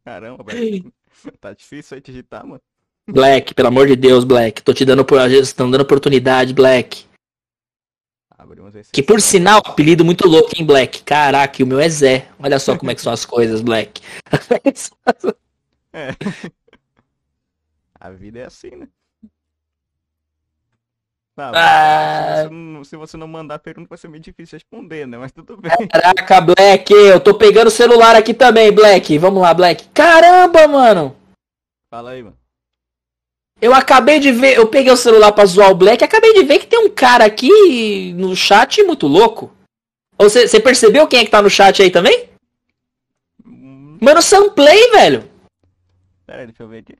[0.05, 0.93] Caramba, Black.
[1.41, 2.61] Tá difícil aí digitar, mano.
[3.13, 4.63] Black, pelo amor de Deus, Black.
[4.63, 7.05] Tô te dando, por- estão dando oportunidade, Black.
[8.91, 11.03] Que por sinal, apelido muito louco, hein, Black?
[11.03, 12.29] Caraca, e o meu é Zé.
[12.39, 14.01] Olha só como é que são as coisas, Black.
[15.93, 16.09] É.
[18.01, 18.89] A vida é assim, né?
[21.37, 22.37] Tá, Ah.
[22.37, 25.17] se, você não, se você não mandar pergunta, vai ser meio difícil responder, né?
[25.19, 25.71] Mas tudo bem.
[25.89, 29.17] Caraca, Black, eu tô pegando o celular aqui também, Black.
[29.19, 29.87] Vamos lá, Black.
[29.95, 31.17] Caramba, mano.
[31.91, 32.37] Fala aí, mano.
[33.63, 36.59] Eu acabei de ver, eu peguei o celular pra zoar o Black, acabei de ver
[36.59, 39.55] que tem um cara aqui no chat muito louco.
[40.19, 42.29] Você percebeu quem é que tá no chat aí também?
[43.45, 45.31] Mano, Samplay, velho.
[46.27, 46.97] Pera aí, deixa eu ver aqui.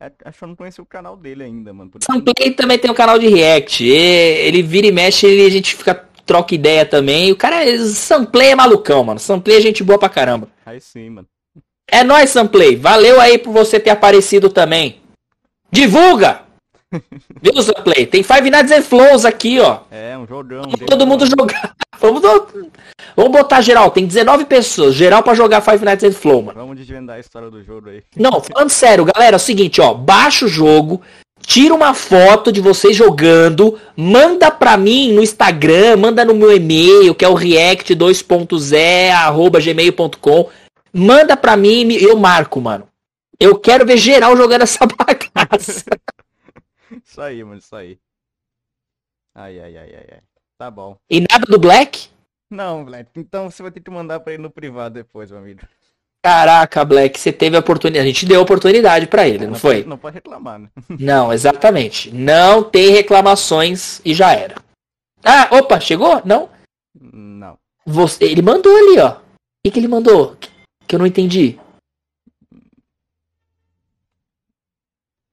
[0.00, 1.92] É, Acho que eu não conheci o canal dele ainda, mano.
[2.02, 3.84] Samplay também tem um canal de react.
[3.84, 5.94] Ele vira e mexe, ele, a gente fica
[6.26, 7.30] troca ideia também.
[7.30, 9.20] O cara, Samplay é malucão, mano.
[9.20, 10.48] Samplay é gente boa pra caramba.
[10.66, 11.28] Aí sim, mano.
[11.92, 12.74] É nóis, Samplay.
[12.74, 14.96] Valeu aí por você ter aparecido também.
[15.70, 16.40] Divulga!
[17.42, 18.06] Viu, Samplay?
[18.06, 19.80] Tem Five Nights and Flows aqui, ó.
[19.90, 20.62] É, um jogão.
[20.62, 21.74] Vamos todo mundo jogar.
[22.00, 22.22] Vamos,
[23.14, 23.90] Vamos botar geral.
[23.90, 24.94] Tem 19 pessoas.
[24.94, 26.58] Geral pra jogar Five Nights at Flow, mano.
[26.58, 28.02] Vamos desvendar a história do jogo aí.
[28.16, 29.92] Não, falando sério, galera, é o seguinte, ó.
[29.92, 31.02] Baixa o jogo.
[31.44, 37.16] Tira uma foto de vocês jogando, manda pra mim no Instagram, manda no meu e-mail,
[37.16, 39.50] que é o react2.0,
[40.92, 42.88] Manda pra mim e eu marco, mano.
[43.40, 45.84] Eu quero ver geral jogando essa bagaça.
[47.04, 47.98] Isso aí, mano, isso aí.
[49.34, 50.20] Ai, ai, ai, ai, ai.
[50.58, 50.96] Tá bom.
[51.08, 52.08] E nada do Black?
[52.50, 55.60] Não, Black, então você vai ter que mandar pra ele no privado depois, meu amigo.
[56.22, 58.04] Caraca, Black, você teve a oportunidade.
[58.04, 59.78] A gente deu a oportunidade pra ele, não foi?
[59.78, 60.68] Pode, não pode reclamar, né?
[61.00, 62.12] Não, exatamente.
[62.12, 64.54] Não tem reclamações e já era.
[65.24, 66.22] Ah, opa, chegou?
[66.24, 66.48] Não?
[66.94, 67.58] Não.
[67.84, 69.14] Você, ele mandou ali, ó.
[69.14, 69.20] O
[69.64, 70.36] que, que ele mandou?
[70.86, 71.58] Que eu não entendi.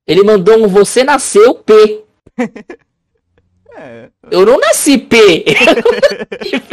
[0.08, 2.04] Ele mandou um você nasceu P.
[3.82, 4.10] É.
[4.30, 5.46] Eu não nasci P.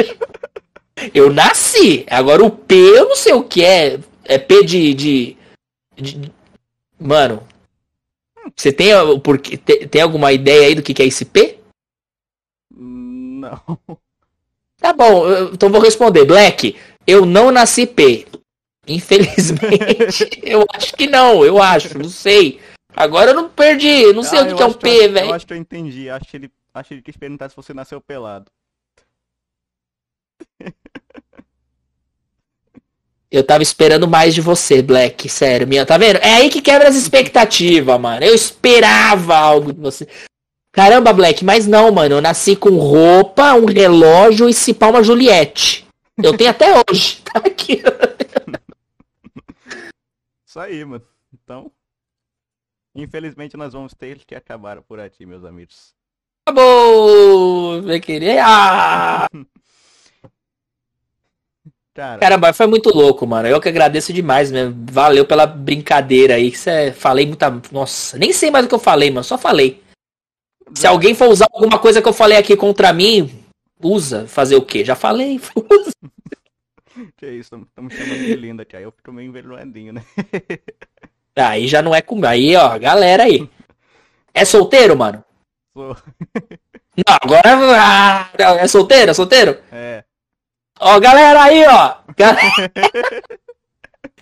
[1.15, 2.05] Eu nasci.
[2.11, 4.01] Agora o P eu não sei o que é.
[4.25, 4.93] É P de.
[4.95, 5.37] de,
[5.95, 6.33] de-
[6.99, 7.47] Mano.
[8.57, 11.59] Você tem, o porquê- tem, alguma ideia aí do que, que é esse P?
[12.75, 13.61] Não.
[14.79, 16.25] Tá bom, então vou responder.
[16.25, 18.27] Black, eu não nasci P.
[18.87, 22.61] Infelizmente, eu acho que não, eu acho, não sei.
[22.95, 24.89] Agora eu não perdi, eu não sei Ah, o que, que é um acho P,
[24.89, 25.35] eu- Eu velho.
[25.35, 26.09] acho que eu entendi.
[26.09, 28.51] Acho que ele, acho que ele quis perguntar se você nasceu pelado.
[33.31, 36.17] Eu tava esperando mais de você, Black, sério, minha, tá vendo?
[36.19, 38.25] É aí que quebra as expectativas, mano.
[38.25, 40.07] Eu esperava algo de você.
[40.73, 42.15] Caramba, Black, mas não, mano.
[42.17, 45.85] Eu nasci com roupa, um relógio e se pá uma Juliette.
[46.23, 47.21] Eu tenho até hoje.
[47.37, 47.83] Tá aqui.
[50.57, 51.05] Isso aí, mano.
[51.35, 51.71] Então,
[52.95, 55.95] infelizmente nós vamos ter que acabar por aqui, meus amigos.
[56.47, 58.41] Acabou, meu querido.
[58.41, 59.29] Ah!
[61.93, 63.47] Cara, Caramba, foi muito louco, mano.
[63.47, 64.75] Eu que agradeço demais mesmo.
[64.91, 66.51] Valeu pela brincadeira aí.
[66.51, 66.91] Que cê...
[66.91, 67.51] Falei muita.
[67.71, 69.25] Nossa, nem sei mais o que eu falei, mano.
[69.25, 69.83] Só falei.
[70.75, 73.45] Se alguém for usar alguma coisa que eu falei aqui contra mim,
[73.83, 74.27] usa.
[74.27, 74.83] Fazer o quê?
[74.83, 75.39] Já falei.
[77.17, 78.77] que isso, estamos chamando de linda aqui.
[78.77, 80.05] Aí eu fico meio envergonhadinho, né?
[81.37, 82.27] Aí já não é comigo.
[82.27, 83.47] Aí, ó, galera aí.
[84.33, 85.23] É solteiro, mano?
[85.77, 85.95] Sou-
[86.97, 87.43] Não, agora.
[87.79, 89.11] Ah, não, é solteiro?
[89.11, 89.61] É solteiro?
[89.71, 90.03] É,
[90.81, 91.97] Ó, galera aí, ó.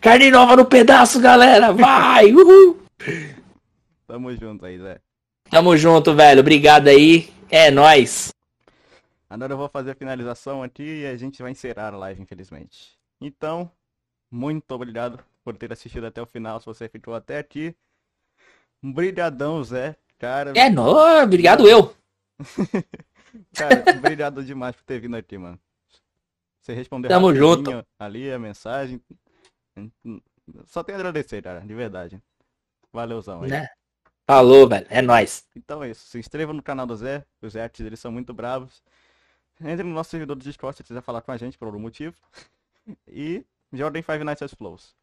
[0.01, 1.73] Carne nova no pedaço, galera.
[1.73, 2.33] Vai!
[2.33, 2.83] Uhul!
[4.09, 4.99] Tamo junto aí, Zé.
[5.49, 6.41] Tamo junto, velho.
[6.41, 7.33] Obrigado aí.
[7.49, 8.33] É nóis.
[9.35, 12.97] Agora eu vou fazer a finalização aqui e a gente vai encerrar a live, infelizmente.
[13.21, 13.69] Então,
[14.31, 17.75] muito obrigado por ter assistido até o final, se você ficou até aqui.
[18.81, 19.97] Brigadão, Zé.
[20.21, 21.25] Cara, É nóis.
[21.25, 21.93] Obrigado eu.
[23.57, 25.59] cara, obrigado demais por ter vindo aqui, mano.
[26.61, 27.85] Você respondeu Tamo junto.
[27.99, 29.03] ali a mensagem.
[30.67, 32.23] Só tenho a agradecer, cara, de verdade.
[32.93, 33.51] Valeuzão aí.
[33.51, 33.69] Né?
[34.29, 34.87] Falou, velho.
[34.89, 35.45] É nóis.
[35.57, 36.07] Então é isso.
[36.07, 37.27] Se inscreva no canal do Zé.
[37.43, 38.81] Os reacts eles são muito bravos.
[39.61, 42.15] Entre no nosso servidor do Discord se quiser falar com a gente por algum motivo.
[43.09, 44.95] E Jordan Five Nights at Flows.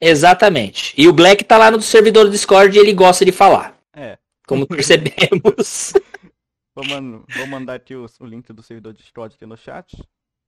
[0.00, 0.94] Exatamente.
[1.00, 3.78] E o Black tá lá no servidor do Discord e ele gosta de falar.
[3.92, 4.18] É.
[4.46, 5.92] Como percebemos.
[6.74, 9.94] Vou, man- vou mandar aqui o, o link do servidor do Discord aqui no chat.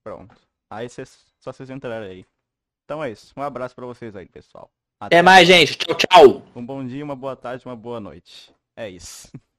[0.03, 0.35] Pronto.
[0.71, 2.27] Aí cês, só vocês entrarem aí.
[2.85, 3.33] Então é isso.
[3.37, 4.71] Um abraço pra vocês aí, pessoal.
[4.99, 5.77] Até mais, gente.
[5.77, 6.43] Tchau, tchau.
[6.57, 8.51] Um bom dia, uma boa tarde, uma boa noite.
[8.75, 9.31] É isso.